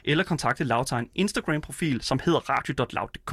eller 0.05 0.25
kontakte 0.25 0.65
Lavtegn 0.65 1.09
Instagram-profil, 1.15 2.01
som 2.03 2.21
hedder 2.25 2.51
radio.loud.dk. 2.51 3.31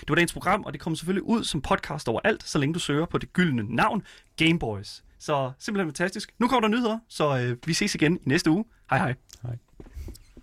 Det 0.00 0.08
var 0.08 0.14
dagens 0.14 0.32
program, 0.32 0.64
og 0.64 0.72
det 0.72 0.80
kommer 0.80 0.96
selvfølgelig 0.96 1.22
ud 1.22 1.44
som 1.44 1.62
podcast 1.62 2.08
overalt, 2.08 2.42
så 2.48 2.58
længe 2.58 2.74
du 2.74 2.78
søger 2.78 3.06
på 3.06 3.18
det 3.18 3.32
gyldne 3.32 3.76
navn, 3.76 4.02
Gameboys. 4.36 5.02
Så 5.18 5.52
simpelthen 5.58 5.88
fantastisk. 5.88 6.30
Nu 6.38 6.48
kommer 6.48 6.68
der 6.68 6.76
nyheder, 6.76 6.98
så 7.08 7.38
øh, 7.38 7.56
vi 7.66 7.72
ses 7.72 7.94
igen 7.94 8.16
i 8.16 8.28
næste 8.28 8.50
uge. 8.50 8.64
Hej 8.90 8.98
hej. 8.98 9.14
Hej. 9.42 9.67